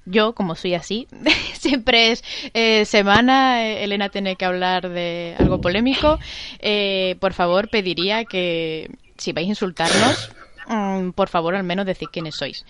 yo, 0.06 0.34
como 0.34 0.54
soy 0.54 0.74
así, 0.74 1.06
siempre 1.54 2.12
es 2.12 2.24
eh, 2.52 2.84
semana, 2.84 3.64
eh, 3.64 3.84
Elena 3.84 4.08
tiene 4.08 4.36
que 4.36 4.44
hablar 4.44 4.88
de 4.88 5.34
algo 5.38 5.60
polémico. 5.60 6.18
Eh, 6.58 7.16
por 7.20 7.32
favor, 7.32 7.68
pediría 7.68 8.24
que 8.24 8.90
si 9.16 9.32
vais 9.32 9.46
a 9.46 9.50
insultarnos, 9.50 10.30
mm, 10.66 11.10
por 11.10 11.28
favor, 11.28 11.54
al 11.54 11.64
menos 11.64 11.86
decid 11.86 12.08
quiénes 12.12 12.36
sois. 12.36 12.64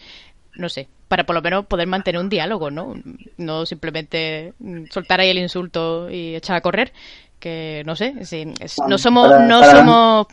No 0.55 0.69
sé, 0.69 0.89
para 1.09 1.25
por 1.25 1.35
lo 1.35 1.43
menos 1.43 1.67
poder 1.67 1.87
mantener 1.87 2.21
un 2.21 2.29
diálogo, 2.29 2.71
¿no? 2.71 2.95
No 3.37 3.67
simplemente 3.67 4.53
mm, 4.59 4.85
soltar 4.91 5.21
ahí 5.21 5.31
el 5.31 5.39
insulto 5.39 6.11
y 6.11 6.35
echar 6.35 6.57
a 6.57 6.61
correr, 6.61 6.93
que 7.39 7.83
no 7.87 7.97
sé, 7.97 8.15
no 8.87 8.99
somos, 8.99 9.41
no 9.41 9.65
somos 9.65 10.27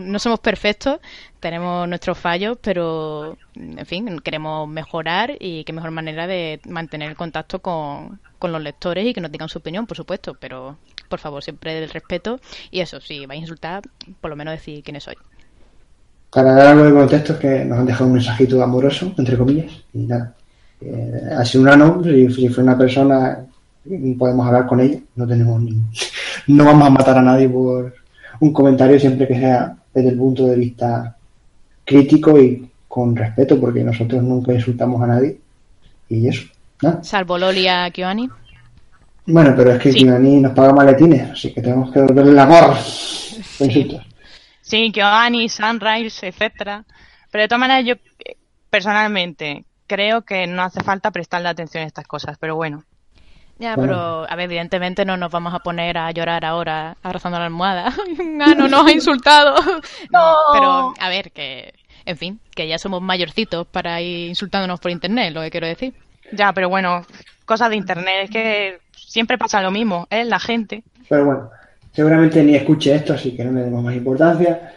no 0.00 0.18
somos 0.18 0.40
perfectos, 0.40 0.98
tenemos 1.40 1.88
nuestros 1.88 2.18
fallos, 2.18 2.58
pero 2.60 3.36
en 3.54 3.86
fin, 3.86 4.18
queremos 4.20 4.68
mejorar 4.68 5.32
y 5.38 5.64
qué 5.64 5.72
mejor 5.72 5.90
manera 5.90 6.26
de 6.26 6.60
mantener 6.66 7.10
el 7.10 7.16
contacto 7.16 7.60
con, 7.60 8.20
los 8.44 8.62
lectores 8.62 9.06
y 9.06 9.14
que 9.14 9.22
nos 9.22 9.32
digan 9.32 9.48
su 9.48 9.58
opinión, 9.58 9.86
por 9.86 9.96
supuesto, 9.96 10.36
pero 10.38 10.76
por 11.08 11.18
favor, 11.18 11.42
siempre 11.42 11.82
el 11.82 11.88
respeto 11.88 12.40
y 12.70 12.80
eso, 12.80 13.00
si 13.00 13.24
vais 13.24 13.38
a 13.38 13.40
insultar, 13.40 13.82
por 14.20 14.28
lo 14.28 14.36
menos 14.36 14.52
decir 14.52 14.82
quiénes 14.84 15.04
soy. 15.04 15.14
Para 16.30 16.52
dar 16.52 16.66
algo 16.66 16.84
de 16.84 16.92
contexto 16.92 17.32
es 17.34 17.38
que 17.38 17.64
nos 17.64 17.78
han 17.78 17.86
dejado 17.86 18.06
un 18.06 18.14
mensajito 18.14 18.62
amoroso, 18.62 19.14
entre 19.16 19.38
comillas, 19.38 19.72
y 19.94 19.98
nada. 20.00 20.34
Eh, 20.80 21.30
ha 21.38 21.44
sido 21.46 21.62
un 21.62 21.70
ano, 21.70 22.02
si, 22.04 22.30
si 22.32 22.48
fue 22.50 22.64
una 22.64 22.76
persona, 22.76 23.46
podemos 24.18 24.46
hablar 24.46 24.66
con 24.66 24.80
ella, 24.80 24.98
no 25.16 25.26
tenemos 25.26 25.62
ni... 25.62 25.72
No 26.46 26.66
vamos 26.66 26.86
a 26.86 26.90
matar 26.90 27.16
a 27.16 27.22
nadie 27.22 27.48
por 27.48 27.94
un 28.40 28.52
comentario 28.52 28.98
siempre 28.98 29.26
que 29.26 29.38
sea 29.38 29.76
desde 29.92 30.10
el 30.10 30.18
punto 30.18 30.46
de 30.46 30.56
vista 30.56 31.16
crítico 31.84 32.40
y 32.40 32.68
con 32.88 33.14
respeto, 33.16 33.60
porque 33.60 33.82
nosotros 33.82 34.22
nunca 34.22 34.52
insultamos 34.52 35.02
a 35.02 35.06
nadie. 35.06 35.38
Y 36.08 36.28
eso, 36.28 36.44
¿no? 36.82 37.02
Salvo 37.02 37.38
Loli 37.38 37.66
a 37.66 37.90
Kioani. 37.90 38.28
Bueno, 39.26 39.54
pero 39.56 39.72
es 39.72 39.80
que 39.80 39.92
sí. 39.92 40.04
nos 40.04 40.52
paga 40.52 40.72
maletines, 40.72 41.30
así 41.30 41.52
que 41.52 41.62
tenemos 41.62 41.90
que 41.90 42.00
devolverle 42.00 42.32
la 42.32 42.46
gorra. 42.46 42.78
Sí, 42.80 43.98
sí 44.60 44.92
Kioani, 44.92 45.48
Sunrise, 45.48 46.28
etcétera. 46.28 46.84
Pero 47.30 47.42
de 47.42 47.48
todas 47.48 47.60
maneras, 47.60 47.84
yo 47.84 47.94
personalmente 48.70 49.64
creo 49.86 50.22
que 50.22 50.46
no 50.46 50.62
hace 50.62 50.82
falta 50.82 51.10
prestarle 51.10 51.48
atención 51.48 51.84
a 51.84 51.86
estas 51.86 52.06
cosas, 52.06 52.36
pero 52.38 52.56
bueno. 52.56 52.84
Ya, 53.58 53.76
pero 53.76 54.28
a 54.28 54.36
ver, 54.36 54.46
evidentemente 54.46 55.04
no 55.04 55.16
nos 55.16 55.30
vamos 55.30 55.54
a 55.54 55.60
poner 55.60 55.96
a 55.96 56.10
llorar 56.10 56.44
ahora 56.44 56.96
abrazando 57.02 57.38
la 57.38 57.44
almohada. 57.44 57.86
ah, 58.40 58.54
no 58.56 58.68
nos 58.68 58.86
ha 58.86 58.92
insultado. 58.92 59.54
no. 60.12 60.36
Pero 60.52 60.94
a 60.98 61.08
ver, 61.08 61.30
que, 61.30 61.72
en 62.04 62.16
fin, 62.16 62.40
que 62.54 62.66
ya 62.66 62.78
somos 62.78 63.00
mayorcitos 63.00 63.66
para 63.66 64.00
ir 64.00 64.28
insultándonos 64.28 64.80
por 64.80 64.90
internet, 64.90 65.32
lo 65.32 65.42
que 65.42 65.50
quiero 65.50 65.66
decir. 65.66 65.94
Ya, 66.32 66.52
pero 66.52 66.68
bueno, 66.68 67.02
cosas 67.44 67.70
de 67.70 67.76
internet, 67.76 68.24
es 68.24 68.30
que 68.30 68.78
siempre 68.96 69.38
pasa 69.38 69.62
lo 69.62 69.70
mismo, 69.70 70.06
¿eh? 70.10 70.24
La 70.24 70.40
gente. 70.40 70.82
Pero 71.08 71.24
bueno, 71.24 71.50
seguramente 71.92 72.42
ni 72.42 72.56
escuche 72.56 72.94
esto, 72.94 73.14
así 73.14 73.36
que 73.36 73.44
no 73.44 73.52
le 73.52 73.62
demos 73.62 73.84
más 73.84 73.94
importancia. 73.94 74.72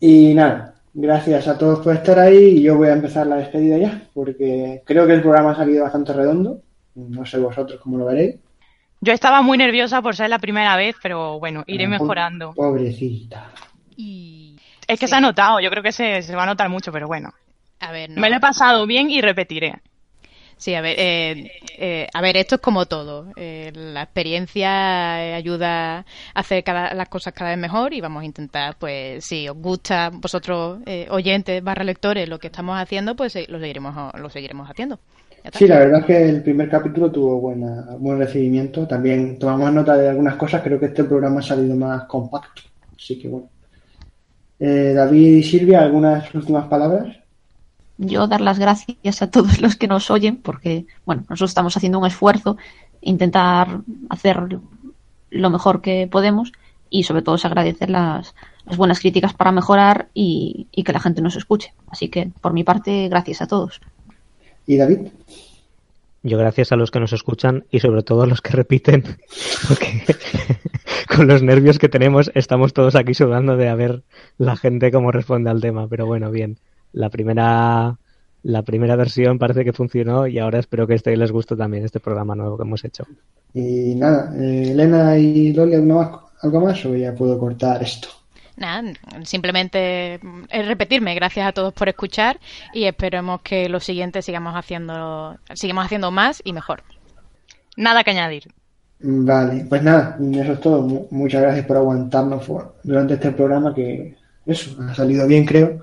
Y 0.00 0.32
nada, 0.34 0.74
gracias 0.94 1.46
a 1.48 1.58
todos 1.58 1.80
por 1.80 1.94
estar 1.94 2.18
ahí 2.18 2.58
y 2.58 2.62
yo 2.62 2.76
voy 2.76 2.88
a 2.88 2.94
empezar 2.94 3.26
la 3.26 3.36
despedida 3.36 3.76
ya, 3.76 4.02
porque 4.14 4.82
creo 4.86 5.06
que 5.06 5.12
el 5.12 5.22
programa 5.22 5.52
ha 5.52 5.56
salido 5.56 5.84
bastante 5.84 6.12
redondo. 6.12 6.60
No 6.94 7.26
sé 7.26 7.38
vosotros 7.38 7.80
cómo 7.80 7.98
lo 7.98 8.06
veréis. 8.06 8.36
Yo 9.00 9.12
estaba 9.12 9.42
muy 9.42 9.58
nerviosa 9.58 10.00
por 10.00 10.16
ser 10.16 10.30
la 10.30 10.38
primera 10.38 10.76
vez, 10.76 10.96
pero 11.02 11.38
bueno, 11.38 11.64
iré 11.66 11.86
mejorando. 11.86 12.52
Pobrecita. 12.54 13.50
Y 13.96 14.56
es 14.86 14.98
que 14.98 15.08
se 15.08 15.16
ha 15.16 15.20
notado, 15.20 15.60
yo 15.60 15.70
creo 15.70 15.82
que 15.82 15.92
se, 15.92 16.22
se, 16.22 16.34
va 16.34 16.44
a 16.44 16.46
notar 16.46 16.68
mucho, 16.68 16.90
pero 16.90 17.06
bueno. 17.06 17.32
A 17.80 17.92
ver, 17.92 18.10
no. 18.10 18.20
Me 18.20 18.30
lo 18.30 18.36
he 18.36 18.40
pasado 18.40 18.86
bien 18.86 19.10
y 19.10 19.20
repetiré. 19.20 19.82
Sí, 20.56 20.74
a 20.74 20.80
ver, 20.80 20.96
eh, 20.98 21.50
eh, 21.78 22.08
a 22.12 22.20
ver, 22.20 22.36
esto 22.36 22.54
es 22.56 22.60
como 22.60 22.86
todo. 22.86 23.26
Eh, 23.36 23.72
la 23.74 24.02
experiencia 24.02 25.34
ayuda 25.36 25.98
a 25.98 26.04
hacer 26.32 26.62
cada, 26.62 26.94
las 26.94 27.08
cosas 27.08 27.34
cada 27.34 27.50
vez 27.50 27.58
mejor 27.58 27.92
y 27.92 28.00
vamos 28.00 28.22
a 28.22 28.26
intentar, 28.26 28.76
pues, 28.78 29.24
si 29.24 29.48
os 29.48 29.56
gusta 29.56 30.10
vosotros 30.10 30.78
oyentes 31.10 31.62
barra 31.62 31.84
lectores 31.84 32.28
lo 32.28 32.38
que 32.38 32.46
estamos 32.46 32.78
haciendo, 32.78 33.16
pues 33.16 33.34
lo 33.48 33.58
seguiremos, 33.58 34.14
lo 34.14 34.30
seguiremos 34.30 34.70
haciendo. 34.70 34.98
Sí, 35.52 35.66
la 35.66 35.78
verdad 35.78 36.00
es 36.00 36.06
que 36.06 36.28
el 36.28 36.42
primer 36.42 36.70
capítulo 36.70 37.10
tuvo 37.10 37.38
buena, 37.38 37.96
buen 37.98 38.18
recibimiento. 38.18 38.86
También 38.86 39.38
tomamos 39.38 39.72
nota 39.72 39.96
de 39.96 40.08
algunas 40.08 40.36
cosas. 40.36 40.62
Creo 40.62 40.80
que 40.80 40.86
este 40.86 41.04
programa 41.04 41.40
ha 41.40 41.42
salido 41.42 41.76
más 41.76 42.04
compacto. 42.04 42.62
Así 42.96 43.18
que 43.18 43.28
bueno. 43.28 43.48
David 44.58 45.36
y 45.36 45.42
Silvia, 45.42 45.82
¿algunas 45.82 46.34
últimas 46.34 46.66
palabras? 46.68 47.14
yo 47.98 48.26
dar 48.26 48.40
las 48.40 48.58
gracias 48.58 49.22
a 49.22 49.30
todos 49.30 49.60
los 49.60 49.76
que 49.76 49.88
nos 49.88 50.10
oyen, 50.10 50.36
porque, 50.36 50.86
bueno, 51.04 51.22
nosotros 51.28 51.50
estamos 51.50 51.76
haciendo 51.76 51.98
un 51.98 52.06
esfuerzo, 52.06 52.56
intentar 53.00 53.80
hacer 54.08 54.58
lo 55.30 55.50
mejor 55.50 55.80
que 55.80 56.08
podemos 56.10 56.52
y 56.90 57.04
sobre 57.04 57.22
todo 57.22 57.34
es 57.34 57.44
agradecer 57.44 57.90
las, 57.90 58.34
las 58.66 58.76
buenas 58.76 59.00
críticas 59.00 59.34
para 59.34 59.52
mejorar 59.52 60.08
y, 60.14 60.68
y, 60.70 60.84
que 60.84 60.92
la 60.92 61.00
gente 61.00 61.22
nos 61.22 61.36
escuche. 61.36 61.74
Así 61.88 62.08
que, 62.08 62.30
por 62.40 62.52
mi 62.52 62.62
parte, 62.62 63.08
gracias 63.08 63.42
a 63.42 63.46
todos. 63.46 63.80
¿Y 64.66 64.76
David? 64.76 65.08
Yo 66.22 66.38
gracias 66.38 66.72
a 66.72 66.76
los 66.76 66.90
que 66.90 67.00
nos 67.00 67.12
escuchan 67.12 67.64
y 67.70 67.80
sobre 67.80 68.02
todo 68.02 68.22
a 68.22 68.26
los 68.26 68.40
que 68.40 68.52
repiten, 68.52 69.02
porque 69.68 70.02
con 71.14 71.26
los 71.26 71.42
nervios 71.42 71.78
que 71.78 71.90
tenemos 71.90 72.30
estamos 72.34 72.72
todos 72.72 72.94
aquí 72.94 73.12
sudando 73.12 73.56
de 73.56 73.68
a 73.68 73.74
ver 73.74 74.02
la 74.38 74.56
gente 74.56 74.90
cómo 74.90 75.12
responde 75.12 75.50
al 75.50 75.60
tema, 75.60 75.86
pero 75.86 76.06
bueno, 76.06 76.30
bien 76.30 76.58
la 76.94 77.10
primera 77.10 77.98
la 78.42 78.62
primera 78.62 78.96
versión 78.96 79.38
parece 79.38 79.64
que 79.64 79.72
funcionó 79.72 80.26
y 80.26 80.38
ahora 80.38 80.58
espero 80.58 80.86
que 80.86 80.94
este 80.94 81.16
les 81.16 81.32
guste 81.32 81.56
también 81.56 81.84
este 81.84 82.00
programa 82.00 82.34
nuevo 82.34 82.56
que 82.56 82.62
hemos 82.62 82.84
hecho. 82.84 83.04
Y 83.52 83.94
nada, 83.94 84.34
eh, 84.38 84.70
Elena 84.70 85.18
y 85.18 85.52
Loli, 85.52 85.74
¿algo 85.74 85.94
más, 85.94 86.10
¿algo 86.40 86.60
más 86.60 86.84
o 86.86 86.94
ya 86.94 87.14
puedo 87.14 87.38
cortar 87.38 87.82
esto? 87.82 88.08
Nada, 88.56 88.92
simplemente 89.24 90.20
es 90.48 90.68
repetirme, 90.68 91.14
gracias 91.14 91.46
a 91.46 91.52
todos 91.52 91.74
por 91.74 91.88
escuchar 91.88 92.38
y 92.72 92.84
esperemos 92.84 93.42
que 93.42 93.68
los 93.68 93.82
siguientes 93.84 94.24
sigamos 94.24 94.54
haciendo, 94.54 95.36
sigamos 95.54 95.86
haciendo 95.86 96.12
más 96.12 96.40
y 96.44 96.52
mejor. 96.52 96.82
Nada 97.76 98.04
que 98.04 98.10
añadir. 98.10 98.44
Vale, 99.00 99.66
pues 99.68 99.82
nada, 99.82 100.16
eso 100.34 100.52
es 100.52 100.60
todo. 100.60 101.06
Muchas 101.10 101.42
gracias 101.42 101.66
por 101.66 101.76
aguantarnos 101.76 102.46
durante 102.84 103.14
este 103.14 103.32
programa 103.32 103.74
que 103.74 104.16
eso, 104.46 104.80
ha 104.82 104.94
salido 104.94 105.26
bien 105.26 105.44
creo. 105.44 105.80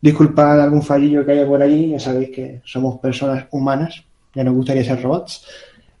Disculpad 0.00 0.60
algún 0.60 0.82
fallillo 0.82 1.24
que 1.24 1.32
haya 1.32 1.46
por 1.46 1.62
allí, 1.62 1.90
ya 1.90 1.98
sabéis 1.98 2.30
que 2.30 2.60
somos 2.64 3.00
personas 3.00 3.46
humanas, 3.50 4.04
ya 4.34 4.44
nos 4.44 4.54
gustaría 4.54 4.84
ser 4.84 5.02
robots. 5.02 5.46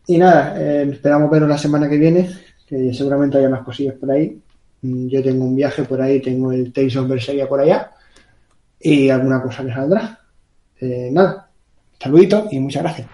Y 0.06 0.18
nada, 0.18 0.54
eh, 0.56 0.88
esperamos 0.92 1.30
veros 1.30 1.48
la 1.48 1.58
semana 1.58 1.88
que 1.88 1.96
viene, 1.96 2.28
que 2.66 2.92
seguramente 2.92 3.38
haya 3.38 3.48
más 3.48 3.62
cosillas 3.62 3.94
por 3.94 4.10
ahí. 4.10 4.38
Mm, 4.82 5.08
yo 5.08 5.22
tengo 5.22 5.44
un 5.44 5.56
viaje 5.56 5.82
por 5.84 6.00
ahí, 6.00 6.20
tengo 6.20 6.52
el 6.52 6.72
Tales 6.72 6.96
of 6.96 7.08
Berseria 7.08 7.48
por 7.48 7.60
allá 7.60 7.90
y 8.80 9.08
alguna 9.08 9.42
cosa 9.42 9.64
que 9.64 9.72
saldrá. 9.72 10.20
Eh, 10.80 11.10
nada, 11.12 11.48
saludito 11.98 12.48
y 12.50 12.60
muchas 12.60 12.82
gracias. 12.82 13.08